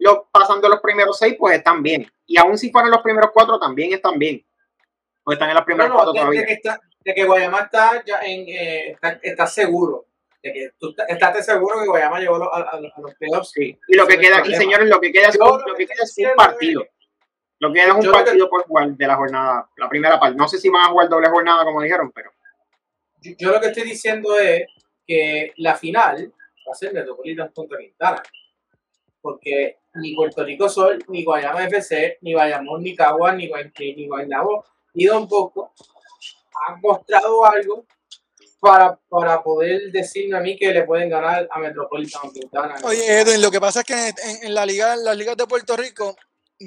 los, 0.00 0.18
pasando 0.32 0.68
los 0.68 0.80
primeros 0.80 1.16
seis, 1.16 1.36
pues 1.38 1.56
están 1.56 1.84
bien. 1.84 2.10
Y 2.26 2.36
aún 2.36 2.58
si 2.58 2.72
fueran 2.72 2.90
los 2.90 3.00
primeros 3.00 3.30
cuatro, 3.32 3.60
también 3.60 3.92
están 3.92 4.18
bien. 4.18 4.44
Pues 5.24 5.36
están 5.36 5.50
en 5.50 5.54
las 5.56 5.64
primeras 5.64 5.90
no, 5.90 6.04
todavía. 6.04 6.40
de 6.40 6.46
que 6.46 6.52
está, 6.54 6.80
de 7.04 7.14
que 7.14 7.24
Guayama 7.24 7.60
está 7.60 8.02
ya 8.04 8.20
en 8.22 8.48
eh, 8.48 8.90
está, 8.92 9.18
está 9.22 9.46
seguro. 9.46 10.06
De 10.42 10.52
que 10.52 10.70
tú 10.78 10.90
está- 10.90 11.04
estás 11.04 11.44
seguro 11.44 11.80
que 11.80 11.86
Guayama 11.88 12.18
llegó 12.18 12.36
a, 12.36 12.38
los- 12.38 12.48
a- 12.52 13.00
los 13.00 13.14
playoffs. 13.14 13.50
Sí. 13.50 13.78
Y 13.88 13.96
lo 13.96 14.06
que 14.06 14.18
queda, 14.18 14.36
problema. 14.38 14.58
señores, 14.62 14.88
lo 14.88 15.00
que 15.00 15.12
queda 15.12 15.28
es 15.28 15.38
un, 15.38 15.62
lo 15.66 15.74
que 15.74 15.86
queda 15.86 16.02
es 16.04 16.16
un 16.18 16.34
partido. 16.36 16.86
Lo 17.58 17.68
que 17.68 17.74
queda 17.80 17.98
es 17.98 18.06
un 18.06 18.12
partido 18.12 18.48
por 18.48 18.62
jugar 18.64 18.88
de 18.90 19.06
la 19.06 19.16
jornada, 19.16 19.68
la 19.76 19.88
primera 19.90 20.18
parte. 20.18 20.36
No 20.36 20.48
sé 20.48 20.58
si 20.58 20.70
van 20.70 20.86
a 20.86 20.88
jugar 20.88 21.08
doble 21.10 21.28
jornada, 21.28 21.62
como 21.64 21.82
dijeron, 21.82 22.10
pero 22.12 22.30
Yo, 23.20 23.32
yo 23.38 23.50
lo 23.50 23.60
que 23.60 23.66
estoy 23.66 23.82
diciendo 23.82 24.38
es 24.38 24.62
que 25.06 25.52
la 25.56 25.74
final 25.76 26.32
va 26.66 26.72
a 26.72 26.74
ser 26.74 26.94
Metropolitan 26.94 27.50
contra 27.52 27.76
Quintana. 27.78 28.22
Porque 29.20 29.76
ni 29.94 30.14
Puerto 30.14 30.42
Rico 30.44 30.68
Sol, 30.70 31.04
ni 31.08 31.24
Guayama 31.24 31.64
FC, 31.66 32.16
ni 32.22 32.32
Bayamón, 32.32 32.82
ni 32.82 32.96
Cagua, 32.96 33.32
ni, 33.32 33.48
Guay- 33.50 33.72
ni, 33.78 33.94
ni 33.94 34.06
Guaynabo, 34.08 34.64
ni 34.94 35.04
Don 35.04 35.26
Bosco 35.28 35.72
han 36.68 36.80
mostrado 36.80 37.44
algo 37.46 37.84
para, 38.60 38.98
para 39.08 39.42
poder 39.42 39.90
decirme 39.90 40.36
a 40.36 40.40
mí 40.40 40.56
que 40.58 40.70
le 40.72 40.84
pueden 40.84 41.08
ganar 41.08 41.48
a 41.50 41.58
Metropolitan. 41.58 42.30
Oye, 42.84 43.20
Edwin, 43.20 43.40
lo 43.40 43.50
que 43.50 43.60
pasa 43.60 43.80
es 43.80 43.86
que 43.86 44.12
en, 44.42 44.54
la 44.54 44.66
liga, 44.66 44.94
las 44.96 45.16
ligas 45.16 45.36
de 45.36 45.46
Puerto 45.46 45.76
Rico, 45.76 46.14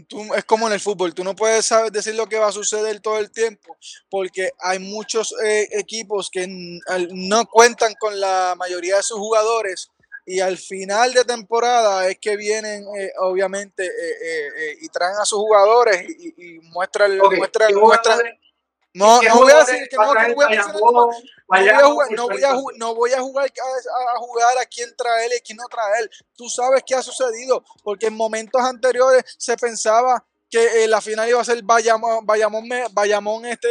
tú- 0.07 0.33
es 0.33 0.43
como 0.45 0.65
en 0.67 0.73
el 0.73 0.79
fútbol, 0.79 1.13
tú 1.13 1.23
no 1.23 1.35
puedes 1.35 1.67
saber 1.67 1.91
decir 1.91 2.15
lo 2.15 2.25
que 2.27 2.39
va 2.39 2.47
a 2.47 2.51
suceder 2.51 2.99
todo 2.99 3.19
el 3.19 3.29
tiempo, 3.31 3.77
porque 4.09 4.49
hay 4.59 4.79
muchos 4.79 5.35
eh, 5.45 5.67
equipos 5.73 6.31
que 6.31 6.47
no 7.11 7.45
cuentan 7.45 7.93
con 7.99 8.19
la 8.19 8.55
mayoría 8.57 8.95
de 8.97 9.03
sus 9.03 9.19
jugadores 9.19 9.91
y 10.25 10.39
al 10.39 10.57
final 10.57 11.13
de 11.13 11.25
temporada 11.25 12.07
es 12.07 12.17
que 12.19 12.35
vienen, 12.37 12.85
eh, 12.97 13.11
obviamente, 13.19 13.85
eh, 13.85 13.89
eh, 14.21 14.47
eh, 14.57 14.77
y 14.81 14.89
traen 14.89 15.15
a 15.17 15.25
sus 15.25 15.39
jugadores 15.39 16.03
y, 16.07 16.33
y- 16.37 16.59
muestran, 16.71 17.19
Ok, 17.19 17.35
muestran, 17.37 17.69
¿qué 17.69 17.75
muestran- 17.75 18.17
jugadores- 18.17 18.39
no, 18.95 19.19
no 19.29 19.35
voy 19.37 19.51
a 19.51 19.55
decir 19.65 19.89
que 19.89 19.95
no, 19.95 20.01
a 20.03 20.07
voy 20.35 20.45
a 20.45 20.49
mencionar 20.49 20.75
no 20.75 21.57
voy 21.57 21.69
a 21.73 21.85
jugar, 21.87 22.07
no 22.13 22.27
voy 22.27 22.43
a, 22.43 22.53
a 23.13 23.21
jugar 23.21 23.49
a, 23.49 24.15
a 24.15 24.19
jugar 24.19 24.57
a 24.59 24.65
quién 24.67 24.95
traer 24.95 25.31
y 25.35 25.41
quién 25.41 25.57
no 25.57 25.65
traer. 25.67 26.09
Tú 26.35 26.47
sabes 26.47 26.83
qué 26.85 26.93
ha 26.95 27.01
sucedido, 27.01 27.63
porque 27.83 28.05
en 28.07 28.13
momentos 28.15 28.61
anteriores 28.61 29.23
se 29.37 29.57
pensaba 29.57 30.23
que 30.53 30.83
eh, 30.83 30.87
la 30.87 31.01
final 31.01 31.27
iba 31.27 31.41
a 31.41 31.43
ser 31.43 31.63
Bayamón, 31.63 32.23
Bayamón, 32.27 32.69
Bayamón 32.91 33.43
este, 33.47 33.67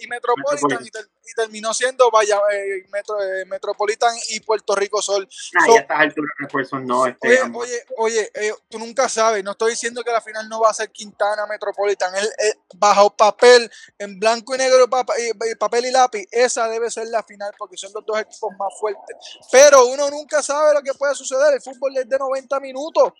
y 0.00 0.06
Metropolitan, 0.06 0.78
y, 0.86 0.88
ter- 0.90 1.08
y 1.26 1.34
terminó 1.34 1.74
siendo 1.74 2.08
Baya- 2.08 2.40
eh, 2.52 2.86
Metro- 2.92 3.20
eh, 3.20 3.44
Metropolitan 3.46 4.14
y 4.28 4.38
Puerto 4.38 4.76
Rico 4.76 5.02
Sol. 5.02 5.28
nah, 5.54 5.66
So- 5.66 5.72
ya 5.74 5.78
a 5.78 5.82
estas 5.82 6.00
alturas 6.00 6.30
refuerzos 6.38 6.82
no. 6.84 7.04
Este, 7.08 7.42
Oye, 7.42 7.50
oye, 7.56 7.84
oye, 7.96 8.30
eh, 8.34 8.54
tú 8.68 8.78
nunca 8.78 9.08
sabes, 9.08 9.42
no 9.42 9.50
estoy 9.50 9.70
diciendo 9.72 10.04
que 10.04 10.12
la 10.12 10.20
final 10.20 10.48
no 10.48 10.60
va 10.60 10.70
a 10.70 10.74
ser 10.74 10.92
Quintana 10.92 11.46
Metropolitan, 11.48 12.14
él, 12.14 12.28
él, 12.38 12.54
bajo 12.76 13.10
papel, 13.16 13.68
en 13.98 14.20
blanco 14.20 14.54
y 14.54 14.58
negro, 14.58 14.88
papa- 14.88 15.14
papel 15.58 15.86
y 15.86 15.90
lápiz, 15.90 16.28
esa 16.30 16.68
debe 16.68 16.92
ser 16.92 17.08
la 17.08 17.24
final 17.24 17.52
porque 17.58 17.76
son 17.76 17.90
los 17.92 18.06
dos 18.06 18.20
equipos 18.20 18.52
más 18.56 18.72
fuertes. 18.78 19.16
Pero 19.50 19.86
uno 19.86 20.08
nunca 20.10 20.44
sabe 20.44 20.74
lo 20.74 20.80
que 20.82 20.94
puede 20.94 21.16
suceder, 21.16 21.54
el 21.54 21.60
fútbol 21.60 21.96
es 21.96 22.08
de 22.08 22.18
90 22.18 22.60
minutos. 22.60 23.12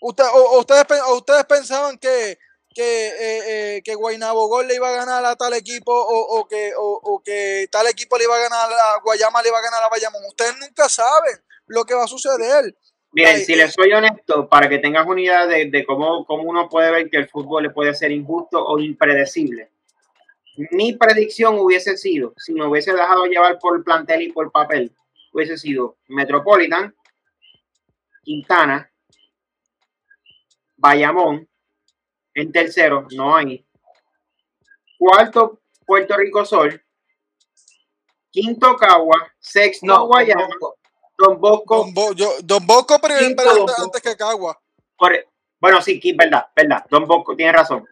Usted, 0.00 0.24
o, 0.32 0.60
ustedes, 0.60 0.84
o 1.06 1.16
ustedes 1.16 1.44
pensaban 1.44 1.98
que, 1.98 2.38
que, 2.74 3.08
eh, 3.08 3.42
eh, 3.76 3.82
que 3.82 3.94
Guaynabo 3.94 4.48
Gol 4.48 4.68
le 4.68 4.76
iba 4.76 4.88
a 4.88 4.92
ganar 4.92 5.24
a 5.24 5.36
tal 5.36 5.54
equipo 5.54 5.92
o, 5.92 6.40
o 6.40 6.46
que, 6.46 6.72
o, 6.76 7.00
o 7.02 7.22
que 7.22 7.68
tal 7.70 7.86
equipo 7.86 8.16
le 8.16 8.24
iba 8.24 8.36
a 8.36 8.40
ganar 8.40 8.70
a 8.70 9.00
Guayama, 9.02 9.42
le 9.42 9.48
iba 9.48 9.58
a 9.58 9.62
ganar 9.62 9.82
a 9.82 9.88
Bayamón. 9.88 10.22
Ustedes 10.28 10.54
nunca 10.60 10.88
saben 10.88 11.36
lo 11.66 11.84
que 11.84 11.94
va 11.94 12.04
a 12.04 12.08
suceder. 12.08 12.74
Bien, 13.10 13.28
Ay, 13.28 13.44
si 13.44 13.54
eh. 13.54 13.56
les 13.56 13.72
soy 13.72 13.92
honesto, 13.92 14.48
para 14.48 14.68
que 14.68 14.78
tengas 14.78 15.06
una 15.06 15.20
idea 15.20 15.46
de, 15.46 15.70
de 15.70 15.84
cómo, 15.84 16.24
cómo 16.26 16.44
uno 16.44 16.68
puede 16.68 16.90
ver 16.90 17.10
que 17.10 17.16
el 17.16 17.28
fútbol 17.28 17.64
le 17.64 17.70
puede 17.70 17.94
ser 17.94 18.12
injusto 18.12 18.64
o 18.64 18.78
impredecible. 18.78 19.70
Mi 20.72 20.92
predicción 20.92 21.58
hubiese 21.58 21.96
sido, 21.96 22.34
si 22.36 22.52
me 22.52 22.66
hubiese 22.66 22.92
dejado 22.92 23.26
llevar 23.26 23.58
por 23.60 23.82
plantel 23.84 24.22
y 24.22 24.32
por 24.32 24.50
papel, 24.50 24.92
hubiese 25.32 25.56
sido 25.56 25.96
Metropolitan, 26.08 26.94
Quintana, 28.24 28.90
Bayamón, 30.78 31.48
en 32.34 32.52
tercero, 32.52 33.06
no 33.12 33.36
hay. 33.36 33.66
Cuarto, 34.98 35.60
Puerto 35.86 36.16
Rico 36.16 36.44
Sol. 36.44 36.82
Quinto, 38.30 38.76
Cagua. 38.76 39.32
Sexto, 39.38 39.86
No, 39.86 40.06
Guayama. 40.06 40.48
Don 41.16 41.40
Bosco. 41.40 41.76
Don, 41.84 41.94
Bo- 41.94 42.12
yo- 42.12 42.34
Don 42.44 42.64
Bosco 42.66 42.98
primero 43.00 43.26
antes, 43.26 43.44
Bosco. 43.62 43.82
antes 43.82 44.02
que 44.02 44.16
Cagua. 44.16 44.60
Por- 44.96 45.26
bueno, 45.60 45.82
sí, 45.82 46.00
verdad, 46.16 46.46
verdad. 46.54 46.84
Don 46.88 47.06
Bosco 47.06 47.34
tiene 47.34 47.52
razón. 47.52 47.84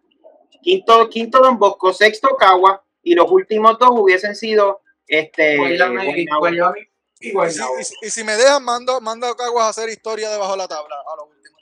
Quinto, 0.63 1.09
quinto 1.09 1.41
Don 1.41 1.59
Bosco, 1.59 1.93
sexto 1.93 2.37
Cagua 2.37 2.85
y 3.03 3.15
los 3.15 3.31
últimos 3.31 3.79
dos 3.79 3.91
hubiesen 3.93 4.35
sido 4.37 4.83
este, 5.09 5.57
y- 5.57 5.59
si, 7.19 7.33
Guaynabo. 7.33 7.81
y 7.81 7.85
si- 7.85 7.95
y 8.03 8.11
si 8.11 8.25
me 8.25 8.37
dejan, 8.37 8.63
mando, 8.63 9.01
mando 9.01 9.27
a 9.27 9.37
Caguas 9.37 9.67
a 9.67 9.69
hacer 9.71 9.89
historia 9.89 10.31
debajo 10.31 10.53
de 10.53 10.59
la 10.59 10.69
tabla. 10.69 10.95
A 11.13 11.17
lo 11.17 11.25
último. 11.27 11.56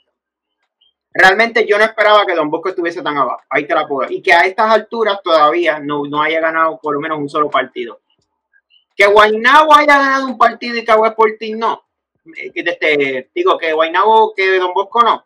Realmente 1.15 1.65
yo 1.65 1.77
no 1.77 1.85
esperaba 1.85 2.25
que 2.25 2.35
Don 2.35 2.49
Bosco 2.51 2.69
estuviese 2.69 3.01
tan 3.01 3.17
abajo. 3.17 3.41
Ahí 3.49 3.65
te 3.65 3.73
la 3.73 3.87
puedo. 3.87 4.11
Y 4.11 4.21
que 4.21 4.33
a 4.33 4.41
estas 4.41 4.69
alturas 4.69 5.21
todavía 5.23 5.79
no, 5.79 6.03
no 6.05 6.21
haya 6.21 6.41
ganado 6.41 6.77
por 6.81 6.93
lo 6.93 6.99
menos 6.99 7.17
un 7.17 7.29
solo 7.29 7.49
partido. 7.49 8.01
Que 8.95 9.07
Guaynabo 9.07 9.73
haya 9.73 9.97
ganado 9.97 10.27
un 10.27 10.37
partido 10.37 10.77
y 10.77 10.85
Cagua 10.85 11.09
Sporting 11.09 11.57
no. 11.57 11.83
Eh, 12.37 12.51
Este, 12.53 13.29
digo 13.33 13.57
que 13.57 13.73
Guaynabo, 13.73 14.33
que 14.35 14.59
Don 14.59 14.73
Bosco 14.73 15.01
no. 15.01 15.23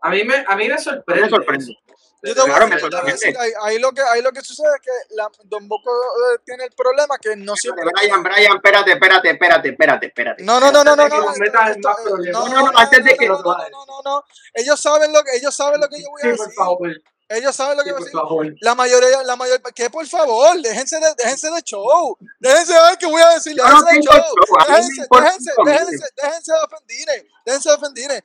A 0.00 0.10
mí 0.10 0.24
me, 0.24 0.44
a 0.46 0.56
mí 0.56 0.68
me 0.68 0.78
sorprende. 0.78 1.22
Me 1.22 1.28
sorprende. 1.28 1.78
Yo 2.22 2.34
te 2.34 2.40
voy 2.40 2.50
a 2.50 2.54
Claro, 2.56 2.66
decir, 2.66 2.80
te 2.90 2.96
voy 2.96 2.96
a 2.96 2.98
sorprende. 2.98 3.12
decir, 3.12 3.38
ahí, 3.38 3.52
ahí 3.62 3.78
lo 3.78 3.92
que, 3.92 4.02
ahí 4.02 4.22
lo 4.22 4.32
que 4.32 4.40
sucede 4.42 4.66
es 4.74 4.80
que 4.82 5.14
la, 5.14 5.30
Don 5.44 5.68
Bosco 5.68 5.90
eh, 5.90 6.38
tiene 6.44 6.64
el 6.64 6.72
problema 6.72 7.16
que 7.18 7.36
no 7.36 7.54
siempre. 7.54 7.84
Brian, 7.84 8.22
Brian, 8.22 8.56
espérate, 8.56 8.92
espérate, 8.92 9.30
espérate, 9.30 9.68
espérate, 9.68 10.06
espérate. 10.06 10.42
No, 10.42 10.58
no, 10.58 10.72
no, 10.72 10.82
no, 10.82 10.96
no, 10.96 11.08
no. 11.08 11.20
no, 11.20 11.32
No, 12.32 12.48
no, 12.72 12.78
antes 12.78 13.04
de 13.04 13.16
que 13.16 13.28
no, 13.28 13.40
no, 13.42 14.02
no. 14.04 14.24
Ellos 14.54 14.80
saben 14.80 15.12
lo 15.12 15.22
que 15.22 15.36
ellos 15.36 15.54
saben 15.54 15.80
lo 15.80 15.88
que 15.88 16.00
yo 16.02 16.08
voy 16.10 16.22
a 16.22 16.24
Sí, 16.32 16.36
por 16.36 16.46
decir. 16.46 16.54
favor. 16.56 16.90
Ellos 17.30 17.54
saben 17.54 17.76
lo 17.76 17.84
que 17.84 17.90
Sí, 17.90 17.94
voy 17.94 17.98
a 17.98 18.00
por 18.00 18.04
decir. 18.06 18.20
favor. 18.20 18.46
La 18.62 18.74
mayoría, 18.74 19.22
la 19.22 19.36
mayor, 19.36 19.60
que 19.74 19.90
por 19.90 20.06
favor, 20.06 20.60
déjense 20.62 20.98
de, 20.98 21.14
déjense 21.18 21.50
de 21.50 21.60
show. 21.62 22.16
Déjense 22.40 22.72
de 22.72 22.80
ver 22.80 22.98
qué 22.98 23.06
voy 23.06 23.20
a 23.22 23.28
decir. 23.34 23.54
Déjense 23.54 23.94
de 23.94 24.02
show. 24.02 24.24
Déjense, 24.66 25.02
déjense, 25.10 25.52
déjense, 25.64 26.06
déjense 26.16 26.52
de 26.52 26.58
ofendir. 26.58 27.06
Déjense 27.44 27.68
de 27.68 27.74
ofendir. 27.76 28.24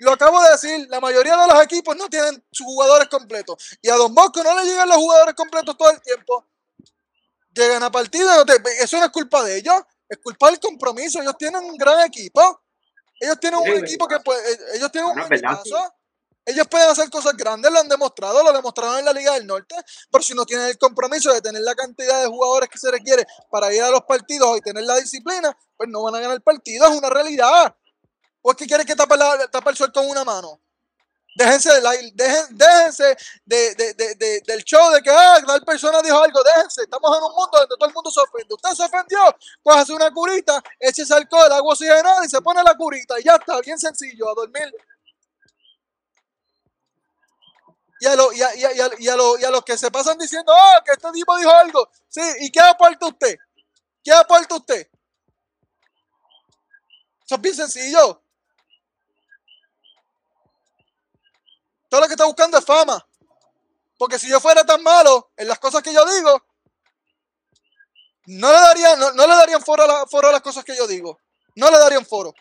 Lo 0.00 0.12
acabo 0.12 0.42
de 0.42 0.50
decir, 0.50 0.86
la 0.90 1.00
mayoría 1.00 1.36
de 1.36 1.46
los 1.46 1.62
equipos 1.62 1.96
no 1.96 2.08
tienen 2.08 2.44
sus 2.52 2.66
jugadores 2.66 3.08
completos. 3.08 3.56
Y 3.80 3.88
a 3.88 3.94
Don 3.96 4.14
Bosco 4.14 4.42
no 4.42 4.54
le 4.58 4.64
llegan 4.64 4.88
los 4.88 4.98
jugadores 4.98 5.34
completos 5.34 5.76
todo 5.76 5.90
el 5.90 6.00
tiempo. 6.02 6.46
Llegan 7.54 7.82
a 7.82 7.90
partido, 7.90 8.34
no 8.34 8.44
te- 8.44 8.60
eso 8.82 8.98
no 8.98 9.06
es 9.06 9.10
culpa 9.10 9.42
de 9.42 9.56
ellos, 9.58 9.76
es 10.08 10.18
culpa 10.22 10.50
del 10.50 10.60
compromiso. 10.60 11.20
Ellos 11.22 11.36
tienen 11.38 11.64
un 11.64 11.76
gran 11.76 12.00
equipo. 12.06 12.62
Ellos 13.18 13.40
tienen 13.40 13.58
un 13.60 13.66
equipo 13.84 14.06
que 14.06 14.20
puede, 14.20 14.52
eh, 14.52 14.58
ellos 14.74 14.92
tienen 14.92 15.10
un 15.10 15.16
verdad. 15.74 15.92
Ellos 16.48 16.68
pueden 16.70 16.88
hacer 16.90 17.10
cosas 17.10 17.32
grandes, 17.36 17.72
lo 17.72 17.80
han 17.80 17.88
demostrado, 17.88 18.40
lo 18.44 18.52
demostraron 18.52 19.00
en 19.00 19.04
la 19.04 19.12
Liga 19.12 19.32
del 19.34 19.46
Norte, 19.48 19.74
pero 20.12 20.22
si 20.22 20.32
no 20.32 20.44
tienen 20.46 20.66
el 20.68 20.78
compromiso 20.78 21.32
de 21.32 21.40
tener 21.40 21.60
la 21.62 21.74
cantidad 21.74 22.20
de 22.20 22.28
jugadores 22.28 22.68
que 22.68 22.78
se 22.78 22.88
requiere 22.88 23.26
para 23.50 23.72
ir 23.74 23.82
a 23.82 23.90
los 23.90 24.02
partidos 24.02 24.56
y 24.56 24.60
tener 24.60 24.84
la 24.84 24.94
disciplina, 24.96 25.58
pues 25.76 25.88
no 25.90 26.04
van 26.04 26.14
a 26.14 26.20
ganar 26.20 26.36
el 26.36 26.42
partido, 26.42 26.86
es 26.86 26.92
una 26.96 27.10
realidad. 27.10 27.74
¿O 28.46 28.52
es 28.52 28.56
que 28.56 28.66
quieren 28.66 28.86
que 28.86 28.94
tape, 28.94 29.16
el 29.70 29.76
sol 29.76 29.90
con 29.92 30.08
una 30.08 30.22
mano? 30.22 30.60
Déjense, 31.34 31.68
de 31.74 31.80
la- 31.80 31.96
déjense 32.52 33.16
de, 33.44 33.74
de- 33.74 33.94
de- 33.94 34.14
de- 34.14 34.40
del 34.46 34.62
show 34.62 34.88
de 34.92 35.02
que 35.02 35.10
ah, 35.10 35.42
tal 35.44 35.64
persona 35.64 36.00
dijo 36.00 36.16
algo, 36.22 36.40
déjense, 36.44 36.82
estamos 36.82 37.10
en 37.18 37.24
un 37.24 37.32
mundo 37.34 37.50
donde 37.58 37.74
todo 37.76 37.88
el 37.88 37.92
mundo 37.94 38.08
se 38.08 38.20
ofende. 38.20 38.54
Usted 38.54 38.70
se 38.70 38.84
ofendió, 38.84 39.18
pues 39.64 39.76
hace 39.78 39.92
una 39.94 40.12
curita, 40.12 40.62
échese 40.78 41.12
alcohol, 41.12 41.50
agua 41.50 41.72
oxigenada 41.72 42.24
y 42.24 42.28
se 42.28 42.40
pone 42.40 42.62
la 42.62 42.76
curita 42.76 43.18
y 43.18 43.24
ya 43.24 43.34
está, 43.34 43.60
bien 43.62 43.80
sencillo, 43.80 44.30
a 44.30 44.34
dormir. 44.34 44.72
Y 47.98 48.06
a 48.06 49.50
los 49.50 49.64
que 49.64 49.76
se 49.76 49.90
pasan 49.90 50.18
diciendo, 50.18 50.52
ah, 50.54 50.80
que 50.84 50.92
este 50.92 51.10
tipo 51.10 51.36
dijo 51.36 51.50
algo. 51.50 51.90
Sí, 52.08 52.20
¿y 52.42 52.52
qué 52.52 52.60
aporta 52.60 53.06
usted? 53.08 53.36
¿Qué 54.04 54.12
aporta 54.12 54.54
usted? 54.54 54.88
Eso 57.24 57.34
es 57.34 57.40
bien 57.40 57.56
sencillo. 57.56 58.22
Lo 62.00 62.06
que 62.06 62.12
está 62.14 62.24
buscando 62.24 62.58
es 62.58 62.64
fama. 62.64 63.04
Porque 63.98 64.18
si 64.18 64.28
yo 64.28 64.40
fuera 64.40 64.64
tan 64.64 64.82
malo 64.82 65.30
en 65.36 65.48
las 65.48 65.58
cosas 65.58 65.82
que 65.82 65.92
yo 65.92 66.04
digo, 66.04 66.42
no 68.26 68.50
le 68.52 68.58
darían, 68.58 68.98
no, 68.98 69.12
no 69.12 69.26
le 69.26 69.34
darían 69.34 69.62
foro 69.62 69.84
a, 69.84 69.86
la- 69.86 70.06
foro 70.06 70.28
a 70.28 70.32
las 70.32 70.40
cosas 70.42 70.64
que 70.64 70.76
yo 70.76 70.86
digo. 70.86 71.18
No 71.54 71.70
le 71.70 71.78
darían 71.78 72.04
foro. 72.04 72.34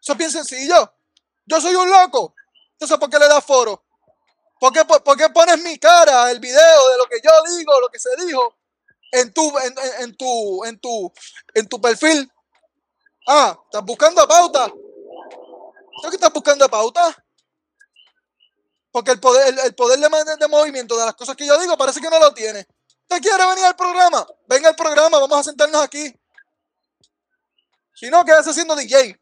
Eso 0.00 0.12
es 0.12 0.18
bien 0.18 0.30
sencillo. 0.30 0.92
Yo 1.46 1.60
soy 1.60 1.74
un 1.74 1.88
loco. 1.90 2.34
Entonces, 2.72 2.98
¿por 2.98 3.08
qué 3.10 3.18
le 3.18 3.28
das 3.28 3.44
foro? 3.44 3.84
¿Por 4.58 4.72
qué, 4.72 4.84
por, 4.84 5.02
por 5.02 5.16
qué 5.16 5.28
pones 5.30 5.62
mi 5.62 5.78
cara, 5.78 6.30
el 6.30 6.40
video 6.40 6.88
de 6.90 6.96
lo 6.98 7.06
que 7.06 7.18
yo 7.22 7.30
digo, 7.56 7.80
lo 7.80 7.88
que 7.88 7.98
se 7.98 8.10
dijo, 8.24 8.56
en 9.12 9.32
tu, 9.32 9.56
en, 9.58 9.74
en- 9.78 10.02
en 10.04 10.16
tu, 10.16 10.64
en 10.64 10.80
tu, 10.80 11.12
en 11.54 11.68
tu 11.68 11.80
perfil? 11.80 12.30
Ah, 13.26 13.56
estás 13.66 13.84
buscando 13.84 14.26
pauta. 14.26 14.66
¿Sabes 14.66 16.10
que 16.10 16.16
estás 16.16 16.32
buscando 16.32 16.68
pauta? 16.68 17.23
Porque 18.94 19.10
el 19.10 19.18
poder, 19.18 19.48
el, 19.48 19.58
el 19.58 19.74
poder 19.74 19.98
de, 19.98 20.46
movimiento 20.48 20.96
de 20.96 21.04
las 21.04 21.16
cosas 21.16 21.34
que 21.34 21.44
yo 21.44 21.58
digo 21.58 21.76
parece 21.76 22.00
que 22.00 22.08
no 22.08 22.20
lo 22.20 22.32
tiene. 22.32 22.64
¿Usted 23.02 23.20
quiere 23.20 23.44
venir 23.44 23.64
al 23.64 23.74
programa? 23.74 24.24
Venga 24.46 24.68
al 24.68 24.76
programa, 24.76 25.18
vamos 25.18 25.36
a 25.36 25.42
sentarnos 25.42 25.82
aquí. 25.82 26.14
Si 27.92 28.08
no, 28.08 28.24
quédese 28.24 28.54
siendo 28.54 28.76
DJ. 28.76 29.20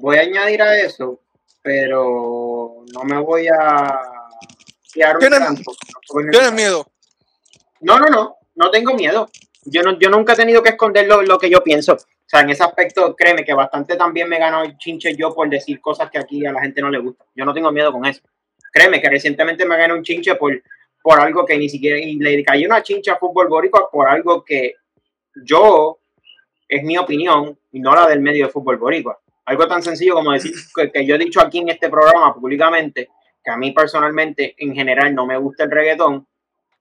Voy 0.00 0.18
a 0.18 0.20
añadir 0.20 0.60
a 0.60 0.78
eso, 0.78 1.22
pero 1.62 2.84
no 2.92 3.04
me 3.04 3.18
voy 3.18 3.48
a 3.48 3.98
quedar 4.92 5.14
un 5.16 5.20
¿Tienes- 5.20 5.38
tanto. 5.38 5.72
¿Tienes 6.30 6.52
miedo? 6.52 6.86
No, 7.80 7.98
no, 7.98 8.08
no, 8.08 8.36
no 8.56 8.70
tengo 8.70 8.92
miedo. 8.92 9.30
Yo, 9.64 9.82
no, 9.82 9.98
yo 9.98 10.10
nunca 10.10 10.34
he 10.34 10.36
tenido 10.36 10.62
que 10.62 10.68
esconder 10.68 11.06
lo, 11.06 11.22
lo 11.22 11.38
que 11.38 11.48
yo 11.48 11.62
pienso. 11.64 11.96
Sea, 12.30 12.42
en 12.42 12.50
ese 12.50 12.62
aspecto, 12.62 13.16
créeme 13.16 13.44
que 13.44 13.52
bastante 13.52 13.96
también 13.96 14.28
me 14.28 14.36
he 14.36 14.64
el 14.64 14.78
chinche 14.78 15.16
yo 15.16 15.34
por 15.34 15.50
decir 15.50 15.80
cosas 15.80 16.08
que 16.12 16.18
aquí 16.20 16.46
a 16.46 16.52
la 16.52 16.60
gente 16.60 16.80
no 16.80 16.88
le 16.88 17.00
gusta. 17.00 17.24
Yo 17.34 17.44
no 17.44 17.52
tengo 17.52 17.72
miedo 17.72 17.90
con 17.90 18.06
eso. 18.06 18.20
Créeme 18.72 19.02
que 19.02 19.10
recientemente 19.10 19.66
me 19.66 19.76
gané 19.76 19.94
un 19.94 20.04
chinche 20.04 20.36
por, 20.36 20.62
por 21.02 21.18
algo 21.18 21.44
que 21.44 21.58
ni 21.58 21.68
siquiera, 21.68 21.98
y 21.98 22.20
le 22.20 22.44
caí 22.44 22.64
una 22.64 22.84
chincha 22.84 23.14
a 23.14 23.18
fútbol 23.18 23.48
boricua 23.48 23.90
por 23.90 24.08
algo 24.08 24.44
que 24.44 24.74
yo, 25.44 25.98
es 26.68 26.84
mi 26.84 26.96
opinión, 26.96 27.58
y 27.72 27.80
no 27.80 27.96
la 27.96 28.06
del 28.06 28.20
medio 28.20 28.46
de 28.46 28.52
fútbol 28.52 28.76
boricua. 28.76 29.18
Algo 29.46 29.66
tan 29.66 29.82
sencillo 29.82 30.14
como 30.14 30.30
decir 30.30 30.52
que, 30.72 30.92
que 30.92 31.04
yo 31.04 31.16
he 31.16 31.18
dicho 31.18 31.40
aquí 31.40 31.58
en 31.58 31.70
este 31.70 31.90
programa 31.90 32.32
públicamente, 32.32 33.08
que 33.42 33.50
a 33.50 33.56
mí 33.56 33.72
personalmente, 33.72 34.54
en 34.56 34.72
general, 34.72 35.12
no 35.16 35.26
me 35.26 35.36
gusta 35.36 35.64
el 35.64 35.72
reggaetón, 35.72 36.28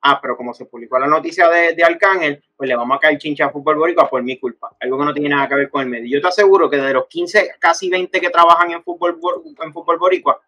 Ah, 0.01 0.19
pero 0.21 0.37
como 0.37 0.53
se 0.53 0.65
publicó 0.65 0.97
la 0.97 1.07
noticia 1.07 1.49
de, 1.49 1.73
de 1.73 1.83
Arcángel, 1.83 2.41
pues 2.55 2.69
le 2.69 2.75
vamos 2.75 2.95
a 2.95 2.99
caer 2.99 3.17
chincha 3.17 3.45
a 3.45 3.49
fútbol 3.49 3.75
boricua 3.77 4.09
por 4.09 4.23
mi 4.23 4.39
culpa. 4.39 4.75
Algo 4.79 4.97
que 4.97 5.05
no 5.05 5.13
tiene 5.13 5.29
nada 5.29 5.47
que 5.49 5.55
ver 5.55 5.69
con 5.69 5.81
el 5.81 5.89
medio. 5.89 6.07
Yo 6.17 6.21
te 6.21 6.27
aseguro 6.29 6.69
que 6.69 6.77
de 6.77 6.93
los 6.93 7.07
15, 7.07 7.55
casi 7.59 7.89
20 7.89 8.21
que 8.21 8.29
trabajan 8.29 8.71
en 8.71 8.81
fútbol, 8.83 9.19
bor- 9.19 9.43
en 9.61 9.73
fútbol 9.73 9.97
boricua, 9.97 10.39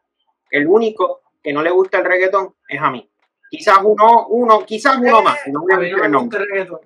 el 0.49 0.67
único 0.67 1.21
que 1.43 1.51
no 1.51 1.61
le 1.61 1.69
gusta 1.69 1.97
el 1.99 2.05
reggaetón 2.05 2.55
es 2.67 2.79
a 2.81 2.89
mí. 2.91 3.09
Quizás 3.49 3.79
uno, 3.83 4.27
uno, 4.29 4.65
quizás 4.65 4.97
uno 4.97 5.21
más. 5.21 5.45
y 5.45 5.51
No 5.51 5.63
me 5.65 5.89
nombre. 6.07 6.09
gusta 6.21 6.37
el 6.37 6.47
ponerlo 6.47 6.81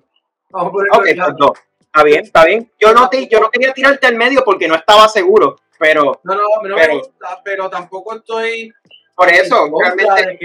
Ok, 0.50 1.02
pues 1.04 1.16
dos. 1.36 1.52
Está 1.80 2.02
bien, 2.04 2.24
está 2.24 2.44
bien. 2.44 2.70
Yo 2.80 2.92
no, 2.92 3.08
te, 3.08 3.26
yo 3.28 3.40
no 3.40 3.48
quería 3.50 3.72
tirarte 3.72 4.06
al 4.08 4.16
medio 4.16 4.42
porque 4.44 4.66
no 4.68 4.74
estaba 4.74 5.08
seguro, 5.08 5.56
pero 5.78 6.20
No, 6.24 6.34
no, 6.34 6.42
no 6.42 6.74
Pero- 6.76 6.76
me 6.94 6.98
gusta, 6.98 7.40
pero 7.44 7.70
tampoco 7.70 8.16
estoy 8.16 8.72
por 9.14 9.28
eso 9.30 9.70
realmente 9.80 10.38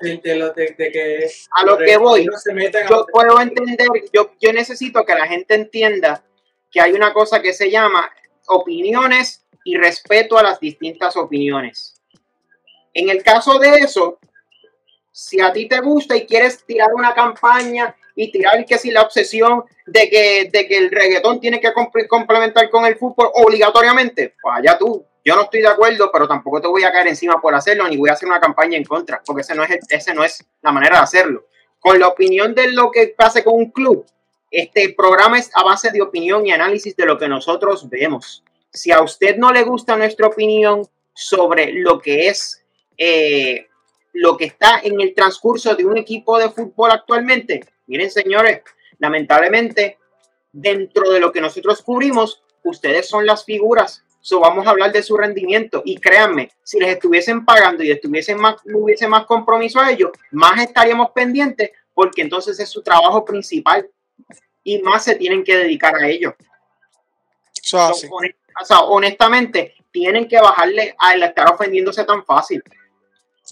de 0.00 0.36
lo- 0.36 0.52
de- 0.52 0.74
de 0.76 0.90
que 0.92 1.30
a 1.52 1.64
lo 1.64 1.78
que 1.78 1.96
voy, 1.96 2.26
se 2.42 2.52
metan 2.52 2.84
a 2.84 2.88
yo 2.90 2.96
los- 2.96 3.06
puedo 3.12 3.40
entender, 3.40 3.88
yo, 4.12 4.32
yo 4.40 4.52
necesito 4.52 5.04
que 5.04 5.14
la 5.14 5.26
gente 5.26 5.54
entienda 5.54 6.24
que 6.70 6.80
hay 6.80 6.92
una 6.92 7.12
cosa 7.12 7.40
que 7.40 7.52
se 7.52 7.70
llama 7.70 8.10
opiniones 8.48 9.46
y 9.64 9.76
respeto 9.76 10.36
a 10.36 10.42
las 10.42 10.60
distintas 10.60 11.16
opiniones. 11.16 12.00
En 12.92 13.08
el 13.08 13.22
caso 13.22 13.58
de 13.58 13.70
eso, 13.78 14.18
si 15.10 15.40
a 15.40 15.52
ti 15.52 15.68
te 15.68 15.80
gusta 15.80 16.16
y 16.16 16.26
quieres 16.26 16.64
tirar 16.66 16.92
una 16.92 17.14
campaña 17.14 17.94
y 18.16 18.30
tirar 18.30 18.64
que 18.66 18.78
si 18.78 18.90
la 18.90 19.02
obsesión 19.02 19.64
de 19.86 20.08
que, 20.10 20.48
de 20.52 20.66
que 20.68 20.76
el 20.76 20.90
reggaetón 20.90 21.40
tiene 21.40 21.60
que 21.60 21.72
comple- 21.72 22.06
complementar 22.08 22.68
con 22.70 22.84
el 22.84 22.96
fútbol 22.96 23.30
obligatoriamente, 23.34 24.34
pues 24.42 24.54
allá 24.58 24.76
tú. 24.78 25.04
Yo 25.24 25.34
no 25.34 25.42
estoy 25.42 25.62
de 25.62 25.68
acuerdo, 25.68 26.10
pero 26.12 26.28
tampoco 26.28 26.60
te 26.60 26.68
voy 26.68 26.84
a 26.84 26.92
caer 26.92 27.08
encima 27.08 27.40
por 27.40 27.54
hacerlo, 27.54 27.88
ni 27.88 27.96
voy 27.96 28.10
a 28.10 28.12
hacer 28.12 28.28
una 28.28 28.40
campaña 28.40 28.76
en 28.76 28.84
contra, 28.84 29.22
porque 29.24 29.40
ese 29.40 29.54
no 29.54 29.62
es, 29.62 29.70
ese 29.88 30.14
no 30.14 30.22
es 30.22 30.44
la 30.60 30.70
manera 30.70 30.98
de 30.98 31.04
hacerlo. 31.04 31.46
Con 31.80 31.98
la 31.98 32.08
opinión 32.08 32.54
de 32.54 32.72
lo 32.72 32.90
que 32.90 33.14
pase 33.16 33.42
con 33.42 33.54
un 33.54 33.70
club, 33.70 34.04
este 34.50 34.94
programa 34.94 35.38
es 35.38 35.50
a 35.54 35.64
base 35.64 35.90
de 35.90 36.02
opinión 36.02 36.46
y 36.46 36.52
análisis 36.52 36.94
de 36.94 37.06
lo 37.06 37.18
que 37.18 37.28
nosotros 37.28 37.88
vemos. 37.88 38.44
Si 38.70 38.92
a 38.92 39.00
usted 39.00 39.36
no 39.36 39.52
le 39.52 39.62
gusta 39.62 39.96
nuestra 39.96 40.26
opinión 40.26 40.86
sobre 41.14 41.72
lo 41.72 42.00
que 42.00 42.28
es 42.28 42.62
eh, 42.96 43.68
lo 44.12 44.36
que 44.36 44.44
está 44.44 44.80
en 44.82 45.00
el 45.00 45.14
transcurso 45.14 45.74
de 45.74 45.86
un 45.86 45.96
equipo 45.96 46.38
de 46.38 46.50
fútbol 46.50 46.90
actualmente, 46.92 47.64
miren 47.86 48.10
señores, 48.10 48.62
lamentablemente 48.98 49.98
dentro 50.52 51.10
de 51.10 51.18
lo 51.18 51.32
que 51.32 51.40
nosotros 51.40 51.82
cubrimos, 51.82 52.42
ustedes 52.62 53.08
son 53.08 53.26
las 53.26 53.44
figuras. 53.44 54.04
So, 54.26 54.40
vamos 54.40 54.66
a 54.66 54.70
hablar 54.70 54.90
de 54.90 55.02
su 55.02 55.18
rendimiento 55.18 55.82
y 55.84 55.98
créanme, 55.98 56.50
si 56.62 56.80
les 56.80 56.94
estuviesen 56.94 57.44
pagando 57.44 57.82
y 57.82 57.90
estuviesen 57.90 58.40
más, 58.40 58.56
hubiese 58.64 59.06
más 59.06 59.26
compromiso 59.26 59.78
a 59.80 59.90
ellos, 59.90 60.12
más 60.30 60.58
estaríamos 60.62 61.10
pendientes 61.10 61.72
porque 61.92 62.22
entonces 62.22 62.58
es 62.58 62.70
su 62.70 62.82
trabajo 62.82 63.22
principal 63.22 63.86
y 64.62 64.80
más 64.80 65.04
se 65.04 65.16
tienen 65.16 65.44
que 65.44 65.58
dedicar 65.58 65.94
a 65.96 66.08
ello. 66.08 66.34
Eso 67.62 67.76
es 67.76 67.90
así. 67.90 68.08
Honest- 68.10 68.36
o 68.62 68.64
sea, 68.64 68.80
honestamente, 68.80 69.74
tienen 69.90 70.26
que 70.26 70.40
bajarle 70.40 70.94
al 70.96 71.22
estar 71.22 71.52
ofendiéndose 71.52 72.02
tan 72.04 72.24
fácil. 72.24 72.64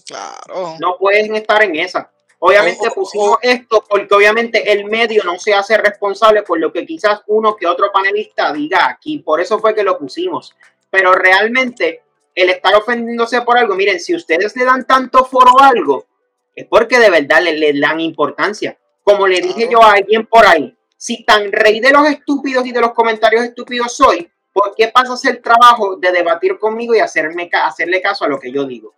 Claro. 0.07 0.77
No 0.79 0.97
pueden 0.97 1.35
estar 1.35 1.61
en 1.61 1.75
esa. 1.75 2.11
Obviamente 2.45 2.91
pusimos 2.91 3.37
esto 3.41 3.85
porque 3.87 4.13
obviamente 4.13 4.73
el 4.73 4.83
medio 4.83 5.23
no 5.23 5.39
se 5.39 5.53
hace 5.53 5.77
responsable 5.77 6.43
por 6.43 6.59
lo 6.59 6.73
que 6.73 6.85
quizás 6.85 7.21
uno 7.27 7.55
que 7.55 7.65
otro 7.65 7.89
panelista 7.89 8.51
diga 8.51 8.85
aquí. 8.85 9.19
Por 9.19 9.39
eso 9.39 9.59
fue 9.59 9.73
que 9.73 9.81
lo 9.81 9.97
pusimos. 9.97 10.53
Pero 10.89 11.13
realmente 11.13 12.03
el 12.35 12.49
estar 12.49 12.75
ofendiéndose 12.75 13.43
por 13.43 13.57
algo, 13.57 13.75
miren, 13.75 13.97
si 13.97 14.13
ustedes 14.13 14.57
le 14.57 14.65
dan 14.65 14.85
tanto 14.85 15.23
foro 15.23 15.57
a 15.61 15.69
algo, 15.69 16.05
es 16.53 16.67
porque 16.67 16.99
de 16.99 17.09
verdad 17.09 17.41
le, 17.41 17.53
le 17.53 17.79
dan 17.79 18.01
importancia. 18.01 18.77
Como 19.03 19.25
le 19.25 19.39
dije 19.39 19.69
yo 19.71 19.81
a 19.81 19.93
alguien 19.93 20.25
por 20.25 20.45
ahí, 20.45 20.77
si 20.97 21.23
tan 21.23 21.49
rey 21.49 21.79
de 21.79 21.91
los 21.91 22.05
estúpidos 22.09 22.65
y 22.65 22.73
de 22.73 22.81
los 22.81 22.91
comentarios 22.91 23.45
estúpidos 23.45 23.95
soy, 23.95 24.29
¿por 24.51 24.75
qué 24.75 24.89
pasas 24.89 25.23
el 25.23 25.41
trabajo 25.41 25.95
de 25.95 26.11
debatir 26.11 26.59
conmigo 26.59 26.93
y 26.93 26.99
hacerme, 26.99 27.49
hacerle 27.53 28.01
caso 28.01 28.25
a 28.25 28.27
lo 28.27 28.37
que 28.37 28.51
yo 28.51 28.65
digo? 28.65 28.93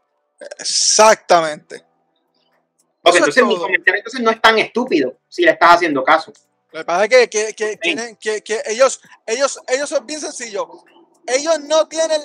Exactamente. 0.58 1.84
Porque 3.06 3.20
entonces 3.20 3.44
mi 3.46 3.56
comentario 3.56 4.00
entonces 4.00 4.22
no 4.22 4.32
es 4.32 4.42
tan 4.42 4.58
estúpido 4.58 5.20
si 5.30 5.44
le 5.44 5.52
estás 5.52 5.76
haciendo 5.76 6.04
caso. 6.04 6.34
Lo 6.72 6.80
que 6.80 6.86
pasa 6.86 7.04
es 7.04 7.10
que, 7.10 7.30
que, 7.30 7.54
que 7.54 7.78
tienen, 7.78 8.16
que, 8.16 8.42
que 8.42 8.64
ellos, 8.66 9.00
ellos, 9.28 9.62
ellos 9.68 9.88
son 9.88 10.08
bien 10.08 10.20
sencillos. 10.20 10.66
Ellos 11.28 11.60
no 11.60 11.88
tienen, 11.88 12.20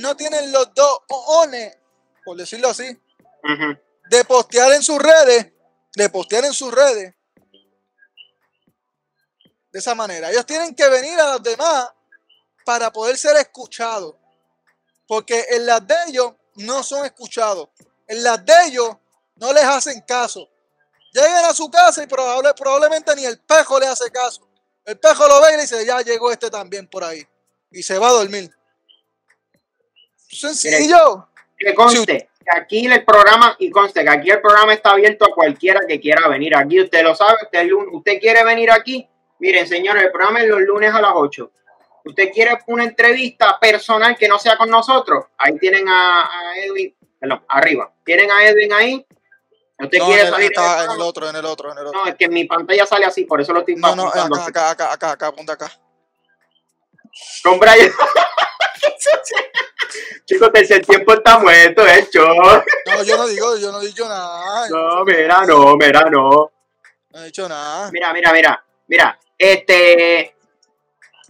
no 0.00 0.16
tienen 0.16 0.50
los 0.52 0.72
dos 0.72 1.00
ones, 1.08 1.76
por 2.24 2.34
decirlo 2.34 2.68
así, 2.68 2.98
de 4.08 4.24
postear 4.24 4.72
en 4.72 4.82
sus 4.82 4.98
redes, 4.98 5.52
de 5.94 6.08
postear 6.08 6.46
en 6.46 6.54
sus 6.54 6.72
redes. 6.72 7.14
De 9.70 9.78
esa 9.78 9.94
manera. 9.94 10.30
Ellos 10.30 10.46
tienen 10.46 10.74
que 10.74 10.88
venir 10.88 11.20
a 11.20 11.32
los 11.32 11.42
demás 11.42 11.90
para 12.64 12.90
poder 12.90 13.18
ser 13.18 13.36
escuchados. 13.36 14.14
Porque 15.06 15.44
en 15.50 15.66
las 15.66 15.86
de 15.86 15.94
ellos 16.08 16.32
no 16.54 16.82
son 16.82 17.04
escuchados. 17.04 17.68
En 18.08 18.24
las 18.24 18.42
de 18.46 18.54
ellos 18.68 18.96
no 19.36 19.52
les 19.52 19.64
hacen 19.64 20.00
caso. 20.06 20.48
Llegan 21.12 21.44
a 21.46 21.54
su 21.54 21.70
casa 21.70 22.02
y 22.02 22.06
probable- 22.06 22.52
probablemente 22.54 23.14
ni 23.16 23.24
el 23.24 23.38
pejo 23.40 23.78
le 23.80 23.86
hace 23.86 24.10
caso. 24.10 24.46
El 24.84 24.98
pejo 24.98 25.26
lo 25.26 25.40
ve 25.40 25.48
y 25.52 25.56
le 25.56 25.62
dice, 25.62 25.84
ya 25.86 26.00
llegó 26.02 26.30
este 26.30 26.50
también 26.50 26.86
por 26.86 27.02
ahí. 27.04 27.26
Y 27.70 27.82
se 27.82 27.98
va 27.98 28.08
a 28.08 28.12
dormir. 28.12 28.50
Sencillo. 30.28 31.28
Que 31.58 31.74
conste 31.74 32.28
que 32.44 32.58
aquí 32.60 32.86
el 32.86 33.04
programa, 33.04 33.56
y 33.58 33.70
conste 33.70 34.04
que 34.04 34.10
aquí 34.10 34.30
el 34.30 34.40
programa 34.40 34.72
está 34.74 34.90
abierto 34.90 35.24
a 35.24 35.34
cualquiera 35.34 35.80
que 35.86 35.98
quiera 36.00 36.28
venir 36.28 36.54
aquí. 36.56 36.80
Usted 36.80 37.02
lo 37.02 37.14
sabe, 37.14 37.38
usted, 37.42 37.68
usted 37.92 38.20
quiere 38.20 38.44
venir 38.44 38.70
aquí. 38.70 39.08
Miren, 39.38 39.66
señores, 39.66 40.04
el 40.04 40.12
programa 40.12 40.40
es 40.42 40.48
los 40.48 40.60
lunes 40.60 40.92
a 40.94 41.00
las 41.00 41.12
8. 41.14 41.50
Usted 42.04 42.30
quiere 42.32 42.56
una 42.68 42.84
entrevista 42.84 43.58
personal 43.58 44.16
que 44.16 44.28
no 44.28 44.38
sea 44.38 44.56
con 44.56 44.70
nosotros. 44.70 45.24
Ahí 45.38 45.58
tienen 45.58 45.88
a, 45.88 46.22
a 46.24 46.56
Edwin, 46.58 46.94
perdón, 47.18 47.44
arriba. 47.48 47.92
Tienen 48.04 48.30
a 48.30 48.44
Edwin 48.46 48.72
ahí. 48.72 49.06
No, 49.78 49.88
quiere 49.90 50.04
en 50.06 50.26
el, 50.26 50.32
salir. 50.32 50.34
en 50.34 50.42
el 50.42 50.46
está 50.46 50.62
en 50.62 50.68
el 50.70 50.86
programa. 50.86 51.04
otro, 51.04 51.28
en 51.28 51.36
el 51.36 51.44
otro, 51.44 51.72
en 51.72 51.78
el 51.78 51.86
otro. 51.86 52.00
No, 52.00 52.06
es 52.08 52.14
que 52.16 52.24
en 52.24 52.32
mi 52.32 52.44
pantalla 52.44 52.86
sale 52.86 53.04
así, 53.04 53.24
por 53.24 53.40
eso 53.40 53.52
lo 53.52 53.60
estoy 53.60 53.76
No, 53.76 53.94
no, 53.94 54.08
acá, 54.08 54.22
así. 54.22 54.42
acá, 54.48 54.70
acá, 54.70 54.92
acá, 54.92 55.10
acá, 55.12 55.26
apunta 55.26 55.52
acá. 55.52 55.70
Con 57.42 57.58
Brian. 57.58 57.90
Chicos, 60.24 60.52
tercer 60.52 60.84
tiempo 60.84 61.14
está 61.14 61.38
muerto, 61.38 61.86
eh, 61.86 62.00
hecho. 62.00 62.26
No, 62.26 63.02
yo 63.04 63.16
no 63.16 63.26
digo, 63.28 63.56
yo 63.56 63.70
no 63.70 63.80
he 63.80 63.86
dicho 63.86 64.08
nada. 64.08 64.68
No, 64.68 65.04
mira, 65.04 65.46
no, 65.46 65.76
mira, 65.76 66.02
no. 66.10 66.50
No 67.10 67.20
he 67.20 67.26
dicho 67.26 67.48
nada. 67.48 67.90
Mira, 67.92 68.12
mira, 68.12 68.32
mira, 68.32 68.64
mira. 68.88 69.18
Este, 69.38 70.34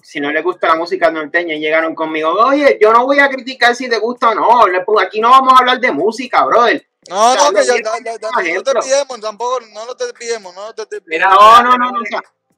si 0.03 0.21
no 0.21 0.31
le 0.31 0.41
gusta 0.41 0.69
la 0.69 0.77
música 0.77 1.11
norteña 1.11 1.55
y 1.55 1.61
llegaron 1.61 1.95
conmigo, 1.95 2.31
oye, 2.31 2.79
yo 2.81 2.93
no 2.93 3.05
voy 3.05 3.19
a 3.19 3.29
criticar 3.29 3.75
si 3.75 3.89
te 3.89 3.99
gusta 3.99 4.31
o 4.31 4.35
no. 4.35 4.61
Aquí 5.01 5.21
no 5.21 5.31
vamos 5.31 5.53
a 5.53 5.59
hablar 5.59 5.79
de 5.79 5.93
música, 5.93 6.45
brother. 6.45 6.86
No, 7.09 7.35
no, 7.37 7.51
que 7.53 7.59
lo 7.59 7.63
ya, 7.65 7.75
ya, 8.05 8.17
ya, 8.21 8.55
no 8.55 8.63
te 8.63 8.73
pidemos, 8.81 9.21
tampoco, 9.21 9.61
no 9.73 9.87
nos 9.87 9.97
desviemos, 9.97 10.55
no 10.55 10.67
nos 10.67 10.75
desviemos. 10.77 11.07
Mira, 11.07 11.31
No, 11.31 11.63
no, 11.63 11.77
no, 11.79 11.91
no, 11.93 12.01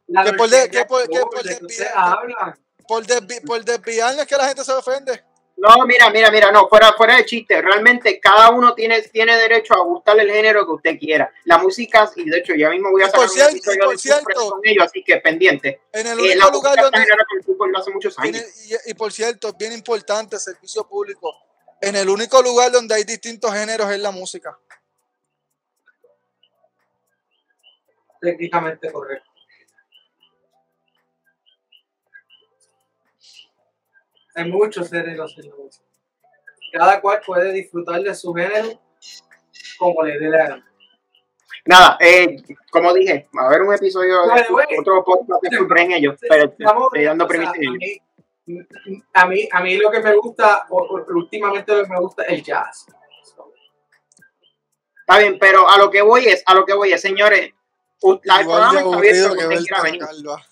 la 0.09 0.25
que 0.25 0.33
por 0.33 0.49
de- 0.49 0.71
que 0.71 0.85
por- 0.87 1.03
es 1.03 1.09
que 1.09 1.21
por 3.47 3.65
desviarnos 3.65 4.27
que 4.27 4.37
la 4.37 4.49
gente 4.49 4.65
se 4.65 4.73
ofende. 4.73 5.23
No, 5.59 5.85
mira, 5.87 6.09
mira, 6.11 6.31
mira, 6.31 6.53
no, 6.53 6.69
fuera, 6.69 6.93
fuera 6.93 7.17
de 7.17 7.27
chiste. 7.27 7.61
Realmente 7.61 8.21
cada 8.21 8.49
uno 8.51 8.75
tiene, 8.75 9.03
tiene 9.03 9.37
derecho 9.37 9.75
a 9.75 9.81
gustarle 9.83 10.23
el 10.23 10.31
género 10.31 10.65
que 10.65 10.71
usted 10.73 10.99
quiera. 10.99 11.31
La 11.45 11.59
música, 11.59 12.09
y 12.15 12.31
de 12.31 12.39
hecho, 12.39 12.55
ya 12.55 12.71
mismo 12.71 12.91
voy 12.93 13.03
a 13.03 13.09
por 13.11 13.29
sacar 13.29 13.51
un 13.51 13.57
episodio 13.57 13.85
por 13.87 13.99
cierto, 13.99 14.51
con 14.51 14.61
ellos, 14.63 14.85
así 14.87 15.03
que 15.03 15.17
pendiente. 15.17 15.83
En 15.93 16.07
el 16.07 16.19
Eh, 16.21 16.23
único 16.23 16.39
la 16.47 16.51
lugar 16.53 16.77
donde. 16.77 16.99
con 16.99 17.39
el 17.39 17.45
fútbol 17.45 17.77
hace 17.77 17.91
muchos 17.91 18.17
años. 18.21 18.37
el- 18.37 18.79
y, 18.87 18.91
y 18.93 18.95
por 18.95 19.13
cierto, 19.13 19.49
es 19.49 19.57
bien 19.59 19.73
importante, 19.73 20.39
servicio 20.39 20.87
público. 20.89 21.35
En 21.81 21.95
el 21.97 22.09
único 22.09 22.43
lugar 22.43 22.73
donde 22.73 22.95
hay 22.95 23.05
distintos 23.05 23.53
géneros 23.53 23.91
es 23.91 24.01
la 24.01 24.11
música. 24.11 24.59
Técnicamente 28.21 28.91
correcto. 28.91 29.31
Hay 34.35 34.51
muchos 34.51 34.91
géneros 34.91 35.37
en 35.39 35.51
la 35.51 35.57
música. 35.57 35.85
Cada 36.73 37.01
cual 37.01 37.21
puede 37.25 37.53
disfrutar 37.53 38.01
de 38.03 38.15
su 38.15 38.33
género 38.35 38.81
como 39.79 40.03
le 40.03 40.19
dé 40.19 40.29
la 40.29 40.39
gana. 40.39 40.65
Nada, 41.65 41.97
eh, 42.01 42.37
como 42.71 42.93
dije, 42.95 43.29
va 43.37 43.43
a 43.43 43.47
haber 43.47 43.63
un 43.63 43.75
episodio 43.75 44.27
de 44.27 44.43
the 44.43 44.53
way, 44.53 44.67
otro 44.79 45.05
podcast 45.05 45.43
de 45.43 45.83
en 45.83 45.93
ellos, 45.93 46.17
pero 46.29 46.45
Estamos- 46.45 46.85
estoy 46.93 47.05
dando 47.05 47.25
o 47.25 47.29
sea, 47.29 47.53
premisa 47.53 48.03
a, 49.15 49.23
en 49.23 49.29
mí, 49.29 49.49
a, 49.53 49.61
mí, 49.61 49.77
lo 49.77 49.91
que 49.91 50.01
me 50.01 50.15
gusta, 50.17 50.67
o- 50.71 50.79
o 50.83 51.05
últimamente 51.15 51.75
lo 51.75 51.83
que 51.85 51.91
me 51.91 52.01
gusta 52.01 52.23
es 52.25 52.29
el 52.31 52.43
jazz. 52.43 52.87
Está 55.01 55.19
bien, 55.19 55.39
pero 55.39 55.69
a 55.69 55.79
lo 55.79 55.91
que 55.91 56.03
voy 56.03 56.27
es, 56.27 56.43
a 56.47 56.55
lo 56.55 56.65
que 56.67 56.75
voy 56.75 56.93
es, 56.93 57.01
señores, 57.01 57.53
la- 58.23 58.37
el 58.37 58.43
Igual 58.43 58.45
programa 58.45 58.73
de 58.73 58.79
está 58.81 58.97
abierto 58.97 59.27
aburrido 59.27 59.27
a 59.29 59.31
que 59.33 59.39
que 59.41 59.47
ver 59.49 59.59
usted 59.59 59.67
quiera 59.69 59.83
venir. 59.83 60.01
Calva. 60.01 60.43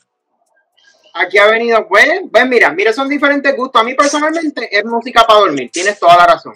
Aquí 1.15 1.39
ha 1.39 1.47
venido, 1.47 1.89
pues, 1.89 2.09
pues 2.31 2.47
mira, 2.47 2.71
mira, 2.73 2.93
son 2.93 3.09
diferentes 3.09 3.57
gustos. 3.57 3.81
A 3.81 3.85
mí 3.85 3.95
personalmente 3.95 4.69
es 4.71 4.85
música 4.85 5.27
para 5.27 5.41
dormir, 5.41 5.71
tienes 5.73 5.99
toda 5.99 6.17
la 6.17 6.27
razón. 6.27 6.55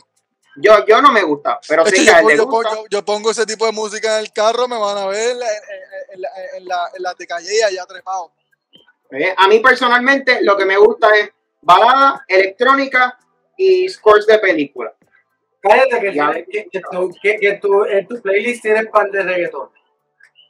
Yo, 0.57 0.85
yo 0.85 1.01
no 1.01 1.13
me 1.13 1.23
gusta, 1.23 1.59
pero 1.67 1.83
a 1.83 1.85
yo, 1.87 1.91
él 2.19 2.27
le 2.27 2.37
yo 2.37 2.45
pongo- 2.45 2.57
gusta. 2.63 2.75
yo- 2.77 2.85
yo 2.91 3.05
pongo 3.05 3.31
ese 3.31 3.47
tipo 3.47 3.65
de 3.65 3.73
música 3.73 4.19
en 4.19 4.25
el 4.25 4.33
carro, 4.33 4.69
me 4.69 4.77
van 4.79 4.99
a 4.99 5.07
ver 5.07 5.31
en 5.31 5.39
la, 5.39 5.47
en, 5.47 5.63
en 6.13 6.21
la, 6.21 6.29
en 6.57 6.69
la, 6.69 6.91
en 6.97 7.03
la 7.03 7.15
de 7.15 7.27
calle 7.27 7.65
allá 7.65 7.87
trepado. 7.87 8.33
¿Eh? 9.13 9.35
A 9.37 9.49
mí 9.49 9.61
personalmente 9.61 10.39
lo 10.43 10.57
que 10.57 10.65
me 10.65 10.77
gusta 10.77 11.15
es 11.17 11.31
balada, 11.63 12.25
electrónica 12.27 13.19
y 13.57 13.89
scores 13.89 14.27
de 14.27 14.39
película. 14.39 14.93
Cállate 15.63 16.01
que, 16.01 16.15
Ya. 16.15 16.33
que, 16.33 16.69
que 16.71 16.81
tu, 16.91 17.11
que, 17.23 17.37
que 17.37 17.53
tu- 17.55 17.85
en 17.85 18.07
tu 18.07 18.21
playlist 18.23 18.63
tienes 18.63 18.87
par 18.89 19.11
de 19.11 19.23
reggaetón. 19.23 19.69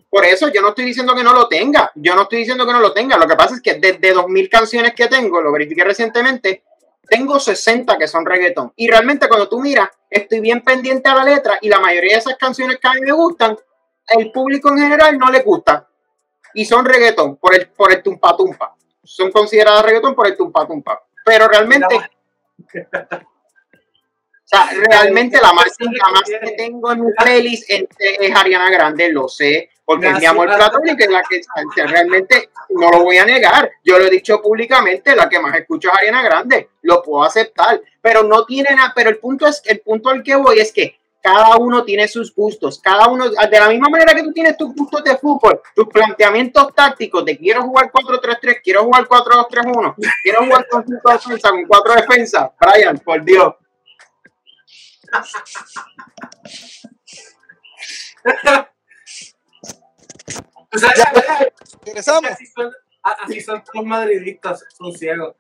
Por 0.09 0.25
eso 0.25 0.49
yo 0.49 0.61
no 0.61 0.71
estoy 0.71 0.85
diciendo 0.87 1.15
que 1.15 1.23
no 1.23 1.33
lo 1.33 1.49
tenga. 1.49 1.91
Yo 1.95 2.15
no 2.15 2.23
estoy 2.23 2.39
diciendo 2.41 2.67
que 2.67 2.73
no 2.73 2.81
lo 2.81 2.93
tenga. 2.93 3.17
Lo 3.17 3.27
que 3.29 3.37
pasa 3.37 3.55
es 3.57 3.61
que 3.63 3.75
desde 3.75 4.13
2000 4.13 4.49
canciones 4.49 4.93
que 4.95 5.07
tengo, 5.09 5.41
lo 5.41 5.53
verifiqué 5.53 5.85
recientemente, 5.85 6.65
tengo 7.09 7.39
60 7.41 7.97
que 7.99 8.09
son 8.09 8.25
reggaetón. 8.27 8.73
Y 8.77 8.89
realmente 8.89 9.29
cuando 9.29 9.49
tú 9.49 9.61
miras, 9.61 9.89
estoy 10.09 10.41
bien 10.41 10.63
pendiente 10.63 11.09
a 11.09 11.15
la 11.15 11.25
letra 11.25 11.59
y 11.61 11.69
la 11.69 11.79
mayoría 11.81 12.13
de 12.15 12.19
esas 12.19 12.37
canciones 12.37 12.79
que 12.79 12.89
a 12.89 12.93
mí 12.95 13.01
me 13.03 13.13
gustan, 13.13 13.57
el 14.09 14.33
público 14.33 14.69
en 14.71 14.79
general 14.79 15.17
no 15.19 15.31
le 15.31 15.41
gusta. 15.43 15.89
Y 16.55 16.65
son 16.65 16.85
reggaetón 16.85 17.37
por 17.37 17.55
el, 17.55 17.69
por 17.69 17.93
el 17.93 18.03
tumpa 18.03 18.37
tumpa. 18.37 18.75
Son 19.03 19.31
consideradas 19.31 19.85
reggaetón 19.85 20.15
por 20.15 20.27
el 20.27 20.37
tumpa 20.37 20.67
tumpa. 20.67 21.03
Pero 21.25 21.49
realmente, 21.49 21.95
o 21.95 22.01
sea, 24.45 24.69
realmente 24.73 25.41
la 25.41 25.53
más, 25.53 25.67
la 25.79 26.09
más 26.13 26.23
que 26.25 26.51
tengo 26.53 26.93
en 26.93 27.07
mi 27.07 27.13
playlist 27.13 27.71
es, 27.71 28.37
Ariana 28.37 28.71
Grande, 28.71 29.13
lo 29.13 29.29
sé, 29.29 29.71
porque 29.85 30.09
es 30.09 30.19
mi 30.19 30.27
amor 30.27 30.49
platónico, 30.49 30.97
es 30.99 31.11
la 31.11 31.23
que 31.23 31.41
que 31.75 31.87
realmente 31.87 32.51
no 32.71 32.91
lo 32.91 33.05
voy 33.05 33.19
a 33.19 33.25
negar. 33.25 33.71
Yo 33.85 33.99
lo 33.99 34.07
he 34.07 34.11
dicho 34.11 34.41
públicamente, 34.41 35.15
la 35.15 35.29
que 35.29 35.39
más 35.39 35.57
escucho 35.57 35.89
es 35.89 35.99
Ariana 35.99 36.23
Grande, 36.23 36.71
lo 36.83 37.03
puedo 37.03 37.25
aceptar, 37.25 37.81
pero 38.01 38.23
no 38.23 38.45
tiene 38.45 38.75
nada, 38.75 38.93
pero 38.95 39.11
el 39.11 39.19
punto 39.19 39.47
es, 39.47 39.63
el 39.67 39.81
punto 39.81 40.11
al 40.11 40.23
que 40.23 40.37
voy 40.37 40.59
es 40.59 40.73
que 40.73 41.00
cada 41.23 41.57
uno 41.57 41.85
tiene 41.85 42.09
sus 42.09 42.35
gustos, 42.35 42.79
cada 42.81 43.09
uno, 43.09 43.29
de 43.29 43.61
la 43.61 43.69
misma 43.69 43.89
manera 43.89 44.15
que 44.15 44.23
tú 44.23 44.33
tienes 44.33 44.57
tus 44.57 44.75
gustos 44.75 45.05
de 45.05 45.17
fútbol, 45.19 45.61
tus 45.75 45.87
planteamientos 45.89 46.75
tácticos 46.75 47.25
de 47.25 47.37
quiero 47.37 47.63
jugar 47.63 47.91
4-3-3, 47.93 48.61
quiero 48.63 48.85
jugar 48.85 49.07
4-2-3-1, 49.07 49.95
quiero 50.23 50.45
jugar 50.45 50.67
con 50.69 50.87
5 50.87 51.11
defensas, 51.11 51.51
con 51.51 51.67
4 51.67 51.95
defensas, 51.95 52.51
Brian, 52.59 52.99
por 52.99 53.23
Dios. 53.25 53.55
O 60.73 60.79
sea, 60.79 60.91
Ya. 60.97 61.13
ya, 61.15 61.53
Regresamos. 61.85 62.31
así, 62.31 62.47
son, 62.47 62.73
así 63.03 63.41
son 63.41 63.63
los 63.75 63.85
madridistas, 63.85 64.65
son 64.77 64.93
ciegos. 64.93 65.35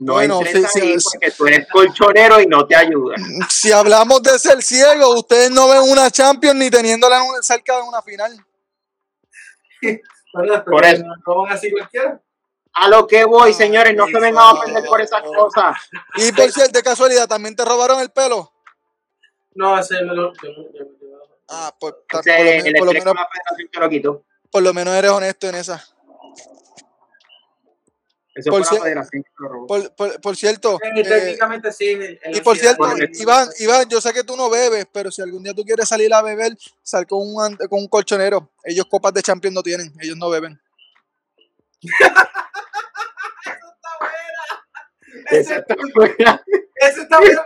No 0.00 0.12
Bueno, 0.14 0.40
entres 0.42 0.70
sí, 0.72 0.80
sí, 0.80 0.86
ahí 0.86 1.00
sí. 1.00 1.06
porque 1.12 1.30
tú 1.32 1.46
eres 1.46 1.66
colchonero 1.68 2.40
y 2.40 2.46
no 2.46 2.66
te 2.66 2.76
ayuda. 2.76 3.16
Si 3.48 3.72
hablamos 3.72 4.22
de 4.22 4.38
ser 4.38 4.62
ciego, 4.62 5.14
ustedes 5.14 5.50
no 5.50 5.68
ven 5.68 5.80
una 5.90 6.10
Champions 6.10 6.56
ni 6.56 6.70
teniéndola 6.70 7.16
en 7.18 7.22
un- 7.30 7.42
cerca 7.42 7.76
de 7.76 7.82
una 7.82 8.00
final. 8.02 8.44
Por 10.64 10.84
eso. 10.84 11.04
No, 11.26 11.42
van 11.42 11.52
así 11.52 11.70
cualquiera. 11.70 12.20
A 12.74 12.88
lo 12.88 13.06
que 13.06 13.24
voy, 13.24 13.52
señores, 13.54 13.94
no 13.96 14.06
se 14.06 14.20
vengan 14.20 14.36
a 14.44 14.52
ofender 14.52 14.84
por 14.84 15.00
esas 15.00 15.22
cosas. 15.22 15.76
Y 16.16 16.30
por 16.32 16.50
cierto, 16.52 16.72
de 16.78 16.82
casualidad, 16.82 17.26
¿también 17.26 17.56
te 17.56 17.64
robaron 17.64 17.98
el 18.00 18.10
pelo? 18.10 18.52
No, 19.54 19.76
ese 19.78 20.02
me 20.04 20.14
lo. 20.14 20.32
Ah, 21.48 21.74
pues 21.80 21.94
lo, 22.12 22.84
lo 22.84 22.92
menos, 22.92 23.14
por 24.50 24.62
lo 24.62 24.74
menos 24.74 24.94
eres 24.94 25.10
honesto 25.10 25.48
en 25.48 25.54
esa. 25.56 25.82
Eso 28.38 28.50
Por 28.50 28.64
fue 28.64 28.76
la 28.78 28.84
federación 28.84 29.22
que 29.22 29.30
lo 29.38 29.48
robó. 29.48 29.66
Por, 29.66 29.94
por- 29.94 30.20
por 30.20 30.36
cierto, 30.36 30.78
Eh, 30.82 30.90
eh, 31.00 31.02
técnicamente 31.04 31.72
sí. 31.72 31.98
y 32.32 32.40
por 32.40 32.56
cierto, 32.56 32.84
Iván, 33.14 33.48
Iván, 33.58 33.88
yo 33.88 34.00
sé 34.00 34.12
que 34.12 34.22
tú 34.24 34.36
no 34.36 34.48
bebes, 34.48 34.86
pero 34.92 35.10
si 35.10 35.22
algún 35.22 35.42
día 35.42 35.54
tú 35.54 35.64
quieres 35.64 35.88
salir 35.88 36.12
a 36.14 36.22
beber, 36.22 36.56
sal 36.82 37.06
con 37.06 37.20
un, 37.20 37.56
con 37.56 37.80
un 37.80 37.88
colchonero. 37.88 38.50
Ellos 38.64 38.86
copas 38.88 39.12
de 39.14 39.22
champion 39.22 39.54
no 39.54 39.62
tienen, 39.62 39.92
ellos 40.00 40.16
no 40.16 40.30
beben. 40.30 40.60
Ese, 45.30 45.54
Exacto. 45.54 45.74
Fuera. 45.94 46.42
ese 46.76 47.02
está 47.02 47.20
bien. 47.20 47.36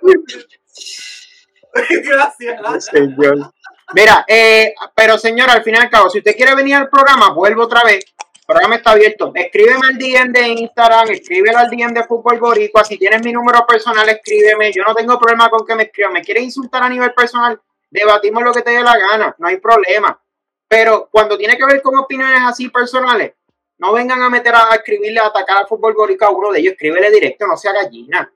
Gracias. 2.04 2.84
Señor. 2.86 3.52
Mira, 3.94 4.24
eh, 4.28 4.74
pero 4.94 5.18
señor, 5.18 5.50
al 5.50 5.62
fin 5.62 5.74
y 5.74 5.78
al 5.78 5.90
cabo, 5.90 6.08
si 6.10 6.18
usted 6.18 6.34
quiere 6.36 6.54
venir 6.54 6.74
al 6.74 6.88
programa, 6.88 7.32
vuelvo 7.32 7.62
otra 7.64 7.82
vez. 7.84 8.04
El 8.42 8.46
programa 8.46 8.74
está 8.74 8.90
abierto. 8.90 9.30
Escríbeme 9.32 9.86
al 9.86 9.96
DM 9.96 10.32
de 10.32 10.48
Instagram, 10.48 11.10
escríbelo 11.12 11.58
al 11.58 11.70
DM 11.70 11.94
de 11.94 12.02
Fútbol 12.02 12.40
Boricua. 12.40 12.82
Si 12.82 12.98
tienes 12.98 13.22
mi 13.24 13.32
número 13.32 13.64
personal, 13.64 14.08
escríbeme. 14.08 14.72
Yo 14.72 14.82
no 14.82 14.96
tengo 14.96 15.16
problema 15.16 15.48
con 15.48 15.64
que 15.64 15.76
me 15.76 15.84
escriban. 15.84 16.12
Me 16.12 16.22
quieres 16.22 16.42
insultar 16.42 16.82
a 16.82 16.88
nivel 16.88 17.14
personal, 17.14 17.60
debatimos 17.88 18.42
lo 18.42 18.52
que 18.52 18.62
te 18.62 18.72
dé 18.72 18.82
la 18.82 18.98
gana. 18.98 19.36
No 19.38 19.46
hay 19.46 19.58
problema. 19.58 20.20
Pero 20.66 21.08
cuando 21.12 21.38
tiene 21.38 21.56
que 21.56 21.64
ver 21.64 21.80
con 21.82 21.96
opiniones 21.96 22.40
así 22.42 22.68
personales, 22.68 23.34
no 23.78 23.92
vengan 23.92 24.20
a 24.22 24.28
meter 24.28 24.56
a, 24.56 24.72
a 24.72 24.74
escribirle, 24.74 25.20
a 25.20 25.26
atacar 25.26 25.58
al 25.58 25.68
Fútbol 25.68 25.94
Boricua 25.94 26.26
a 26.26 26.30
uno 26.32 26.50
de 26.50 26.58
ellos. 26.58 26.72
Escríbele 26.72 27.12
directo, 27.12 27.46
no 27.46 27.56
sea 27.56 27.72
gallina. 27.72 28.32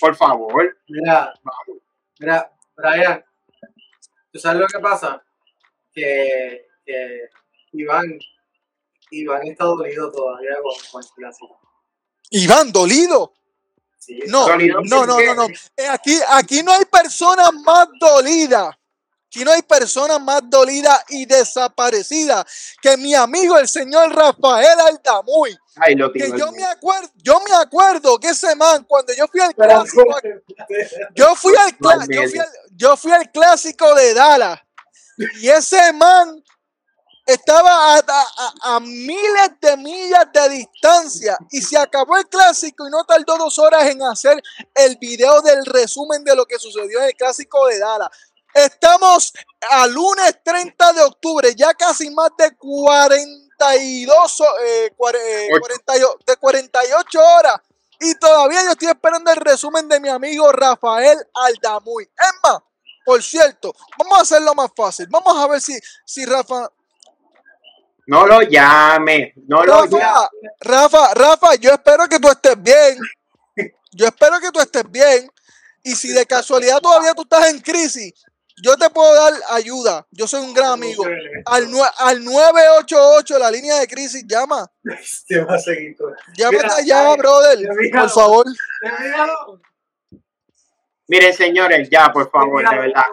Por 0.00 0.14
favor. 0.14 0.78
Mira, 0.86 1.34
mira, 2.20 2.52
Brian, 2.76 3.24
¿tú 4.32 4.38
sabes 4.38 4.60
lo 4.60 4.66
que 4.68 4.78
pasa? 4.78 5.20
Que, 5.92 6.68
que 6.86 7.28
Iván, 7.72 8.18
Iván 9.12 9.46
está 9.46 9.64
dolido 9.64 10.10
todavía 10.10 10.54
con, 10.62 10.72
con 10.90 11.02
el 11.02 11.10
clásico. 11.14 11.60
Iván, 12.30 12.72
dolido. 12.72 13.32
Sí, 13.98 14.18
No, 14.26 14.48
Dolido 14.48 14.80
no, 14.82 15.06
no, 15.06 15.20
no, 15.20 15.34
no. 15.34 15.46
Eh, 15.76 15.86
Aquí, 15.88 16.18
aquí 16.28 16.62
no 16.62 16.72
hay 16.72 16.84
persona 16.86 17.50
más 17.52 17.86
dolida. 18.00 18.76
Aquí 19.26 19.44
no 19.44 19.52
hay 19.52 19.62
persona 19.62 20.18
más 20.18 20.42
dolida 20.50 21.04
y 21.08 21.24
desaparecida 21.24 22.44
que 22.82 22.96
mi 22.96 23.14
amigo 23.14 23.58
el 23.58 23.68
señor 23.68 24.14
Rafael 24.14 24.78
Aldamuy. 24.80 25.56
Ay, 25.76 25.94
lo 25.94 26.12
Que 26.12 26.30
yo 26.36 26.52
me 26.52 26.64
acuerdo, 26.64 27.08
yo 27.16 27.40
me 27.40 27.54
acuerdo 27.54 28.18
que 28.18 28.28
ese 28.28 28.54
man, 28.56 28.84
cuando 28.84 29.14
yo 29.14 29.26
fui 29.28 29.40
al 29.40 29.54
clásico, 29.54 30.04
yo 31.14 31.34
fui 31.34 31.54
al, 31.56 31.72
yo 32.08 32.28
fui 32.28 32.38
al, 32.38 32.48
yo 32.72 32.96
fui 32.96 33.12
al 33.12 33.30
clásico 33.30 33.94
de 33.94 34.12
Dallas 34.12 34.60
y 35.40 35.48
ese 35.48 35.92
man 35.94 36.42
estaba 37.26 37.94
a, 37.94 37.98
a- 37.98 38.02
a- 38.36 38.76
a 38.76 38.80
miles 38.80 39.50
de 39.60 39.76
millas 39.76 40.26
de 40.32 40.48
distancia 40.48 41.36
y 41.50 41.62
se 41.62 41.78
acabó 41.78 42.16
el 42.16 42.26
clásico 42.28 42.86
y 42.86 42.90
no 42.90 43.04
tardó 43.04 43.38
dos 43.38 43.58
horas 43.58 43.84
en 43.86 44.02
hacer 44.02 44.42
el 44.74 44.96
video 44.96 45.40
del 45.42 45.64
resumen 45.66 46.24
de 46.24 46.34
lo 46.34 46.44
que 46.46 46.58
sucedió 46.58 46.98
en 47.00 47.06
el 47.06 47.14
clásico 47.14 47.66
de 47.68 47.78
Dallas. 47.78 48.08
Estamos 48.54 49.32
a 49.70 49.86
lunes 49.86 50.36
30 50.44 50.92
de 50.92 51.02
octubre, 51.02 51.54
ya 51.56 51.72
casi 51.74 52.10
más 52.10 52.30
de 52.36 52.54
42, 52.56 54.40
ho- 54.40 54.58
eh, 54.64 54.92
cuare- 54.96 55.18
eh, 55.46 55.48
Ocho. 55.52 55.60
48 55.60 56.18
de 56.26 56.36
48 56.36 57.20
horas 57.20 57.54
y 58.00 58.14
todavía 58.16 58.64
yo 58.64 58.70
estoy 58.72 58.88
esperando 58.88 59.30
el 59.30 59.36
resumen 59.36 59.88
de 59.88 60.00
mi 60.00 60.08
amigo 60.08 60.50
Rafael 60.52 61.18
Aldamuy. 61.34 62.04
Es 62.04 62.32
más, 62.42 62.58
por 63.04 63.22
cierto, 63.22 63.72
vamos 63.98 64.18
a 64.18 64.22
hacerlo 64.22 64.54
más 64.54 64.70
fácil. 64.76 65.06
Vamos 65.08 65.36
a 65.36 65.46
ver 65.46 65.60
si, 65.60 65.78
si 66.04 66.24
Rafa, 66.26 66.68
No 68.06 68.26
lo 68.26 68.42
llame, 68.42 69.32
no 69.46 69.64
lo 69.64 69.84
llame. 69.86 70.02
Rafa, 70.60 71.10
Rafa, 71.12 71.14
Rafa, 71.14 71.54
yo 71.56 71.70
espero 71.72 72.08
que 72.08 72.18
tú 72.18 72.28
estés 72.28 72.60
bien. 72.62 72.98
Yo 73.92 74.06
espero 74.06 74.40
que 74.40 74.50
tú 74.50 74.60
estés 74.60 74.90
bien. 74.90 75.30
Y 75.84 75.94
si 75.94 76.12
de 76.12 76.26
casualidad 76.26 76.80
todavía 76.80 77.14
tú 77.14 77.22
estás 77.22 77.48
en 77.50 77.60
crisis, 77.60 78.12
yo 78.62 78.76
te 78.76 78.88
puedo 78.90 79.12
dar 79.14 79.32
ayuda. 79.50 80.06
Yo 80.10 80.26
soy 80.26 80.42
un 80.42 80.54
gran 80.54 80.72
amigo. 80.72 81.04
Al, 81.46 81.68
al 81.98 82.24
988, 82.24 83.38
la 83.38 83.50
línea 83.50 83.78
de 83.80 83.88
crisis, 83.88 84.24
llama. 84.26 84.70
Te 85.26 85.40
va 85.40 85.54
a 85.54 85.58
seguir 85.58 85.96
con. 85.96 86.14
Llámate 86.36 86.72
allá, 86.80 87.16
brother. 87.16 87.58
Por 87.92 88.10
favor. 88.10 88.46
Miren, 91.12 91.34
señores, 91.34 91.90
ya, 91.90 92.10
por 92.10 92.30
favor, 92.30 92.66
de 92.66 92.74
verdad. 92.74 93.04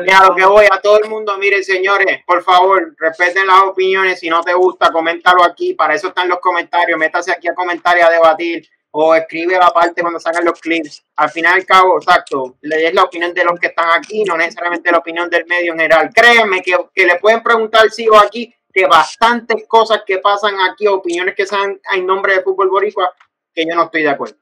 Mira 0.00 0.28
lo 0.28 0.34
que 0.36 0.44
voy 0.44 0.64
a 0.70 0.80
todo 0.80 1.00
el 1.02 1.10
mundo, 1.10 1.36
miren, 1.38 1.64
señores, 1.64 2.20
por 2.24 2.40
favor, 2.44 2.94
respeten 2.96 3.48
las 3.48 3.64
opiniones. 3.64 4.20
Si 4.20 4.30
no 4.30 4.42
te 4.42 4.54
gusta, 4.54 4.92
coméntalo 4.92 5.42
aquí. 5.42 5.74
Para 5.74 5.94
eso 5.94 6.06
están 6.06 6.28
los 6.28 6.38
comentarios. 6.38 6.96
Métase 6.96 7.32
aquí 7.32 7.48
a 7.48 7.54
comentar 7.56 7.98
y 7.98 8.00
a 8.02 8.10
debatir. 8.10 8.68
O 8.92 9.12
escribe 9.12 9.58
la 9.58 9.70
parte 9.70 10.02
cuando 10.02 10.20
salgan 10.20 10.44
los 10.44 10.60
clips. 10.60 11.04
Al 11.16 11.28
final 11.30 11.54
y 11.56 11.60
al 11.62 11.66
cabo, 11.66 11.96
exacto, 11.96 12.58
es 12.62 12.94
la 12.94 13.02
opinión 13.02 13.34
de 13.34 13.42
los 13.42 13.58
que 13.58 13.66
están 13.66 13.88
aquí, 13.98 14.22
no 14.22 14.36
necesariamente 14.36 14.92
la 14.92 14.98
opinión 14.98 15.28
del 15.28 15.46
medio 15.46 15.72
en 15.72 15.80
general. 15.80 16.10
Créanme 16.14 16.62
que, 16.62 16.76
que 16.94 17.06
le 17.06 17.16
pueden 17.16 17.42
preguntar 17.42 17.90
si 17.90 18.08
o 18.08 18.16
aquí 18.16 18.54
que 18.72 18.86
bastantes 18.86 19.66
cosas 19.66 20.02
que 20.06 20.18
pasan 20.18 20.54
aquí, 20.60 20.86
opiniones 20.86 21.34
que 21.34 21.44
sean 21.44 21.80
en 21.92 22.06
nombre 22.06 22.36
de 22.36 22.42
fútbol 22.42 22.70
boricua, 22.70 23.12
que 23.52 23.66
yo 23.66 23.74
no 23.74 23.86
estoy 23.86 24.04
de 24.04 24.10
acuerdo. 24.10 24.36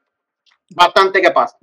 Bastante 0.69 1.19
que 1.19 1.31
pasa. 1.31 1.57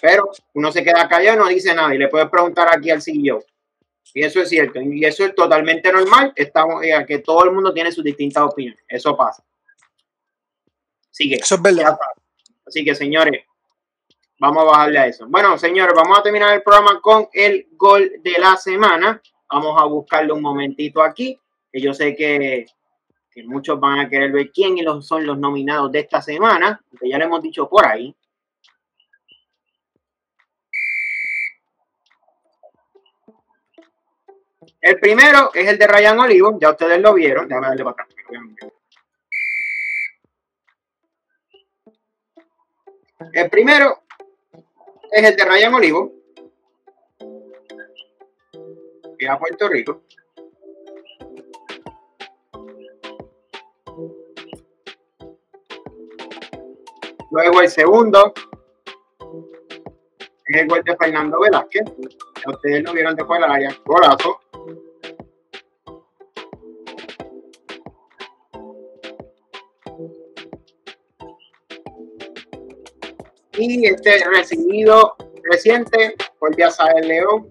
Pero 0.00 0.30
uno 0.54 0.72
se 0.72 0.82
queda 0.82 1.08
callado 1.08 1.36
y 1.36 1.40
no 1.40 1.48
dice 1.48 1.74
nada 1.74 1.94
y 1.94 1.98
le 1.98 2.08
puedes 2.08 2.28
preguntar 2.28 2.68
aquí 2.72 2.90
al 2.90 3.02
CEO. 3.02 3.44
Y 4.14 4.24
eso 4.24 4.40
es 4.40 4.48
cierto. 4.48 4.80
Y 4.80 5.04
eso 5.04 5.24
es 5.24 5.34
totalmente 5.34 5.92
normal. 5.92 6.32
Estamos, 6.34 6.82
eh, 6.84 7.04
que 7.06 7.18
todo 7.18 7.44
el 7.44 7.52
mundo 7.52 7.74
tiene 7.74 7.92
sus 7.92 8.02
distintas 8.02 8.44
opiniones. 8.44 8.82
Eso 8.88 9.16
pasa. 9.16 9.44
Así 11.10 11.28
que, 11.28 11.36
Eso 11.36 11.54
es 11.56 11.62
verdad. 11.62 11.98
Así 12.66 12.84
que, 12.84 12.94
señores, 12.94 13.44
vamos 14.38 14.62
a 14.62 14.66
bajarle 14.66 14.98
a 14.98 15.06
eso. 15.06 15.26
Bueno, 15.28 15.58
señores, 15.58 15.94
vamos 15.94 16.18
a 16.18 16.22
terminar 16.22 16.54
el 16.54 16.62
programa 16.62 17.00
con 17.00 17.28
el 17.32 17.68
gol 17.72 18.10
de 18.22 18.34
la 18.38 18.56
semana. 18.56 19.20
Vamos 19.52 19.80
a 19.80 19.84
buscarle 19.84 20.32
un 20.32 20.42
momentito 20.42 21.02
aquí, 21.02 21.38
que 21.70 21.80
yo 21.80 21.94
sé 21.94 22.16
que, 22.16 22.66
que 23.30 23.44
muchos 23.44 23.78
van 23.78 24.00
a 24.00 24.08
querer 24.08 24.32
ver 24.32 24.50
quién 24.50 24.76
son 25.02 25.26
los 25.26 25.38
nominados 25.38 25.92
de 25.92 26.00
esta 26.00 26.22
semana, 26.22 26.82
que 26.98 27.08
ya 27.08 27.18
le 27.18 27.24
hemos 27.24 27.42
dicho 27.42 27.68
por 27.68 27.86
ahí. 27.86 28.16
El 34.86 35.00
primero 35.00 35.50
es 35.52 35.66
el 35.66 35.78
de 35.78 35.86
Ryan 35.88 36.20
Olivo, 36.20 36.58
ya 36.60 36.70
ustedes 36.70 37.00
lo 37.00 37.12
vieron. 37.12 37.48
Déjame 37.48 37.66
darle 37.66 37.82
para 37.82 38.04
atrás. 38.04 38.08
El 43.32 43.50
primero 43.50 44.04
es 45.10 45.24
el 45.24 45.34
de 45.34 45.44
Ryan 45.44 45.74
Olivo, 45.74 46.12
que 49.18 49.28
a 49.28 49.36
Puerto 49.36 49.68
Rico. 49.68 50.02
Luego 57.32 57.60
el 57.60 57.68
segundo 57.68 58.32
es 60.46 60.62
el 60.62 60.68
gol 60.68 60.84
de 60.84 60.96
Fernando 60.96 61.40
Velázquez. 61.40 61.82
Ya 61.86 62.52
Ustedes 62.52 62.84
lo 62.84 62.92
vieron 62.92 63.16
después 63.16 63.40
del 63.40 63.50
área. 63.50 63.76
Golazo. 63.84 64.45
Y 73.56 73.86
este 73.86 74.22
recibido 74.28 75.16
reciente 75.42 76.14
por 76.38 76.56
Yazael 76.56 77.08
León, 77.08 77.48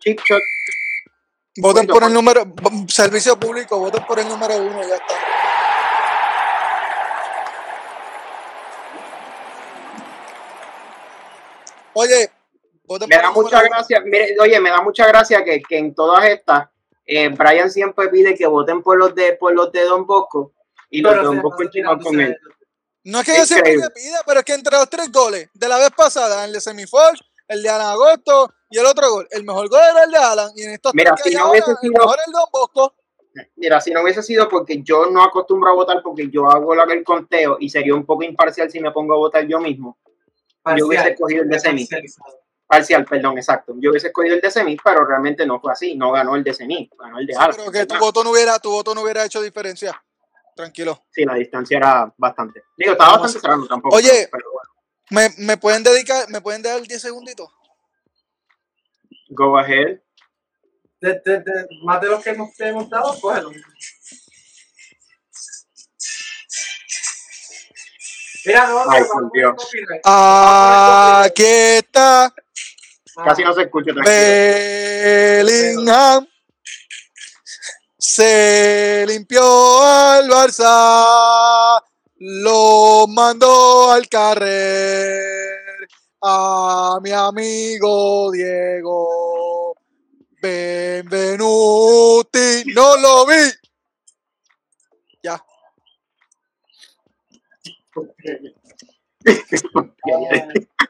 Chip 0.00 0.20
Shot. 0.20 0.42
Voten 1.58 1.86
por 1.86 2.02
el 2.04 2.12
número, 2.12 2.44
servicio 2.88 3.38
público, 3.38 3.78
voten 3.78 4.04
por 4.04 4.18
el 4.18 4.28
número 4.28 4.56
uno, 4.56 4.80
ya 4.80 4.94
está. 4.94 5.14
Oye, 11.94 12.30
voten 12.84 13.08
Me 13.08 13.16
por 13.16 13.22
da 13.22 13.28
el 13.28 13.34
mucha 13.34 13.62
gracia, 13.62 14.00
mire, 14.00 14.36
oye, 14.40 14.60
me 14.60 14.70
da 14.70 14.82
mucha 14.82 15.06
gracia 15.06 15.44
que, 15.44 15.60
que 15.60 15.78
en 15.78 15.94
todas 15.94 16.24
estas, 16.26 16.68
eh, 17.06 17.28
Brian 17.28 17.70
siempre 17.70 18.08
pide 18.08 18.34
que 18.34 18.46
voten 18.46 18.82
por 18.82 18.98
los 18.98 19.14
de 19.14 19.32
por 19.34 19.54
los 19.54 19.72
de 19.72 19.82
Don 19.84 20.06
Bosco 20.06 20.52
y 20.90 21.00
los 21.00 21.22
Don 21.22 21.40
Bosco 21.42 21.68
chivan 21.70 21.98
con 22.00 22.20
él. 22.20 22.36
No 23.10 23.20
es 23.20 23.26
que 23.26 23.36
yo 23.36 23.46
siempre 23.46 23.72
Increíble. 23.74 23.86
le 23.94 24.00
pida, 24.02 24.20
pero 24.26 24.40
es 24.40 24.44
que 24.44 24.52
entre 24.54 24.76
los 24.76 24.90
tres 24.90 25.10
goles 25.10 25.48
de 25.54 25.68
la 25.68 25.78
vez 25.78 25.90
pasada, 25.96 26.44
el 26.44 26.52
de 26.52 26.60
Semifox, 26.60 27.20
el 27.48 27.62
de 27.62 27.68
Ana 27.70 27.92
Agosto 27.92 28.52
y 28.70 28.78
el 28.78 28.84
otro 28.84 29.10
gol, 29.10 29.26
el 29.30 29.44
mejor 29.44 29.68
gol 29.70 29.80
era 29.90 30.04
el 30.04 30.10
de 30.10 30.18
Alan 30.18 30.50
y 30.54 30.62
en 30.64 30.70
estos 30.72 30.92
Mira, 30.94 31.14
tres 31.14 31.24
si 31.28 31.34
no 31.34 31.40
ahora, 31.44 31.50
hubiese 31.52 31.70
el 31.70 31.76
sido- 31.78 31.92
mejor 31.92 32.18
es 32.18 32.26
el 32.26 32.32
Don 32.32 32.44
Bosco. 32.52 32.94
Mira, 33.56 33.80
si 33.80 33.90
no 33.92 34.02
hubiese 34.02 34.22
sido 34.22 34.48
porque 34.48 34.82
yo 34.82 35.06
no 35.06 35.22
acostumbro 35.22 35.70
a 35.70 35.74
votar 35.74 36.02
porque 36.02 36.28
yo 36.28 36.50
hago 36.50 36.74
la- 36.74 36.84
el 36.84 37.02
conteo 37.04 37.56
y 37.60 37.70
sería 37.70 37.94
un 37.94 38.04
poco 38.04 38.24
imparcial 38.24 38.70
si 38.70 38.80
me 38.80 38.90
pongo 38.90 39.14
a 39.14 39.16
votar 39.16 39.46
yo 39.46 39.58
mismo. 39.60 39.96
Yo 40.76 40.86
hubiese 40.86 41.10
escogido 41.10 41.44
el 41.44 41.48
de 41.48 41.60
semi. 41.60 41.88
Parcial, 42.66 43.06
perdón, 43.06 43.38
exacto. 43.38 43.72
Yo 43.78 43.90
hubiese 43.90 44.08
escogido 44.08 44.34
el 44.34 44.42
de 44.42 44.50
semi, 44.50 44.76
pero 44.84 45.06
realmente 45.06 45.46
no 45.46 45.58
fue 45.58 45.72
así. 45.72 45.94
No 45.96 46.12
ganó 46.12 46.36
el 46.36 46.44
de 46.44 46.52
semi, 46.52 46.90
ganó 46.98 47.18
el 47.18 47.26
de 47.26 47.32
Sí, 47.32 47.38
Alfa. 47.40 47.56
pero 47.58 47.72
que 47.72 47.86
tu 47.86 47.96
voto 47.98 48.22
no 48.22 48.30
hubiera, 48.32 48.58
tu 48.58 48.70
voto 48.70 48.94
no 48.94 49.00
hubiera 49.00 49.24
hecho 49.24 49.40
diferencia. 49.40 49.98
Tranquilo. 50.58 51.04
Sí, 51.12 51.24
la 51.24 51.34
distancia 51.34 51.76
era 51.76 52.12
bastante. 52.16 52.64
Digo, 52.76 52.90
estaba 52.92 53.10
Vamos. 53.12 53.22
bastante 53.26 53.40
cerrado 53.46 53.68
tampoco. 53.68 53.94
Oye. 53.94 54.28
pero 54.28 54.44
bueno. 54.52 54.70
¿Me, 55.10 55.30
me 55.46 55.56
pueden 55.56 55.84
dedicar, 55.84 56.28
me 56.30 56.40
pueden 56.40 56.62
dar 56.62 56.82
10 56.82 57.00
segunditos? 57.00 57.48
Go 59.28 59.56
ahead. 59.56 60.00
De, 61.00 61.20
de- 61.24 61.38
de- 61.42 61.68
más 61.84 62.00
de 62.00 62.08
los 62.08 62.24
que 62.24 62.30
hemos, 62.30 62.52
te 62.56 62.66
hemos 62.70 62.90
dado, 62.90 63.16
cógelo. 63.20 63.52
Mira, 68.44 68.66
no, 68.66 68.84
no, 68.84 68.90
Ay, 68.90 69.02
por 69.12 69.30
Dios. 69.32 69.52
copyright. 69.56 70.00
Aquí 70.04 71.44
está 71.44 72.34
Ah, 73.20 73.24
Casi 73.24 73.42
no 73.42 73.52
se 73.52 73.62
escucha, 73.62 73.92
tranquilo. 73.92 74.04
Bellingham. 75.44 76.26
Se 78.18 79.04
limpió 79.06 79.80
al 79.80 80.28
Barça. 80.28 81.80
Lo 82.16 83.06
mandó 83.06 83.92
al 83.92 84.08
carrer. 84.08 85.86
A 86.20 86.98
mi 87.00 87.12
amigo 87.12 88.32
Diego. 88.32 89.76
Benvenuti. 90.42 91.44
No 92.74 92.96
lo 92.96 93.24
vi. 93.24 93.52
Ya. 95.22 95.40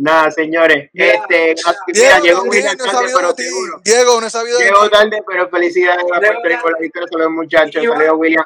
Nada, 0.00 0.30
señores. 0.30 0.88
Mira, 0.94 1.12
este, 1.14 1.54
mira, 1.92 2.20
Diego, 2.20 2.42
llegó 2.42 2.44
no 2.46 2.54
he 2.54 2.62
tarde, 2.62 2.90
sabido 2.90 3.18
pero 3.18 3.34
ti. 3.34 3.42
seguro. 3.42 3.80
Diego, 3.84 4.20
no 4.20 4.26
he 4.26 4.30
sabido 4.30 4.58
de 4.58 4.64
ti. 4.64 4.70
Llegó 4.70 4.88
tarde, 4.90 5.22
pero 5.26 5.48
felicidades 5.50 6.04
a 6.10 6.20
Puerto 6.20 6.48
Rico 6.48 6.70
la 6.70 6.78
victoria. 6.78 7.08
Saludos, 7.10 7.32
muchachos. 7.32 7.84
Saludos, 7.84 8.14
William. 8.16 8.44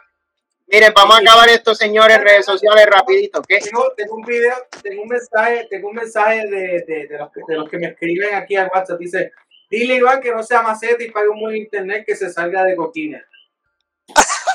Miren, 0.66 0.92
vamos 0.96 1.16
a 1.16 1.20
acabar 1.20 1.48
esto, 1.50 1.74
señores, 1.74 2.18
redes 2.20 2.44
sociales, 2.44 2.86
rapidito. 2.86 3.40
¿Qué? 3.42 3.58
Tengo, 3.60 3.92
tengo 3.96 4.14
un 4.16 4.22
video, 4.22 4.54
tengo 4.82 5.02
un 5.02 5.08
mensaje, 5.08 5.66
tengo 5.70 5.88
un 5.90 5.94
mensaje 5.94 6.48
de, 6.48 6.84
de, 6.88 7.06
de 7.06 7.18
los, 7.18 7.30
que, 7.30 7.40
de 7.46 7.54
los 7.54 7.68
que 7.68 7.78
me 7.78 7.86
escriben 7.86 8.34
aquí 8.34 8.56
al 8.56 8.68
WhatsApp. 8.74 8.98
Dice, 8.98 9.30
dile 9.70 9.94
Iván 9.94 10.20
que 10.20 10.32
no 10.32 10.42
sea 10.42 10.62
maceta 10.62 11.04
y 11.04 11.10
pague 11.12 11.28
un 11.28 11.38
buen 11.40 11.54
internet 11.54 12.02
que 12.04 12.16
se 12.16 12.30
salga 12.30 12.64
de 12.64 12.74
coquina. 12.74 13.24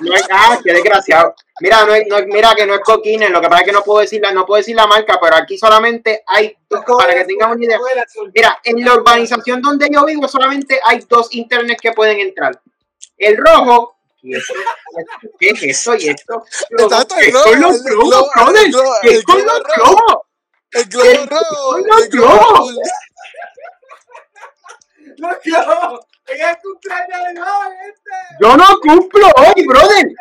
No 0.01 0.15
es, 0.15 0.23
ah, 0.31 0.57
qué 0.63 0.71
desgraciado. 0.73 1.35
Mira, 1.59 1.83
no 1.85 1.93
es, 1.93 2.07
no 2.07 2.17
es- 2.17 2.25
mira 2.27 2.55
que 2.55 2.65
no 2.65 2.73
es 2.75 2.79
coquines, 2.81 3.29
lo 3.31 3.41
que 3.41 3.49
pasa 3.49 3.61
es 3.61 3.67
que 3.67 3.73
no 3.73 3.83
puedo 3.83 3.99
decir 3.99 4.21
la, 4.21 4.31
no 4.31 4.45
puedo 4.45 4.57
decir 4.59 4.75
la 4.75 4.87
marca, 4.87 5.19
pero 5.21 5.35
aquí 5.35 5.57
solamente 5.57 6.23
hay 6.25 6.55
dos, 6.69 6.85
para 6.97 7.13
que 7.13 7.25
tengan 7.25 7.51
una 7.51 7.65
idea. 7.65 7.77
Mira, 8.33 8.59
en 8.63 8.85
la 8.85 8.93
urbanización 8.95 9.61
donde 9.61 9.89
yo 9.91 10.05
vivo 10.05 10.27
solamente 10.29 10.79
hay 10.85 10.99
dos 11.09 11.33
internet 11.35 11.79
que 11.81 11.91
pueden 11.91 12.19
entrar. 12.19 12.61
El 13.17 13.35
rojo. 13.37 13.97
¿Y 14.21 14.35
esto? 14.35 14.53
¿Qué 15.39 15.49
es 15.49 15.63
esto 15.63 15.95
y 15.95 16.09
esto? 16.09 16.43
¿Qué 17.19 17.31
son 17.31 17.61
los 17.61 17.75
el 17.77 17.83
globos, 17.83 17.83
globo, 17.83 18.29
brother? 18.35 18.65
el 18.65 18.71
globo, 18.71 18.93
¿Qué 19.01 19.09
el 19.09 19.23
son 19.23 19.35
globo 19.41 19.45
los 19.45 19.63
rojo. 19.77 19.95
globos? 19.95 20.23
El 20.71 20.85
globo 20.85 21.25
rojo. 21.25 21.71
son 21.71 21.83
los 21.87 22.01
el 22.01 22.09
globo 22.09 22.37
globos. 22.39 22.79
¡En 26.31 26.41
este! 26.41 26.89
Yo 28.41 28.57
no 28.57 28.65
cumplo 28.81 29.27
hoy, 29.37 29.65
brother. 29.65 30.11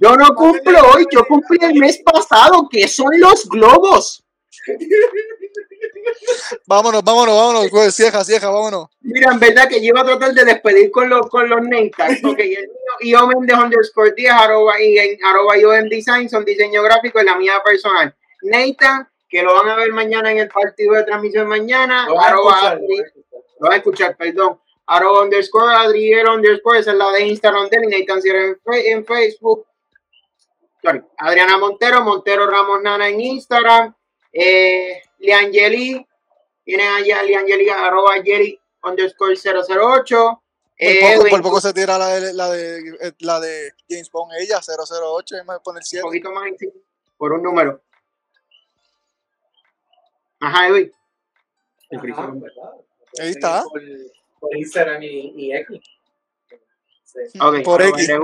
Yo 0.00 0.16
no 0.16 0.34
cumplo 0.34 0.78
hoy, 0.92 1.06
yo 1.10 1.24
cumplí 1.26 1.58
el 1.62 1.74
mes 1.74 2.00
pasado. 2.04 2.68
¿Qué 2.70 2.86
son 2.88 3.18
los 3.18 3.48
globos? 3.48 4.24
Vámonos, 6.66 7.02
vámonos, 7.02 7.34
vámonos. 7.34 7.70
Pues, 7.70 7.94
cieja, 7.94 8.24
cieja, 8.24 8.50
vámonos. 8.50 8.86
Mira, 9.00 9.32
en 9.32 9.40
verdad 9.40 9.68
que 9.68 9.80
yo 9.80 9.88
iba 9.88 10.00
a 10.00 10.04
tratar 10.04 10.32
de 10.32 10.44
despedir 10.44 10.90
con 10.90 11.08
los, 11.08 11.28
con 11.28 11.48
los 11.48 11.60
name 11.62 11.90
tags. 11.96 12.22
Ok, 12.24 12.38
el 12.38 12.48
mío, 12.48 12.68
Iomen 13.00 13.46
de 13.46 13.54
underscore 13.54 14.12
10, 14.16 14.30
arroba, 14.30 14.80
y 14.80 14.98
en 14.98 15.24
arroba 15.24 15.58
IOM 15.58 15.88
Design 15.88 16.28
son 16.28 16.44
diseño 16.44 16.82
gráfico 16.82 17.20
y 17.20 17.24
la 17.24 17.36
mía 17.36 17.60
personal. 17.64 18.14
Nathan, 18.42 19.08
que 19.28 19.42
lo 19.42 19.54
van 19.54 19.68
a 19.68 19.76
ver 19.76 19.92
mañana 19.92 20.30
en 20.32 20.38
el 20.38 20.48
partido 20.48 20.94
de 20.94 21.04
transmisión 21.04 21.46
mañana, 21.48 22.06
Lo 22.06 22.14
vas 22.14 22.26
a 22.26 22.28
arroba 22.28 22.52
escuchar, 22.52 22.80
lo 22.80 23.68
van 23.68 23.72
a 23.72 23.76
escuchar, 23.76 24.16
perdón. 24.16 24.60
Arroba 24.92 25.22
underscore 25.22 25.72
Adriel 25.72 26.28
underscore, 26.28 26.80
esa 26.80 26.90
es 26.90 26.96
la 26.96 27.12
de 27.12 27.28
Instagram 27.28 27.68
de 27.68 27.86
Nathan 27.86 28.20
Sierra 28.20 28.56
en, 28.66 29.06
Facebook. 29.06 29.64
Sorry, 30.82 31.00
Adriana 31.16 31.58
Montero, 31.58 32.00
Montero 32.02 32.50
Ramos 32.50 32.82
Nana 32.82 33.06
en 33.08 33.20
Instagram. 33.20 33.94
Eh, 34.32 35.00
Liangeli, 35.18 36.04
tienen 36.64 36.88
allá 36.88 37.22
Liangeli, 37.22 37.68
arroba 37.68 38.14
Jerry 38.24 38.58
underscore 38.82 39.36
008. 39.36 39.62
Por 40.00 40.42
Eh, 40.76 41.00
poco, 41.00 41.12
Edwin, 41.12 41.30
por 41.30 41.42
poco 41.42 41.60
se 41.60 41.72
tira 41.72 41.96
la 41.96 42.08
de, 42.08 42.32
la 42.32 42.50
de, 42.50 42.78
eh, 43.00 43.12
la 43.20 43.38
de 43.38 43.72
James 43.88 44.10
Bond, 44.10 44.32
ella, 44.40 44.58
008, 44.60 45.36
y 45.36 45.46
me 45.46 45.60
pone 45.60 45.78
el 45.78 45.82
un 45.82 45.84
7. 45.84 46.02
poquito 46.02 46.32
más 46.32 46.50
por 47.16 47.32
un 47.32 47.44
número. 47.44 47.80
Ajá, 50.40 50.66
Edwin. 50.66 50.92
Ahí 53.20 53.30
está. 53.30 53.62
Por, 53.70 53.82
por 54.40 54.56
Instagram 54.56 55.02
y, 55.02 55.32
y 55.36 55.52
X. 55.54 55.80
Sí. 57.04 57.38
Ok, 57.40 57.62
Por 57.64 57.82
X. 57.82 58.08
Edwin. 58.08 58.20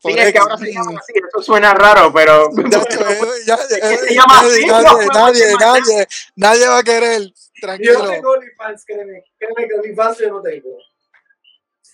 Por 0.00 0.12
Sí, 0.12 0.18
es 0.18 0.32
que 0.32 0.38
ahora 0.38 0.56
se 0.58 0.72
llama 0.72 0.98
así, 0.98 1.12
eso 1.14 1.42
suena 1.42 1.74
raro, 1.74 2.12
pero 2.12 2.50
Ya, 3.46 3.56
ya, 3.56 3.56
ya, 3.70 3.90
ya, 3.90 3.96
se 3.98 4.14
llama 4.14 4.42
nadie, 4.42 4.52
así, 4.52 4.66
nadie, 4.66 5.06
no, 5.06 5.12
nadie, 5.12 5.44
no, 5.44 5.52
no. 5.58 5.58
nadie, 5.58 6.08
nadie 6.36 6.66
va 6.68 6.78
a 6.78 6.82
querer. 6.82 7.22
Yo 7.22 7.32
Tranquilo. 7.60 7.98
no 8.02 8.10
tengo 8.10 8.30
OnlyFans, 8.32 8.84
créeme. 8.84 9.24
Créeme 9.38 9.68
que 9.68 9.74
OnlyFans 9.76 10.18
yo 10.18 10.28
no 10.30 10.42
tengo. 10.42 10.68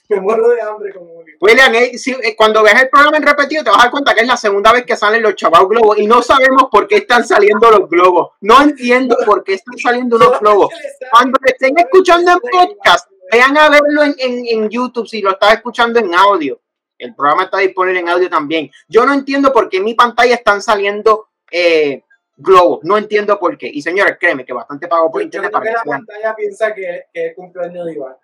Me 0.09 0.21
muero 0.23 0.49
de 0.49 0.63
hambre 0.63 0.95
con 0.95 1.03
OnlyFans. 1.03 1.37
William, 1.43 1.75
eh, 1.75 1.99
si- 1.99 2.13
eh, 2.13 2.35
cuando 2.35 2.63
veas 2.63 2.81
el 2.83 2.89
programa 2.89 3.19
en 3.19 3.25
repetido 3.27 3.63
te 3.63 3.69
vas 3.71 3.79
a 3.81 3.83
dar 3.83 3.91
cuenta 3.91 4.15
que 4.15 4.23
es 4.23 4.27
la 4.27 4.39
segunda 4.39 4.73
vez 4.73 4.87
que 4.87 4.97
salen 4.97 5.23
los 5.23 5.35
chavados 5.35 5.69
globos 5.69 5.99
y 5.99 6.07
no 6.07 6.23
sabemos 6.23 6.69
por 6.73 6.89
qué 6.89 6.97
están 6.97 7.27
saliendo 7.29 7.71
los 7.71 7.91
globos. 7.91 8.31
No 8.41 8.63
entiendo 8.63 9.19
por 9.27 9.45
qué 9.45 9.55
están 9.55 9.77
saliendo 9.77 10.17
los 10.17 10.41
globos. 10.41 10.71
Cuando 11.11 11.39
estén 11.45 11.75
escuchando 11.79 12.33
en 12.33 12.39
podcast, 12.39 13.07
vayan 13.31 13.57
a 13.59 13.69
verlo 13.71 14.03
en, 14.03 14.15
en- 14.19 14.47
en 14.47 14.69
YouTube 14.71 15.07
si 15.09 15.21
lo 15.21 15.31
estás 15.33 15.55
escuchando 15.55 15.99
en 15.99 16.15
audio. 16.15 16.61
El 16.99 17.15
programa 17.15 17.45
está 17.45 17.59
disponible 17.59 18.01
en 18.01 18.09
audio 18.09 18.29
también. 18.29 18.71
Yo 18.89 19.07
no 19.07 19.13
entiendo 19.15 19.53
por 19.53 19.69
qué 19.69 19.77
en 19.79 19.85
mi 19.85 19.95
pantalla 19.95 20.35
están 20.35 20.61
saliendo 20.61 21.29
eh, 21.51 22.03
globos. 22.37 22.81
No 22.83 22.99
entiendo 22.99 23.39
por 23.39 23.57
qué. 23.57 23.69
Y 23.69 23.83
señores, 23.83 24.17
créeme 24.19 24.45
que 24.45 24.53
bastante 24.53 24.89
pago 24.89 25.11
por 25.11 25.21
Yo 25.21 25.27
internet 25.27 25.51
creo 25.51 25.61
para 25.61 25.71
que 25.71 25.77
la 25.77 25.83
vean. 25.85 26.07
pantalla 26.07 26.35
piensa 26.35 26.75
que, 26.75 27.05
que 27.13 27.27
es 27.29 27.35
cumpleaños 27.37 27.87
de 27.87 27.93
Iván. 27.93 28.17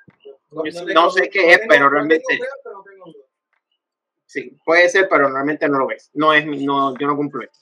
No 0.95 1.11
sé 1.11 1.29
qué 1.31 1.53
es, 1.53 1.59
tengo- 1.61 1.69
pero 1.69 1.89
realmente- 1.91 2.25
tengo 2.29 2.39
pruebas, 2.41 2.59
pero 2.65 2.77
no 2.79 2.83
tengo 2.85 3.05
dudas. 3.07 3.27
Sí, 4.27 4.59
puede 4.65 4.89
ser, 4.89 5.09
pero 5.09 5.29
realmente 5.31 5.69
no 5.69 5.79
lo 5.79 5.87
ves. 5.87 6.11
No 6.15 6.33
es 6.33 6.45
mi, 6.45 6.65
no, 6.65 6.99
yo 6.99 7.07
no 7.07 7.17
cumplo 7.17 7.43
esto. 7.45 7.59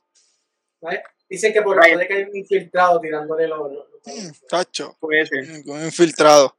¿Vale? 0.80 1.02
Dicen 1.28 1.52
que 1.52 1.60
por 1.62 1.76
puede 1.76 2.06
que 2.06 2.14
hay 2.14 2.22
un 2.24 2.36
infiltrado 2.36 3.00
tirándole 3.00 3.46
los. 3.48 3.58
los- 3.58 3.72
los- 3.72 3.88
Mm, 4.04 4.46
Chacho, 4.48 4.96
Puede 4.98 5.26
ser. 5.26 5.44
mm, 5.46 5.62
con 5.64 5.84
infiltrado. 5.84 6.56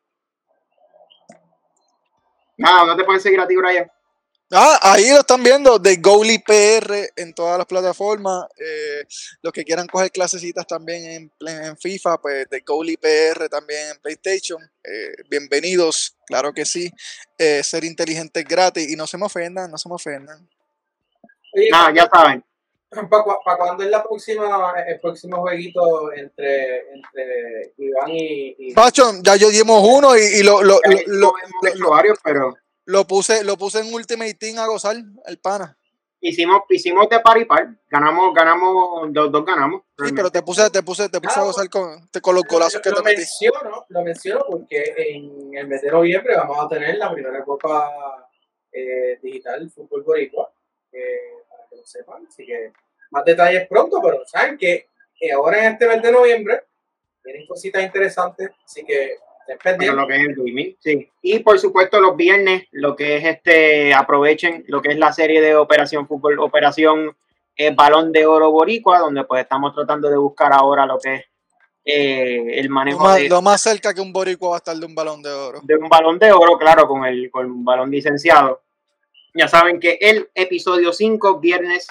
Nada, 2.58 2.86
no 2.86 2.96
te 2.96 3.04
pueden 3.04 3.22
seguir 3.22 3.40
a 3.40 3.48
ti, 3.48 3.56
Brian. 3.56 3.90
Ah, 4.56 4.78
ahí 4.84 5.10
lo 5.10 5.22
están 5.22 5.42
viendo, 5.42 5.80
de 5.80 5.96
Goalie 5.96 6.44
PR 6.46 7.12
en 7.16 7.34
todas 7.34 7.58
las 7.58 7.66
plataformas. 7.66 8.46
Eh, 8.56 9.04
los 9.42 9.52
que 9.52 9.64
quieran 9.64 9.88
coger 9.88 10.12
clasecitas 10.12 10.68
también 10.68 11.06
en, 11.06 11.48
en 11.48 11.76
FIFA, 11.76 12.22
pues 12.22 12.48
de 12.52 12.60
Goalie 12.60 12.98
PR 12.98 13.50
también 13.50 13.90
en 13.90 13.98
PlayStation. 14.00 14.62
Eh, 14.84 15.24
bienvenidos, 15.28 16.16
claro 16.28 16.54
que 16.54 16.66
sí. 16.66 16.92
Eh, 17.36 17.64
ser 17.64 17.84
inteligente 17.84 18.42
es 18.42 18.46
gratis 18.46 18.92
y 18.92 18.96
no 18.96 19.08
se 19.08 19.18
me 19.18 19.26
ofendan, 19.26 19.72
no 19.72 19.78
se 19.80 19.90
me 19.90 19.96
ofendan. 19.96 20.48
Nada, 21.72 21.92
ya 21.92 22.08
saben. 22.14 22.44
¿Para 23.46 23.58
cuándo 23.58 23.84
es 23.84 23.90
la 23.90 24.04
próxima, 24.04 24.74
el 24.88 25.00
próximo 25.00 25.38
jueguito 25.42 26.12
entre, 26.14 26.92
entre 26.94 27.74
Iván 27.78 28.10
y. 28.10 28.56
y- 28.58 28.74
Pacho, 28.74 29.12
ya 29.22 29.36
yo 29.36 29.50
dimos 29.50 29.84
uno 29.88 30.16
y, 30.18 30.22
y 30.40 30.44
lo, 30.44 30.62
lo, 30.64 30.80
lo, 31.08 31.34
lo- 31.62 31.68
hecho 31.70 31.90
varios, 31.90 32.18
pero 32.24 32.56
lo 32.86 33.06
puse, 33.08 33.44
lo 33.44 33.58
puse 33.58 33.80
en 33.80 33.94
Ultimate 33.94 34.34
Team 34.36 34.60
a 34.60 34.68
gozar, 34.68 34.96
el 35.26 35.38
pana. 35.40 35.78
hicimos, 36.20 36.64
hicimos 36.70 37.08
de 37.10 37.20
par 37.22 37.38
y 37.38 37.46
par. 37.46 37.68
Ganamos, 37.90 38.34
ganamos, 38.34 39.10
los 39.14 39.32
dos 39.32 39.46
ganamos. 39.46 39.82
Sí, 40.04 40.12
pero 40.16 40.30
te 40.32 40.42
puse, 40.42 40.70
te 40.70 40.84
puse, 40.84 41.08
te 41.10 41.22
puse 41.22 41.40
a 41.40 41.44
gozar 41.44 41.70
con, 41.70 42.08
te- 42.10 42.20
con 42.22 42.36
los 42.36 42.44
golazos 42.44 42.82
que 42.82 42.90
lo, 42.90 42.96
te 42.98 43.02
lo 43.02 43.06
metí. 43.06 43.18
menciono, 43.18 43.86
lo 43.88 44.02
menciono 44.02 44.46
porque 44.50 44.94
en 44.98 45.56
el 45.58 45.68
mes 45.68 45.82
de 45.82 45.92
noviembre 45.92 46.36
vamos 46.36 46.58
a 46.60 46.68
tener 46.68 46.98
la 46.98 47.14
primera 47.14 47.44
Copa 47.44 48.30
eh, 48.72 49.20
Digital 49.22 49.70
Fútbol 49.70 50.04
Boricua, 50.04 50.52
eh, 50.92 51.44
para 51.50 51.64
que 51.70 51.76
lo 51.78 51.86
sepan. 51.86 52.26
Así 52.28 52.46
que 52.46 52.72
más 53.14 53.24
detalles 53.24 53.68
pronto, 53.68 54.02
pero 54.04 54.24
saben 54.26 54.58
que 54.58 54.88
ahora 55.34 55.60
en 55.60 55.74
este 55.74 55.88
mes 55.88 56.02
de 56.02 56.12
noviembre 56.12 56.64
vienen 57.24 57.48
cositas 57.48 57.84
interesantes, 57.84 58.50
así 58.66 58.84
que 58.84 59.18
Pero 59.64 59.94
lo 59.94 60.08
que 60.08 60.16
es 60.16 60.22
el 60.22 60.36
gaming, 60.36 60.76
sí. 60.80 61.10
Y 61.22 61.40
por 61.40 61.60
supuesto 61.60 62.02
los 62.02 62.18
viernes, 62.18 62.68
lo 62.72 62.96
que 62.96 63.18
es 63.18 63.26
este, 63.26 63.94
aprovechen 63.94 64.66
lo 64.68 64.82
que 64.82 64.90
es 64.90 64.98
la 64.98 65.14
serie 65.14 65.42
de 65.42 65.56
Operación 65.56 66.08
Fútbol, 66.08 66.40
Operación 66.40 67.16
eh, 67.56 67.74
Balón 67.74 68.12
de 68.12 68.26
Oro 68.26 68.52
Boricua, 68.52 69.00
donde 69.00 69.24
pues 69.24 69.44
estamos 69.44 69.74
tratando 69.74 70.10
de 70.10 70.18
buscar 70.18 70.52
ahora 70.54 70.86
lo 70.86 70.98
que 70.98 71.16
es 71.16 71.26
eh, 71.86 72.60
el 72.60 72.68
Lo 72.68 72.74
manejo 72.74 73.04
más, 73.04 73.18
de, 73.18 73.30
lo 73.30 73.42
más 73.42 73.62
cerca 73.62 73.94
que 73.94 74.00
un 74.02 74.14
boricua 74.14 74.50
va 74.52 74.56
a 74.56 74.58
estar 74.58 74.76
de 74.76 74.86
un 74.86 74.96
balón 74.96 75.22
de 75.22 75.30
oro. 75.30 75.60
de 75.64 75.76
un 75.76 75.90
balón 75.90 76.18
de 76.18 76.32
oro, 76.32 76.58
claro, 76.58 76.88
con 76.88 77.06
el 77.06 77.30
con 77.30 77.46
un 77.46 77.66
balón 77.66 77.92
licenciado. 77.92 78.62
Ya 79.36 79.48
saben 79.48 79.80
que 79.80 79.98
el 80.00 80.30
episodio 80.34 80.94
5, 80.94 81.40
viernes 81.40 81.88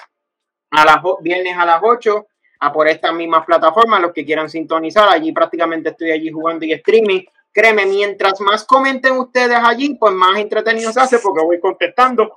a 0.73 0.85
las, 0.85 0.97
viernes 1.21 1.55
a 1.57 1.65
las 1.65 1.79
8, 1.81 2.27
a 2.59 2.73
por 2.73 2.87
estas 2.87 3.13
mismas 3.13 3.45
plataformas, 3.45 4.01
los 4.01 4.11
que 4.11 4.25
quieran 4.25 4.49
sintonizar, 4.49 5.07
allí 5.07 5.31
prácticamente 5.31 5.89
estoy 5.89 6.11
allí 6.11 6.31
jugando 6.31 6.65
y 6.65 6.73
streaming. 6.73 7.21
Créeme, 7.51 7.85
mientras 7.85 8.41
más 8.41 8.65
comenten 8.65 9.13
ustedes 9.13 9.57
allí, 9.63 9.93
pues 9.95 10.13
más 10.13 10.39
entretenido 10.39 10.91
se 10.91 10.99
hace 10.99 11.19
porque 11.19 11.43
voy 11.43 11.59
contestando, 11.59 12.31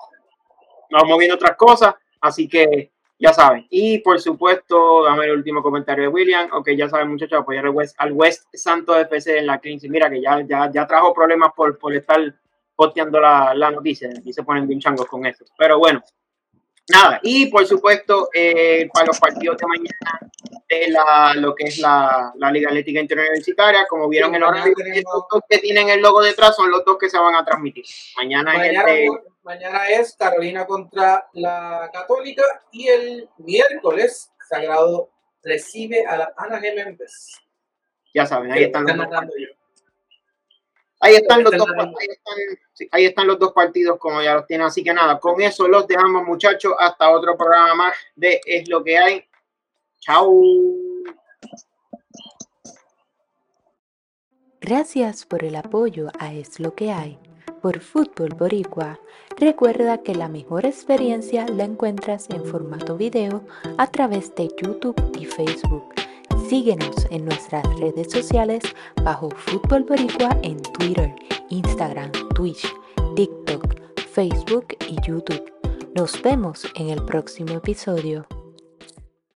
vamos 0.91 1.19
viendo 1.19 1.37
otras 1.37 1.57
cosas, 1.57 1.95
así 2.21 2.47
que 2.47 2.91
ya 3.19 3.33
saben. 3.33 3.67
Y 3.71 4.01
por 4.01 4.21
supuesto, 4.21 5.05
dame 5.05 5.25
el 5.25 5.31
último 5.31 5.63
comentario 5.63 6.05
de 6.05 6.09
William. 6.09 6.51
Ok, 6.53 6.71
ya 6.77 6.91
saben, 6.91 7.09
muchachos, 7.09 7.41
apoyar 7.41 7.65
al 7.65 7.71
West, 7.71 7.95
al 7.97 8.13
West 8.13 8.45
Santos 8.53 8.99
FC 8.99 9.39
en 9.39 9.47
la 9.47 9.59
Clean. 9.59 9.79
Mira 9.85 10.11
que 10.11 10.21
ya, 10.21 10.43
ya, 10.47 10.71
ya 10.71 10.87
trajo 10.87 11.15
problemas 11.15 11.53
por, 11.57 11.79
por 11.79 11.95
estar 11.95 12.21
posteando 12.75 13.19
la, 13.19 13.55
la 13.55 13.71
noticia 13.71 14.11
y 14.23 14.35
se 14.35 14.43
ponen 14.43 14.69
bien 14.69 14.81
changos 14.81 15.07
con 15.07 15.25
eso. 15.25 15.47
Pero 15.57 15.79
bueno, 15.79 16.03
nada. 16.89 17.21
Y 17.23 17.47
por 17.47 17.67
supuesto, 17.67 18.29
eh, 18.35 18.89
para 18.93 19.07
los 19.07 19.19
partidos 19.19 19.57
de 19.59 19.67
mañana 19.67 20.21
de 20.69 20.89
la, 20.91 21.35
lo 21.37 21.55
que 21.55 21.65
es 21.65 21.79
la, 21.79 22.33
la 22.37 22.51
Liga 22.51 22.69
Atlética 22.69 23.01
Interuniversitaria, 23.01 23.87
como 23.89 24.09
vieron 24.09 24.33
Sí, 24.35 24.39
mañana 24.41 24.65
tenemos- 24.77 24.97
estos 24.99 25.25
dos 25.31 25.43
que 25.49 25.59
tienen 25.59 25.89
el 25.89 26.01
logo 26.01 26.23
detrás 26.23 26.57
son 26.57 26.71
los 26.71 26.85
dos 26.85 26.97
que 26.99 27.09
se 27.09 27.19
van 27.19 27.35
a 27.35 27.45
transmitir. 27.45 27.85
Mañana, 28.17 28.55
es 28.65 28.71
el 28.71 28.77
Mañana, 28.77 29.21
mañana 29.43 29.89
es 29.89 30.17
Carolina 30.19 30.67
contra 30.67 31.29
la 31.35 31.89
Católica 31.93 32.43
y 32.73 32.89
el 32.89 33.29
miércoles 33.39 34.33
Sagrado 34.49 35.11
recibe 35.43 36.05
a 36.07 36.17
la 36.17 36.33
Anaheim 36.37 36.75
Members. 36.75 37.41
ya 38.15 38.27
saben, 38.27 38.51
ahí 38.51 38.65
están 38.65 38.85
los 38.85 38.97
Ahí 41.01 41.15
están 41.15 41.45
los 41.45 41.53
dos, 41.53 41.69
están 41.69 41.89
ahí 41.89 42.07
están, 42.09 42.35
sí, 42.73 42.89
ahí 42.91 43.05
están 43.05 43.27
los 43.27 43.39
dos 43.39 43.53
partidos 43.53 43.99
como 43.99 44.23
ya 44.23 44.35
los 44.35 44.47
tienen. 44.47 44.67
Así 44.67 44.83
que 44.83 44.95
nada, 44.95 45.19
con 45.19 45.41
eso 45.43 45.69
los 45.69 45.87
dejamos 45.87 46.25
muchachos 46.25 46.73
hasta 46.79 47.11
otro 47.11 47.37
programa 47.37 47.75
más 47.75 47.95
de 48.15 48.41
Es 48.47 48.69
lo 48.69 48.83
que 48.83 48.99
hay. 48.99 49.25
Chao. 50.01 50.33
Gracias 54.61 55.27
por 55.27 55.45
el 55.45 55.57
apoyo 55.57 56.09
a 56.19 56.33
Es 56.33 56.59
lo 56.59 56.75
que 56.75 56.91
hay. 56.91 57.19
Por 57.61 57.81
Fútbol 57.81 58.31
Boricua, 58.35 58.99
recuerda 59.37 60.03
que 60.03 60.15
la 60.15 60.29
mejor 60.29 60.67
experiencia 60.67 61.47
la 61.47 61.65
encuentras 61.65 62.31
en 62.31 62.45
formato 62.45 62.97
video 62.97 63.43
a 63.77 63.91
través 63.91 64.35
de 64.35 64.49
YouTube 64.57 64.97
y 65.19 65.27
Facebook. 65.27 66.06
Síguenos 66.49 67.09
en 67.11 67.25
nuestras 67.25 67.65
redes 67.81 68.13
sociales 68.13 68.63
bajo 69.03 69.31
Fútbol 69.31 69.83
Boricua 69.83 70.39
en 70.45 70.63
Twitter, 70.63 71.13
Instagram, 71.51 72.13
Twitch, 72.37 72.73
TikTok, 73.17 73.75
Facebook 74.13 74.69
y 74.89 74.95
YouTube. 75.05 75.43
Nos 75.97 76.23
vemos 76.23 76.65
en 76.77 76.91
el 76.91 77.05
próximo 77.05 77.55
episodio. 77.55 78.29